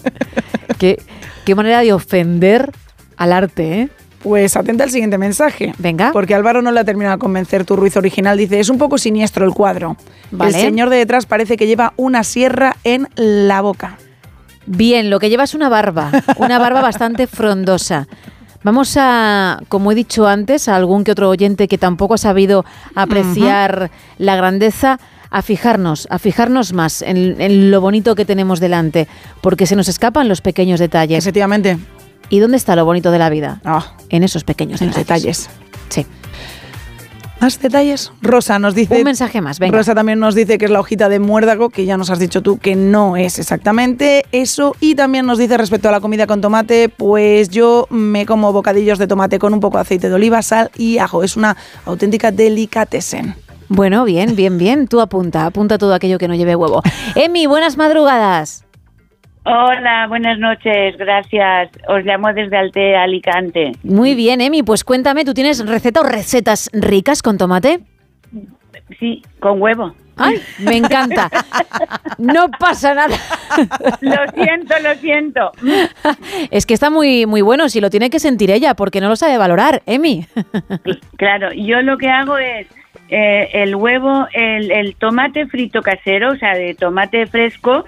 [0.78, 1.02] Qué,
[1.46, 2.72] qué manera de ofender
[3.18, 3.90] al arte, ¿eh?
[4.24, 5.74] Pues atenta al siguiente mensaje.
[5.78, 6.12] Venga.
[6.14, 8.38] Porque Álvaro no le ha terminado de convencer tu Ruiz original.
[8.38, 9.98] Dice, es un poco siniestro el cuadro.
[10.32, 10.56] Vale.
[10.56, 13.98] El señor de detrás parece que lleva una sierra en la boca.
[14.66, 18.08] Bien, lo que lleva es una barba, una barba bastante frondosa.
[18.64, 22.64] Vamos a, como he dicho antes, a algún que otro oyente que tampoco ha sabido
[22.94, 25.00] apreciar la grandeza,
[25.32, 29.08] a fijarnos, a fijarnos más en, en lo bonito que tenemos delante,
[29.42, 31.24] porque se nos escapan los pequeños detalles.
[31.26, 31.80] Efectivamente.
[32.32, 33.62] ¿Y dónde está lo bonito de la vida?
[33.64, 35.48] Ah, En esos pequeños en los detalles.
[35.48, 35.50] detalles.
[35.90, 36.06] Sí.
[37.42, 38.12] ¿Más detalles?
[38.22, 38.96] Rosa nos dice...
[38.98, 39.76] Un mensaje más, venga.
[39.76, 42.42] Rosa también nos dice que es la hojita de muérdago, que ya nos has dicho
[42.42, 44.76] tú que no es exactamente eso.
[44.80, 49.00] Y también nos dice respecto a la comida con tomate, pues yo me como bocadillos
[49.00, 51.24] de tomate con un poco de aceite de oliva, sal y ajo.
[51.24, 53.36] Es una auténtica delicatessen.
[53.70, 54.88] Bueno, bien, bien, bien.
[54.88, 56.84] Tú apunta, apunta todo aquello que no lleve huevo.
[57.16, 58.66] Emi, buenas madrugadas.
[59.44, 61.72] Hola, buenas noches, gracias.
[61.88, 63.72] Os llamo desde Altea, Alicante.
[63.84, 67.80] Muy bien, Emi, pues cuéntame, ¿tú tienes receta o recetas ricas con tomate?
[69.00, 69.96] Sí, con huevo.
[70.18, 71.30] Ay, me encanta.
[72.20, 73.16] No pasa nada.
[74.02, 75.52] Lo siento, lo siento.
[76.52, 79.16] Es que está muy, muy bueno, si lo tiene que sentir ella, porque no lo
[79.16, 80.28] sabe valorar, Emi.
[81.18, 82.68] Claro, yo lo que hago es
[83.12, 87.84] eh, el huevo, el, el tomate frito casero, o sea, de tomate fresco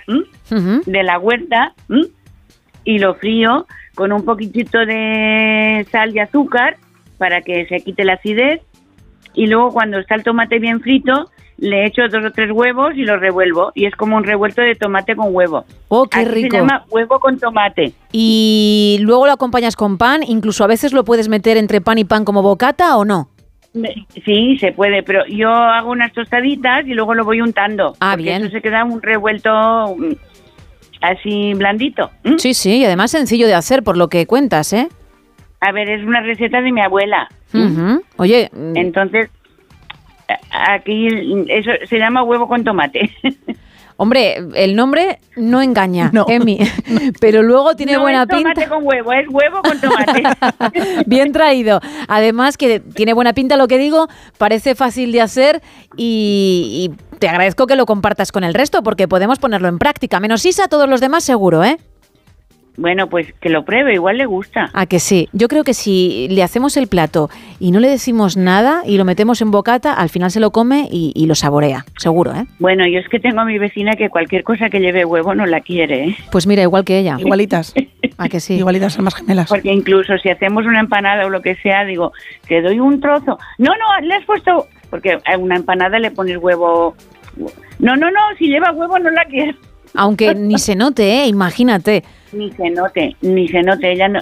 [0.49, 2.07] de la huerta, ¿m?
[2.83, 6.75] y lo frío con un poquitito de sal y azúcar
[7.17, 8.61] para que se quite la acidez.
[9.33, 13.05] Y luego cuando está el tomate bien frito, le echo dos o tres huevos y
[13.05, 13.71] lo revuelvo.
[13.75, 15.63] Y es como un revuelto de tomate con huevo.
[15.87, 16.57] Oh, qué Así rico.
[16.57, 17.93] Se llama huevo con tomate.
[18.11, 22.03] Y luego lo acompañas con pan, incluso a veces lo puedes meter entre pan y
[22.03, 23.29] pan como bocata o no.
[23.73, 27.95] Me- Sí, se puede, pero yo hago unas tostaditas y luego lo voy untando.
[27.99, 28.43] Ah, porque bien.
[28.43, 30.13] Eso se queda un revuelto mm,
[31.01, 32.11] así blandito.
[32.37, 34.87] Sí, sí, y además sencillo de hacer por lo que cuentas, ¿eh?
[35.59, 37.27] A ver, es una receta de mi abuela.
[38.17, 39.29] Oye, mm, Entonces,
[40.51, 41.07] aquí
[41.49, 43.09] eso se llama huevo con tomate.
[43.97, 46.59] hombre, el nombre no engaña, Emi,
[47.19, 48.69] pero luego tiene no buena es tomate pinta.
[48.69, 50.23] con huevo, es huevo con tomate.
[51.05, 51.79] Bien traído.
[52.07, 54.07] Además que tiene buena pinta lo que digo,
[54.37, 55.61] parece fácil de hacer
[55.97, 60.19] y, y te agradezco que lo compartas con el resto porque podemos ponerlo en práctica.
[60.19, 61.77] Menos Isa, todos los demás seguro, ¿eh?
[62.75, 64.69] Bueno, pues que lo pruebe, igual le gusta.
[64.73, 65.29] A que sí.
[65.31, 67.29] Yo creo que si le hacemos el plato
[67.59, 70.87] y no le decimos nada y lo metemos en bocata, al final se lo come
[70.91, 72.45] y, y lo saborea, seguro, ¿eh?
[72.59, 75.45] Bueno, yo es que tengo a mi vecina que cualquier cosa que lleve huevo no
[75.45, 76.15] la quiere, ¿eh?
[76.31, 77.17] Pues mira, igual que ella.
[77.19, 77.73] Igualitas.
[78.17, 78.55] ¿A que sí?
[78.55, 79.49] Igualitas, son más gemelas.
[79.49, 82.11] Porque incluso si hacemos una empanada o lo que sea, digo,
[82.47, 83.37] te doy un trozo.
[83.57, 84.67] No, no, le has puesto...
[84.89, 86.95] Porque a una empanada le pones huevo...
[87.79, 89.57] No, no, no, si lleva huevo no la quiero.
[89.95, 91.27] Aunque ni se note, ¿eh?
[91.27, 92.03] Imagínate.
[92.33, 93.91] Ni se note, ni se note.
[93.91, 94.19] Ella no...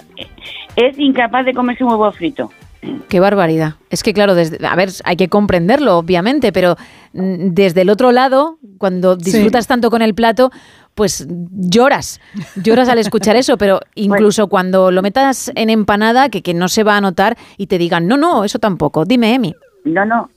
[0.76, 2.52] Es incapaz de comerse un huevo frito.
[3.10, 3.74] Qué barbaridad.
[3.92, 6.78] Es que claro, desde, a ver, hay que comprenderlo, obviamente, pero
[7.14, 10.50] mm, desde el otro lado, cuando disfrutas tanto con el plato,
[10.96, 12.20] pues lloras,
[12.56, 16.84] lloras al escuchar eso, pero incluso cuando lo metas en empanada, que, que no se
[16.84, 19.06] va a notar y te digan, no, no, eso tampoco.
[19.06, 19.54] Dime, Emi.
[19.84, 20.30] No, no.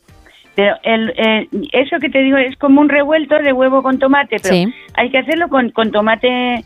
[0.55, 4.37] Pero el, eh, eso que te digo es como un revuelto de huevo con tomate,
[4.43, 4.67] pero Sí.
[4.95, 6.65] hay que hacerlo con, con tomate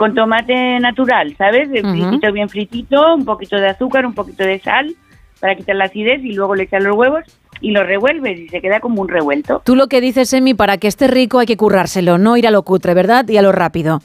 [0.00, 1.70] con tomate natural, ¿sabes?
[1.70, 1.90] De Ujú.
[1.90, 4.94] fritito bien fritito, un poquito de azúcar, un poquito de sal
[5.40, 7.22] para quitar la acidez y luego le echas los huevos
[7.60, 9.60] y lo revuelves y se queda como un revuelto.
[9.62, 12.50] Tú lo que dices, Emi, para que esté rico hay que currárselo, no ir a
[12.50, 13.28] lo cutre, ¿verdad?
[13.28, 14.00] Y a lo rápido.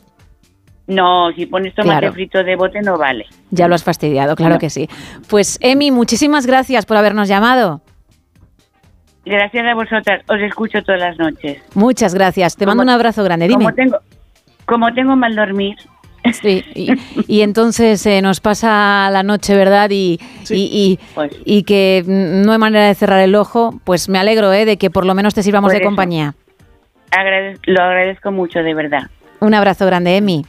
[0.88, 2.14] No, si pones tomate Claro.
[2.14, 3.26] frito de bote no vale.
[3.52, 4.60] Ya lo has fastidiado, claro No.
[4.60, 4.90] que sí.
[5.30, 7.80] Pues, Emi, muchísimas gracias por habernos llamado.
[9.26, 11.58] Gracias a vosotras, os escucho todas las noches.
[11.74, 12.58] Muchas gracias.
[12.58, 13.48] Te mando un abrazo grande.
[13.48, 13.64] Dime.
[13.64, 13.98] Como tengo,
[14.66, 15.76] como tengo mal dormir.
[16.42, 16.92] Sí, y,
[17.28, 19.92] y entonces eh, nos pasa la noche, ¿verdad?
[19.92, 20.20] Y,
[20.50, 23.80] y, y- Pues y que no hay manera de cerrar el ojo.
[23.84, 24.66] Pues me alegro ¿eh?
[24.66, 25.86] de que por lo menos te sirvamos de eso.
[25.86, 26.34] compañía.
[27.12, 29.04] Agradez- lo agradezco mucho, de verdad.
[29.40, 30.46] Un abrazo grande, Emi.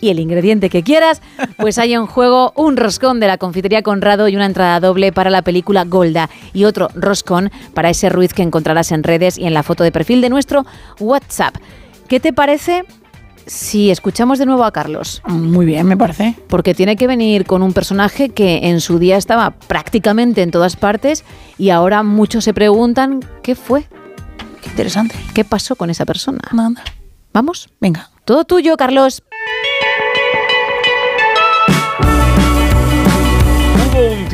[0.00, 1.20] y el ingrediente que quieras,
[1.58, 5.28] pues hay en juego un roscón de la confitería Conrado y una entrada doble para
[5.28, 9.52] la película Golda y otro roscón para ese Ruiz que encontrarás en redes y en
[9.52, 10.64] la foto de perfil de nuestro
[11.00, 11.56] WhatsApp.
[12.08, 12.84] ¿Qué te parece
[13.46, 15.22] si escuchamos de nuevo a Carlos?
[15.26, 16.34] Muy bien, me parece.
[16.48, 20.76] Porque tiene que venir con un personaje que en su día estaba prácticamente en todas
[20.76, 21.24] partes
[21.56, 23.86] y ahora muchos se preguntan qué fue.
[24.62, 25.14] Qué interesante.
[25.34, 26.40] ¿Qué pasó con esa persona?
[26.52, 26.82] Nada.
[27.32, 27.68] ¿Vamos?
[27.80, 28.10] Venga.
[28.24, 29.22] Todo tuyo, Carlos.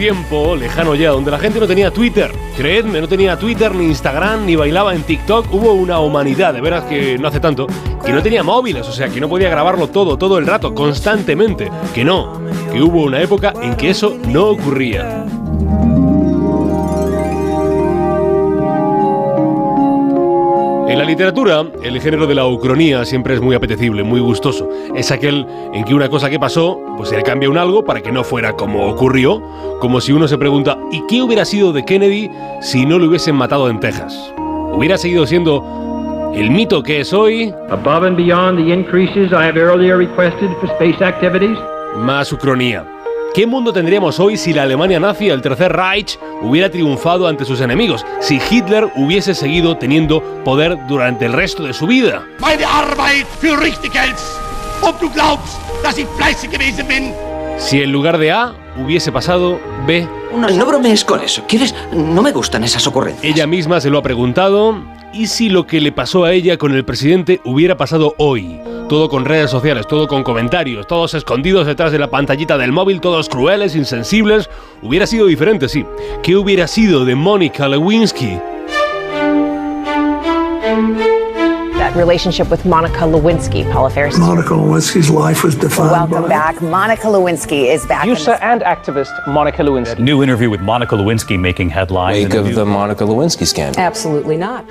[0.02, 2.32] Tiempo lejano ya donde la gente no tenía Twitter.
[2.56, 5.46] Creedme, no tenía Twitter, ni Instagram, ni bailaba en TikTok.
[5.54, 7.68] Hubo una humanidad, de veras que no hace tanto,
[8.04, 11.70] que no tenía móviles, o sea, que no podía grabarlo todo, todo el rato, constantemente.
[11.94, 12.40] Que no,
[12.72, 15.24] que hubo una época en que eso no ocurría.
[20.88, 24.68] En la literatura, el género de la ucronía siempre es muy apetecible, muy gustoso.
[24.94, 28.00] Es aquel en que una cosa que pasó, pues se le cambia un algo para
[28.02, 29.40] que no fuera como ocurrió,
[29.80, 32.30] como si uno se pregunta, ¿y qué hubiera sido de Kennedy
[32.60, 34.14] si no lo hubiesen matado en Texas?
[34.74, 37.54] ¿Hubiera seguido siendo el mito que es hoy?
[37.70, 41.56] Above and beyond the increases I have earlier requested for space activities,
[41.96, 42.84] Más ucronía.
[43.34, 47.62] ¿Qué mundo tendríamos hoy si la Alemania nazi, el Tercer Reich, hubiera triunfado ante sus
[47.62, 48.04] enemigos?
[48.20, 52.26] Si Hitler hubiese seguido teniendo poder durante el resto de su vida?
[57.56, 60.06] Si en lugar de A hubiese pasado B.
[60.36, 61.44] No, no bromees con eso.
[61.46, 61.74] ¿Quieres?
[61.92, 63.24] No me gustan esas ocurrencias.
[63.24, 64.76] Ella misma se lo ha preguntado.
[65.12, 68.58] ¿Y si lo que le pasó a ella con el presidente hubiera pasado hoy?
[68.88, 73.00] Todo con redes sociales, todo con comentarios, todos escondidos detrás de la pantallita del móvil,
[73.00, 74.48] todos crueles, insensibles.
[74.80, 75.84] Hubiera sido diferente, sí.
[76.22, 78.38] ¿Qué hubiera sido de Mónica Lewinsky?
[81.92, 84.18] That relationship with Monica Lewinsky, Paula Ferris.
[84.18, 86.62] Monica Lewinsky's life was defined Welcome by back.
[86.62, 88.06] Monica Lewinsky is back.
[88.06, 89.98] User and activist Monica Lewinsky.
[89.98, 92.24] New interview with Monica Lewinsky making headlines.
[92.24, 93.78] Wake of the Monica Lewinsky scandal.
[93.78, 94.64] Absolutely not.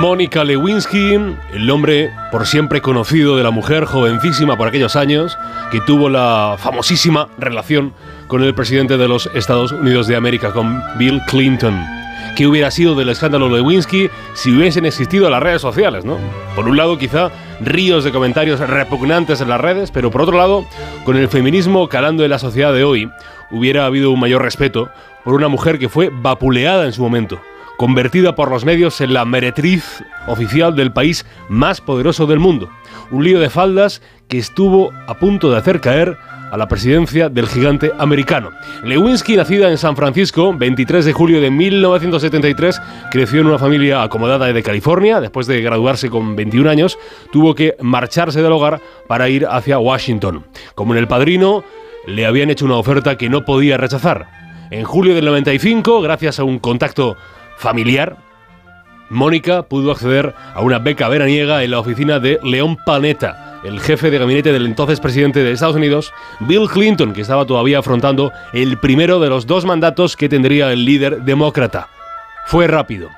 [0.00, 1.14] Mónica Lewinsky,
[1.54, 5.36] el nombre por siempre conocido de la mujer jovencísima por aquellos años,
[5.72, 7.94] que tuvo la famosísima relación
[8.28, 12.01] con el presidente de los Estados Unidos de América, con Bill Clinton.
[12.36, 16.18] ¿Qué hubiera sido del escándalo Lewinsky si hubiesen existido las redes sociales, no?
[16.54, 17.30] Por un lado, quizá
[17.60, 20.64] ríos de comentarios repugnantes en las redes, pero por otro lado,
[21.04, 23.10] con el feminismo calando en la sociedad de hoy,
[23.50, 24.88] hubiera habido un mayor respeto
[25.24, 27.40] por una mujer que fue vapuleada en su momento
[27.82, 32.70] convertida por los medios en la meretriz oficial del país más poderoso del mundo.
[33.10, 36.16] Un lío de faldas que estuvo a punto de hacer caer
[36.52, 38.50] a la presidencia del gigante americano.
[38.84, 42.78] Lewinsky, nacida en San Francisco, 23 de julio de 1973,
[43.10, 45.22] creció en una familia acomodada de California.
[45.22, 46.98] Después de graduarse con 21 años,
[47.32, 50.44] tuvo que marcharse del hogar para ir hacia Washington.
[50.74, 51.64] Como en El Padrino,
[52.06, 54.28] le habían hecho una oferta que no podía rechazar.
[54.70, 57.16] En julio del 95, gracias a un contacto
[57.56, 58.18] familiar,
[59.08, 64.10] Mónica pudo acceder a una beca veraniega en la oficina de León Panetta, el jefe
[64.10, 68.78] de gabinete del entonces presidente de Estados Unidos, Bill Clinton, que estaba todavía afrontando el
[68.78, 71.88] primero de los dos mandatos que tendría el líder demócrata.
[72.46, 73.08] Fue rápido.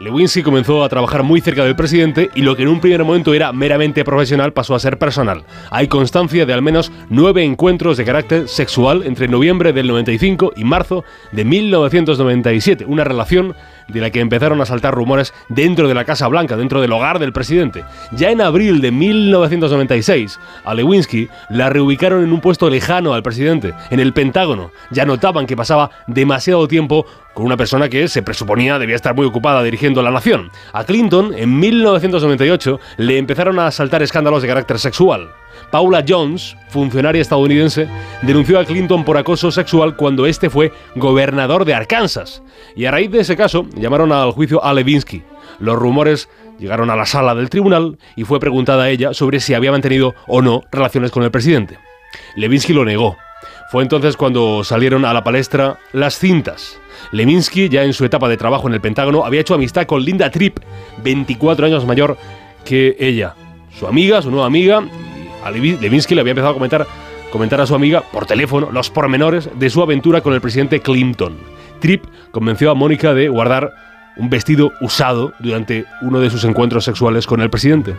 [0.00, 3.34] Lewinsky comenzó a trabajar muy cerca del presidente y lo que en un primer momento
[3.34, 5.44] era meramente profesional pasó a ser personal.
[5.70, 10.64] Hay constancia de al menos nueve encuentros de carácter sexual entre noviembre del 95 y
[10.64, 13.54] marzo de 1997, una relación
[13.90, 17.18] de la que empezaron a saltar rumores dentro de la Casa Blanca, dentro del hogar
[17.18, 17.84] del presidente.
[18.12, 23.74] Ya en abril de 1996, a Lewinsky la reubicaron en un puesto lejano al presidente,
[23.90, 24.70] en el Pentágono.
[24.90, 27.06] Ya notaban que pasaba demasiado tiempo
[27.44, 30.50] una persona que se presuponía debía estar muy ocupada dirigiendo la nación.
[30.72, 35.30] A Clinton, en 1998, le empezaron a saltar escándalos de carácter sexual.
[35.70, 37.88] Paula Jones, funcionaria estadounidense,
[38.22, 42.42] denunció a Clinton por acoso sexual cuando este fue gobernador de Arkansas.
[42.74, 45.22] Y a raíz de ese caso, llamaron al juicio a Levinsky.
[45.60, 46.28] Los rumores
[46.58, 50.14] llegaron a la sala del tribunal y fue preguntada a ella sobre si había mantenido
[50.26, 51.78] o no relaciones con el presidente.
[52.36, 53.16] Levinsky lo negó.
[53.70, 56.78] Fue entonces cuando salieron a la palestra las cintas.
[57.12, 60.30] Levinsky, ya en su etapa de trabajo en el Pentágono, había hecho amistad con Linda
[60.30, 60.58] Tripp,
[61.04, 62.16] 24 años mayor
[62.64, 63.34] que ella.
[63.78, 64.82] Su amiga, su nueva amiga,
[65.44, 66.86] a Levi- Levinsky le había empezado a comentar,
[67.30, 71.38] comentar a su amiga por teléfono los pormenores de su aventura con el presidente Clinton.
[71.80, 73.72] Tripp convenció a Mónica de guardar
[74.16, 77.94] un vestido usado durante uno de sus encuentros sexuales con el presidente.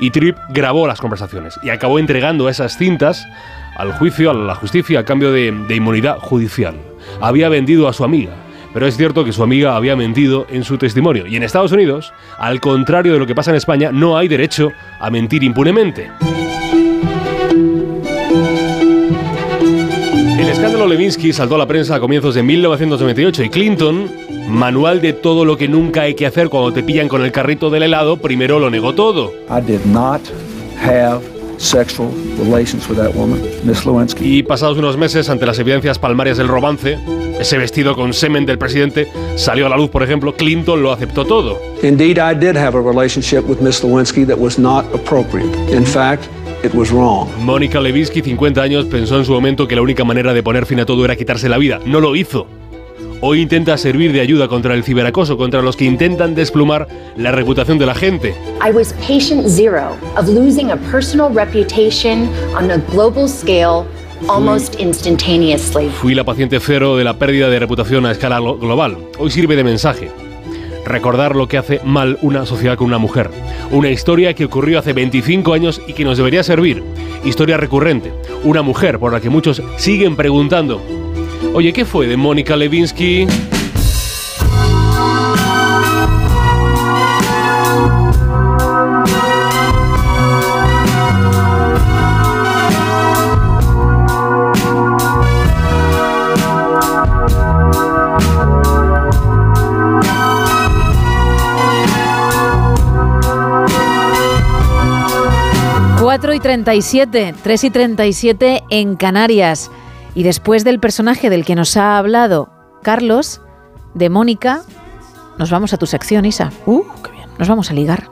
[0.00, 3.26] Y Tripp grabó las conversaciones y acabó entregando esas cintas
[3.76, 6.76] al juicio, a la justicia, a cambio de, inmunidad judicial.
[7.20, 8.32] Había vendido a su amiga.
[8.72, 11.26] Pero es cierto que su amiga había mentido en su testimonio.
[11.26, 14.72] Y en Estados Unidos, al contrario de lo que pasa en España, no hay derecho
[14.98, 16.10] a mentir impunemente.
[20.38, 24.10] El escándalo Levinsky saltó a la prensa a comienzos de 1998 y Clinton
[24.48, 27.70] Manual de todo lo que nunca hay que hacer cuando te pillan con el carrito
[27.70, 29.32] del helado, primero lo negó todo.
[31.62, 34.38] Sexual relations with that woman, Miss Lewinsky.
[34.38, 36.98] Y pasados unos meses, ante las evidencias palmarias del romance,
[37.38, 41.24] ese vestido con semen del presidente salió a la luz, por ejemplo, Clinton lo aceptó
[41.24, 41.58] todo.
[41.82, 45.52] Indeed, I did have a relationship with Miss Lewinsky that was not appropriate.
[45.72, 46.24] In fact,
[46.64, 47.28] it was wrong.
[47.40, 50.80] Mónica Lewinsky, 50 años, pensó en su momento que la única manera de poner fin
[50.80, 51.80] a todo era quitarse la vida.
[51.86, 52.46] No lo hizo.
[53.24, 57.78] Hoy intenta servir de ayuda contra el ciberacoso, contra los que intentan desplumar la reputación
[57.78, 58.34] de la gente.
[58.68, 63.84] I was patient zero of losing a personal reputation on a global scale
[64.28, 65.88] almost instantaneously.
[66.00, 68.96] Fui la paciente cero de la pérdida de reputación a escala glo- global.
[69.18, 70.10] Hoy sirve de mensaje.
[70.84, 73.30] Recordar lo que hace mal una sociedad con una mujer.
[73.70, 76.82] Una historia que ocurrió hace 25 años y que nos debería servir.
[77.24, 78.12] Historia recurrente.
[78.42, 80.82] Una mujer por la que muchos siguen preguntando.
[81.54, 83.26] Oye, ¿qué fue de Mónica Lewinsky?
[106.00, 109.70] Cuatro y 37, 3 y 37 en Canarias.
[110.14, 112.50] Y después del personaje del que nos ha hablado
[112.82, 113.40] Carlos,
[113.94, 114.62] de Mónica,
[115.38, 116.50] nos vamos a tu sección, Isa.
[116.66, 117.28] Uh, qué bien.
[117.38, 118.08] Nos vamos a ligar.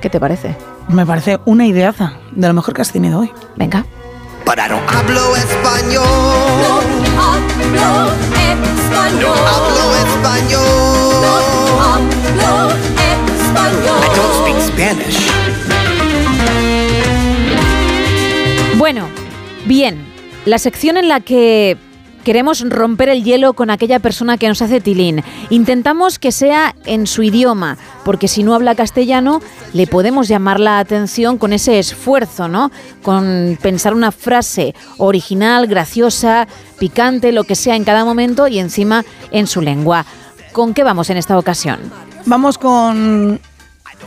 [0.00, 0.56] ¿Qué te parece?
[0.88, 3.30] Me parece una ideaza de lo mejor que has tenido hoy.
[3.56, 3.84] Venga.
[4.44, 6.04] But I don't hablo español.
[7.04, 9.20] No hablo español.
[9.20, 10.60] No hablo español.
[11.22, 12.70] No hablo
[13.38, 14.00] español.
[14.02, 15.30] I don't speak Spanish.
[18.78, 19.08] Bueno,
[19.66, 20.09] bien.
[20.46, 21.76] La sección en la que
[22.24, 25.22] queremos romper el hielo con aquella persona que nos hace tilín.
[25.48, 29.40] Intentamos que sea en su idioma, porque si no habla castellano,
[29.72, 32.70] le podemos llamar la atención con ese esfuerzo, ¿no?
[33.02, 36.46] Con pensar una frase original, graciosa,
[36.78, 40.04] picante, lo que sea en cada momento y encima en su lengua.
[40.52, 41.78] ¿Con qué vamos en esta ocasión?
[42.26, 43.40] Vamos con.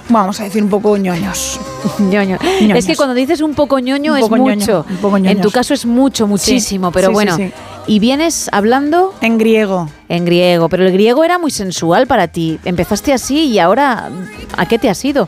[0.10, 1.60] Vamos a decir un poco ñoños.
[2.00, 2.38] Ñoño.
[2.62, 2.78] Ñoños.
[2.78, 4.86] Es que cuando dices un poco ñoño Un es ñoño, mucho.
[4.90, 7.36] un poco en tu caso es mucho, muchísimo, pero sí, bueno.
[7.36, 7.52] sí.
[7.88, 9.90] Y vienes hablando En griego.
[10.10, 12.60] en griego, pero el griego era muy sensual para ti.
[12.66, 14.10] Empezaste así y ahora
[14.58, 15.28] ¿a qué te has ido?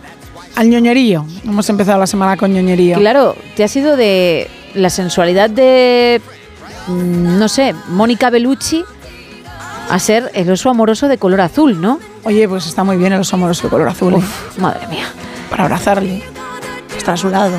[0.56, 1.26] Al ñoñerío.
[1.44, 2.98] Hemos empezado la semana con ñoñerío.
[2.98, 6.22] Claro, te has ido de la sensualidad de
[6.88, 8.84] mm, no sé, Mónica Bellucci
[9.90, 12.00] a ser el oso amoroso de color azul, ¿no?
[12.26, 14.14] Oye, pues está muy bien el oso amoroso de color azul.
[14.14, 14.18] ¿eh?
[14.18, 15.06] Uf, madre mía.
[15.50, 16.24] Para abrazarle.
[16.98, 17.56] Estar a su lado.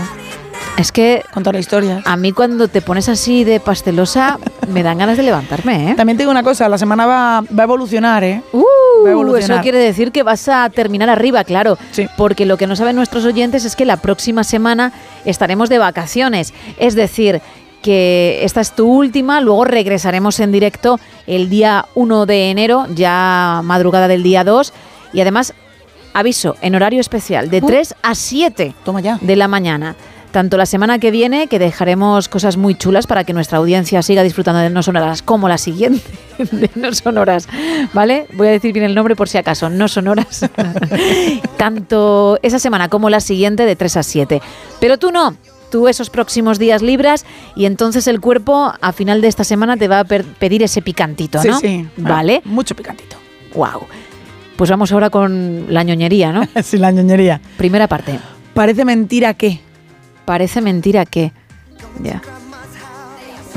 [0.77, 2.03] Es que Contar la historia.
[2.05, 4.39] a mí cuando te pones así de pastelosa
[4.69, 5.95] me dan ganas de levantarme, ¿eh?
[5.95, 8.43] También te digo una cosa, la semana va, va a evolucionar, ¿eh?
[8.53, 8.63] Uh,
[9.05, 9.51] Va a evolucionar.
[9.59, 11.79] eso quiere decir que vas a terminar arriba, claro.
[11.93, 12.07] Sí.
[12.19, 14.93] Porque lo que no saben nuestros oyentes es que la próxima semana
[15.25, 16.53] estaremos de vacaciones.
[16.79, 17.41] Es decir,
[17.83, 23.61] que esta es tu última, luego regresaremos en directo el día 1 de enero, ya
[23.65, 24.73] madrugada del día 2.
[25.13, 25.55] Y además,
[26.13, 27.67] aviso, en horario especial, de Uh.
[27.67, 29.19] 3 a 7 Toma ya.
[29.21, 29.95] de la mañana.
[30.33, 34.23] Tanto la semana que viene, que dejaremos cosas muy chulas para que nuestra audiencia siga
[34.23, 36.03] disfrutando de No Sonoras, como la siguiente
[36.39, 37.49] de No Sonoras,
[37.95, 38.27] ¿vale?
[38.35, 40.45] Voy a decir bien el nombre por si acaso, No Sonoras.
[41.57, 44.43] Tanto esa semana como la siguiente de 3 a 7.
[44.81, 45.35] Pero tú no,
[45.71, 49.89] tú esos próximos días libras y entonces el cuerpo a final de esta semana te
[49.89, 51.59] va a pedir ese picantito, Sí, ¿no?
[51.61, 51.87] sí.
[51.97, 52.43] Vale.
[52.45, 53.17] Mucho picantito.
[53.55, 53.87] Wow.
[54.57, 56.43] Pues vamos ahora con la ñoñería, ¿no?
[56.63, 57.41] sí, la ñoñería.
[57.57, 58.19] Primera parte.
[58.55, 59.61] Parece mentira que.
[60.25, 61.33] Parece mentira que.
[62.03, 62.23] Ya.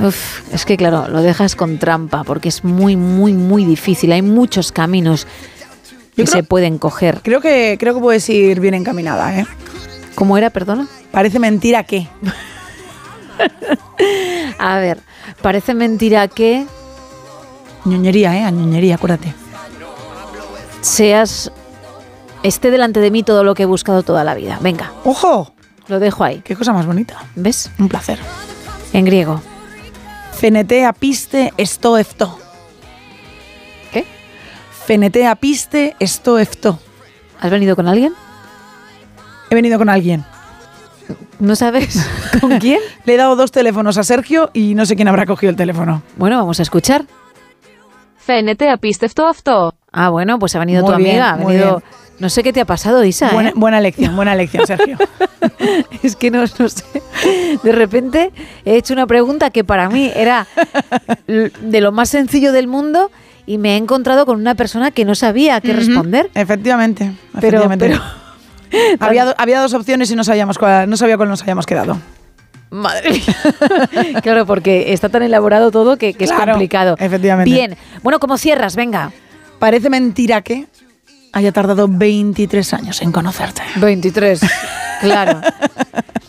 [0.05, 4.11] Uf, es que claro, lo dejas con trampa porque es muy, muy, muy difícil.
[4.13, 5.27] Hay muchos caminos
[6.15, 7.19] que creo- se pueden coger.
[7.21, 9.45] Creo que, creo que puedes ir bien encaminada, ¿eh?
[10.15, 10.87] ¿Cómo era, perdona?
[11.11, 12.07] Parece mentira que.
[14.59, 14.99] A ver,
[15.41, 16.65] parece mentira que
[17.85, 18.43] ñoñería, ¿eh?
[18.43, 19.33] A ñoñería, acuérdate.
[20.81, 21.51] seas.
[22.43, 24.57] esté delante de mí todo lo que he buscado toda la vida.
[24.61, 25.53] Venga, ¡Ojo!
[25.87, 26.41] lo dejo ahí.
[26.43, 27.15] Qué cosa más bonita.
[27.35, 27.71] ¿Ves?
[27.79, 28.19] Un placer.
[28.93, 29.41] En griego.
[30.33, 32.37] Fenetea piste esto efto.
[33.91, 34.05] ¿Qué?
[34.85, 36.79] Fenetea piste esto efto.
[37.41, 38.13] ¿Has venido con alguien?
[39.50, 40.24] He venido con alguien.
[41.38, 42.08] ¿No sabes
[42.40, 42.80] con quién?
[43.04, 46.02] Le he dado dos teléfonos a Sergio y no sé quién habrá cogido el teléfono.
[46.16, 47.04] Bueno, vamos a escuchar.
[48.26, 49.72] Φαίνεται απίστευτο αυτό.
[49.92, 51.30] Ah, bueno, pues ha venido Muy tu bien, amiga.
[51.32, 51.76] Ha muy venido.
[51.78, 51.90] bien.
[52.20, 53.30] No sé qué te ha pasado, Isa.
[53.32, 53.52] Buena, ¿eh?
[53.54, 54.96] buena elección, buena elección, Sergio.
[56.02, 56.84] Es que no, no sé.
[57.62, 58.32] De repente
[58.64, 60.46] he hecho una pregunta que para mí era
[61.26, 63.10] l- de lo más sencillo del mundo
[63.46, 66.30] y me he encontrado con una persona que no sabía qué Ujú, responder.
[66.34, 67.12] Efectivamente.
[67.40, 68.00] Pero- efectivamente.
[68.99, 71.97] había, do- había dos opciones y no sabíamos cuál, no sabía cuál nos habíamos quedado.
[72.71, 74.21] Madre mía.
[74.21, 76.95] claro, porque está tan elaborado todo que, que es complicado.
[76.99, 77.49] efectivamente.
[77.49, 77.75] Bien.
[78.03, 78.75] Bueno, ¿cómo cierras?
[78.75, 79.11] Venga.
[79.57, 80.67] Parece mentira que
[81.33, 83.61] haya tardado 23 años en conocerte.
[83.77, 84.41] 23.
[85.01, 85.41] Claro.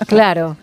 [0.07, 0.57] claro.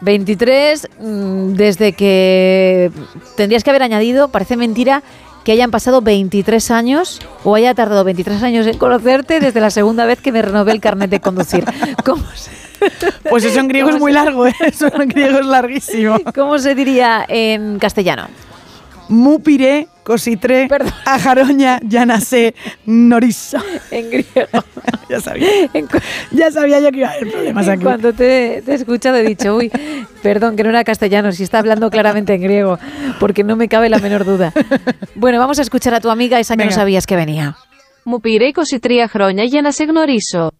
[0.00, 2.90] 23, mm, desde que
[3.36, 5.02] tendrías que haber añadido, parece mentira
[5.44, 10.06] que hayan pasado 23 años o haya tardado 23 años en conocerte desde la segunda
[10.06, 11.64] vez que me renové el carnet de conducir.
[12.04, 12.50] ¿Cómo se,
[13.28, 14.54] Pues eso en griego ¿Cómo es muy largo, ¿eh?
[14.60, 16.18] Eso en griego es larguísimo.
[16.34, 18.28] cómo se diría en castellano?
[19.08, 20.68] mupiré, cositré,
[21.04, 22.54] ajaroña, ya nacé,
[22.86, 23.58] norizo.
[23.90, 24.64] En griego.
[25.08, 25.48] ya sabía.
[26.30, 27.82] ya sabía yo que iba a haber problemas aquí.
[27.82, 29.70] Cuando te, te he escuchado he dicho, uy,
[30.22, 32.78] Perdón, que no era castellano, si está hablando claramente en griego,
[33.18, 34.52] porque no me cabe la menor duda.
[35.16, 37.56] Bueno, vamos a escuchar a tu amiga, esa que no sabías que venía.
[38.04, 40.50] Mupiré cositría groña y se.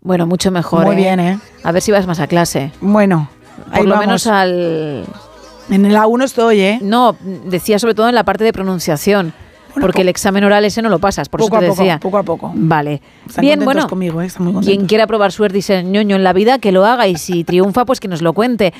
[0.00, 0.84] Bueno, mucho mejor.
[0.84, 0.98] Muy ¿eh?
[0.98, 1.38] bien, ¿eh?
[1.62, 2.72] A ver si vas más a clase.
[2.80, 3.30] Bueno,
[3.74, 5.06] Por lo menos al
[5.70, 6.78] en el A1 estoy, ¿eh?
[6.82, 7.16] No,
[7.46, 9.32] decía sobre todo en la parte de pronunciación.
[9.80, 11.98] porque el examen oral ese no lo pasas, por Poco eso te a poco, decía.
[11.98, 12.52] poco a poco.
[12.54, 13.00] Vale.
[13.26, 13.86] Están Bien, bueno.
[13.88, 14.26] conmigo, ¿eh?
[14.26, 14.76] Están muy contentos.
[14.76, 17.08] Quien quiera probar suerte y ser ñoño en la vida, que lo haga.
[17.08, 18.74] Y si triunfa, pues que nos lo cuente.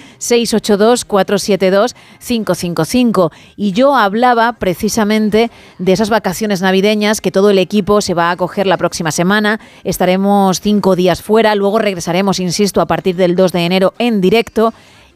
[2.20, 3.30] 682-472-555.
[3.56, 8.36] Y yo hablaba precisamente de esas vacaciones navideñas que todo el equipo se va a
[8.36, 9.60] coger la próxima semana.
[9.84, 11.54] Estaremos cinco días fuera.
[11.54, 14.72] Luego regresaremos, insisto, a partir del 2 de enero en directo.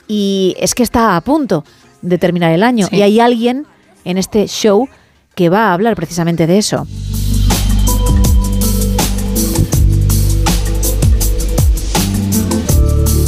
[0.08, 1.64] Y es que está a punto
[2.02, 2.86] de terminar el año.
[2.88, 2.96] Sí.
[2.96, 3.66] Y hay alguien
[4.04, 4.88] en este show
[5.34, 6.86] que va a hablar precisamente de eso.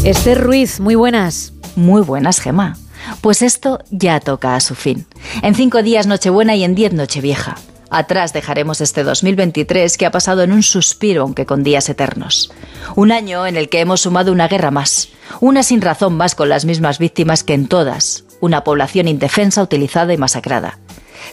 [0.04, 1.52] Esther Ruiz, muy buenas.
[1.76, 2.78] Muy buenas, Gema.
[3.20, 5.06] Pues esto ya toca a su fin.
[5.42, 7.56] En cinco días Nochebuena y en diez Nochevieja.
[7.90, 12.50] Atrás dejaremos este 2023 que ha pasado en un suspiro, aunque con días eternos.
[12.96, 15.08] Un año en el que hemos sumado una guerra más,
[15.40, 20.12] una sin razón más con las mismas víctimas que en todas, una población indefensa utilizada
[20.12, 20.78] y masacrada.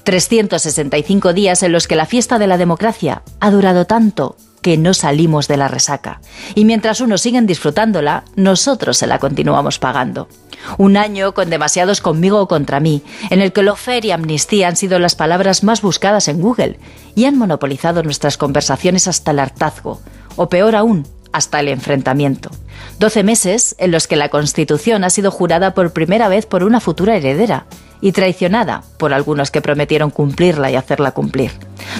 [0.03, 4.95] 365 días en los que la fiesta de la democracia ha durado tanto que no
[4.95, 6.21] salimos de la resaca.
[6.55, 10.27] Y mientras unos siguen disfrutándola, nosotros se la continuamos pagando.
[10.77, 14.75] Un año con demasiados conmigo o contra mí, en el que lofer y amnistía han
[14.75, 16.79] sido las palabras más buscadas en Google
[17.15, 20.01] y han monopolizado nuestras conversaciones hasta el hartazgo,
[20.35, 22.49] o peor aún, hasta el enfrentamiento.
[22.97, 26.79] Doce meses en los que la Constitución ha sido jurada por primera vez por una
[26.79, 27.65] futura heredera
[27.99, 31.51] y traicionada por algunos que prometieron cumplirla y hacerla cumplir.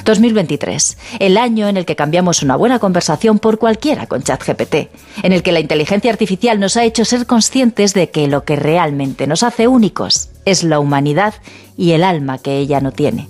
[0.03, 4.89] 2023, el año en el que cambiamos una buena conversación por cualquiera con ChatGPT,
[5.23, 8.55] en el que la inteligencia artificial nos ha hecho ser conscientes de que lo que
[8.55, 11.33] realmente nos hace únicos es la humanidad
[11.77, 13.27] y el alma que ella no tiene.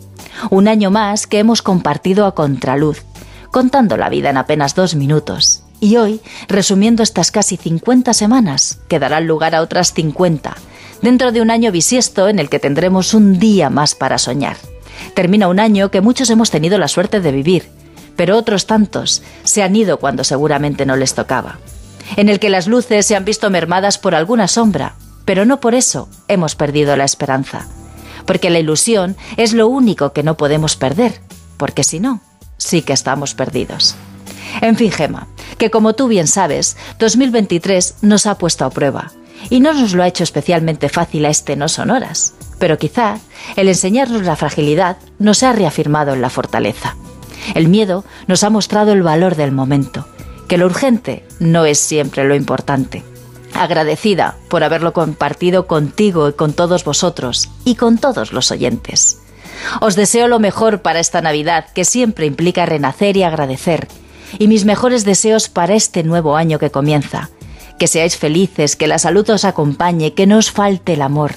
[0.50, 3.04] Un año más que hemos compartido a contraluz,
[3.52, 5.64] contando la vida en apenas dos minutos.
[5.80, 10.56] Y hoy, resumiendo estas casi 50 semanas, que darán lugar a otras 50,
[11.02, 14.58] dentro de un año bisiesto en el que tendremos un día más para soñar.
[15.14, 17.70] Termina un año que muchos hemos tenido la suerte de vivir,
[18.16, 21.60] pero otros tantos se han ido cuando seguramente no les tocaba.
[22.18, 25.76] En el que las luces se han visto mermadas por alguna sombra, pero no por
[25.76, 27.68] eso hemos perdido la esperanza.
[28.26, 31.20] Porque la ilusión es lo único que no podemos perder,
[31.58, 32.22] porque si no,
[32.58, 33.96] sí que estamos perdidos.
[34.62, 35.28] En fin, Gema,
[35.58, 39.12] que como tú bien sabes, 2023 nos ha puesto a prueba.
[39.50, 42.34] Y no nos lo ha hecho especialmente fácil a este no son horas.
[42.60, 43.20] Pero quizá
[43.56, 46.96] el enseñarnos la fragilidad nos ha reafirmado en la fortaleza.
[47.54, 50.08] El miedo nos ha mostrado el valor del momento,
[50.48, 53.04] que lo urgente no es siempre lo importante.
[53.54, 59.20] Agradecida por haberlo compartido contigo y con todos vosotros y con todos los oyentes.
[59.80, 63.88] Os deseo lo mejor para esta Navidad, que siempre implica renacer y agradecer,
[64.38, 67.30] y mis mejores deseos para este nuevo año que comienza.
[67.80, 71.36] Que seáis felices, que la salud os acompañe, que no os falte el amor,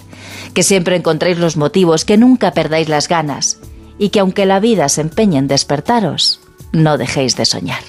[0.55, 3.59] que siempre encontréis los motivos, que nunca perdáis las ganas,
[3.99, 6.41] y que aunque la vida se empeñe en despertaros,
[6.73, 7.83] no dejéis de soñar.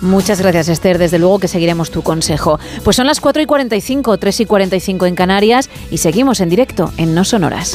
[0.00, 0.98] Muchas gracias, Esther.
[0.98, 2.58] Desde luego que seguiremos tu consejo.
[2.84, 6.92] Pues son las 4 y 45, 3 y 45 en Canarias y seguimos en directo
[6.96, 7.74] en No Sonoras.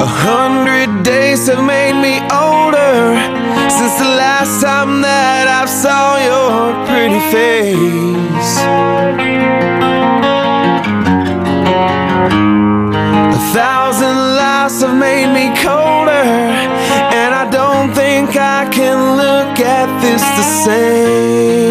[0.00, 1.62] A hundred days have
[4.44, 8.52] last time that I saw your pretty face.
[13.32, 16.26] A thousand lives have made me colder,
[17.20, 21.63] and I don't think I can look at this the same.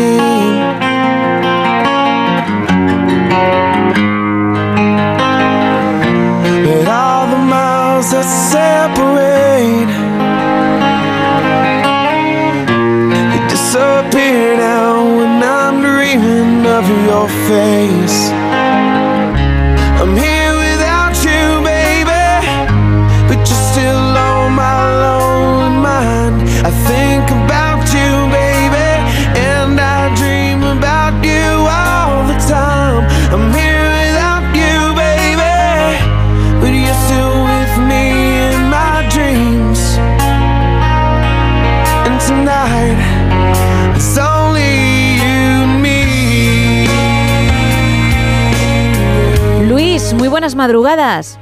[50.43, 51.39] Buenas madrugadas.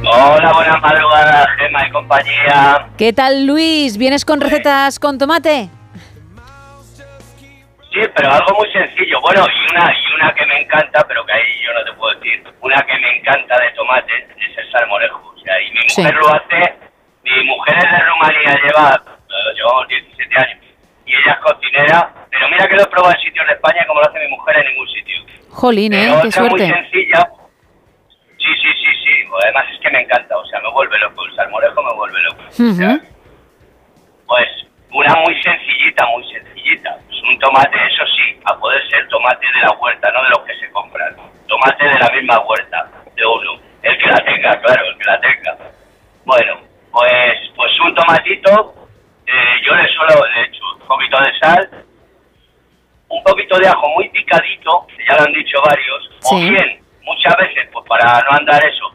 [0.00, 2.86] Hola, buenas madrugadas, Gema y compañía.
[2.96, 3.98] ¿Qué tal Luis?
[3.98, 5.68] ¿Vienes con recetas con tomate?
[7.92, 9.20] Sí, pero algo muy sencillo.
[9.20, 12.18] Bueno, y una, y una que me encanta, pero que ahí yo no te puedo
[12.18, 12.42] decir.
[12.62, 15.34] Una que me encanta de tomate es el salmorejo.
[15.36, 16.00] O sea, y mi Sí.
[16.00, 16.74] mujer lo hace.
[17.24, 20.64] Mi mujer es de Rumanía, lleva, eh, llevamos 17 años.
[21.04, 22.10] Y ella es cocinera.
[22.30, 24.56] Pero mira que lo he probado en sitios de España como lo hace mi mujer
[24.56, 25.14] en ningún sitio.
[25.54, 26.02] Jolín, ¿eh?
[26.04, 26.66] Qué otra muy suerte.
[26.68, 27.28] sencilla.
[28.38, 29.12] Sí, sí, sí, sí.
[29.42, 30.36] Además es que me encanta.
[30.36, 31.24] O sea, me vuelve loco.
[31.24, 32.42] El salmorejo me vuelve loco.
[32.58, 33.00] Ujú.
[34.26, 34.48] Pues
[34.92, 36.96] una muy sencillita, muy sencillita.
[37.08, 40.40] Pues un tomate, eso sí, a poder ser tomate de la huerta, no de los
[40.40, 41.16] que se compran.
[41.48, 43.60] Tomate de la misma huerta, de uno.
[43.82, 45.58] El que la tenga, claro, el que la tenga.
[46.24, 46.58] Bueno,
[46.90, 48.74] pues pues un tomatito,
[49.26, 51.84] eh, yo le suelo le echo un poquito de sal,
[53.16, 57.34] un poquito de ajo muy picadito, que ya lo han dicho varios, o bien, muchas
[57.36, 58.86] veces, pues para no andar eso,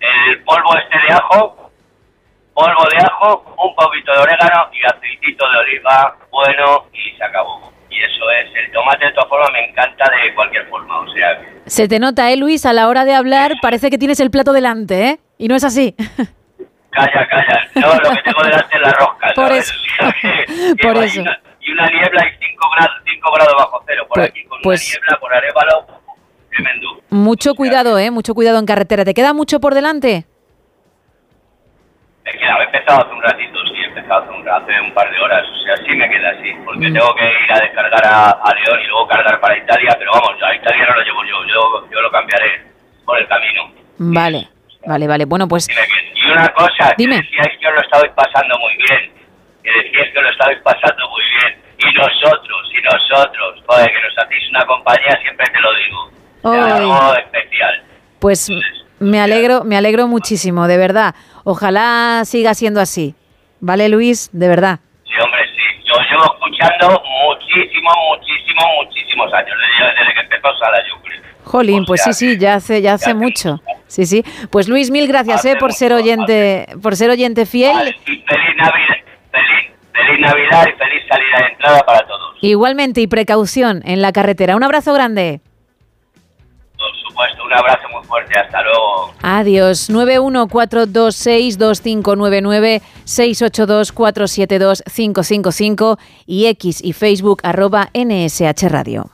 [0.00, 1.70] el polvo este de ajo,
[2.54, 7.72] polvo de ajo, un poquito de orégano y aceitito de oliva, bueno, y se acabó.
[7.90, 11.38] Y eso es, el tomate de todas formas me encanta de cualquier forma, o sea,
[11.40, 12.66] que- Se te nota, ¿eh, Luis?
[12.66, 15.18] A la hora de hablar parece que tienes el plato delante, ¿eh?
[15.38, 15.94] Y no es así.
[16.90, 19.32] calla, calla, no, lo que tengo delante es la rosca.
[19.34, 19.74] Por eso.
[20.20, 21.22] Que- que Por eso.
[21.68, 24.88] Y una niebla y 5 grados, cinco grados bajo cero, por Pues- aquí con pues-
[24.88, 25.86] una niebla, por Arevalo,
[26.50, 26.88] tremendo.
[27.10, 28.10] Mucho cuidado, ¿eh?
[28.10, 29.04] Mucho cuidado en carretera.
[29.04, 30.24] ¿Te queda mucho por delante?
[32.24, 35.10] Me queda, he empezado hace un ratito, sí, he empezado hace un, hace un par
[35.10, 36.92] de horas, o sea, sí me queda así, porque Mm.
[36.94, 40.42] tengo que ir a descargar a, a León y luego cargar para Italia, pero vamos,
[40.42, 42.62] a Italia no lo llevo yo, yo, yo lo cambiaré
[43.04, 43.70] por el camino.
[43.98, 44.48] Vale,
[44.86, 45.24] vale, vale.
[45.26, 47.16] Bueno, pues Y una cosa, Dime.
[47.16, 49.12] que decíais que os lo estabais pasando muy bien,
[49.68, 54.18] que decíais que lo estabais pasando muy bien, y nosotros, y nosotros, joder, que nos
[54.18, 56.10] hacéis una compañía, siempre te lo digo,
[56.42, 57.82] O algo especial.
[58.18, 58.50] Pues
[58.98, 61.14] me alegro, me alegro muchísimo, de verdad.
[61.44, 63.14] Ojalá siga siendo así.
[63.60, 64.30] ¿Vale, Luis?
[64.32, 64.80] De verdad.
[65.04, 65.84] Sí, hombre, sí.
[65.84, 69.56] Yo llevo escuchando muchísimo, muchísimo, muchísimos años,
[69.96, 71.22] desde, que empezó Sala, yo creo.
[71.44, 73.60] Jolín, pues sí, sí, ya hace, ya hace mucho.
[73.86, 74.22] Sí, sí.
[74.50, 77.96] Pues Luis, mil gracias, eh, por ser oyente, por ser oyente fiel.
[78.06, 78.96] Y feliz Navidad,
[80.08, 82.34] feliz, Navidad y feliz salida de entrada para todos.
[82.40, 84.56] Igualmente y precaución en la carretera.
[84.56, 85.40] Un abrazo grande.
[86.76, 88.36] Por supuesto, un abrazo muy fuerte.
[88.38, 89.12] Hasta luego.
[89.22, 89.90] Adiós.
[89.90, 99.10] 914262599 682472555 y X y Facebook arroba NSH Radio.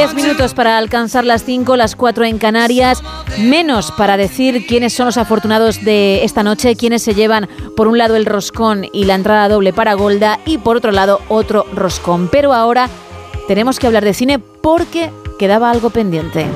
[0.00, 3.02] 10 minutos para alcanzar las 5, las 4 en Canarias,
[3.38, 7.98] menos para decir quiénes son los afortunados de esta noche, quiénes se llevan por un
[7.98, 12.28] lado el roscón y la entrada doble para Golda y por otro lado otro roscón.
[12.32, 12.88] Pero ahora
[13.50, 16.46] tenemos que hablar de cine porque quedaba algo pendiente.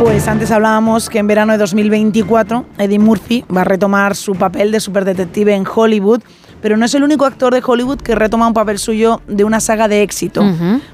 [0.00, 4.72] Pues antes hablábamos que en verano de 2024 Eddie Murphy va a retomar su papel
[4.72, 6.22] de superdetective en Hollywood,
[6.60, 9.60] pero no es el único actor de Hollywood que retoma un papel suyo de una
[9.60, 10.42] saga de éxito,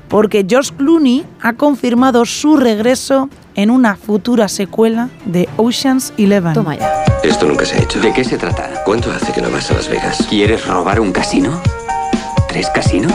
[0.08, 6.54] porque George Clooney ha confirmado su regreso en una futura secuela de Ocean's Eleven.
[6.54, 7.04] Toma ya.
[7.22, 8.00] Esto nunca se ha hecho.
[8.00, 8.82] ¿De qué se trata?
[8.84, 10.26] ¿Cuánto hace que no vas a Las Vegas?
[10.28, 11.60] ¿Quieres robar un casino?
[12.48, 13.12] ¿Tres casinos?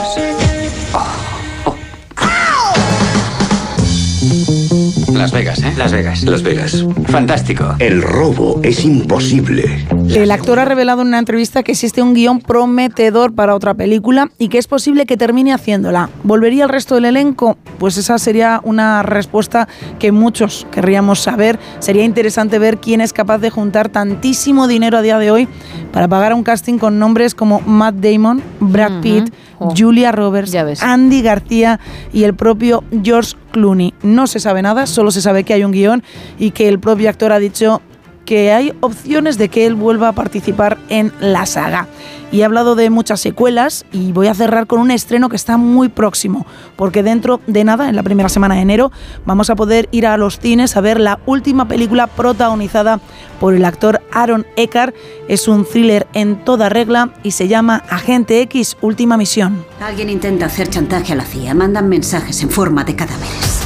[5.14, 5.74] Las Vegas, ¿eh?
[5.78, 6.24] Las Vegas.
[6.24, 6.86] Las Vegas.
[7.08, 7.76] Fantástico.
[7.80, 9.86] El robo es imposible.
[10.10, 14.30] El actor ha revelado en una entrevista que existe un guion prometedor para otra película
[14.38, 16.10] y que es posible que termine haciéndola.
[16.24, 17.58] ¿Volvería el resto del elenco?
[17.80, 21.60] Pues esa sería una respuesta que muchos querríamos saber.
[21.80, 25.48] Sería interesante ver quién es capaz de juntar tantísimo dinero a día de hoy
[25.92, 29.74] para pagar un casting con nombres como Matt Damon, Brad Pitt, Oh.
[29.78, 31.80] Julia Roberts, Andy García
[32.14, 33.94] y el propio George Clooney.
[34.02, 36.04] No se sabe nada, solo se sabe que hay un guion
[36.38, 37.82] y que el propio actor ha dicho
[38.26, 41.88] que hay opciones de que él vuelva a participar en la saga.
[42.32, 45.58] Y he hablado de muchas secuelas y voy a cerrar con un estreno que está
[45.58, 48.92] muy próximo, porque dentro de nada, en la primera semana de enero,
[49.26, 53.00] vamos a poder ir a los cines a ver la última película protagonizada
[53.40, 54.96] por el actor Aaron Eckhart.
[55.28, 59.66] Es un thriller en toda regla y se llama Agente X Última Misión.
[59.82, 61.54] Alguien intenta hacer chantaje a la CIA.
[61.56, 63.60] Mandan mensajes en forma de cadáveres.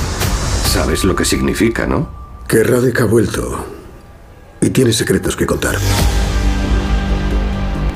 [0.65, 2.09] Sabes lo que significa, ¿no?
[2.47, 3.65] Que Radek ha vuelto
[4.61, 5.75] y tiene secretos que contar.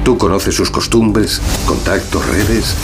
[0.08, 2.78] Tú conoces sus costumbres, contactos, redes.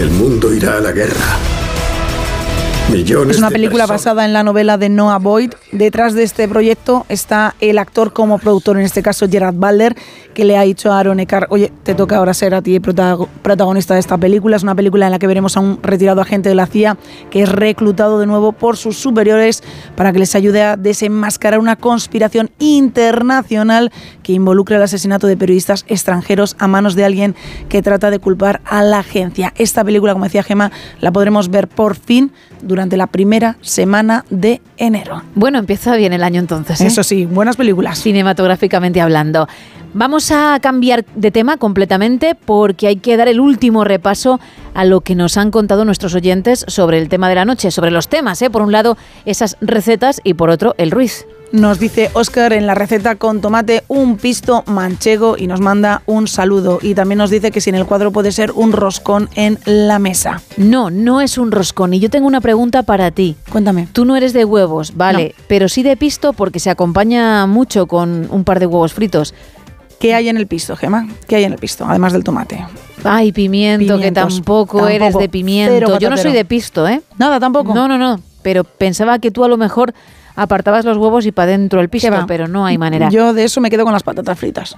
[0.00, 1.51] El mundo irá a la guerra.
[2.92, 5.52] Millones Es una de película personas- basada en la novela de Noah Boyd.
[5.72, 9.96] Detrás de este proyecto está el actor como productor, en este caso Gerard Butler,
[10.34, 13.94] que le ha dicho a Aaron Eckhart, oye, te toca ahora ser a ti protagonista
[13.94, 14.56] de esta película.
[14.56, 16.98] Es una película en la que veremos a un retirado agente de la CIA
[17.30, 19.62] que es reclutado de nuevo por sus superiores
[19.96, 23.90] para que les ayude a desenmascarar una conspiración internacional
[24.22, 27.34] que involucra el asesinato de periodistas extranjeros a manos de alguien
[27.68, 29.52] que trata de culpar a la agencia.
[29.56, 34.60] Esta película, como decía Gema, la podremos ver por fin durante la primera semana de
[34.76, 35.22] enero.
[35.34, 36.80] Bueno, empieza bien el año entonces.
[36.80, 36.86] ¿eh?
[36.86, 38.00] Eso sí, buenas películas.
[38.00, 39.48] Cinematográficamente hablando.
[39.94, 44.40] Vamos a cambiar de tema completamente porque hay que dar el último repaso
[44.72, 47.90] a lo que nos han contado nuestros oyentes sobre el tema de la noche, sobre
[47.90, 48.40] los temas.
[48.40, 48.48] ¿eh?
[48.48, 51.26] Por un lado, esas recetas y por otro, el Ruiz.
[51.52, 56.26] Nos dice Oscar en la receta con tomate un pisto manchego y nos manda un
[56.26, 56.78] saludo.
[56.80, 59.98] Y también nos dice que si en el cuadro puede ser un roscón en la
[59.98, 60.40] mesa.
[60.56, 61.92] No, no es un roscón.
[61.92, 63.36] Y yo tengo una pregunta para ti.
[63.50, 63.86] Cuéntame.
[63.92, 68.28] Tú no eres de huevos, vale, pero sí de pisto porque se acompaña mucho con
[68.30, 69.34] un par de huevos fritos.
[70.00, 71.06] ¿Qué hay en el pisto, Gema?
[71.28, 72.66] ¿Qué hay en el pisto, además del tomate?
[73.04, 75.74] Ay, pimiento, que tampoco, eres de pimiento.
[75.74, 77.02] Cero Yo no soy de pisto, ¿eh?
[77.18, 77.74] Nada, tampoco.
[77.74, 78.20] No, no, no.
[78.42, 79.92] Pero pensaba que tú a lo mejor
[80.36, 83.08] apartabas los huevos y para dentro el pisto, pero no hay manera.
[83.10, 84.76] Yo de eso me quedo con las patatas fritas.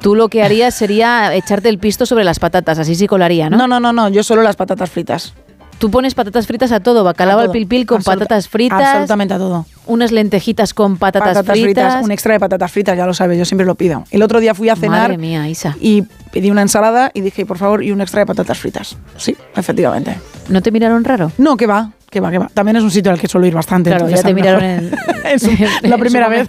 [0.00, 3.56] Tú lo que harías sería echarte el pisto sobre las patatas, así sí colaría, ¿no?
[3.58, 5.34] No, no, no, no, yo solo las patatas fritas.
[5.78, 8.80] Tú pones patatas fritas a todo, bacalao A al pilpil con Absoluta- patatas fritas.
[8.80, 9.66] Absolutamente a todo.
[9.86, 12.02] Unas lentejitas con patatas, fritas.
[12.02, 14.04] un extra de patatas fritas, ya lo sabes, yo siempre lo pido.
[14.10, 15.76] El otro día fui a cenar Madre mía, Isa.
[15.80, 16.02] y
[16.32, 18.96] pedí una ensalada y dije, por favor, y un extra de patatas fritas.
[19.16, 20.16] Sí, efectivamente.
[20.48, 21.32] ¿No te miraron raro?
[21.38, 22.48] No, que va, que va, que va.
[22.54, 23.90] También es un sitio al que suelo ir bastante.
[23.90, 24.90] Claro, ya te miraron en,
[25.24, 26.48] en su- en la primera vez.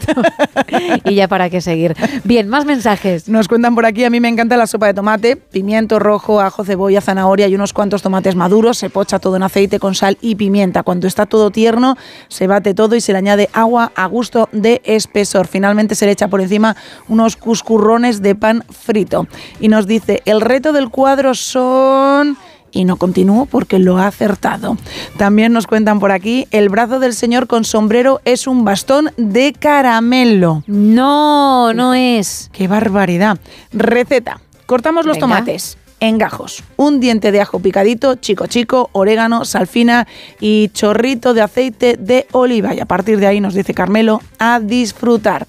[1.04, 1.94] y ya para qué seguir.
[2.24, 3.28] Bien, más mensajes.
[3.28, 6.64] Nos cuentan por aquí, a mí me encanta la sopa de tomate, pimiento rojo, ajo,
[6.64, 10.36] cebolla, zanahoria y unos cuantos tomates maduros, se pocha todo en aceite con sal y
[10.36, 10.84] pimienta.
[10.84, 11.98] Cuando está todo tierno,
[12.30, 15.48] se bate todo y se le añade agua a gusto de espesor.
[15.48, 16.76] Finalmente se le echa por encima
[17.08, 19.28] unos cuscurrones de pan frito.
[19.60, 22.38] Y nos dice, el reto del cuadro son...
[22.76, 24.78] Y no continúo porque lo ha acertado.
[25.18, 29.54] También nos cuentan por aquí, el brazo del señor con sombrero es un bastón de
[29.54, 30.62] caramelo.
[30.68, 32.50] No, no es.
[32.52, 33.40] ¡Qué barbaridad!
[33.72, 34.42] Receta.
[34.66, 35.28] Cortamos los Venga.
[35.28, 36.64] tomates en gajos.
[36.76, 40.06] Un diente de ajo picadito, chico chico, orégano, sal fina
[40.42, 42.76] y chorrito de aceite de oliva.
[42.76, 45.48] Y a partir de ahí nos dice Carmelo, a disfrutar.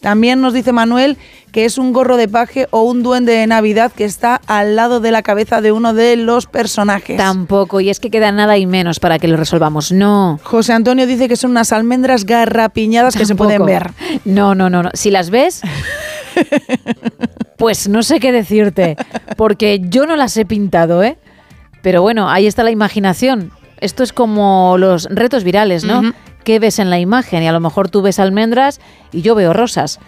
[0.00, 1.18] También nos dice Manuel
[1.52, 5.00] que es un gorro de paje o un duende de Navidad que está al lado
[5.00, 7.16] de la cabeza de uno de los personajes.
[7.16, 9.90] Tampoco, y es que queda nada y menos para que lo resolvamos.
[9.90, 10.38] No.
[10.42, 13.92] José Antonio dice que son unas almendras garrapiñadas que se pueden ver.
[14.24, 14.90] No, no, no, no.
[14.92, 15.62] Si las ves,
[17.56, 18.96] pues no sé qué decirte,
[19.36, 21.18] porque yo no las he pintado, ¿eh?
[21.82, 23.52] Pero bueno, ahí está la imaginación.
[23.80, 26.02] Esto es como los retos virales, ¿no?
[26.48, 27.42] ¿Qué ves en la imagen?
[27.42, 28.80] Y a lo mejor tú ves almendras
[29.12, 30.00] y yo veo rosas.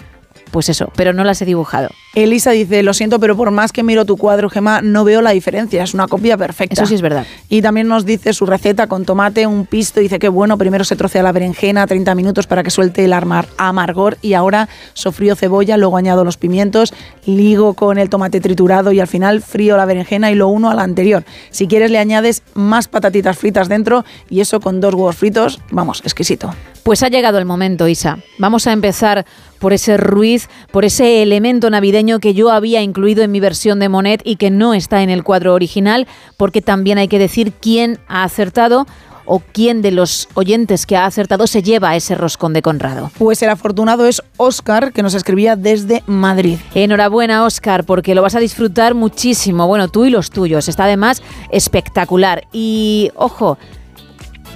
[0.50, 1.90] Pues eso, pero no las he dibujado.
[2.14, 5.30] Elisa dice, lo siento, pero por más que miro tu cuadro, Gemma, no veo la
[5.30, 5.84] diferencia.
[5.84, 6.74] Es una copia perfecta.
[6.74, 7.24] Eso sí es verdad.
[7.48, 10.00] Y también nos dice su receta con tomate, un pisto.
[10.00, 13.46] Dice que bueno, primero se trocea la berenjena 30 minutos para que suelte el armar-
[13.58, 16.92] amargor y ahora sofrío cebolla, luego añado los pimientos,
[17.26, 20.74] ligo con el tomate triturado y al final frío la berenjena y lo uno a
[20.74, 21.22] la anterior.
[21.50, 26.00] Si quieres le añades más patatitas fritas dentro y eso con dos huevos fritos, vamos,
[26.04, 26.52] exquisito.
[26.82, 28.18] Pues ha llegado el momento, Isa.
[28.38, 29.24] Vamos a empezar
[29.60, 33.88] por ese ruiz, por ese elemento navideño que yo había incluido en mi versión de
[33.88, 38.00] Monet y que no está en el cuadro original, porque también hay que decir quién
[38.08, 38.86] ha acertado
[39.32, 43.12] o quién de los oyentes que ha acertado se lleva ese roscón de Conrado.
[43.16, 46.58] Pues el afortunado es Óscar, que nos escribía desde Madrid.
[46.74, 49.68] Enhorabuena, Óscar, porque lo vas a disfrutar muchísimo.
[49.68, 50.68] Bueno, tú y los tuyos.
[50.68, 52.42] Está además espectacular.
[52.52, 53.56] Y ojo,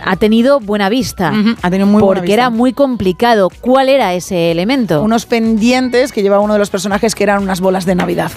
[0.05, 1.33] ha tenido buena vista.
[1.62, 3.50] Ha tenido muy buena Porque era muy complicado.
[3.60, 5.02] ¿Cuál era ese elemento?
[5.02, 8.31] Unos pendientes que llevaba uno de los personajes que eran unas bolas de Navidad.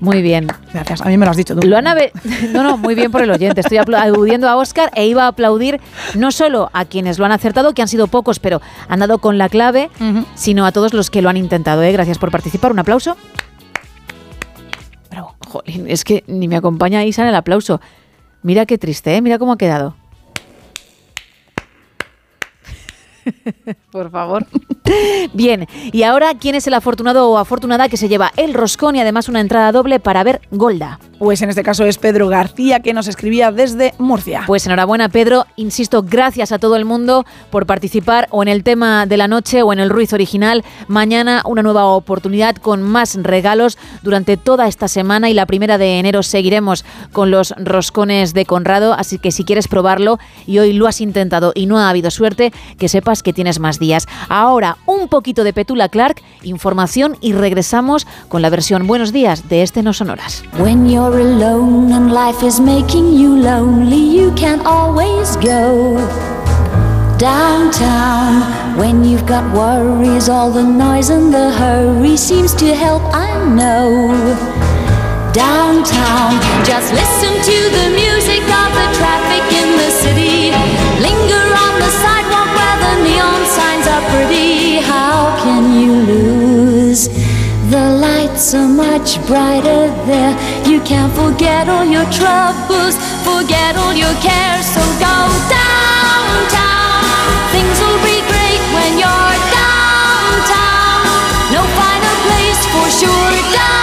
[0.00, 0.46] Muy bien.
[0.72, 1.02] Gracias.
[1.02, 1.66] A mí me lo has dicho tú.
[1.66, 1.84] Lo han
[2.52, 3.60] No, no, muy bien por el oyente.
[3.60, 5.78] Estoy apl- aludiendo a Oscar e iba a aplaudir
[6.14, 9.36] no solo a quienes lo han acertado, que han sido pocos, pero han dado con
[9.36, 9.90] la clave,
[10.34, 11.82] sino a todos los que lo han intentado.
[11.82, 11.92] ¿eh?
[11.92, 12.72] Gracias por participar.
[12.72, 13.16] Un aplauso.
[15.10, 15.34] Bravo.
[15.46, 17.80] Jolín, es que ni me acompaña Isa en el aplauso.
[18.42, 19.20] Mira qué triste, ¿eh?
[19.20, 19.96] Mira cómo ha quedado.
[23.90, 24.46] Por favor.
[25.34, 29.00] Bien, y ahora, ¿quién es el afortunado o afortunada que se lleva el roscón y
[29.00, 30.98] además una entrada doble para ver Golda?
[31.18, 34.44] Pues en este caso es Pedro García, que nos escribía desde Murcia.
[34.46, 35.44] Pues enhorabuena, Pedro.
[35.56, 39.62] Insisto, gracias a todo el mundo por participar o en el tema de la noche
[39.62, 40.64] o en el Ruiz original.
[40.88, 45.98] Mañana una nueva oportunidad con más regalos durante toda esta semana y la primera de
[45.98, 48.94] enero seguiremos con los roscones de Conrado.
[48.94, 52.50] Así que si quieres probarlo y hoy lo has intentado y no ha habido suerte,
[52.78, 54.06] que sepas que tienes más días.
[54.28, 59.62] Ahora, un poquito de Petula Clark, información y regresamos con la versión Buenos días de
[59.62, 60.42] este No Sonoras.
[60.58, 65.98] When you're alone and life is making you lonely, you can always go
[67.18, 68.42] downtown.
[68.78, 74.08] When you've got worries, all the noise and the hurry seems to help, I know.
[75.32, 78.69] Downtown, just listen to the music of
[88.40, 90.32] Are much brighter there.
[90.66, 94.64] You can't forget all your troubles, forget all your cares.
[94.64, 95.16] So go
[95.52, 97.04] downtown.
[97.52, 101.04] Things will be great when you're downtown.
[101.52, 103.30] No finer place for sure.
[103.52, 103.79] Downtown,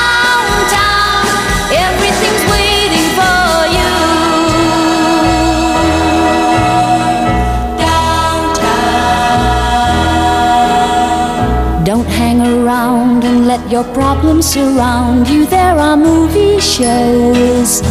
[13.77, 15.45] your problems surround you.
[15.45, 17.81] There are movie shows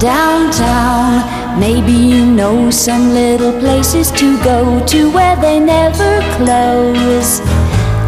[0.00, 1.12] downtown.
[1.60, 7.38] Maybe you know some little places to go to where they never close.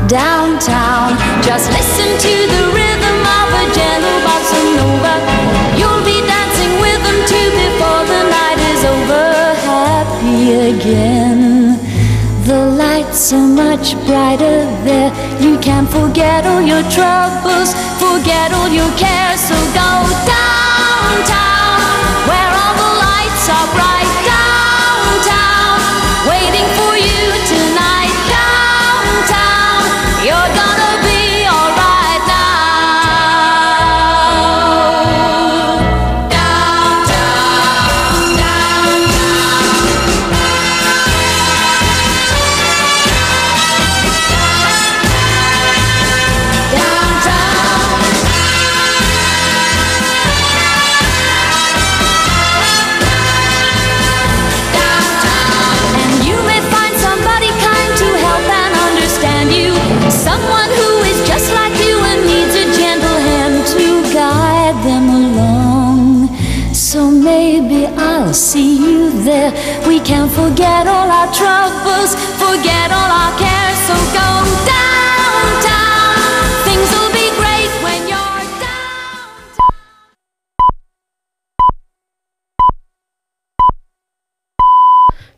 [0.08, 1.10] Downtown,
[1.48, 5.14] just listen to the rhythm of a gentle bossa nova.
[5.78, 9.26] You'll be dancing with them too before the night is over.
[9.70, 10.40] Happy
[10.72, 11.43] again.
[13.14, 15.12] Are much brighter there.
[15.40, 19.38] You can forget all your troubles, forget all your cares.
[19.38, 19.90] So go
[20.26, 21.78] downtown,
[22.26, 23.83] where all the lights are bright.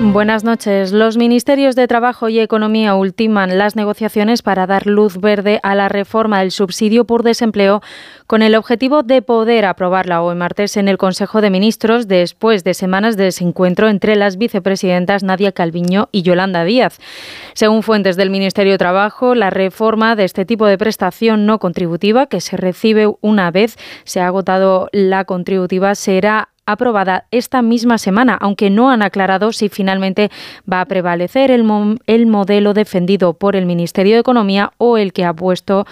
[0.00, 0.92] Buenas noches.
[0.92, 5.88] Los ministerios de Trabajo y Economía ultiman las negociaciones para dar luz verde a la
[5.88, 7.82] reforma del subsidio por desempleo
[8.28, 12.74] con el objetivo de poder aprobarla hoy martes en el Consejo de Ministros después de
[12.74, 16.98] semanas de desencuentro entre las vicepresidentas Nadia Calviño y Yolanda Díaz.
[17.54, 22.26] Según fuentes del Ministerio de Trabajo, la reforma de este tipo de prestación no contributiva
[22.26, 28.36] que se recibe una vez se ha agotado la contributiva será aprobada esta misma semana,
[28.40, 30.30] aunque no han aclarado si finalmente
[30.70, 35.12] va a prevalecer el, mo- el modelo defendido por el Ministerio de Economía o el
[35.12, 35.86] que ha puesto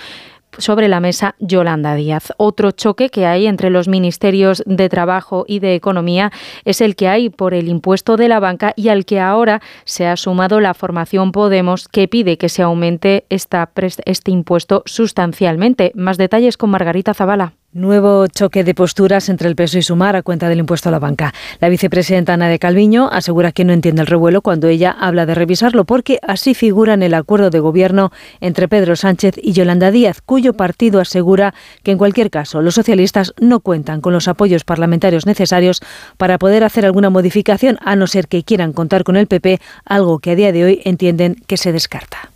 [0.58, 2.32] sobre la mesa Yolanda Díaz.
[2.38, 6.32] Otro choque que hay entre los ministerios de Trabajo y de Economía
[6.64, 10.06] es el que hay por el impuesto de la banca y al que ahora se
[10.06, 13.68] ha sumado la formación Podemos que pide que se aumente esta,
[14.06, 15.92] este impuesto sustancialmente.
[15.94, 17.52] Más detalles con Margarita Zavala.
[17.76, 20.98] Nuevo choque de posturas entre el peso y Sumar a cuenta del impuesto a la
[20.98, 21.34] banca.
[21.60, 25.34] La vicepresidenta Ana de Calviño asegura que no entiende el revuelo cuando ella habla de
[25.34, 30.22] revisarlo porque así figura en el acuerdo de gobierno entre Pedro Sánchez y Yolanda Díaz,
[30.22, 35.26] cuyo partido asegura que en cualquier caso los socialistas no cuentan con los apoyos parlamentarios
[35.26, 35.82] necesarios
[36.16, 40.18] para poder hacer alguna modificación a no ser que quieran contar con el PP, algo
[40.20, 42.30] que a día de hoy entienden que se descarta.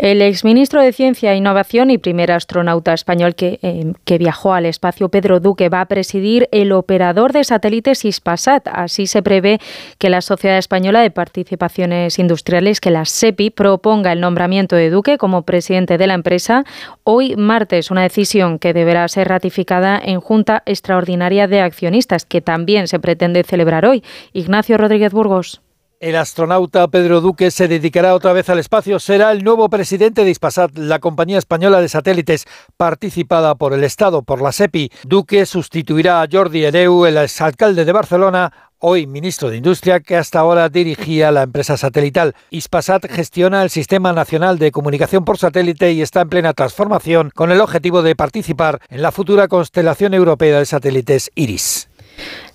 [0.00, 4.64] El exministro de Ciencia e Innovación y primer astronauta español que, eh, que, viajó al
[4.64, 8.66] espacio, Pedro Duque, va a presidir el operador de satélites Ispasat.
[8.72, 9.60] Así se prevé
[9.98, 15.18] que la Sociedad Española de Participaciones Industriales, que la SEPI, proponga el nombramiento de Duque
[15.18, 16.64] como presidente de la empresa
[17.04, 22.88] hoy martes, una decisión que deberá ser ratificada en Junta Extraordinaria de Accionistas, que también
[22.88, 24.02] se pretende celebrar hoy.
[24.32, 25.60] Ignacio Rodríguez Burgos.
[26.00, 28.98] El astronauta Pedro Duque se dedicará otra vez al espacio.
[28.98, 32.46] Será el nuevo presidente de Ispasat, la compañía española de satélites
[32.78, 34.90] participada por el Estado, por la SEPI.
[35.04, 40.38] Duque sustituirá a Jordi Hereu, el exalcalde de Barcelona, hoy ministro de Industria, que hasta
[40.38, 42.34] ahora dirigía la empresa satelital.
[42.48, 47.52] Ispasat gestiona el Sistema Nacional de Comunicación por Satélite y está en plena transformación con
[47.52, 51.89] el objetivo de participar en la futura constelación europea de satélites IRIS.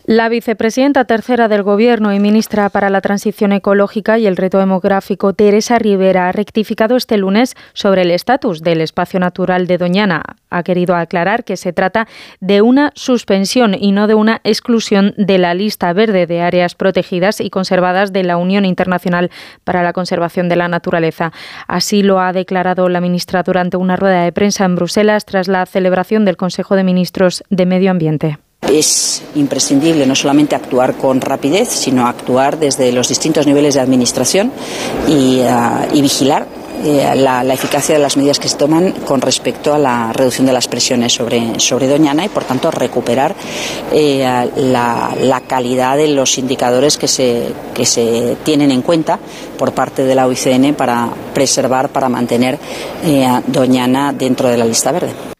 [0.08, 5.34] La vicepresidenta tercera del Gobierno y ministra para la Transición Ecológica y el Reto Demográfico,
[5.34, 10.22] Teresa Rivera, ha rectificado este lunes sobre el estatus del espacio natural de Doñana.
[10.52, 12.08] Ha querido aclarar que se trata
[12.40, 17.42] de una suspensión y no de una exclusión de la lista verde de áreas protegidas
[17.42, 19.32] y conservadas de la Unión Internacional
[19.64, 21.32] para la Conservación de la Naturaleza.
[21.68, 25.66] Así lo ha declarado la ministra durante una rueda de prensa en Bruselas tras la
[25.66, 28.38] celebración del Consejo de Ministros de Medio Ambiente.
[28.72, 34.52] Es imprescindible no solamente actuar con rapidez, sino actuar desde los distintos niveles de administración
[35.08, 35.42] y,
[35.94, 36.48] y vigilar
[36.84, 40.54] eh, la, eficacia de las medidas que se toman con respecto a la reducción de
[40.54, 43.34] las presiones sobre, sobre Doñana y, por tanto, recuperar
[43.92, 49.20] eh, la, calidad de los indicadores que se, que se tienen en cuenta
[49.58, 52.60] por parte de la OICN para preservar, para mantener
[53.04, 55.35] eh, Doñana dentro de la lista verde.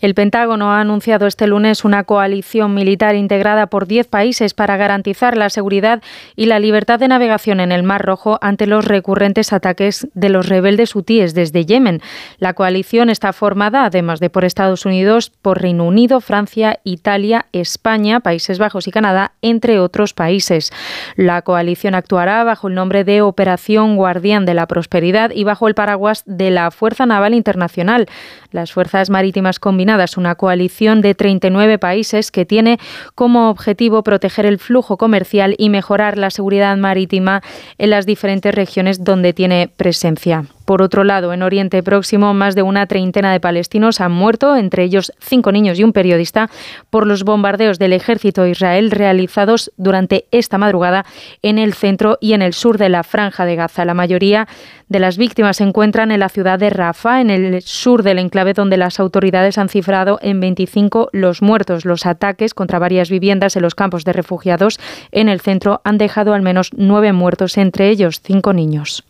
[0.00, 5.36] El Pentágono ha anunciado este lunes una coalición militar integrada por 10 países para garantizar
[5.36, 6.02] la seguridad
[6.36, 10.48] y la libertad de navegación en el Mar Rojo ante los recurrentes ataques de los
[10.48, 12.00] rebeldes hutíes desde Yemen.
[12.38, 18.20] La coalición está formada, además de por Estados Unidos, por Reino Unido, Francia, Italia, España,
[18.20, 20.72] Países Bajos y Canadá, entre otros países.
[21.16, 25.74] La coalición actuará bajo el nombre de Operación Guardián de la Prosperidad y bajo el
[25.74, 28.06] paraguas de la Fuerza Naval Internacional.
[28.52, 32.78] Las fuerzas marítimas combinadas una coalición de 39 países que tiene
[33.14, 37.42] como objetivo proteger el flujo comercial y mejorar la seguridad marítima
[37.78, 40.44] en las diferentes regiones donde tiene presencia.
[40.68, 44.84] Por otro lado, en Oriente Próximo, más de una treintena de palestinos han muerto, entre
[44.84, 46.50] ellos cinco niños y un periodista,
[46.90, 51.06] por los bombardeos del ejército Israel realizados durante esta madrugada
[51.40, 53.86] en el centro y en el sur de la franja de Gaza.
[53.86, 54.46] La mayoría
[54.90, 58.52] de las víctimas se encuentran en la ciudad de Rafah, en el sur del enclave,
[58.52, 61.86] donde las autoridades han cifrado en 25 los muertos.
[61.86, 64.78] Los ataques contra varias viviendas en los campos de refugiados
[65.12, 69.02] en el centro han dejado al menos nueve muertos, entre ellos cinco niños.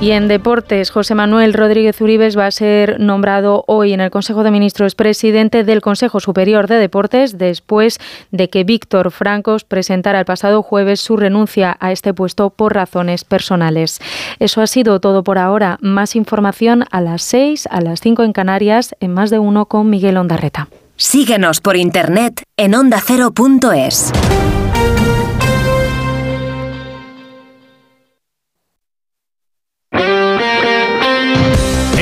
[0.00, 4.42] Y en deportes, José Manuel Rodríguez Uribes va a ser nombrado hoy en el Consejo
[4.42, 7.98] de Ministros presidente del Consejo Superior de Deportes después
[8.30, 13.24] de que Víctor Francos presentara el pasado jueves su renuncia a este puesto por razones
[13.24, 14.00] personales.
[14.38, 15.76] Eso ha sido todo por ahora.
[15.82, 19.90] Más información a las 6, a las 5 en Canarias, en más de uno con
[19.90, 20.68] Miguel Ondarreta.
[20.96, 24.12] Síguenos por internet en ondacero.es.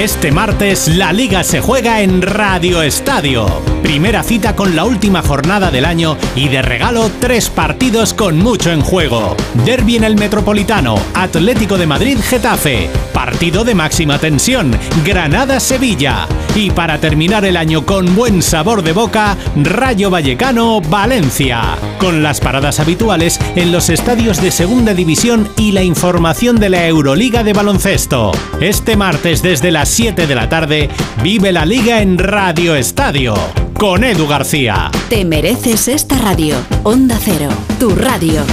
[0.09, 3.47] Este martes la liga se juega en Radio Estadio.
[3.83, 8.73] Primera cita con la última jornada del año y de regalo tres partidos con mucho
[8.73, 9.37] en juego.
[9.67, 16.70] Derby en el Metropolitano, Atlético de Madrid Getafe, partido de máxima tensión, Granada Sevilla y
[16.70, 21.77] para terminar el año con buen sabor de boca, Rayo Vallecano Valencia.
[21.99, 26.87] Con las paradas habituales en los estadios de Segunda División y la información de la
[26.87, 28.33] Euroliga de baloncesto.
[28.61, 30.89] Este martes desde las 7 de la tarde,
[31.25, 33.35] vive la liga en Radio Estadio
[33.75, 34.93] con Edu García.
[35.09, 36.55] Te mereces esta radio.
[36.85, 37.49] Onda Cero,
[37.81, 38.44] tu radio.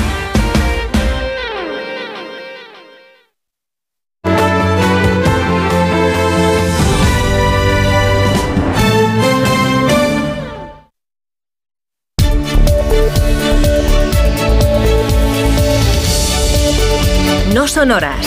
[17.53, 18.25] No sonoras.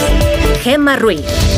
[0.63, 1.58] Gemma Ruiz.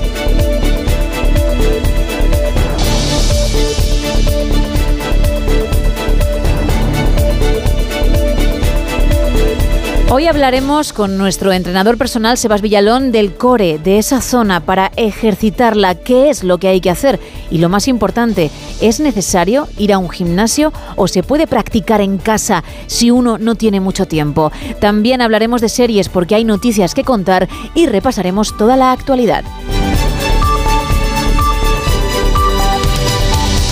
[10.13, 15.95] Hoy hablaremos con nuestro entrenador personal Sebas Villalón del core, de esa zona para ejercitarla,
[15.95, 17.17] qué es lo que hay que hacer
[17.49, 22.17] y lo más importante, ¿es necesario ir a un gimnasio o se puede practicar en
[22.17, 24.51] casa si uno no tiene mucho tiempo?
[24.81, 29.45] También hablaremos de series porque hay noticias que contar y repasaremos toda la actualidad.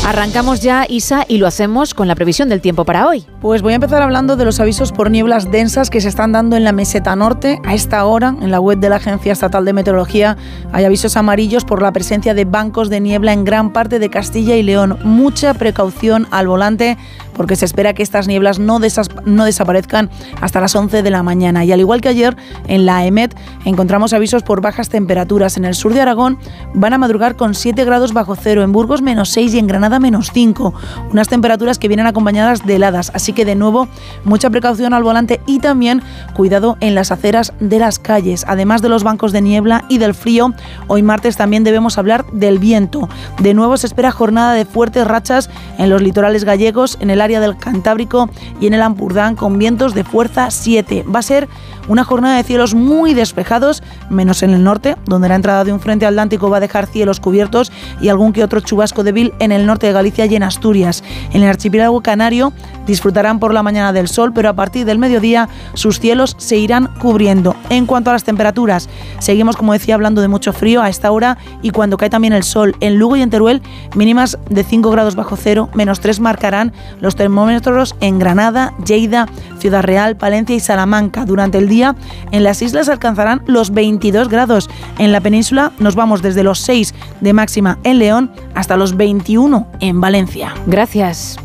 [0.10, 3.28] Arrancamos ya, Isa, y lo hacemos con la previsión del tiempo para hoy.
[3.42, 6.56] Pues voy a empezar hablando de los avisos por nieblas densas que se están dando
[6.56, 7.62] en la meseta norte.
[7.64, 10.36] A esta hora, en la web de la Agencia Estatal de Meteorología,
[10.72, 14.56] hay avisos amarillos por la presencia de bancos de niebla en gran parte de Castilla
[14.56, 14.98] y León.
[15.04, 16.98] Mucha precaución al volante
[17.40, 18.82] porque se espera que estas nieblas no,
[19.24, 20.10] no desaparezcan
[20.42, 21.64] hasta las 11 de la mañana.
[21.64, 22.36] Y al igual que ayer,
[22.68, 25.56] en la EMET encontramos avisos por bajas temperaturas.
[25.56, 26.38] En el sur de Aragón
[26.74, 30.02] van a madrugar con 7 grados bajo cero, en Burgos menos 6 y en Granada
[30.02, 30.74] menos 5.
[31.14, 33.10] Unas temperaturas que vienen acompañadas de heladas.
[33.16, 33.88] Así que de nuevo,
[34.26, 36.02] mucha precaución al volante y también
[36.34, 38.44] cuidado en las aceras de las calles.
[38.50, 40.54] Además de los bancos de niebla y del frío,
[40.88, 43.08] hoy martes también debemos hablar del viento.
[43.40, 47.29] De nuevo se espera jornada de fuertes rachas en los litorales gallegos, en el área
[47.38, 51.04] del Cantábrico y en el Ampurdán con vientos de fuerza 7.
[51.04, 51.48] Va a ser
[51.90, 55.82] una jornada de cielos muy despejados, menos en el norte, donde la entrada de un
[55.82, 59.66] frente atlántico va a dejar cielos cubiertos y algún que otro chubasco débil en el
[59.66, 61.04] norte de Galicia y en Asturias.
[61.34, 62.54] En el archipiélago canario
[62.88, 66.90] disfrutarán por la mañana del sol, pero a partir del mediodía sus cielos se irán
[67.00, 67.56] cubriendo.
[67.70, 68.88] En cuanto a las temperaturas,
[69.20, 72.44] seguimos, como decía, hablando de mucho frío a esta hora y cuando cae también el
[72.44, 72.76] sol.
[72.80, 73.62] En Lugo y en Teruel,
[73.96, 79.28] mínimas de 5 grados bajo cero, menos 3 marcarán los termómetros en Granada, Lleida,
[79.60, 81.26] Ciudad Real, Palencia y Salamanca.
[81.26, 81.96] Durante el día
[82.32, 84.70] en las islas alcanzarán los 22 grados.
[84.98, 89.68] En la península nos vamos desde los 6 de máxima en León hasta los 21
[89.80, 90.54] en Valencia.
[90.66, 91.38] Gracias.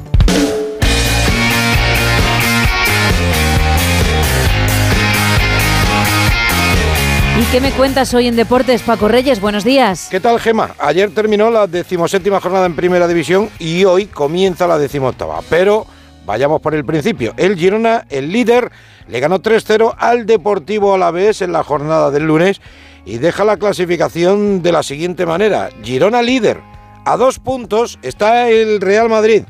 [7.37, 9.41] ¿Y qué me cuentas hoy en Deportes, Paco Reyes?
[9.41, 10.07] Buenos días.
[10.09, 10.77] ¿Qué tal, Gema?
[10.79, 15.41] Ayer terminó la decimoséptima jornada en Primera División y hoy comienza la decimoctava.
[15.51, 15.85] Pero
[16.27, 17.35] vayamos por el principio.
[17.37, 18.71] El Girona, el líder,
[19.09, 22.61] le ganó 3-0 al Deportivo Alavés en la jornada del lunes
[23.05, 25.71] y deja la clasificación de la siguiente manera.
[25.83, 26.61] Girona líder.
[27.05, 29.43] A dos puntos está el Real Madrid.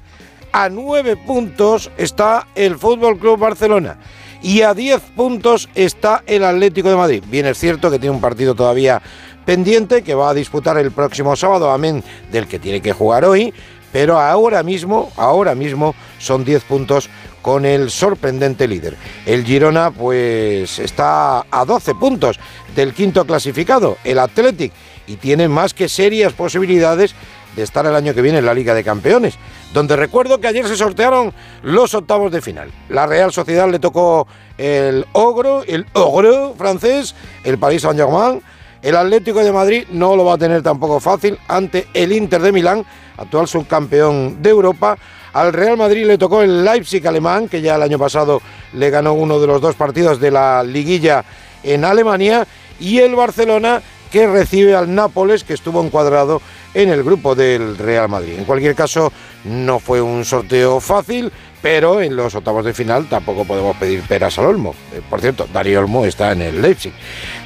[0.53, 3.99] A nueve puntos está el Fútbol Club Barcelona
[4.44, 7.25] y a 10 puntos está el Atlético de Madrid.
[7.28, 9.01] Bien es cierto que tiene un partido todavía
[9.47, 13.55] pendiente que va a disputar el próximo sábado, amén del que tiene que jugar hoy,
[13.94, 17.08] pero ahora mismo, ahora mismo son 10 puntos
[17.42, 18.97] con el sorprendente líder.
[19.24, 22.40] El Girona pues está a 12 puntos
[22.74, 24.73] del quinto clasificado, el Athletic,
[25.06, 27.14] y tiene más que serias posibilidades
[27.55, 29.34] de estar el año que viene en la Liga de Campeones,
[29.73, 31.32] donde recuerdo que ayer se sortearon
[31.62, 32.73] los octavos de final.
[32.89, 34.26] La Real Sociedad le tocó
[34.58, 37.14] el ogro, el ogro francés,
[37.44, 38.42] el Paris Saint-Germain.
[38.84, 42.52] El Atlético de Madrid no lo va a tener tampoco fácil ante el Inter de
[42.52, 42.84] Milán,
[43.16, 44.98] actual subcampeón de Europa.
[45.32, 48.42] Al Real Madrid le tocó el Leipzig alemán, que ya el año pasado
[48.74, 51.24] le ganó uno de los dos partidos de la liguilla
[51.62, 52.46] en Alemania.
[52.78, 53.80] Y el Barcelona,
[54.12, 56.42] que recibe al Nápoles, que estuvo encuadrado
[56.74, 58.34] en el grupo del Real Madrid.
[58.36, 59.10] En cualquier caso,
[59.44, 61.32] no fue un sorteo fácil,
[61.65, 64.75] pero en los octavos de final tampoco podemos pedir peras al Olmo.
[64.93, 66.93] Eh, por cierto, Darío Olmo está en el Leipzig.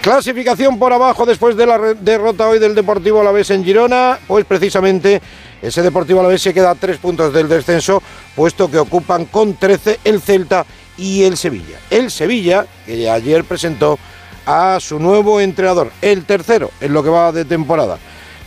[0.02, 5.22] Clasificación por abajo después de la derrota hoy del Deportivo Alavés en Girona, pues precisamente
[5.62, 8.02] ese Deportivo Alavés se queda a tres puntos del descenso,
[8.34, 10.66] puesto que ocupan con 13 el Celta
[10.96, 11.78] y el Sevilla.
[11.88, 14.00] El Sevilla, que ayer presentó
[14.46, 17.98] a su nuevo entrenador, el tercero en lo que va de temporada.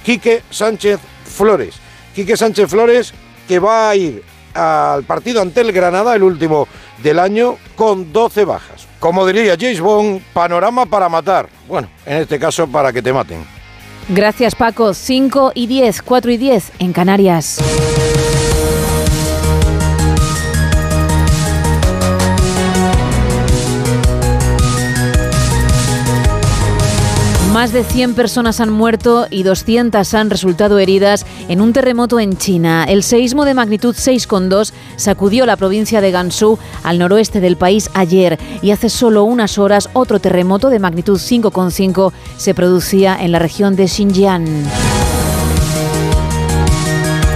[0.03, 1.75] Quique Sánchez Flores.
[2.13, 3.13] Quique Sánchez Flores
[3.47, 6.67] que va a ir al partido ante el Granada, el último
[7.03, 8.87] del año, con 12 bajas.
[8.99, 11.49] Como diría James Bond, panorama para matar.
[11.67, 13.43] Bueno, en este caso para que te maten.
[14.09, 14.93] Gracias Paco.
[14.93, 17.59] 5 y 10, 4 y 10 en Canarias.
[27.53, 32.37] Más de 100 personas han muerto y 200 han resultado heridas en un terremoto en
[32.37, 32.85] China.
[32.87, 38.39] El seísmo de magnitud 6,2 sacudió la provincia de Gansu al noroeste del país ayer
[38.61, 43.75] y hace solo unas horas otro terremoto de magnitud 5,5 se producía en la región
[43.75, 44.63] de Xinjiang.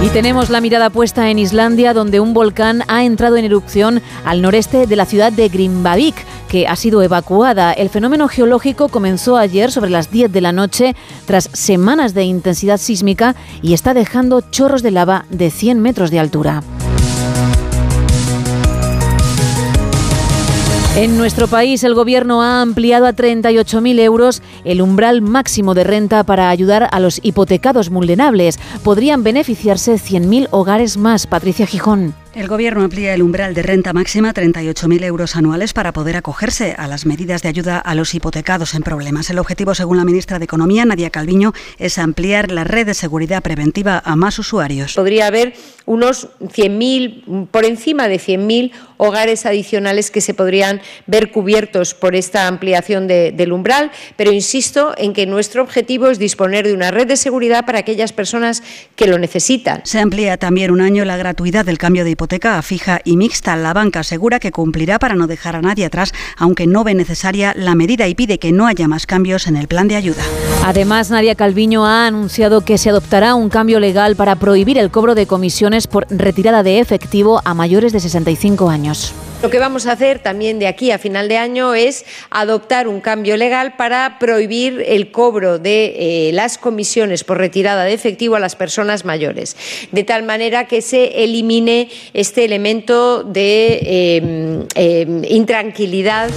[0.02, 4.42] Y tenemos la mirada puesta en Islandia, donde un volcán ha entrado en erupción al
[4.42, 6.16] noreste de la ciudad de Grimbavik,
[6.48, 7.74] que ha sido evacuada.
[7.74, 12.78] El fenómeno geológico comenzó ayer sobre las 10 de la noche, tras semanas de intensidad
[12.78, 16.62] sísmica, y está dejando chorros de lava de 100 metros de altura.
[20.98, 26.24] En nuestro país, el Gobierno ha ampliado a 38.000 euros el umbral máximo de renta
[26.24, 28.60] para ayudar a los hipotecados vulnerables.
[28.82, 31.28] Podrían beneficiarse 100.000 hogares más.
[31.28, 32.16] Patricia Gijón.
[32.34, 36.76] El Gobierno amplía el umbral de renta máxima a 38.000 euros anuales para poder acogerse
[36.78, 39.30] a las medidas de ayuda a los hipotecados en problemas.
[39.30, 43.42] El objetivo, según la ministra de Economía, Nadia Calviño, es ampliar la red de seguridad
[43.42, 44.96] preventiva a más usuarios.
[44.96, 45.54] Podría haber
[45.86, 52.48] unos 100.000, por encima de 100.000 hogares adicionales que se podrían ver cubiertos por esta
[52.48, 57.18] ampliación del umbral, pero insisto en que nuestro objetivo es disponer de una red de
[57.18, 58.64] seguridad para aquellas personas
[58.96, 59.82] que lo necesitan.
[59.84, 63.56] Se amplía también un año la gratuidad del cambio de hipoteca a fija y mixta.
[63.56, 67.54] La banca asegura que cumplirá para no dejar a nadie atrás, aunque no ve necesaria
[67.56, 70.24] la medida y pide que no haya más cambios en el plan de ayuda.
[70.64, 75.16] Además, Nadia Calviño ha anunciado que se adoptará un cambio legal para prohibir el cobro
[75.16, 79.14] de comisiones por retirada de efectivo a mayores de 65 años años.
[79.42, 83.02] Lo que vamos a hacer también de aquí a final de año es adoptar un
[83.02, 88.40] cambio legal para prohibir el cobro de eh, las comisiones por retirada de efectivo a
[88.40, 89.56] las personas mayores,
[89.92, 96.30] de tal manera que se elimine este elemento de eh, eh, intranquilidad.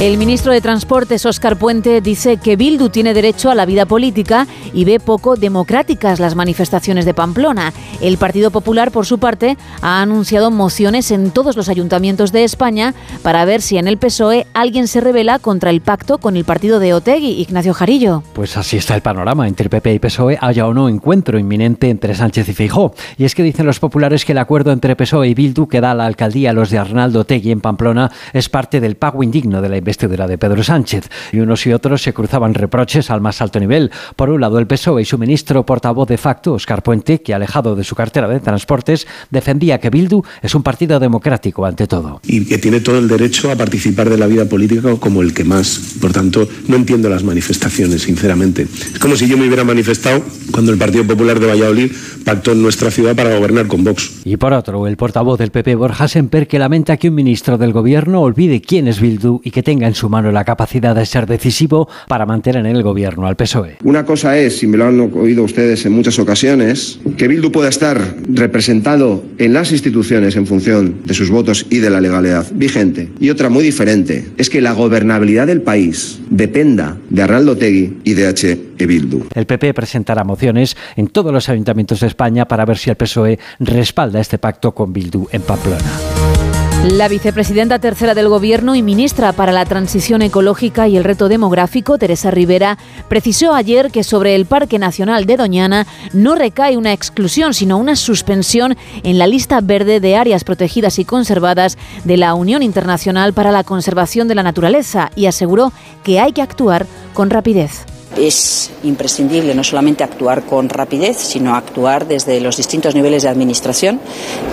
[0.00, 4.46] El ministro de Transportes, Óscar Puente, dice que Bildu tiene derecho a la vida política
[4.72, 7.72] y ve poco democráticas las manifestaciones de Pamplona.
[8.00, 12.94] El Partido Popular, por su parte, ha anunciado mociones en todos los ayuntamientos de España
[13.22, 16.80] para ver si en el PSOE alguien se revela contra el pacto con el partido
[16.80, 18.22] de Otegui, Ignacio Jarillo.
[18.34, 19.48] Pues así está el panorama.
[19.48, 22.94] Entre PP y PSOE haya o no encuentro inminente entre Sánchez y Feijó.
[23.16, 25.94] Y es que dicen los populares que el acuerdo entre PSOE y Bildu que da
[25.94, 29.68] la alcaldía a los de Arnaldo Otegui en Pamplona es parte del pago indigno de
[29.68, 31.08] la investidura de Pedro Sánchez.
[31.32, 33.90] Y unos y otros se cruzaban reproches al más alto nivel.
[34.14, 37.74] Por un lado, el PSOE y su ministro portavoz de facto, Óscar Puente, que alejado
[37.74, 42.20] de su cartera de transportes, defendía que Bildu es un partido democrático ante todo.
[42.26, 45.44] Y que tiene todo el derecho a participar de la vida política como el que
[45.44, 45.96] más.
[46.00, 48.62] Por tanto, no entiendo las manifestaciones, sinceramente.
[48.62, 51.92] Es como si yo me hubiera manifestado cuando el Partido Popular de Valladolid
[52.24, 54.10] pactó en nuestra ciudad para gobernar con Vox.
[54.24, 57.72] Y por otro, el portavoz del PP, Borja Semper, que lamenta que un ministro del
[57.72, 61.26] gobierno olvide quién es Bildu y que tenga en su mano la capacidad de ser
[61.26, 63.76] decisivo para mantener en el gobierno al PSOE.
[63.84, 67.68] Una cosa es, y me lo han oído ustedes en muchas ocasiones, que Bildu pueda
[67.68, 73.10] estar representado en las instituciones en función de sus votos y de la legalidad vigente.
[73.20, 78.14] Y otra muy diferente es que la gobernabilidad del país dependa de Arnaldo Tegui y
[78.14, 78.58] de H.
[78.78, 78.86] E.
[78.86, 79.26] Bildu.
[79.34, 83.38] El PP presentará mociones en todos los ayuntamientos de España para ver si el PSOE
[83.58, 86.57] respalda este pacto con Bildu en Pamplona.
[86.84, 91.98] La vicepresidenta tercera del Gobierno y ministra para la Transición Ecológica y el Reto Demográfico,
[91.98, 97.52] Teresa Rivera, precisó ayer que sobre el Parque Nacional de Doñana no recae una exclusión,
[97.52, 102.62] sino una suspensión en la lista verde de áreas protegidas y conservadas de la Unión
[102.62, 105.72] Internacional para la Conservación de la Naturaleza y aseguró
[106.04, 107.86] que hay que actuar con rapidez.
[108.16, 114.00] Es imprescindible no solamente actuar con rapidez, sino actuar desde los distintos niveles de administración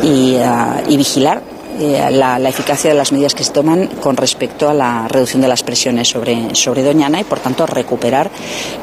[0.03, 4.69] y, uh, y vigilar eh, la, eficacia de las medidas que se toman con respecto
[4.69, 8.29] a la reducción de las presiones sobre, sobre Doñana y, por tanto, recuperar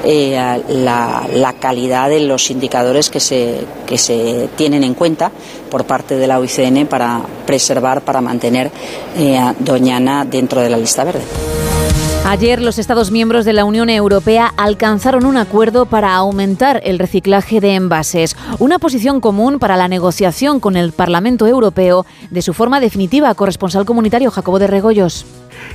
[0.05, 5.31] eh, la, la, calidad de los indicadores que se, que se tienen en cuenta
[5.71, 8.71] por parte de la OICN para preservar, para mantener
[9.17, 11.23] eh, Doñana dentro de la lista verde.
[12.25, 17.61] Ayer los Estados miembros de la Unión Europea alcanzaron un acuerdo para aumentar el reciclaje
[17.61, 22.79] de envases, una posición común para la negociación con el Parlamento Europeo de su forma
[22.79, 23.35] definitiva.
[23.35, 25.27] Corresponsal comunitario Jacobo de Regoyos.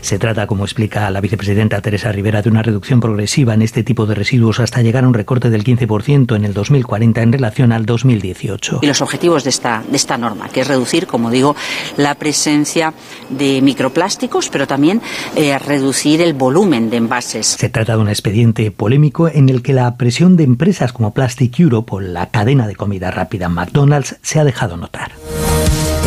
[0.01, 4.05] Se trata, como explica la vicepresidenta Teresa Rivera, de una reducción progresiva en este tipo
[4.05, 7.85] de residuos hasta llegar a un recorte del 15% en el 2040 en relación al
[7.85, 8.79] 2018.
[8.81, 11.55] Y los objetivos de esta, de esta norma, que es reducir, como digo,
[11.97, 12.93] la presencia
[13.29, 15.01] de microplásticos, pero también
[15.35, 17.47] eh, reducir el volumen de envases.
[17.47, 21.59] Se trata de un expediente polémico en el que la presión de empresas como Plastic
[21.59, 25.11] Europe o la cadena de comida rápida McDonald's se ha dejado notar.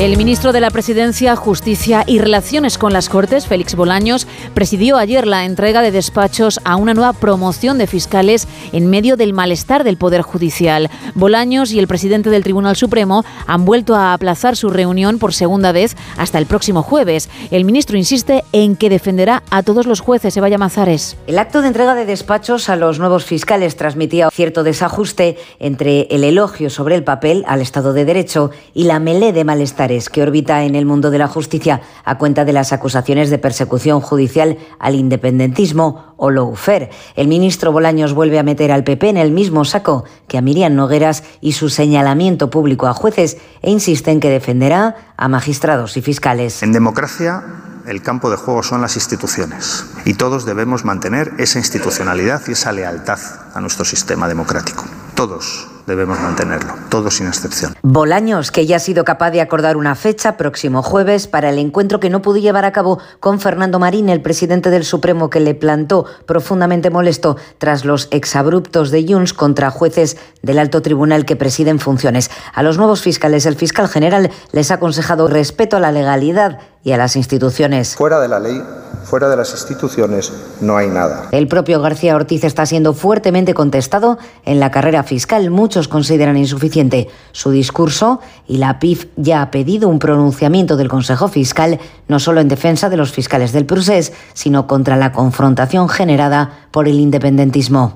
[0.01, 5.27] El ministro de la Presidencia, Justicia y Relaciones con las Cortes, Félix Bolaños, presidió ayer
[5.27, 9.99] la entrega de despachos a una nueva promoción de fiscales en medio del malestar del
[9.99, 10.89] Poder Judicial.
[11.15, 15.71] Bolaños y el presidente del Tribunal Supremo han vuelto a aplazar su reunión por segunda
[15.71, 17.29] vez hasta el próximo jueves.
[17.51, 20.35] El ministro insiste en que defenderá a todos los jueces.
[20.35, 21.19] Evaya Mazares.
[21.27, 26.25] El acto de entrega de despachos a los nuevos fiscales transmitía cierto desajuste entre el
[26.25, 30.63] elogio sobre el papel al Estado de Derecho y la melé de malestar que orbita
[30.63, 34.95] en el mundo de la justicia a cuenta de las acusaciones de persecución judicial al
[34.95, 36.91] independentismo o lawfare.
[37.17, 40.75] El ministro Bolaños vuelve a meter al PP en el mismo saco que a Miriam
[40.75, 46.03] Nogueras y su señalamiento público a jueces e insiste en que defenderá a magistrados y
[46.03, 46.63] fiscales.
[46.63, 47.43] En democracia
[47.87, 52.73] el campo de juego son las instituciones y todos debemos mantener esa institucionalidad y esa
[52.73, 53.19] lealtad
[53.55, 54.85] a nuestro sistema democrático.
[55.17, 57.75] Todos debemos mantenerlo, todos sin excepción.
[57.83, 62.01] Bolaños, que ya ha sido capaz de acordar una fecha, próximo jueves, para el encuentro
[62.01, 65.55] que no pudo llevar a cabo con Fernando Marín, el presidente del Supremo, que le
[65.55, 71.79] plantó profundamente molesto tras los exabruptos de Junts contra jueces del alto tribunal que presiden
[71.81, 72.31] funciones.
[72.55, 76.93] A los nuevos fiscales, el fiscal general les ha aconsejado respeto a la legalidad y
[76.93, 77.95] a las instituciones.
[77.97, 78.63] Fuera de la ley,
[79.05, 81.29] fuera de las instituciones, no hay nada.
[81.33, 85.51] El propio García Ortiz está siendo fuertemente contestado en la carrera fiscal.
[85.51, 91.29] Muchos consideran insuficiente su discurso y la PIF ya ha pedido un pronunciamiento del Consejo
[91.29, 91.79] Fiscal
[92.09, 96.89] no solo en defensa de los fiscales del Prusés, sino contra la confrontación generada por
[96.89, 97.95] el independentismo.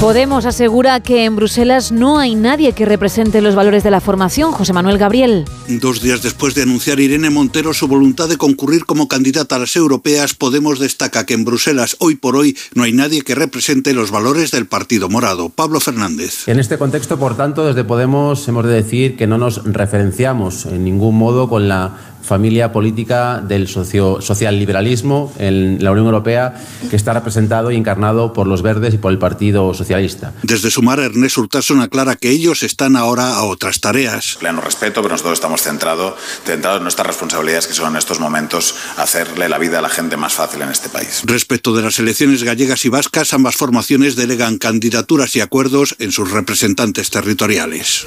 [0.00, 4.52] Podemos asegura que en Bruselas no hay nadie que represente los valores de la formación.
[4.52, 5.46] José Manuel Gabriel.
[5.68, 9.74] Dos días después de anunciar Irene Montero su voluntad de concurrir como candidata a las
[9.74, 14.10] europeas, Podemos destaca que en Bruselas hoy por hoy no hay nadie que represente los
[14.10, 15.48] valores del Partido Morado.
[15.48, 16.46] Pablo Fernández.
[16.46, 20.84] En este contexto, por tanto, desde Podemos hemos de decir que no nos referenciamos en
[20.84, 26.54] ningún modo con la familia política del socio, social liberalismo en la Unión Europea
[26.90, 30.32] que está representado y encarnado por los verdes y por el Partido Socialista.
[30.42, 34.36] Desde Sumar, Ernest Urtasun aclara que ellos están ahora a otras tareas.
[34.40, 36.14] Pleno respeto, pero nosotros estamos centrados
[36.44, 40.16] centrado en nuestras responsabilidades que son en estos momentos hacerle la vida a la gente
[40.16, 41.22] más fácil en este país.
[41.24, 46.30] Respecto de las elecciones gallegas y vascas, ambas formaciones delegan candidaturas y acuerdos en sus
[46.30, 48.04] representantes territoriales.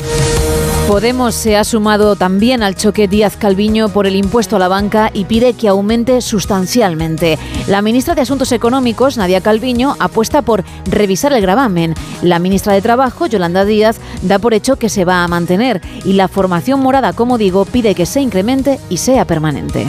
[0.88, 5.10] Podemos se ha sumado también al choque Díaz Calviño por el impuesto a la banca
[5.14, 7.40] y pide que aumente sustancialmente.
[7.68, 11.94] La ministra de Asuntos Económicos, Nadia Calviño, apuesta por revisar el gravamen.
[12.22, 16.14] La ministra de Trabajo, Yolanda Díaz, da por hecho que se va a mantener y
[16.14, 19.88] la formación morada, como digo, pide que se incremente y sea permanente.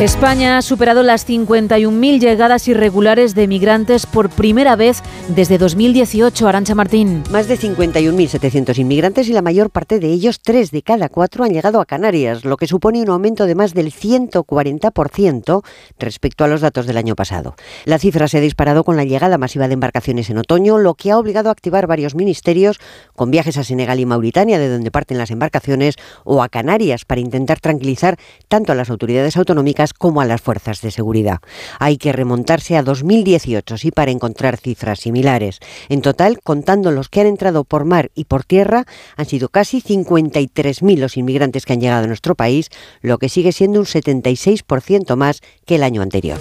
[0.00, 6.48] España ha superado las 51.000 llegadas irregulares de migrantes por primera vez desde 2018.
[6.48, 7.22] Arancha Martín.
[7.30, 11.52] Más de 51.700 inmigrantes y la mayor parte de ellos, tres de cada cuatro, han
[11.52, 15.62] llegado a Canarias, lo que supone un aumento de más del 140%
[15.98, 17.54] respecto a los datos del año pasado.
[17.84, 21.10] La cifra se ha disparado con la llegada masiva de embarcaciones en otoño, lo que
[21.10, 22.80] ha obligado a activar varios ministerios
[23.14, 27.20] con viajes a Senegal y Mauritania, de donde parten las embarcaciones, o a Canarias para
[27.20, 28.16] intentar tranquilizar
[28.48, 31.38] tanto a las autoridades autonómicas como a las fuerzas de seguridad.
[31.78, 35.60] Hay que remontarse a 2018, sí, para encontrar cifras similares.
[35.88, 38.84] En total, contando los que han entrado por mar y por tierra,
[39.16, 42.70] han sido casi 53.000 los inmigrantes que han llegado a nuestro país,
[43.00, 46.38] lo que sigue siendo un 76% más que el año anterior.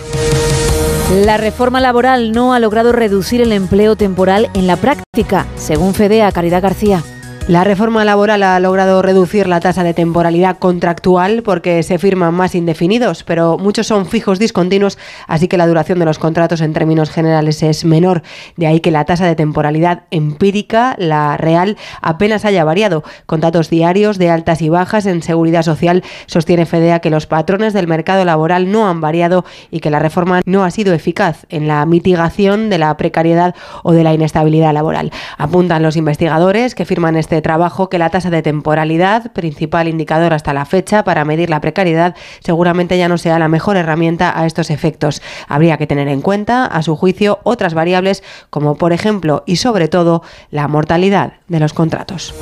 [1.26, 6.32] La reforma laboral no ha logrado reducir el empleo temporal en la práctica, según FEDEA
[6.32, 7.04] Caridad García.
[7.48, 12.54] La reforma laboral ha logrado reducir la tasa de temporalidad contractual porque se firman más
[12.54, 17.10] indefinidos, pero muchos son fijos discontinuos, así que la duración de los contratos en términos
[17.10, 18.22] generales es menor.
[18.56, 23.04] De ahí que la tasa de temporalidad empírica, la real, apenas haya variado.
[23.26, 27.74] Con datos diarios de altas y bajas en seguridad social, sostiene FEDEA que los patrones
[27.74, 31.68] del mercado laboral no han variado y que la reforma no ha sido eficaz en
[31.68, 35.12] la mitigación de la precariedad o de la inestabilidad laboral.
[35.40, 40.54] Apuntan los investigadores que firman este trabajo que la tasa de temporalidad, principal indicador hasta
[40.54, 44.70] la fecha para medir la precariedad, seguramente ya no sea la mejor herramienta a estos
[44.70, 45.22] efectos.
[45.48, 49.88] Habría que tener en cuenta, a su juicio, otras variables como por ejemplo y sobre
[49.88, 52.34] todo la mortalidad de los contratos.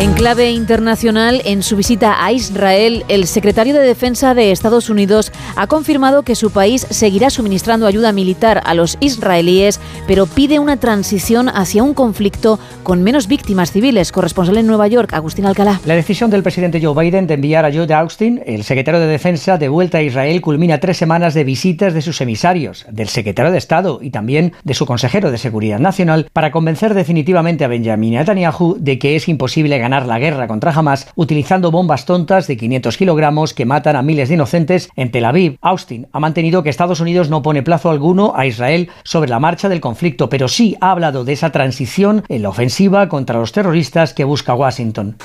[0.00, 5.30] En clave internacional, en su visita a Israel, el secretario de Defensa de Estados Unidos
[5.54, 10.78] ha confirmado que su país seguirá suministrando ayuda militar a los israelíes, pero pide una
[10.78, 14.10] transición hacia un conflicto con menos víctimas civiles.
[14.10, 15.80] Corresponsal en Nueva York, Agustín Alcalá.
[15.86, 19.58] La decisión del presidente Joe Biden de enviar a Joe Austin, el secretario de Defensa,
[19.58, 23.58] de vuelta a Israel culmina tres semanas de visitas de sus emisarios, del secretario de
[23.58, 28.76] Estado y también de su consejero de Seguridad Nacional, para convencer definitivamente a Benjamin Netanyahu
[28.80, 33.52] de que es imposible ganar la guerra contra Hamas utilizando bombas tontas de 500 kilogramos
[33.52, 35.58] que matan a miles de inocentes en Tel Aviv.
[35.60, 39.68] Austin ha mantenido que Estados Unidos no pone plazo alguno a Israel sobre la marcha
[39.68, 44.14] del conflicto, pero sí ha hablado de esa transición en la ofensiva contra los terroristas
[44.14, 45.16] que busca Washington.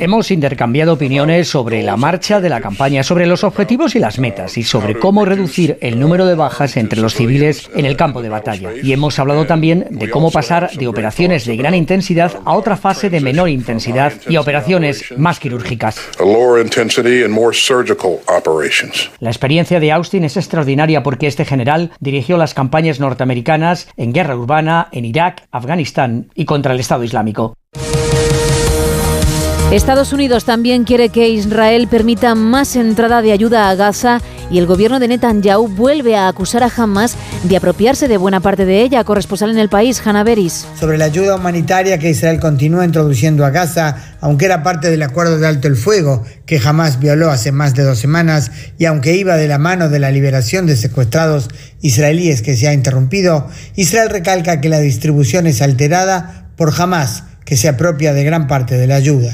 [0.00, 4.56] Hemos intercambiado opiniones sobre la marcha de la campaña, sobre los objetivos y las metas
[4.58, 8.28] y sobre cómo reducir el número de bajas entre los civiles en el campo de
[8.28, 8.70] batalla.
[8.80, 13.08] Y hemos hablado también de cómo pasar de operaciones de gran intensidad a otra fase
[13.08, 15.98] de menor intensidad y operaciones más quirúrgicas.
[19.18, 24.36] La experiencia de Austin es extraordinaria porque este general dirigió las campañas norteamericanas en guerra
[24.36, 27.54] urbana en Irak, Afganistán y contra el Estado Islámico.
[29.72, 34.20] Estados Unidos también quiere que Israel permita más entrada de ayuda a Gaza
[34.52, 38.66] y el gobierno de Netanyahu vuelve a acusar a Hamas de apropiarse de buena parte
[38.66, 39.02] de ella.
[39.02, 40.66] Corresponsal en el país, Hannah Beris.
[40.78, 45.38] Sobre la ayuda humanitaria que Israel continúa introduciendo a Gaza, aunque era parte del acuerdo
[45.38, 49.36] de alto el fuego que Hamas violó hace más de dos semanas y aunque iba
[49.36, 51.48] de la mano de la liberación de secuestrados
[51.80, 57.56] israelíes que se ha interrumpido, Israel recalca que la distribución es alterada por Hamas, que
[57.56, 59.32] se apropia de gran parte de la ayuda.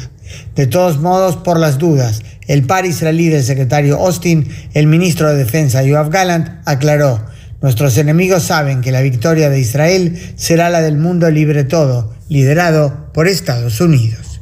[0.55, 5.36] De todos modos, por las dudas, el par israelí del secretario Austin, el ministro de
[5.36, 7.25] Defensa Yoav Gallant, aclaró,
[7.60, 13.10] nuestros enemigos saben que la victoria de Israel será la del mundo libre todo, liderado
[13.12, 14.41] por Estados Unidos.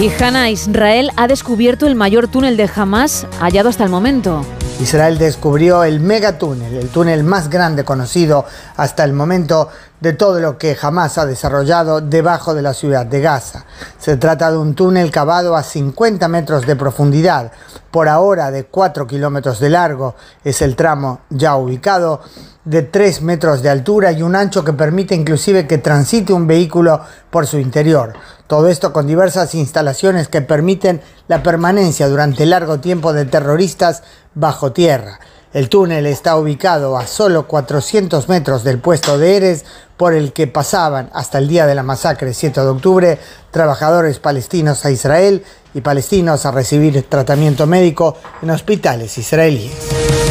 [0.00, 4.44] Y Hanna, Israel ha descubierto el mayor túnel de Hamas hallado hasta el momento.
[4.80, 8.44] Israel descubrió el megatúnel, el túnel más grande conocido
[8.76, 9.68] hasta el momento
[10.00, 13.64] de todo lo que jamás ha desarrollado debajo de la ciudad de Gaza.
[13.98, 17.52] Se trata de un túnel cavado a 50 metros de profundidad,
[17.90, 22.20] por ahora de 4 kilómetros de largo, es el tramo ya ubicado,
[22.64, 27.00] de 3 metros de altura y un ancho que permite inclusive que transite un vehículo
[27.30, 28.14] por su interior.
[28.46, 34.02] Todo esto con diversas instalaciones que permiten la permanencia durante largo tiempo de terroristas
[34.34, 35.18] bajo tierra.
[35.54, 39.64] El túnel está ubicado a solo 400 metros del puesto de Eres
[39.96, 43.18] por el que pasaban hasta el día de la masacre 7 de octubre
[43.52, 50.23] trabajadores palestinos a Israel y palestinos a recibir tratamiento médico en hospitales israelíes.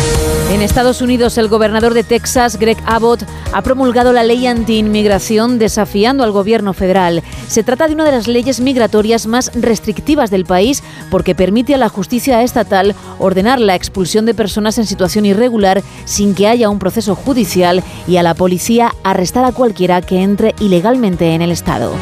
[0.53, 3.23] En Estados Unidos, el gobernador de Texas, Greg Abbott,
[3.53, 7.23] ha promulgado la ley anti-inmigración desafiando al gobierno federal.
[7.47, 11.79] Se trata de una de las leyes migratorias más restrictivas del país porque permite a
[11.79, 16.77] la justicia estatal ordenar la expulsión de personas en situación irregular sin que haya un
[16.77, 21.93] proceso judicial y a la policía arrestar a cualquiera que entre ilegalmente en el Estado.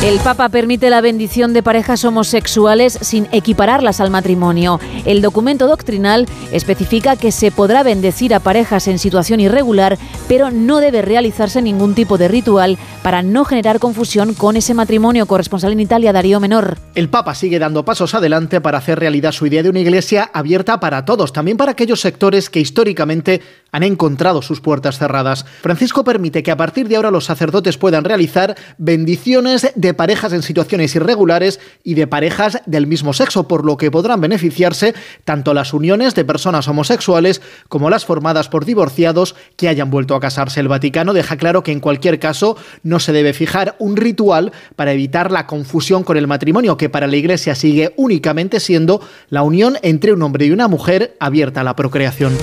[0.00, 4.78] El Papa permite la bendición de parejas homosexuales sin equipararlas al matrimonio.
[5.04, 10.78] El documento doctrinal especifica que se podrá bendecir a parejas en situación irregular, pero no
[10.78, 15.26] debe realizarse ningún tipo de ritual para no generar confusión con ese matrimonio.
[15.26, 16.78] Corresponsal en Italia, Darío Menor.
[16.94, 20.78] El Papa sigue dando pasos adelante para hacer realidad su idea de una iglesia abierta
[20.78, 25.44] para todos, también para aquellos sectores que históricamente han encontrado sus puertas cerradas.
[25.60, 30.42] Francisco permite que a partir de ahora los sacerdotes puedan realizar bendiciones de parejas en
[30.42, 34.94] situaciones irregulares y de parejas del mismo sexo, por lo que podrán beneficiarse
[35.24, 40.20] tanto las uniones de personas homosexuales como las formadas por divorciados que hayan vuelto a
[40.20, 40.60] casarse.
[40.60, 44.92] El Vaticano deja claro que en cualquier caso no se debe fijar un ritual para
[44.92, 49.00] evitar la confusión con el matrimonio, que para la Iglesia sigue únicamente siendo
[49.30, 52.36] la unión entre un hombre y una mujer abierta a la procreación.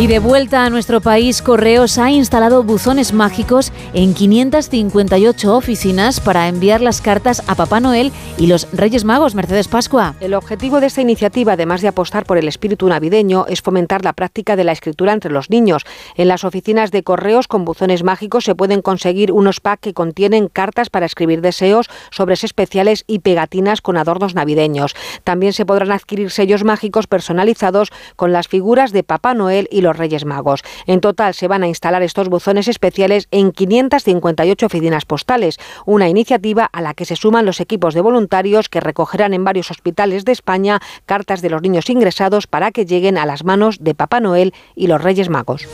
[0.00, 6.48] Y de vuelta a nuestro país, Correos ha instalado buzones mágicos en 558 oficinas para
[6.48, 9.34] enviar las cartas a Papá Noel y los Reyes Magos.
[9.34, 10.14] Mercedes Pascua.
[10.20, 14.14] El objetivo de esta iniciativa, además de apostar por el espíritu navideño, es fomentar la
[14.14, 15.84] práctica de la escritura entre los niños.
[16.16, 20.48] En las oficinas de Correos con buzones mágicos se pueden conseguir unos packs que contienen
[20.48, 24.96] cartas para escribir deseos, sobres especiales y pegatinas con adornos navideños.
[25.22, 29.96] También se podrán adquirir sellos mágicos personalizados con las figuras de Papá Noel y los
[29.96, 30.62] Reyes Magos.
[30.86, 36.68] En total se van a instalar estos buzones especiales en 558 oficinas postales, una iniciativa
[36.72, 40.32] a la que se suman los equipos de voluntarios que recogerán en varios hospitales de
[40.32, 44.54] España cartas de los niños ingresados para que lleguen a las manos de Papá Noel
[44.74, 45.66] y los Reyes Magos.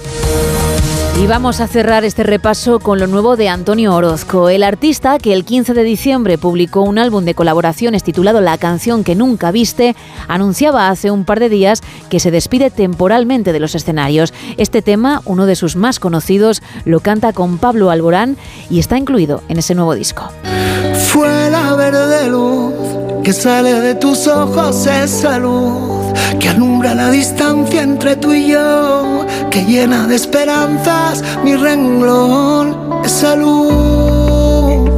[1.20, 5.32] Y vamos a cerrar este repaso con lo nuevo de Antonio Orozco, el artista que
[5.32, 9.96] el 15 de diciembre publicó un álbum de colaboraciones titulado La canción que nunca viste,
[10.28, 14.32] anunciaba hace un par de días que se despide temporalmente de los escenarios.
[14.58, 18.36] Este tema, uno de sus más conocidos, lo canta con Pablo Alborán
[18.70, 20.30] y está incluido en ese nuevo disco.
[21.08, 27.82] Fue la verde luz que sale de tus ojos esa luz que alumbra la distancia
[27.82, 32.74] entre tú y yo, que llena de esperanzas mi renglón,
[33.04, 34.88] esa luz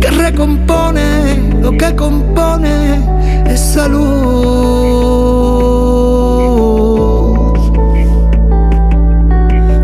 [0.00, 3.04] que recompone lo que compone
[3.44, 4.00] esa luz.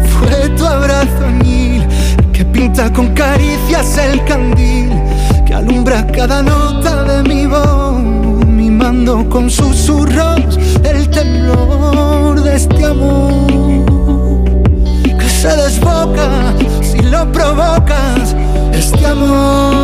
[0.08, 1.86] Fue tu abrazo añil
[2.32, 4.90] que pinta con caricias el candil
[5.56, 7.76] alumbra cada nota de mi voz
[9.30, 14.44] con susurros el temblor de este amor
[15.02, 18.34] que se desboca si lo provocas,
[18.72, 19.74] este amor.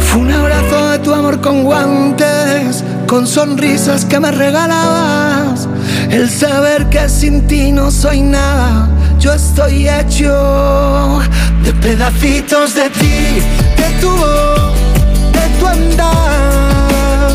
[0.00, 5.68] Fue un abrazo de tu amor con guantes, con sonrisas que me regalabas,
[6.10, 8.88] el saber que sin ti no soy nada
[9.22, 11.20] yo estoy hecho
[11.62, 13.40] de pedacitos de ti,
[13.76, 14.74] de tu voz,
[15.32, 17.30] de tu andar,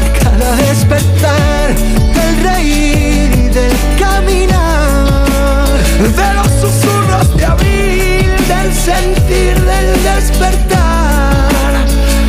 [0.00, 1.74] de cada despertar,
[2.14, 5.68] del reír y del caminar,
[6.00, 11.74] de los susurros de abril, del sentir, del despertar,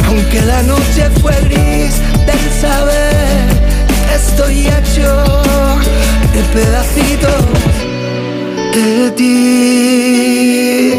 [0.05, 1.93] aunque la noche fue gris,
[2.25, 3.47] del saber
[4.13, 5.41] estoy hecho
[6.33, 7.66] de pedacitos
[8.77, 10.91] de ti.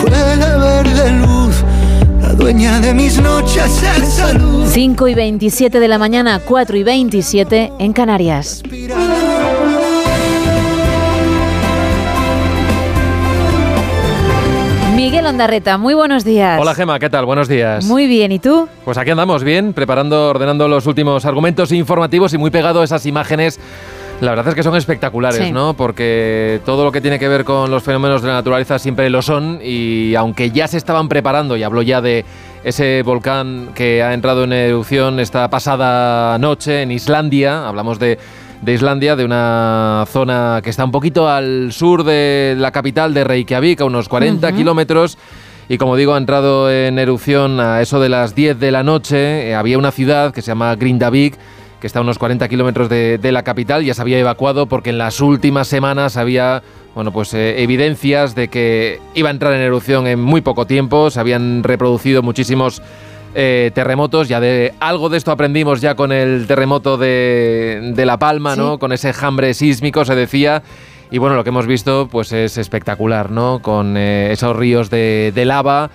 [0.00, 1.62] Fue la verde luz,
[2.20, 4.66] la dueña de mis noches en salud.
[4.66, 8.62] 5 y 27 de la mañana, 4 y 27 en Canarias.
[14.96, 16.60] Miguel Ondarreta, muy buenos días.
[16.60, 17.24] Hola Gema, ¿qué tal?
[17.24, 17.84] Buenos días.
[17.84, 18.68] Muy bien, ¿y tú?
[18.84, 23.04] Pues aquí andamos bien, preparando, ordenando los últimos argumentos informativos y muy pegado a esas
[23.06, 23.58] imágenes
[24.22, 25.74] la verdad es que son espectaculares, ¿no?
[25.74, 29.20] Porque todo lo que tiene que ver con los fenómenos de la naturaleza siempre lo
[29.20, 32.24] son y aunque ya se estaban preparando, y hablo ya de
[32.62, 38.16] ese volcán que ha entrado en erupción esta pasada noche en Islandia, hablamos de,
[38.64, 43.80] Islandia, de una zona que está un poquito al sur de la capital de Reykjavik,
[43.80, 45.18] a unos 40 kilómetros.
[45.68, 49.48] Y como digo, ha entrado en erupción a eso de las 10 de la noche.
[49.48, 51.36] Eh, había una ciudad que se llama Grindavik
[51.82, 54.98] que está a unos 40 kilómetros de, la capital, ya se había evacuado porque en
[54.98, 56.62] las últimas semanas había
[56.94, 61.10] bueno, pues, eh, evidencias de que iba a entrar en erupción en muy poco tiempo,
[61.10, 62.82] se habían reproducido muchísimos
[63.34, 68.54] eh, terremotos, ya de algo de esto aprendimos ya con el terremoto de, La Palma,
[68.54, 68.78] ¿no?
[68.78, 70.62] Con ese jambre sísmico, se decía.
[71.10, 73.60] Y bueno, lo que hemos visto pues es espectacular, ¿no?
[73.60, 75.90] Con eh, esos ríos de, lava.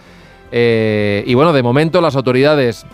[0.51, 2.85] y bueno, de momento las autoridades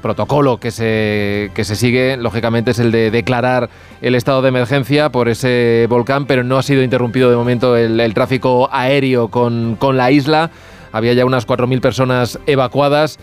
[0.00, 3.70] protocolo que se, que se sigue, lógicamente, es el de declarar
[4.02, 8.14] el estado de emergencia por ese volcán, pero no ha sido interrumpido de momento el,
[8.14, 10.50] tráfico aéreo con, con la isla.
[10.92, 13.18] Había ya unas 4.000 personas evacuadas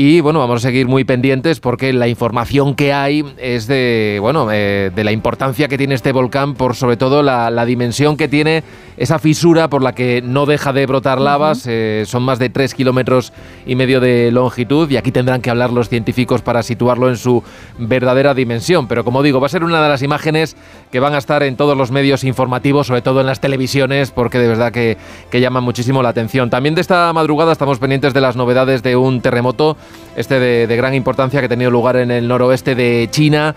[0.00, 4.46] y bueno, vamos a seguir muy pendientes porque la información que hay es de, bueno,
[4.52, 8.62] eh, de la importancia que tiene este volcán por sobre todo la, dimensión que tiene
[8.98, 11.64] esa fisura por la que no deja de brotar lavas.
[11.66, 13.32] Eh, son más de 3 kilómetros
[13.66, 17.42] y medio de longitud y aquí tendrán que hablar los científicos para situarlo en su
[17.78, 18.88] verdadera dimensión.
[18.88, 20.56] Pero como digo, va a ser una de las imágenes
[20.90, 24.38] que van a estar en todos los medios informativos, sobre todo en las televisiones, porque
[24.38, 24.96] de verdad que,
[25.30, 26.50] que llaman muchísimo la atención.
[26.50, 29.76] También de esta madrugada estamos pendientes de las novedades de un terremoto
[30.16, 33.54] este de, gran importancia que ha tenido lugar en el noroeste de China.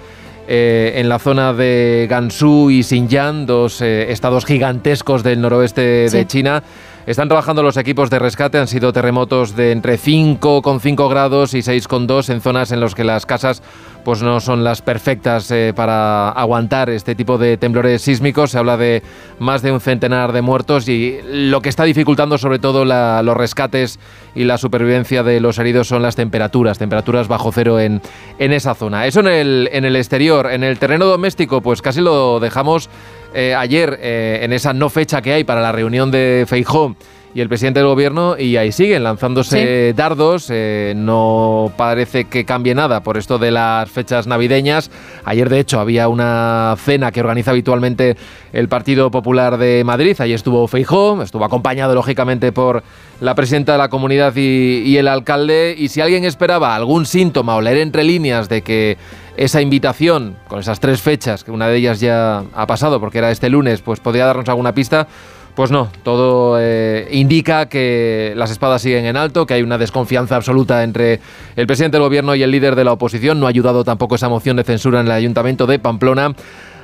[0.53, 6.27] Eh, en la zona de Gansu y Xinjiang, dos eh, estados gigantescos del noroeste de
[6.27, 6.61] China.
[7.07, 12.29] Están trabajando los equipos de rescate, han sido terremotos de entre 5,5 grados y 6,2
[12.29, 13.63] en zonas en las que las casas
[14.03, 18.51] pues no son las perfectas eh, para aguantar este tipo de temblores sísmicos.
[18.51, 19.01] Se habla de
[19.39, 23.99] más de un centenar de muertos y lo que está dificultando sobre todo los rescates
[24.35, 28.01] y la supervivencia de los heridos son las temperaturas, temperaturas bajo cero en,
[28.39, 29.07] en esa zona.
[29.07, 32.89] Eso en el, en el exterior, en el terreno doméstico, pues casi lo dejamos
[33.33, 36.95] eh, ayer eh, en esa no fecha que hay para la reunión de Feijó
[37.33, 40.47] y el presidente del gobierno y ahí siguen lanzándose dardos.
[40.49, 44.91] Eh, no parece que cambie nada por esto de las fechas navideñas.
[45.23, 48.17] Ayer, de hecho, había una cena que organiza habitualmente
[48.51, 50.15] el Partido Popular de Madrid.
[50.19, 52.83] Ahí estuvo Feijó, estuvo acompañado lógicamente por
[53.21, 55.75] la presidenta de la comunidad y, y el alcalde.
[55.77, 58.97] Y si alguien esperaba algún síntoma o leer entre líneas de que
[59.37, 63.31] esa invitación con esas tres fechas, que una de ellas ya ha pasado porque era
[63.31, 65.07] este lunes, pues podría darnos alguna pista
[65.55, 70.35] pues no, todo eh, indica que las espadas siguen en alto, que hay una desconfianza
[70.35, 71.19] absoluta entre
[71.55, 73.39] el presidente del gobierno y el líder de la oposición.
[73.39, 76.33] No ha ayudado tampoco esa moción de censura en el ayuntamiento de Pamplona.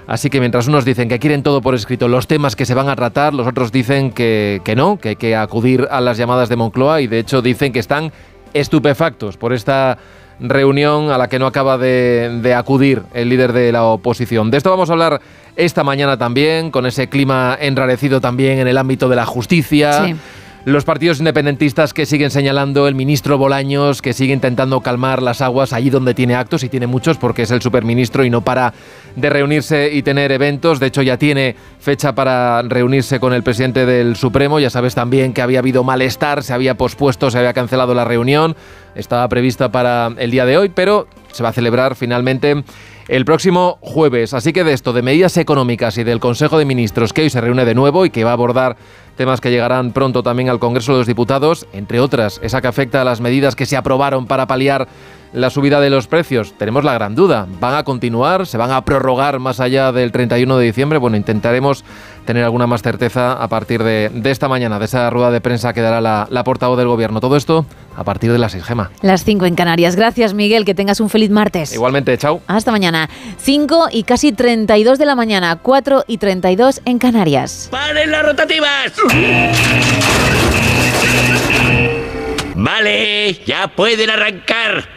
[0.08, 2.88] Así que mientras unos dicen que quieren todo por escrito los temas que se van
[2.88, 6.48] a tratar, los otros dicen que, que no, que hay que acudir a las llamadas
[6.48, 8.14] de Moncloa y de hecho dicen que están
[8.54, 9.98] estupefactos por esta
[10.40, 14.52] reunión a la que no acaba de, acudir el líder de la oposición.
[14.52, 15.22] De esto vamos a hablar
[15.56, 20.16] esta mañana también, con ese clima enrarecido también en el ámbito de la justicia
[20.68, 25.72] los partidos independentistas que siguen señalando, el ministro Bolaños que sigue intentando calmar las aguas
[25.72, 28.74] allí donde tiene actos y tiene muchos porque es el superministro y no para
[29.16, 30.82] de reunirse y tener eventos.
[30.82, 34.60] De hecho ya tiene fecha para reunirse con el presidente del Supremo.
[34.60, 38.58] Ya sabes también que había habido malestar, se había pospuesto, se había cancelado la reunión.
[38.94, 42.66] Estaba prevista para el día de hoy, pero se va a celebrar finalmente
[43.08, 44.34] el próximo jueves.
[44.34, 47.42] Así que de esto, de medidas económicas y del Consejo de Ministros, que hoy se
[47.42, 48.78] reúne de nuevo y que va a abordar
[49.16, 53.02] temas que llegarán pronto también al Congreso de los Diputados, entre otras, esa que afecta
[53.02, 54.88] a las medidas que se aprobaron para paliar
[55.34, 56.54] la subida de los precios.
[56.58, 57.48] Tenemos la gran duda.
[57.60, 58.46] ¿Van a continuar?
[58.46, 61.00] ¿Se van a prorrogar más allá del 31 de diciembre?
[61.00, 61.84] Bueno, intentaremos
[62.28, 65.82] tener alguna más certeza a partir de, esta mañana, de esa rueda de prensa que
[65.82, 67.20] dará la, la portavoz del Gobierno.
[67.20, 67.66] Todo esto
[67.96, 68.92] a partir de las 6, Gema.
[69.02, 69.96] Las 5 en Canarias.
[69.96, 70.66] Gracias, Miguel.
[70.66, 71.74] Que tengas un feliz martes.
[71.74, 72.42] Igualmente, chao.
[72.46, 73.10] Hasta mañana.
[73.38, 75.56] 5 y casi 32 de la mañana.
[75.56, 77.70] 4 y 32 en Canarias.
[77.72, 78.94] ¡Paren las rotativas!
[82.56, 84.97] Vale, ya pueden arrancar.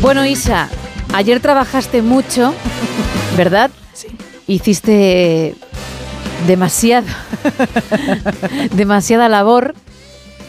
[0.00, 0.68] Bueno, Isa,
[1.12, 2.54] ayer trabajaste mucho,
[3.36, 3.70] ¿verdad?
[3.94, 4.08] Sí.
[4.46, 5.56] Hiciste
[6.46, 7.06] demasiado,
[8.72, 9.74] demasiada labor,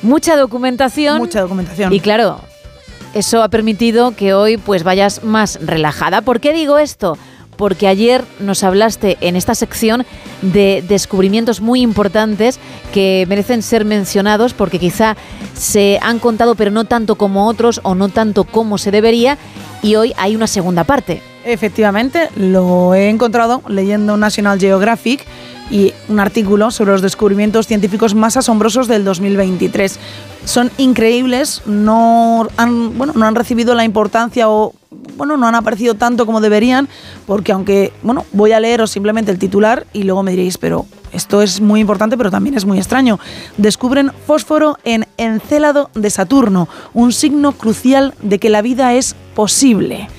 [0.03, 1.17] mucha documentación.
[1.17, 1.91] Mucha documentación.
[1.91, 2.41] Y claro,
[3.15, 6.21] eso ha permitido que hoy pues vayas más relajada.
[6.21, 7.17] ¿Por qué digo esto?
[7.59, 10.05] Porque ayer nos hablaste en esta sección
[10.41, 12.57] de descubrimientos muy importantes
[12.93, 15.17] que merecen ser mencionados porque quizá
[15.55, 19.37] se han contado pero no tanto como otros o no tanto como se debería
[19.81, 21.21] y hoy hay una segunda parte.
[21.43, 25.25] Efectivamente, lo he encontrado leyendo National Geographic
[25.69, 29.99] y un artículo sobre los descubrimientos científicos más asombrosos del 2023.
[30.45, 34.73] Son increíbles, no han, bueno, no han recibido la importancia o
[35.17, 36.87] bueno, no han aparecido tanto como deberían,
[37.27, 41.41] porque aunque, bueno, voy a leeros simplemente el titular y luego me diréis, pero esto
[41.41, 43.19] es muy importante, pero también es muy extraño.
[43.57, 50.09] Descubren fósforo en Encélado de Saturno, un signo crucial de que la vida es posible.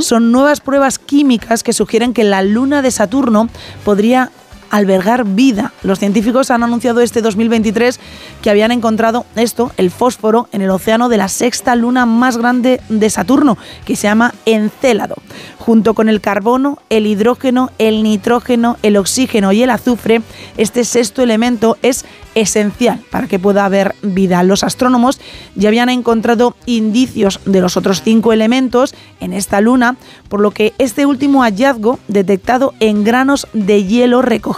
[0.00, 3.48] Son nuevas pruebas químicas que sugieren que la luna de Saturno
[3.84, 4.30] podría
[4.70, 5.72] albergar vida.
[5.82, 8.00] Los científicos han anunciado este 2023
[8.42, 12.80] que habían encontrado esto, el fósforo, en el océano de la sexta luna más grande
[12.88, 15.16] de Saturno, que se llama Encélado.
[15.58, 20.22] Junto con el carbono, el hidrógeno, el nitrógeno, el oxígeno y el azufre,
[20.56, 24.42] este sexto elemento es esencial para que pueda haber vida.
[24.42, 25.20] Los astrónomos
[25.54, 29.96] ya habían encontrado indicios de los otros cinco elementos en esta luna,
[30.28, 34.53] por lo que este último hallazgo, detectado en granos de hielo recogidos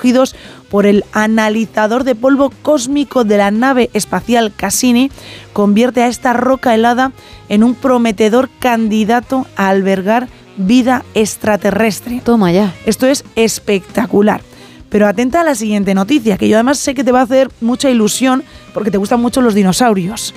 [0.70, 5.10] por el analizador de polvo cósmico de la nave espacial Cassini,
[5.52, 7.12] convierte a esta roca helada
[7.48, 12.20] en un prometedor candidato a albergar vida extraterrestre.
[12.24, 12.74] Toma ya.
[12.86, 14.40] Esto es espectacular.
[14.88, 17.50] Pero atenta a la siguiente noticia, que yo además sé que te va a hacer
[17.60, 20.32] mucha ilusión porque te gustan mucho los dinosaurios.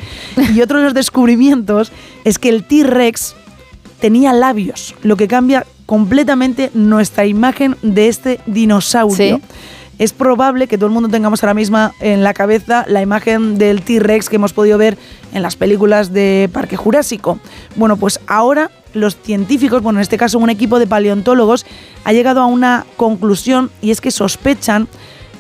[0.56, 1.92] Y otro de los descubrimientos
[2.24, 3.36] es que el T-Rex
[4.00, 9.42] tenía labios, lo que cambia completamente nuestra imagen de este dinosaurio.
[9.98, 13.82] Es probable que todo el mundo tengamos ahora mismo en la cabeza la imagen del
[13.82, 15.00] T-Rex que hemos podido ver
[15.34, 17.40] en las películas de Parque Jurásico.
[17.76, 21.66] Bueno, pues ahora los científicos, bueno, en este caso un equipo de paleontólogos,
[22.04, 24.88] ha llegado a una conclusión y es que sospechan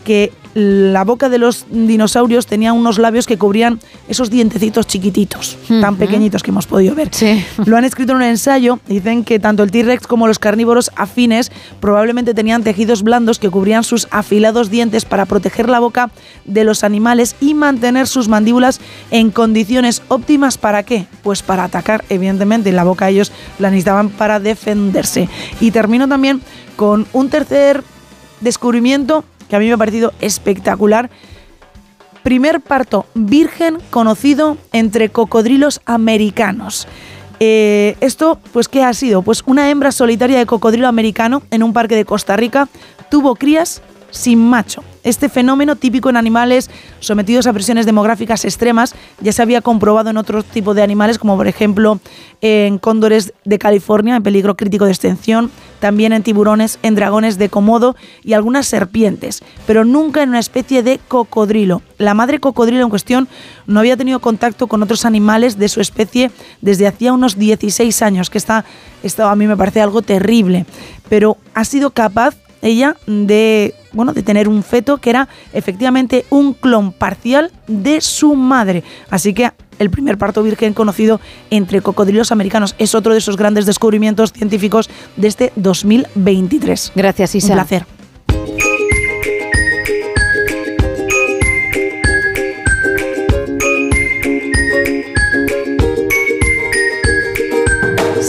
[0.03, 5.95] que la boca de los dinosaurios tenía unos labios que cubrían esos dientecitos chiquititos, tan
[5.95, 7.11] pequeñitos que hemos podido ver.
[7.65, 11.51] Lo han escrito en un ensayo, dicen que tanto el T-Rex como los carnívoros afines
[11.79, 16.09] probablemente tenían tejidos blandos que cubrían sus afilados dientes para proteger la boca
[16.45, 18.79] de los animales y mantener sus mandíbulas
[19.11, 21.05] en condiciones óptimas para qué?
[21.23, 25.29] Pues para atacar, evidentemente, la boca ellos la necesitaban para defenderse.
[25.59, 26.41] Y termino también
[26.75, 27.83] con un tercer
[28.41, 31.09] descubrimiento que a mí me ha parecido espectacular.
[32.23, 36.87] Primer parto virgen conocido entre cocodrilos americanos.
[37.39, 39.21] Eh, esto, pues, ¿qué ha sido?
[39.21, 42.67] Pues una hembra solitaria de cocodrilo americano en un parque de Costa Rica
[43.09, 44.83] tuvo crías sin macho.
[45.09, 50.17] Este fenómeno, típico en animales sometidos a presiones demográficas extremas, ya se había comprobado en
[50.17, 51.99] otros tipos de animales, como por ejemplo
[52.41, 57.49] en cóndores de California en peligro crítico de extinción, también en tiburones, en dragones de
[57.49, 61.81] Komodo y algunas serpientes, pero nunca en una especie de cocodrilo.
[61.97, 63.27] La madre cocodrilo en cuestión
[63.65, 66.29] no había tenido contacto con otros animales de su especie
[66.61, 68.63] desde hacía unos 16 años, que está,
[69.01, 70.67] esto a mí me parece algo terrible,
[71.09, 76.53] pero ha sido capaz ella de, bueno, de tener un feto que era efectivamente un
[76.53, 78.83] clon parcial de su madre.
[79.09, 83.65] Así que el primer parto virgen conocido entre cocodrilos americanos es otro de esos grandes
[83.65, 86.91] descubrimientos científicos de este 2023.
[86.95, 87.47] Gracias, Isa.
[87.47, 87.98] Un placer.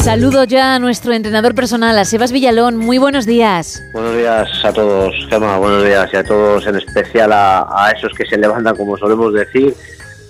[0.03, 2.79] Saludo ya a nuestro entrenador personal, a Sebas Villalón.
[2.79, 3.83] Muy buenos días.
[3.93, 5.59] Buenos días a todos, Gemma.
[5.59, 9.35] Buenos días y a todos, en especial a, a esos que se levantan, como solemos
[9.35, 9.75] decir,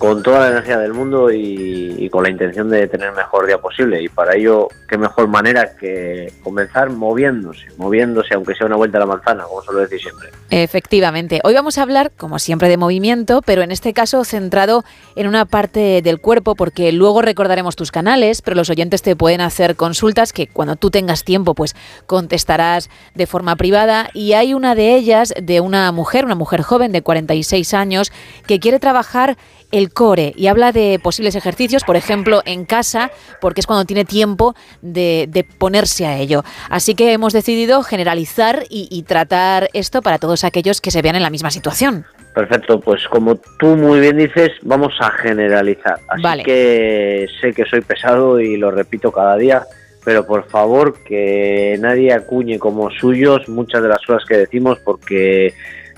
[0.01, 3.59] con toda la energía del mundo y, con la intención de tener el mejor día
[3.59, 4.01] posible.
[4.01, 9.01] Y para ello, qué mejor manera que comenzar moviéndose, moviéndose, aunque sea una vuelta a
[9.01, 10.29] la manzana, como suelo decir siempre.
[10.49, 11.39] Efectivamente.
[11.43, 14.83] Hoy vamos a hablar, como siempre, de movimiento, pero en este caso centrado
[15.15, 19.39] en una parte del cuerpo, porque luego recordaremos tus canales, pero los oyentes te pueden
[19.39, 21.75] hacer consultas que cuando tú tengas tiempo, pues
[22.07, 24.09] contestarás de forma privada.
[24.15, 28.11] Y hay una de ellas de una mujer, una mujer joven de 46 años,
[28.47, 29.37] que quiere trabajar
[29.71, 34.05] el core y habla de posibles ejercicios, por ejemplo, en casa, porque es cuando tiene
[34.05, 36.43] tiempo de, ponerse a ello.
[36.69, 41.23] Así que hemos decidido generalizar y, tratar esto para todos aquellos que se vean en
[41.23, 42.05] la misma situación.
[42.33, 45.99] Perfecto, pues como tú muy bien dices, vamos a generalizar.
[46.07, 49.63] Así que sé que soy pesado y lo repito cada día,
[50.05, 55.53] pero por favor que nadie acuñe como suyos muchas de las cosas que decimos porque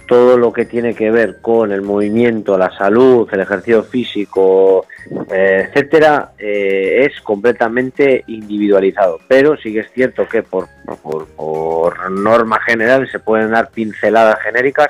[0.07, 4.85] todo lo que tiene que ver con el movimiento, la salud, el ejercicio físico,
[5.31, 9.19] eh, etcétera, eh, es completamente individualizado.
[9.27, 10.67] Pero sí que es cierto que por,
[11.35, 14.89] por, norma general se pueden dar pinceladas genéricas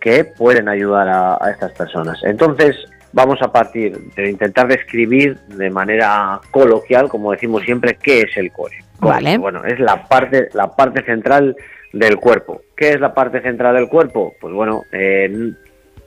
[0.00, 2.20] que pueden ayudar a, estas personas.
[2.24, 2.76] Entonces,
[3.12, 8.52] vamos a partir de intentar describir de manera coloquial, como decimos siempre, qué es el
[8.52, 8.78] core.
[9.00, 9.38] Vale.
[9.38, 11.56] Bueno, es la parte, la parte central
[11.92, 12.62] del cuerpo.
[12.82, 14.34] ¿Qué es la parte central del cuerpo?
[14.40, 14.82] Pues bueno,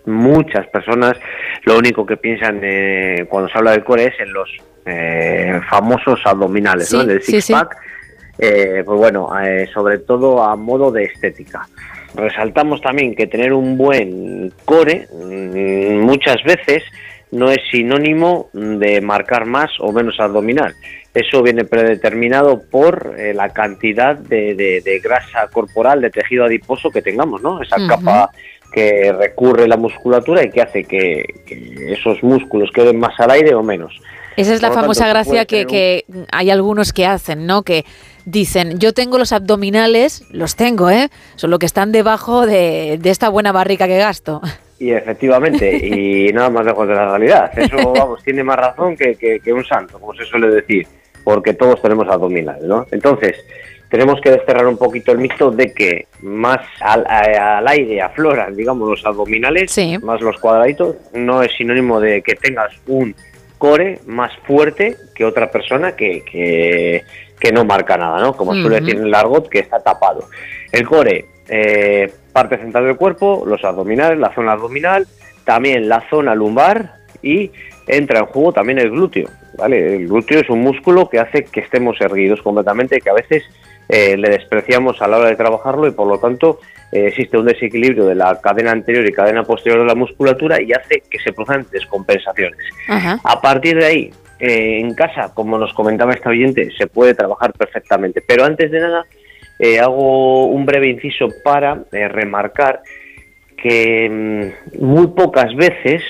[0.07, 1.13] muchas personas
[1.63, 4.49] lo único que piensan eh, cuando se habla del core es en los
[4.85, 7.03] eh, famosos abdominales, ¿no?
[7.03, 7.77] En el six-pack.
[8.37, 9.29] Eh, pues bueno,
[9.73, 11.65] sobre todo a modo de estética.
[12.13, 16.83] Resaltamos también que tener un buen core mm, muchas veces
[17.31, 20.75] no es sinónimo de marcar más o menos abdominal.
[21.15, 27.41] Eso viene predeterminado por eh, la cantidad de, grasa corporal, de tejido adiposo que tengamos,
[27.41, 27.61] ¿no?
[27.61, 28.31] Esa capa
[28.73, 31.23] que recurre la musculatura y que hace que,
[31.89, 33.97] esos músculos queden más al aire o menos.
[34.35, 36.03] Esa es la famosa gracia que,
[36.33, 37.63] hay algunos que hacen, ¿no?
[37.63, 37.85] Que
[38.25, 41.07] dicen, yo tengo los abdominales, los tengo, ¿eh?
[41.37, 44.41] Son lo que están debajo de, de esta buena barrica que gasto.
[44.77, 47.49] Y efectivamente, y nada más lejos de la realidad.
[47.57, 50.85] Eso, vamos, tiene más razón que, que un santo, como se suele decir
[51.25, 52.85] porque todos tenemos abdominales, ¿no?
[52.91, 53.35] Entonces,
[53.89, 59.05] tenemos que desterrar un poquito el mito de que más al, aire afloran, digamos, los
[59.05, 63.13] abdominales, más los cuadraditos, no es sinónimo de que tengas un
[63.57, 68.35] core más fuerte que otra persona que, que, no marca nada, ¿no?
[68.35, 70.27] Como suele decir en el argot, que está tapado.
[70.71, 75.07] El core, eh, parte central del cuerpo, los abdominales, la zona abdominal,
[75.45, 77.51] también la zona lumbar y
[77.87, 79.29] entra en juego también el glúteo.
[79.57, 79.95] ¿Vale?
[79.95, 83.43] El glúteo es un músculo que hace que estemos erguidos completamente, que a veces
[83.87, 86.59] eh, le despreciamos a la hora de trabajarlo y por lo tanto
[86.91, 90.71] eh, existe un desequilibrio de la cadena anterior y cadena posterior de la musculatura y
[90.73, 92.59] hace que se produzcan descompensaciones.
[93.23, 97.53] A partir de ahí, eh, en casa, como nos comentaba esta oyente, se puede trabajar
[97.53, 98.21] perfectamente.
[98.25, 99.05] Pero antes de nada,
[99.81, 102.81] hago un breve inciso para remarcar
[103.55, 106.01] que mm, muy pocas veces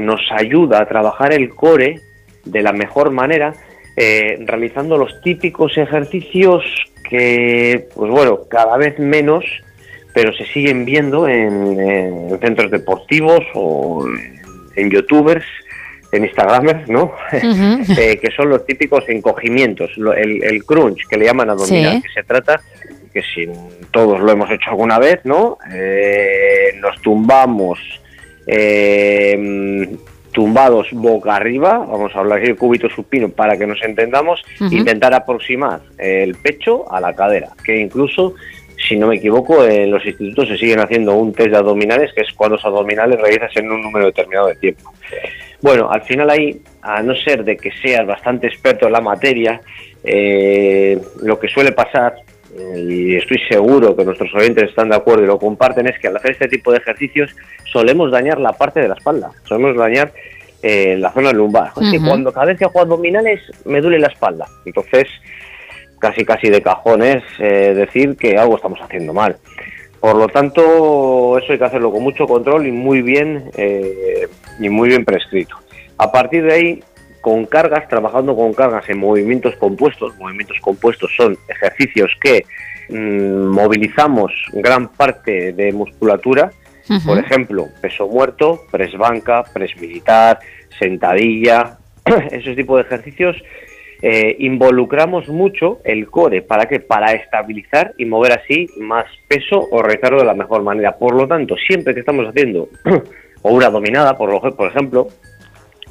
[0.00, 1.98] nos ayuda a trabajar el core
[2.44, 3.52] de la mejor manera
[3.96, 6.64] eh, realizando los típicos ejercicios
[7.08, 9.44] que, pues bueno, cada vez menos,
[10.14, 14.04] pero se siguen viendo en, en centros deportivos o
[14.76, 15.44] en youtubers
[16.10, 17.12] en Instagram, ¿no?
[17.98, 22.02] Eh, que son los típicos encogimientos, el, el crunch, que le llaman abdominal, Sí.
[22.02, 22.60] que se trata,
[23.12, 23.46] que si
[23.90, 25.58] todos lo hemos hecho alguna vez, ¿no?
[25.74, 27.78] Eh, nos tumbamos
[28.46, 29.88] eh,
[30.32, 35.14] tumbados boca arriba, vamos a hablar aquí de cúbito supino para que nos entendamos, intentar
[35.14, 38.34] aproximar el pecho a la cadera, que incluso
[38.88, 42.22] si no me equivoco, en los institutos se siguen haciendo un test de abdominales, que
[42.22, 44.92] es cuando los abdominales realizas en un número determinado de tiempo.
[45.60, 49.60] Bueno, al final ahí, a no ser de que seas bastante experto en la materia,
[50.02, 52.16] eh, lo que suele pasar,
[52.54, 56.16] y estoy seguro que nuestros oyentes están de acuerdo y lo comparten, es que al
[56.16, 57.34] hacer este tipo de ejercicios
[57.72, 60.12] solemos dañar la parte de la espalda, solemos dañar
[60.62, 61.72] eh, la zona lumbar.
[61.80, 64.46] Es que cuando cada vez que hago abdominales me duele la espalda.
[64.64, 65.08] Entonces,
[65.98, 69.36] casi casi de cajones eh, decir que algo estamos haciendo mal.
[69.98, 74.68] Por lo tanto, eso hay que hacerlo con mucho control y muy bien eh, y
[74.68, 75.56] muy bien prescrito.
[75.96, 76.84] A partir de ahí,
[77.22, 80.14] con cargas, trabajando con cargas en movimientos compuestos.
[80.18, 82.44] Movimientos compuestos son ejercicios que
[82.90, 86.52] mm, movilizamos gran parte de musculatura.
[87.06, 90.40] Por ejemplo, peso muerto, press banca, press militar,
[90.78, 91.78] sentadilla,
[92.30, 93.36] ese tipo de ejercicios
[94.02, 96.42] eh, involucramos mucho el core.
[96.42, 96.80] ¿Para qué?
[96.80, 100.98] Para estabilizar y mover así más peso o realizarlo de la mejor manera.
[100.98, 102.68] Por lo tanto, siempre que estamos haciendo
[103.42, 105.06] o una dominada, por, lo, por ejemplo,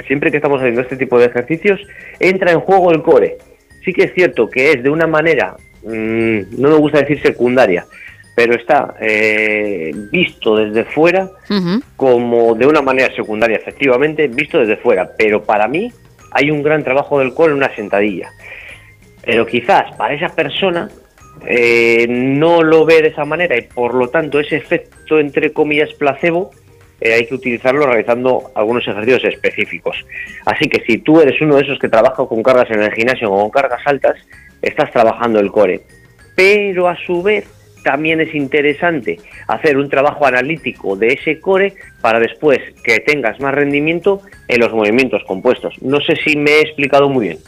[0.04, 1.80] siempre que estamos haciendo este tipo de ejercicios,
[2.20, 3.38] entra en juego el core.
[3.84, 7.86] Sí que es cierto que es de una manera, mm, no me gusta decir secundaria,
[8.36, 11.30] pero está eh, visto desde fuera
[11.96, 15.12] como de una manera secundaria, efectivamente, visto desde fuera.
[15.18, 15.92] Pero para mí
[16.32, 18.32] hay un gran trabajo del core en una sentadilla.
[19.24, 20.90] Pero quizás para esa persona
[21.46, 25.94] eh, no lo ve de esa manera y por lo tanto ese efecto, entre comillas,
[25.94, 26.52] placebo,
[27.02, 29.98] eh, hay que utilizarlo realizando algunos ejercicios específicos.
[30.46, 33.32] Así que si tú eres uno de esos que trabaja con cargas en el gimnasio
[33.32, 34.16] o con cargas altas,
[34.62, 35.82] estás trabajando el core.
[36.36, 37.46] Pero a su vez
[37.84, 43.54] también es interesante hacer un trabajo analítico de ese core para después que tengas más
[43.56, 45.74] rendimiento en los movimientos compuestos.
[45.82, 47.40] No sé si me he explicado muy bien.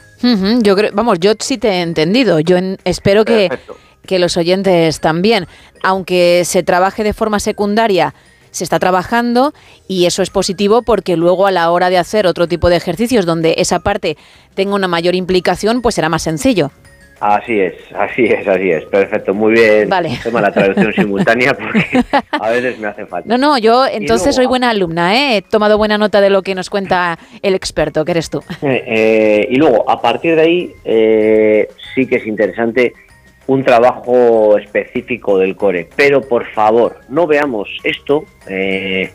[0.63, 2.39] Yo creo, vamos, yo sí te he entendido.
[2.39, 3.49] Yo en- espero que,
[4.07, 5.45] que los oyentes también,
[5.83, 8.13] aunque se trabaje de forma secundaria,
[8.53, 9.53] se está trabajando
[9.87, 13.25] y eso es positivo porque luego a la hora de hacer otro tipo de ejercicios
[13.25, 14.15] donde esa parte
[14.55, 16.71] tenga una mayor implicación, pues será más sencillo.
[17.19, 18.83] Así es, así es, así es.
[18.85, 19.87] Perfecto, muy bien.
[19.87, 20.19] Vale.
[20.21, 21.85] Tema la traducción simultánea porque
[22.31, 23.29] a veces me hace falta.
[23.29, 25.37] No, no, yo entonces luego- soy buena alumna, ¿eh?
[25.37, 28.43] he tomado buena nota de lo que nos cuenta el experto, que eres tú.
[28.61, 32.93] Eh, eh, y luego, a partir de ahí, eh, sí que es interesante
[33.47, 35.89] un trabajo específico del core.
[35.95, 39.11] Pero por favor, no veamos esto, eh,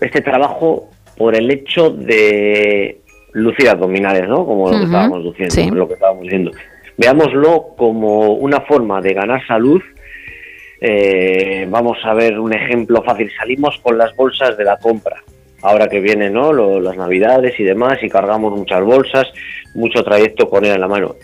[0.00, 3.00] este trabajo, por el hecho de
[3.32, 4.46] lucir abdominales, ¿no?
[4.46, 5.70] Como lo que estábamos diciendo, sí.
[5.70, 6.50] lo que estábamos diciendo.
[6.96, 9.82] Veámoslo como una forma de ganar salud.
[10.80, 13.30] Eh, vamos a ver un ejemplo fácil.
[13.36, 15.16] Salimos con las bolsas de la compra.
[15.62, 16.52] Ahora que vienen ¿no?
[16.52, 19.26] Lo- las navidades y demás y cargamos muchas bolsas,
[19.74, 21.16] mucho trayecto con él en la mano.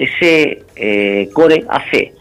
[0.00, 2.14] Ese eh, core hace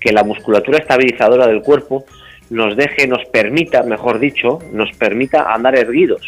[0.00, 2.06] que la musculatura estabilizadora del cuerpo
[2.48, 6.22] nos deje, nos permita, mejor dicho, nos permita andar erguidos,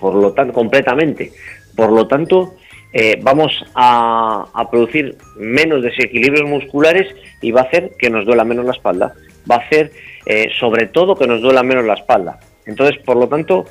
[0.00, 1.32] por lo tanto, completamente.
[1.76, 2.54] Por lo tanto,
[2.94, 8.64] eh, vamos a, producir menos desequilibrios musculares y va a hacer que nos duela menos
[8.64, 9.12] la espalda.
[9.50, 9.92] Va a hacer,
[10.24, 12.40] eh, sobre todo, que nos duela menos la espalda.
[12.64, 13.66] Entonces, por lo tanto,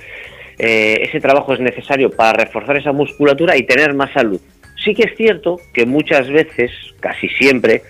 [0.60, 4.42] ese trabajo es necesario para reforzar esa musculatura y tener más salud.
[4.84, 7.82] Sí que es cierto que muchas veces, casi siempre,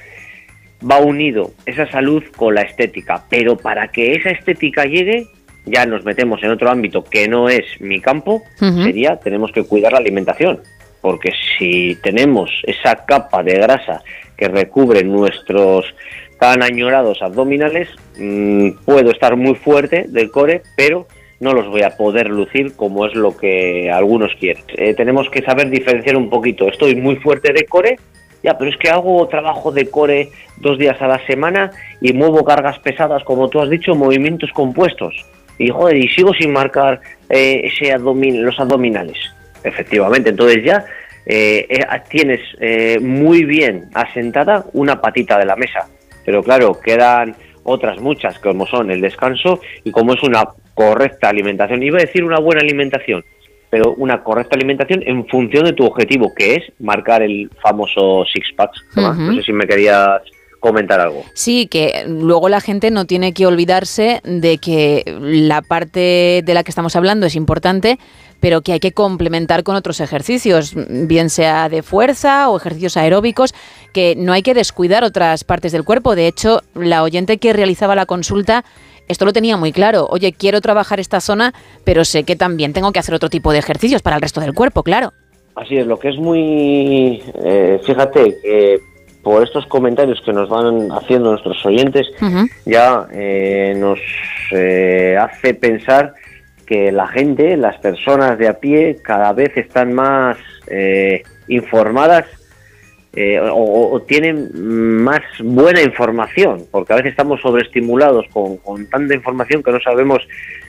[0.90, 5.28] va unido esa salud con la estética, pero para que esa estética llegue,
[5.66, 8.84] ya nos metemos en otro ámbito que no es mi campo, Ujú.
[8.84, 10.62] sería tenemos que cuidar la alimentación,
[11.02, 14.02] porque si tenemos esa capa de grasa
[14.38, 15.86] que recubre nuestros
[16.40, 21.08] tan añorados abdominales, mm, puedo estar muy fuerte del core, pero
[21.40, 24.64] no los voy a poder lucir como es lo que algunos quieren.
[24.76, 26.68] Eh, tenemos que saber diferenciar un poquito.
[26.68, 27.98] Estoy muy fuerte de core,
[28.44, 32.44] ya, pero es que hago trabajo de core dos días a la semana y muevo
[32.44, 35.16] cargas pesadas, como tú has dicho, movimientos compuestos.
[35.60, 39.18] Y joder, y sigo sin marcar eh, ese abdomin los abdominales.
[39.64, 40.86] Efectivamente, entonces ya
[41.30, 45.88] eh, eh, tienes eh, muy bien asentada una patita de la mesa.
[46.26, 50.46] Pero claro, quedan otras muchas como son el descanso y como es una
[50.78, 51.82] correcta alimentación.
[51.82, 53.26] Iba a decir una buena alimentación,
[53.72, 58.72] pero una correcta alimentación en función de tu objetivo, que es marcar el famoso six-pack.
[58.96, 60.22] No sé si me querías
[60.60, 61.24] comentar algo.
[61.34, 66.64] Sí, que luego la gente no tiene que olvidarse de que la parte de la
[66.64, 67.98] que estamos hablando es importante,
[68.40, 73.56] pero que hay que complementar con otros ejercicios, bien sea de fuerza o ejercicios aeróbicos,
[73.94, 76.16] que no hay que descuidar otras partes del cuerpo.
[76.16, 78.64] De hecho, la oyente que realizaba la consulta
[79.08, 80.08] esto lo tenía muy claro.
[80.10, 81.54] Oye, quiero trabajar esta zona,
[81.84, 84.54] pero sé que también tengo que hacer otro tipo de ejercicios para el resto del
[84.54, 85.14] cuerpo, claro.
[85.56, 87.24] Así es, lo que es muy...
[87.44, 88.80] Eh, fíjate, que
[89.24, 92.08] por estos comentarios que nos van haciendo nuestros oyentes,
[92.66, 94.00] ya eh, nos
[94.52, 96.14] eh, hace pensar
[96.66, 100.38] que la gente, las personas de a pie, cada vez están más
[103.20, 109.72] eh, o, tienen más buena información, porque a veces estamos sobreestimulados con, tanta información que
[109.72, 110.22] no sabemos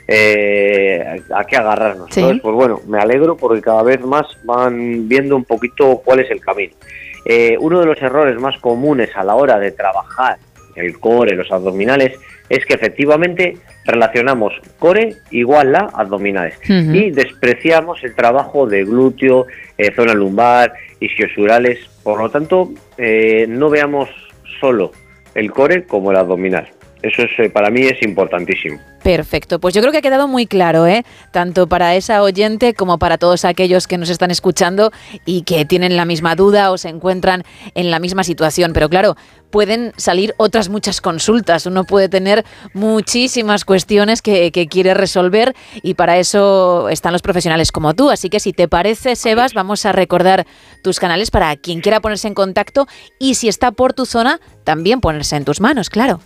[0.08, 2.08] a qué agarrarnos.
[2.16, 6.30] Entonces, pues bueno, me alegro porque cada vez más van viendo un poquito cuál es
[6.30, 6.72] el camino.
[7.30, 10.38] Eh, uno de los errores más comunes a la hora de trabajar
[10.76, 12.18] el core, los abdominales,
[12.48, 19.46] es que efectivamente relacionamos core igual a abdominales y despreciamos el trabajo de glúteo,
[19.76, 21.78] eh, zona lumbar, isquiosurales.
[22.08, 24.08] Por lo tanto, eh, no veamos
[24.60, 24.92] solo
[25.34, 26.66] el core como el abdominal.
[27.02, 28.78] Eso es, para mí es importantísimo.
[29.02, 31.04] Perfecto, pues yo creo que ha quedado muy claro, ¿eh?
[31.30, 34.90] tanto para esa oyente como para todos aquellos que nos están escuchando
[35.24, 37.44] y que tienen la misma duda o se encuentran
[37.74, 38.72] en la misma situación.
[38.72, 39.16] Pero claro,
[39.50, 41.66] pueden salir otras muchas consultas.
[41.66, 42.44] Uno puede tener
[42.74, 48.10] muchísimas cuestiones que, quiere resolver y para eso están los profesionales como tú.
[48.10, 50.46] Así que si te parece, Sebas, vamos a recordar
[50.82, 52.88] tus canales para quien quiera ponerse en contacto
[53.20, 56.20] y si está por tu zona, también ponerse en tus manos, claro.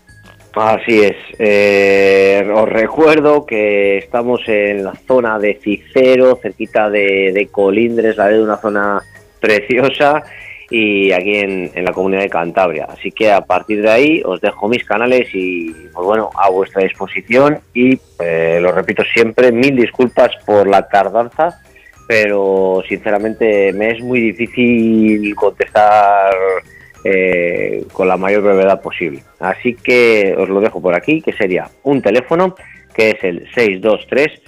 [0.55, 1.16] Así es.
[1.39, 8.42] Eh, os recuerdo que estamos en la zona de Cicero, cerquita de, Colindres, la de
[8.42, 9.02] una zona
[9.40, 10.22] preciosa,
[10.68, 12.86] y aquí en, la comunidad de Cantabria.
[12.89, 16.82] Así que a partir de ahí os dejo mis canales y, pues bueno, a vuestra
[16.82, 17.60] disposición.
[17.72, 21.60] Y eh, lo repito siempre, mil disculpas por la tardanza,
[22.06, 26.34] pero sinceramente me es muy difícil contestar
[27.05, 29.22] eh, con la mayor brevedad posible.
[29.40, 32.55] Así que os lo dejo por aquí, que sería un teléfono
[32.94, 34.40] que es el 623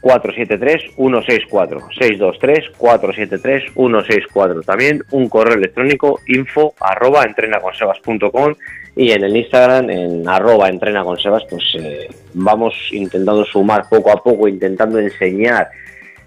[0.00, 8.54] 473 164 623 473 164 también un correo electrónico info arroba entrenaconsebas.com
[8.94, 14.46] y en el Instagram en arroba entrenaconsebas pues eh, vamos intentando sumar poco a poco
[14.48, 15.70] intentando enseñar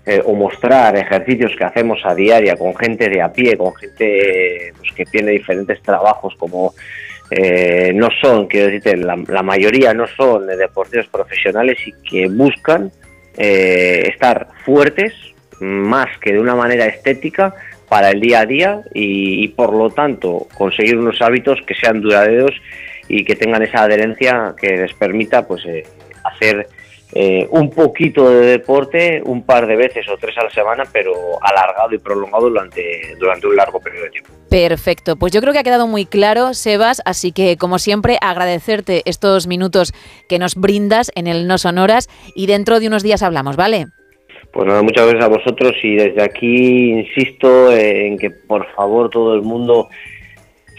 [0.06, 4.74] eh, o mostrar ejercicios que hacemos a diaria con gente de a pie, con gente
[4.78, 6.74] pues, que tiene diferentes trabajos como
[7.30, 12.92] eh, no son, quiero decirte, la, mayoría no son deportistas profesionales y que buscan
[13.38, 15.14] eh, estar fuertes
[15.60, 17.54] más que de una manera estética
[17.88, 22.56] para el día a día y, por lo tanto conseguir unos hábitos que sean duraderos
[23.08, 25.64] y que tengan esa adherencia que les permita pues
[26.24, 26.68] hacer
[27.14, 31.14] eh, un poquito de deporte un par de veces o tres a la semana, pero
[31.42, 34.30] alargado y prolongado durante, durante un largo periodo de tiempo.
[34.50, 39.02] Perfecto, pues yo creo que ha quedado muy claro, Sebas, así que como siempre agradecerte
[39.06, 39.94] estos minutos
[40.28, 43.88] que nos brindas en el No Sonoras y dentro de unos días hablamos, ¿vale?
[44.52, 49.36] Pues nada, muchas gracias a vosotros y desde aquí insisto en que por favor todo
[49.36, 49.90] el mundo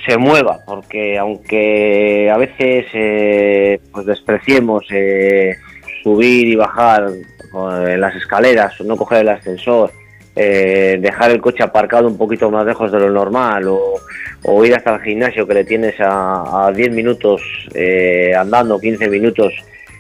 [0.07, 5.55] se mueva, porque aunque a veces eh, pues despreciemos eh,
[6.03, 9.93] subir y bajar en las escaleras, no coger el ascensor,
[10.37, 14.95] eh, dejar el coche aparcado un poquito más lejos de lo normal o, ir hasta
[14.95, 17.43] el gimnasio que le tienes a, 10 minutos
[17.75, 19.53] eh, andando, 15 minutos,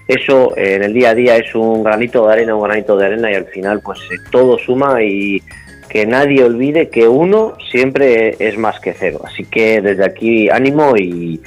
[0.06, 3.06] eso eh, en el día a día es un granito de arena, un granito de
[3.06, 3.98] arena y al final pues
[4.30, 5.42] todo suma y
[5.88, 9.20] que nadie olvide que uno siempre es más que cero.
[9.24, 11.40] Así que desde aquí ánimo y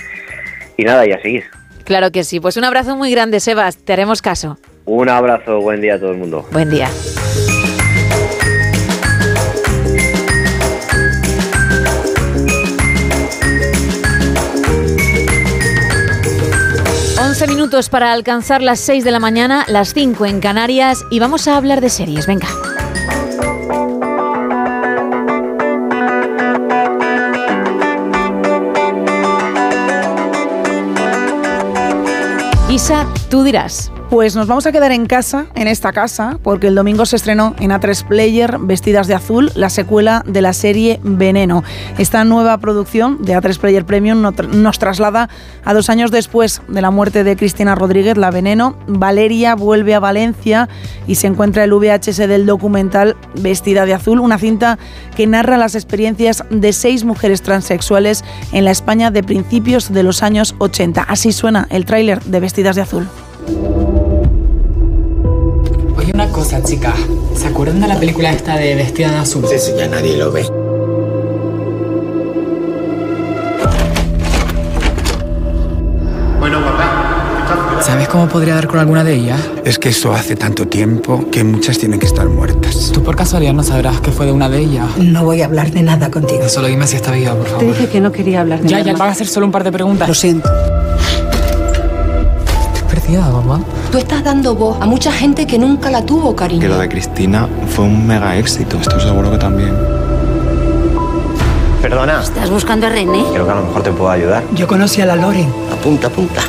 [0.78, 1.44] nada, y a seguir.
[1.84, 2.40] Claro que sí.
[2.40, 3.78] Pues un abrazo muy grande, Sebas.
[3.78, 4.58] Te haremos caso.
[4.86, 5.60] Un abrazo.
[5.60, 6.46] Buen día a todo el mundo.
[6.52, 6.90] Buen día.
[17.20, 21.48] Once minutos para alcanzar las 6 de la mañana, las 5 en Canarias y vamos
[21.48, 22.28] a hablar de series.
[22.28, 22.48] Venga.
[32.84, 33.94] Isa, tú dirás.
[34.14, 37.56] Pues nos vamos a quedar en casa, en esta casa, porque el domingo se estrenó
[37.60, 41.64] en A3 Player Vestidas de Azul, la secuela de la serie Veneno.
[41.98, 45.30] Esta nueva producción de A3 Player Premium nos traslada
[45.66, 48.78] a dos años después de la muerte de Cristina Rodríguez, la Veneno.
[48.86, 50.70] Valeria vuelve a Valencia
[51.08, 54.78] y se encuentra el VHS del documental Vestida de Azul, una cinta
[55.16, 60.22] que narra las experiencias de seis mujeres transexuales en la España de principios de los
[60.22, 61.02] años 80.
[61.02, 63.08] Así suena el tráiler de Vestidas de Azul.
[66.44, 66.94] Cosa, chica.
[67.38, 69.46] ¿Se acuerdan de la película esta de Vestida de Azul?
[69.48, 70.46] Sí, sí, ya nadie lo ve.
[76.40, 77.82] Bueno, papá.
[77.82, 79.40] ¿Sabes cómo podría dar con alguna de ellas?
[79.66, 82.92] Es que eso hace tanto tiempo que muchas tienen que estar muertas.
[82.94, 84.88] ¿Tú por casualidad no sabrás qué fue de una de ellas?
[84.98, 86.48] No voy a hablar de nada contigo.
[86.50, 87.60] Solo dime si está viva, por favor.
[87.60, 88.92] Te dije que no quería hablar de Ya, nada.
[88.92, 90.08] ya, van a hacer solo un par de preguntas.
[90.08, 90.50] Lo siento.
[93.10, 93.60] Mamá.
[93.92, 96.62] Tú estás dando voz a mucha gente que nunca la tuvo, cariño.
[96.62, 98.78] Que lo de Cristina fue un mega éxito.
[98.80, 99.76] Estoy seguro que también.
[101.82, 103.24] Perdona, ¿Estás buscando a René?
[103.34, 104.44] creo que a lo mejor te puedo ayudar.
[104.56, 105.52] Yo conocí a la Loren.
[105.72, 106.42] Apunta, apunta.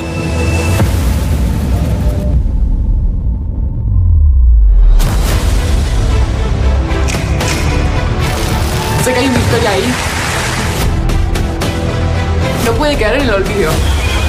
[9.05, 9.85] Sé que hay una historia ahí.
[12.65, 13.71] No puede quedar en el olvido.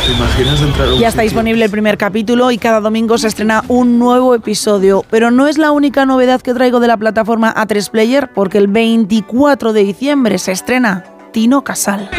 [0.06, 3.27] ¿Te imaginas entrar a un Ya está disponible el primer capítulo y cada domingo se
[3.27, 5.03] estrena un nuevo episodio.
[5.09, 8.67] Pero no es la única novedad que traigo de la plataforma A3 Player, porque el
[8.67, 11.03] 24 de diciembre se estrena
[11.34, 12.11] Tino Casal.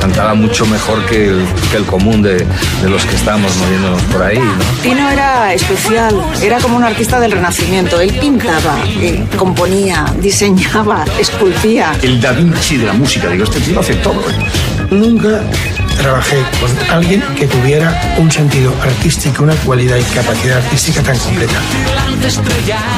[0.00, 2.44] Cantaba mucho mejor que el, que el común de,
[2.82, 4.64] de los que estamos moviéndonos por ahí, ¿no?
[4.82, 8.00] Tino era especial, era como un artista del Renacimiento.
[8.00, 11.92] Él pintaba, eh, componía, diseñaba, esculpía.
[12.02, 14.20] El Da Vinci de la música, digo, este tío hace todo.
[14.20, 14.79] ¿eh?
[14.90, 15.40] Nunca
[15.98, 21.60] trabajé con alguien que tuviera un sentido artístico, una cualidad y capacidad artística tan completa.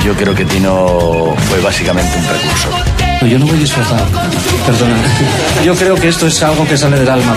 [0.05, 3.29] Yo creo que Tino fue básicamente un precursor.
[3.29, 4.07] Yo no voy disfrazado,
[4.67, 4.97] perdona.
[5.65, 7.37] Yo creo que esto es algo que sale del alma.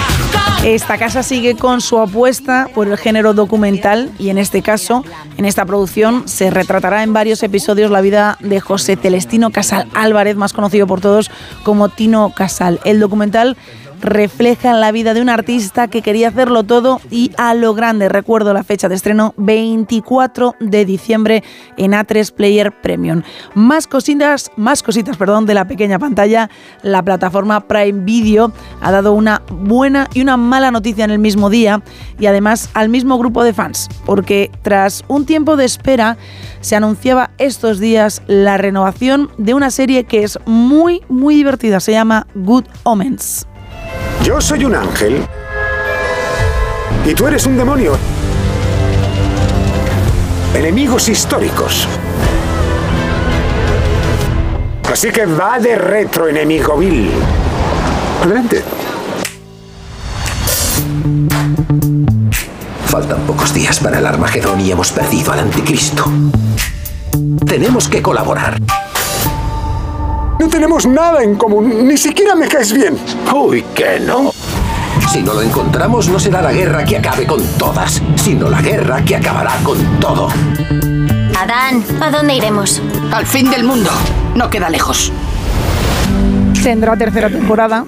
[0.63, 5.03] Esta casa sigue con su apuesta por el género documental y en este caso,
[5.37, 10.35] en esta producción, se retratará en varios episodios la vida de José Celestino Casal Álvarez,
[10.37, 11.29] más conocido por todos
[11.63, 12.79] como Tino Casal.
[12.83, 13.57] El documental
[14.01, 18.09] refleja la vida de un artista que quería hacerlo todo y a lo grande.
[18.09, 21.43] Recuerdo la fecha de estreno 24 de diciembre
[21.77, 23.23] en A3 Player Premium.
[23.53, 26.49] Más cositas, más cositas, perdón, de la pequeña pantalla.
[26.81, 28.51] La plataforma Prime Video
[28.81, 31.81] ha dado una buena y una mala noticia en el mismo día
[32.19, 36.17] y además al mismo grupo de fans, porque tras un tiempo de espera
[36.61, 41.91] se anunciaba estos días la renovación de una serie que es muy muy divertida, se
[41.91, 43.47] llama Good Omens.
[44.25, 45.23] Yo soy un ángel.
[47.05, 47.95] Y tú eres un demonio.
[50.55, 51.87] Enemigos históricos.
[54.91, 57.11] Así que va de retro, enemigo vil.
[58.23, 58.63] Adelante.
[62.87, 66.11] Faltan pocos días para el Armagedón y hemos perdido al anticristo.
[67.45, 68.57] Tenemos que colaborar.
[70.39, 71.87] No tenemos nada en común.
[71.87, 72.97] Ni siquiera me caes bien.
[73.33, 74.31] Uy, que no.
[75.11, 79.03] Si no lo encontramos, no será la guerra que acabe con todas, sino la guerra
[79.03, 80.27] que acabará con todo.
[81.39, 82.81] Adán, ¿a dónde iremos?
[83.11, 83.91] Al fin del mundo.
[84.35, 85.11] No queda lejos.
[86.63, 87.85] Tendrá tercera temporada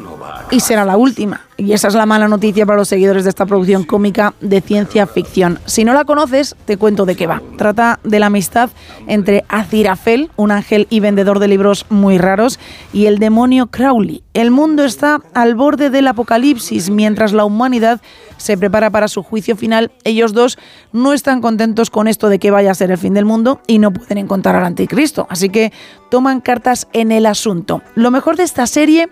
[0.50, 1.42] y será la última.
[1.58, 5.08] Y esa es la mala noticia para los seguidores de esta producción cómica de ciencia
[5.08, 5.60] ficción.
[5.66, 7.42] Si no la conoces, te cuento de qué va.
[7.58, 8.70] Trata de la amistad
[9.08, 12.60] entre Azirafel, un ángel y vendedor de libros muy raros,
[12.94, 14.24] y el demonio Crowley.
[14.34, 18.00] El mundo está al borde del apocalipsis mientras la humanidad
[18.38, 19.92] se prepara para su juicio final.
[20.04, 20.60] Ellos dos
[20.94, 23.80] no están contentos con esto de que vaya a ser el fin del mundo y
[23.80, 25.26] no pueden encontrar al anticristo.
[25.32, 25.74] Así que
[26.10, 27.82] toman cartas en el asunto.
[27.96, 29.10] Lo mejor de esta serie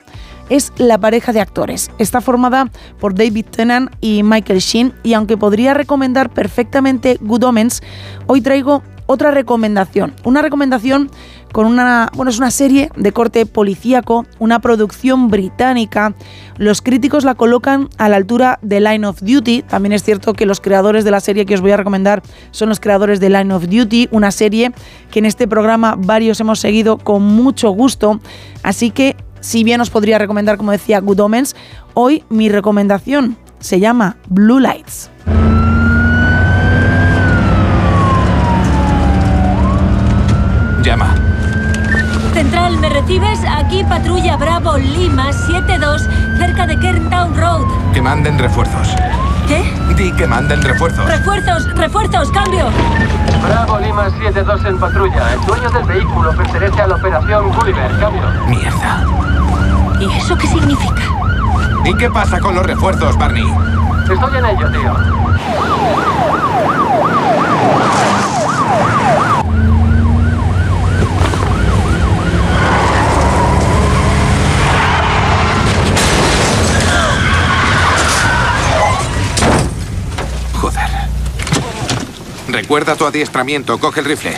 [0.49, 1.91] es la pareja de actores.
[1.97, 7.81] Está formada por David Tennant y Michael Sheen y aunque podría recomendar perfectamente Good Omens,
[8.27, 10.13] hoy traigo otra recomendación.
[10.23, 11.09] Una recomendación
[11.51, 16.13] con una, bueno, es una serie de corte policíaco, una producción británica.
[16.57, 19.61] Los críticos la colocan a la altura de Line of Duty.
[19.61, 22.69] También es cierto que los creadores de la serie que os voy a recomendar son
[22.69, 24.73] los creadores de Line of Duty, una serie
[25.11, 28.19] que en este programa varios hemos seguido con mucho gusto.
[28.63, 29.15] Así que
[29.45, 31.55] si bien os podría recomendar, como decía, Good Omens,
[31.93, 35.11] hoy mi recomendación se llama Blue Lights.
[40.81, 41.15] Llama.
[42.33, 43.39] Central, ¿me recibes?
[43.47, 46.01] Aquí patrulla Bravo Lima 72,
[46.39, 47.93] cerca de Kerntown Road.
[47.93, 48.95] Que manden refuerzos.
[49.47, 49.63] ¿Qué?
[49.95, 51.05] Que manden refuerzos.
[51.05, 51.73] ¡Refuerzos!
[51.73, 52.29] ¡Refuerzos!
[52.31, 52.67] ¡Cambio!
[53.41, 55.33] Bravo Lima 7-2 en patrulla.
[55.33, 57.99] El dueño del vehículo pertenece a la operación Gulliver.
[57.99, 58.21] Cambio.
[58.47, 59.05] Mierda.
[59.99, 61.01] ¿Y eso qué significa?
[61.85, 63.51] ¿Y qué pasa con los refuerzos, Barney?
[64.09, 64.93] Estoy en ello, tío.
[82.55, 83.77] Recuerda tu adiestramiento.
[83.79, 84.31] Coge el rifle.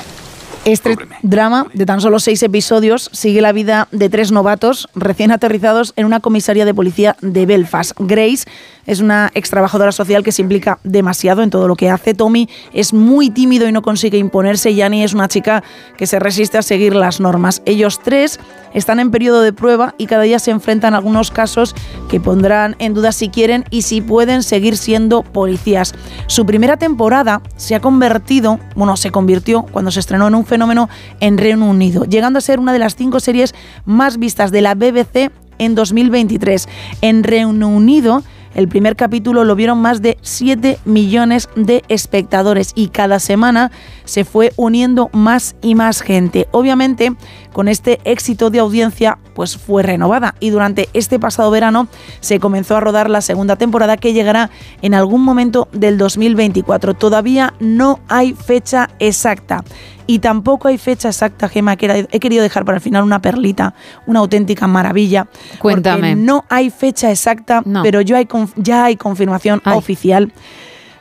[0.66, 5.94] Este drama de tan solo seis episodios sigue la vida de tres novatos recién aterrizados
[5.96, 7.92] en una comisaría de policía de Belfast.
[8.00, 8.46] Grace
[8.88, 12.16] es una ex trabajadora social que se implica demasiado en todo lo que hace.
[12.16, 14.72] Tommy es muy tímido y no consigue imponerse.
[14.72, 15.64] Y Annie es una chica
[15.96, 17.62] que se resiste a seguir las normas.
[17.66, 18.40] Ellos tres
[18.78, 21.76] están en periodo de prueba y cada día se enfrentan a algunos casos
[22.10, 25.96] que pondrán en duda si quieren y si pueden seguir siendo policías.
[26.28, 30.90] Su primera temporada se ha convertido, bueno, se convirtió cuando se estrenó en un fenómeno
[31.20, 34.76] en Reino Unido, llegando a ser una de las cinco series más vistas de la
[34.76, 36.70] BBC en 2023.
[37.02, 38.22] En Reino Unido,
[38.58, 43.72] el primer capítulo lo vieron más de 7 millones de espectadores y cada semana
[44.04, 46.48] se fue uniendo más y más gente.
[46.52, 47.16] Obviamente,
[47.58, 51.88] con este éxito de audiencia, pues fue renovada y durante este pasado verano
[52.20, 54.52] se comenzó a rodar la segunda temporada que llegará
[54.84, 56.94] en algún momento del 2024.
[56.94, 59.64] Todavía no hay fecha exacta.
[60.06, 63.74] Y tampoco hay fecha exacta, Gema, que he querido dejar para el final una perlita,
[64.06, 65.26] una auténtica maravilla.
[65.58, 66.16] Cuéntame.
[66.16, 70.32] No hay fecha exacta, pero yo hay, ya hay confirmación oficial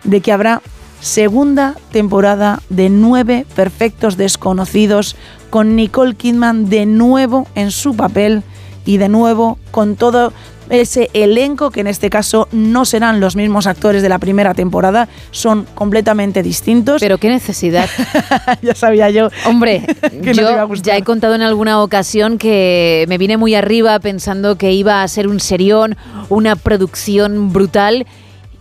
[0.05, 0.63] de que habrá
[1.01, 5.17] segunda temporada de Nueve Perfectos Desconocidos
[5.51, 8.43] con Nicole Kidman de nuevo en su papel
[8.85, 10.33] y de nuevo con todo
[10.71, 15.09] ese elenco que en este caso no serán los mismos actores de la primera temporada,
[15.31, 17.01] son completamente distintos.
[17.01, 17.89] Pero qué necesidad.
[18.63, 19.29] ya sabía yo.
[19.45, 19.87] Hombre,
[20.35, 25.03] yo ya he contado en alguna ocasión que me vine muy arriba pensando que iba
[25.03, 25.97] a ser un serión,
[26.29, 28.07] una producción brutal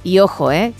[0.04, 0.74] y ojo, ¿eh?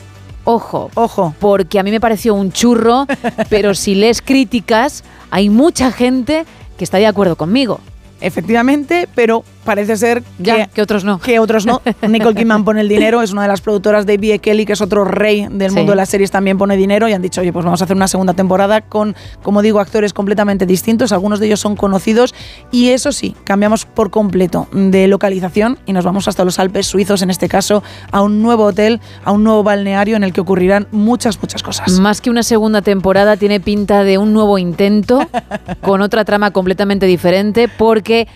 [0.44, 3.08] Ojo, ojo, porque a mí me pareció un churro,
[3.50, 5.04] pero si lees críticas,
[5.36, 6.46] hay mucha gente
[6.78, 7.82] que está de acuerdo conmigo.
[8.22, 11.20] Efectivamente, pero parece ser que, que, otros no.
[11.20, 11.82] Que otros no.
[12.08, 14.40] Nicole Kidman pone el dinero, es una de las productoras de B.E.
[14.40, 17.22] Kelly, que es otro rey del mundo de las series, también pone dinero y han
[17.22, 21.12] dicho, oye, pues vamos a hacer una segunda temporada con, como digo, actores completamente distintos,
[21.12, 22.34] algunos de ellos son conocidos
[22.72, 27.22] y eso sí, cambiamos por completo de localización y nos vamos hasta los Alpes suizos,
[27.22, 30.88] en este caso, a un nuevo hotel, a un nuevo balneario en el que ocurrirán
[30.92, 32.00] muchas, muchas cosas.
[32.00, 35.20] Más que una segunda temporada, tiene pinta de un nuevo intento
[35.82, 38.28] con otra trama completamente diferente porque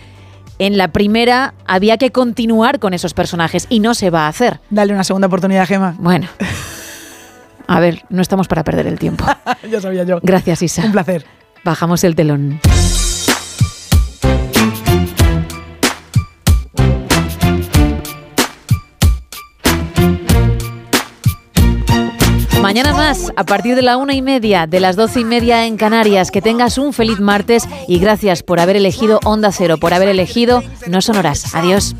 [0.60, 4.60] en la primera había que continuar con esos personajes y no se va a hacer.
[4.68, 5.96] Dale una segunda oportunidad, Gema.
[5.98, 6.28] Bueno.
[7.66, 9.24] A ver, no estamos para perder el tiempo.
[9.70, 10.20] ya sabía yo.
[10.22, 10.84] Gracias, Isa.
[10.84, 11.24] Un placer.
[11.64, 12.60] Bajamos el telón.
[22.62, 25.78] Mañana más, a partir de la una y media, de las doce y media en
[25.78, 26.30] Canarias.
[26.30, 30.62] Que tengas un feliz martes y gracias por haber elegido Onda Cero, por haber elegido
[30.86, 31.54] No Sonoras.
[31.54, 31.96] Adiós.